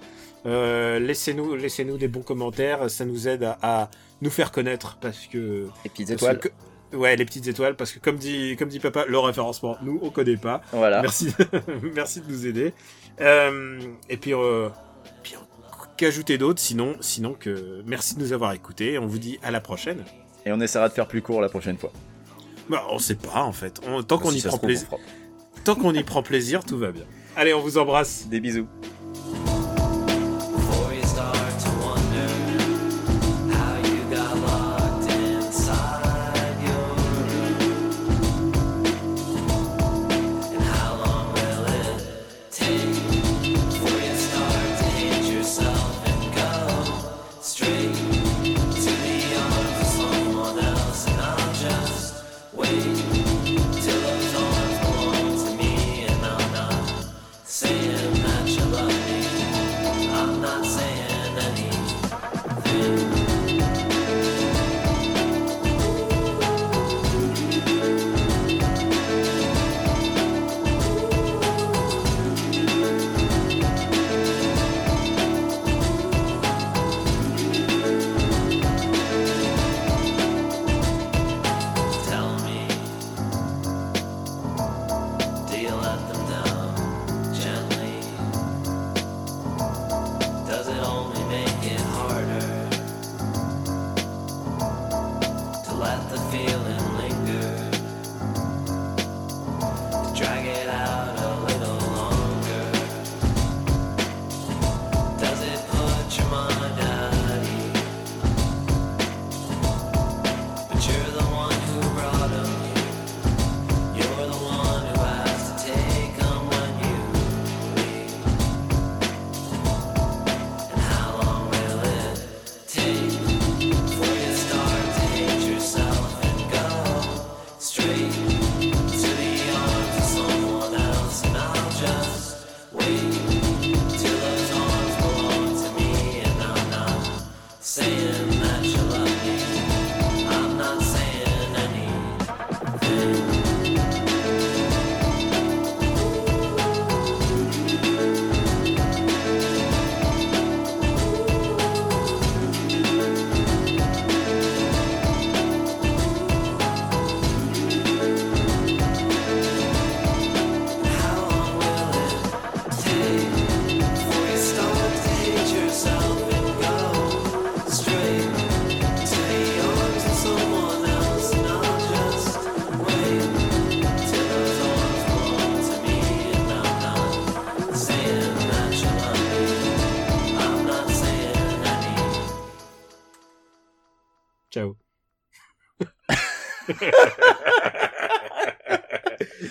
Euh, 0.46 0.98
laissez-nous, 0.98 1.56
laissez-nous 1.56 1.98
des 1.98 2.08
bons 2.08 2.22
commentaires, 2.22 2.88
ça 2.90 3.04
nous 3.04 3.28
aide 3.28 3.42
à, 3.44 3.58
à 3.62 3.90
nous 4.22 4.30
faire 4.30 4.50
connaître 4.52 4.96
parce 5.00 5.26
que 5.26 5.66
Et 5.84 6.02
étoiles. 6.10 6.38
que- 6.38 6.48
ouais, 6.94 7.16
les 7.16 7.24
petites 7.24 7.46
étoiles 7.46 7.76
parce 7.76 7.92
que 7.92 7.98
comme 7.98 8.16
dit 8.16 8.56
comme 8.56 8.68
dit 8.68 8.80
papa, 8.80 9.04
le 9.06 9.18
référencement, 9.18 9.76
nous 9.82 9.98
on 10.02 10.10
connaît 10.10 10.36
pas. 10.36 10.62
Voilà. 10.72 11.02
Merci, 11.02 11.28
merci 11.94 12.20
de 12.20 12.30
nous 12.30 12.46
aider. 12.46 12.72
Euh, 13.20 13.80
et 14.08 14.16
puis, 14.16 14.34
euh, 14.34 14.68
puis 15.22 15.34
qu'ajouter 15.96 16.38
d'autre 16.38 16.60
sinon, 16.60 16.96
sinon 17.00 17.34
que 17.38 17.82
merci 17.86 18.14
de 18.16 18.20
nous 18.20 18.32
avoir 18.32 18.52
écoutés. 18.52 18.98
On 18.98 19.06
vous 19.06 19.18
dit 19.18 19.38
à 19.42 19.50
la 19.50 19.60
prochaine. 19.60 20.04
Et 20.46 20.52
on 20.52 20.60
essaiera 20.60 20.88
de 20.88 20.94
faire 20.94 21.06
plus 21.06 21.22
court 21.22 21.40
la 21.40 21.48
prochaine 21.48 21.78
fois. 21.78 21.92
Bah, 22.68 22.82
on 22.90 22.98
sait 22.98 23.14
pas 23.14 23.42
en 23.42 23.52
fait. 23.52 23.80
On- 23.86 24.02
tant 24.02 24.18
qu'on 24.18 24.30
Si 24.30 24.38
y 24.38 24.42
prend 24.42 24.58
plaisir, 24.58 24.88
tant 25.64 25.74
qu'on 25.74 25.92
y 25.94 26.02
prend 26.02 26.22
plaisir, 26.22 26.64
tout 26.64 26.78
va 26.78 26.92
bien. 26.92 27.04
Allez, 27.36 27.52
on 27.54 27.60
vous 27.60 27.78
embrasse. 27.78 28.26
Des 28.28 28.40
bisous. 28.40 28.66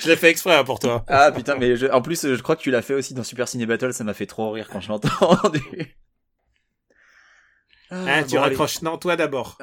Je 0.04 0.10
l'ai 0.10 0.16
fait 0.16 0.30
exprès 0.30 0.56
hein, 0.56 0.64
pour 0.64 0.80
toi. 0.80 1.04
Ah 1.08 1.32
putain, 1.32 1.56
mais 1.56 1.76
je- 1.78 1.88
en 1.88 2.02
plus, 2.02 2.36
je 2.36 2.42
crois 2.42 2.56
que 2.56 2.62
tu 2.62 2.72
l'as 2.72 2.82
fait 2.82 2.94
aussi 2.94 3.14
dans 3.14 3.24
Super 3.24 3.48
Ciné 3.48 3.66
Battle, 3.66 3.94
ça 3.94 4.04
m'a 4.04 4.14
fait 4.14 4.26
trop 4.26 4.52
rire 4.52 4.68
quand 4.72 4.82
je 4.82 4.88
l'ai 4.90 4.94
entendu. 4.94 5.96
Ah, 7.90 7.96
Hein, 8.20 8.24
tu 8.24 8.36
bon, 8.36 8.42
allez. 8.42 8.50
raccroches. 8.50 8.82
Non, 8.82 8.98
toi 8.98 9.16
d'abord. 9.16 9.58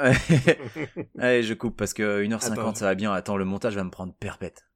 Allez, 1.19 1.43
je 1.43 1.55
coupe 1.55 1.77
parce 1.77 1.93
que 1.95 2.23
1h50 2.23 2.53
Attends. 2.53 2.75
ça 2.75 2.85
va 2.87 2.95
bien. 2.95 3.13
Attends, 3.13 3.37
le 3.37 3.45
montage 3.45 3.75
va 3.75 3.83
me 3.83 3.91
prendre 3.91 4.15
perpète. 4.15 4.67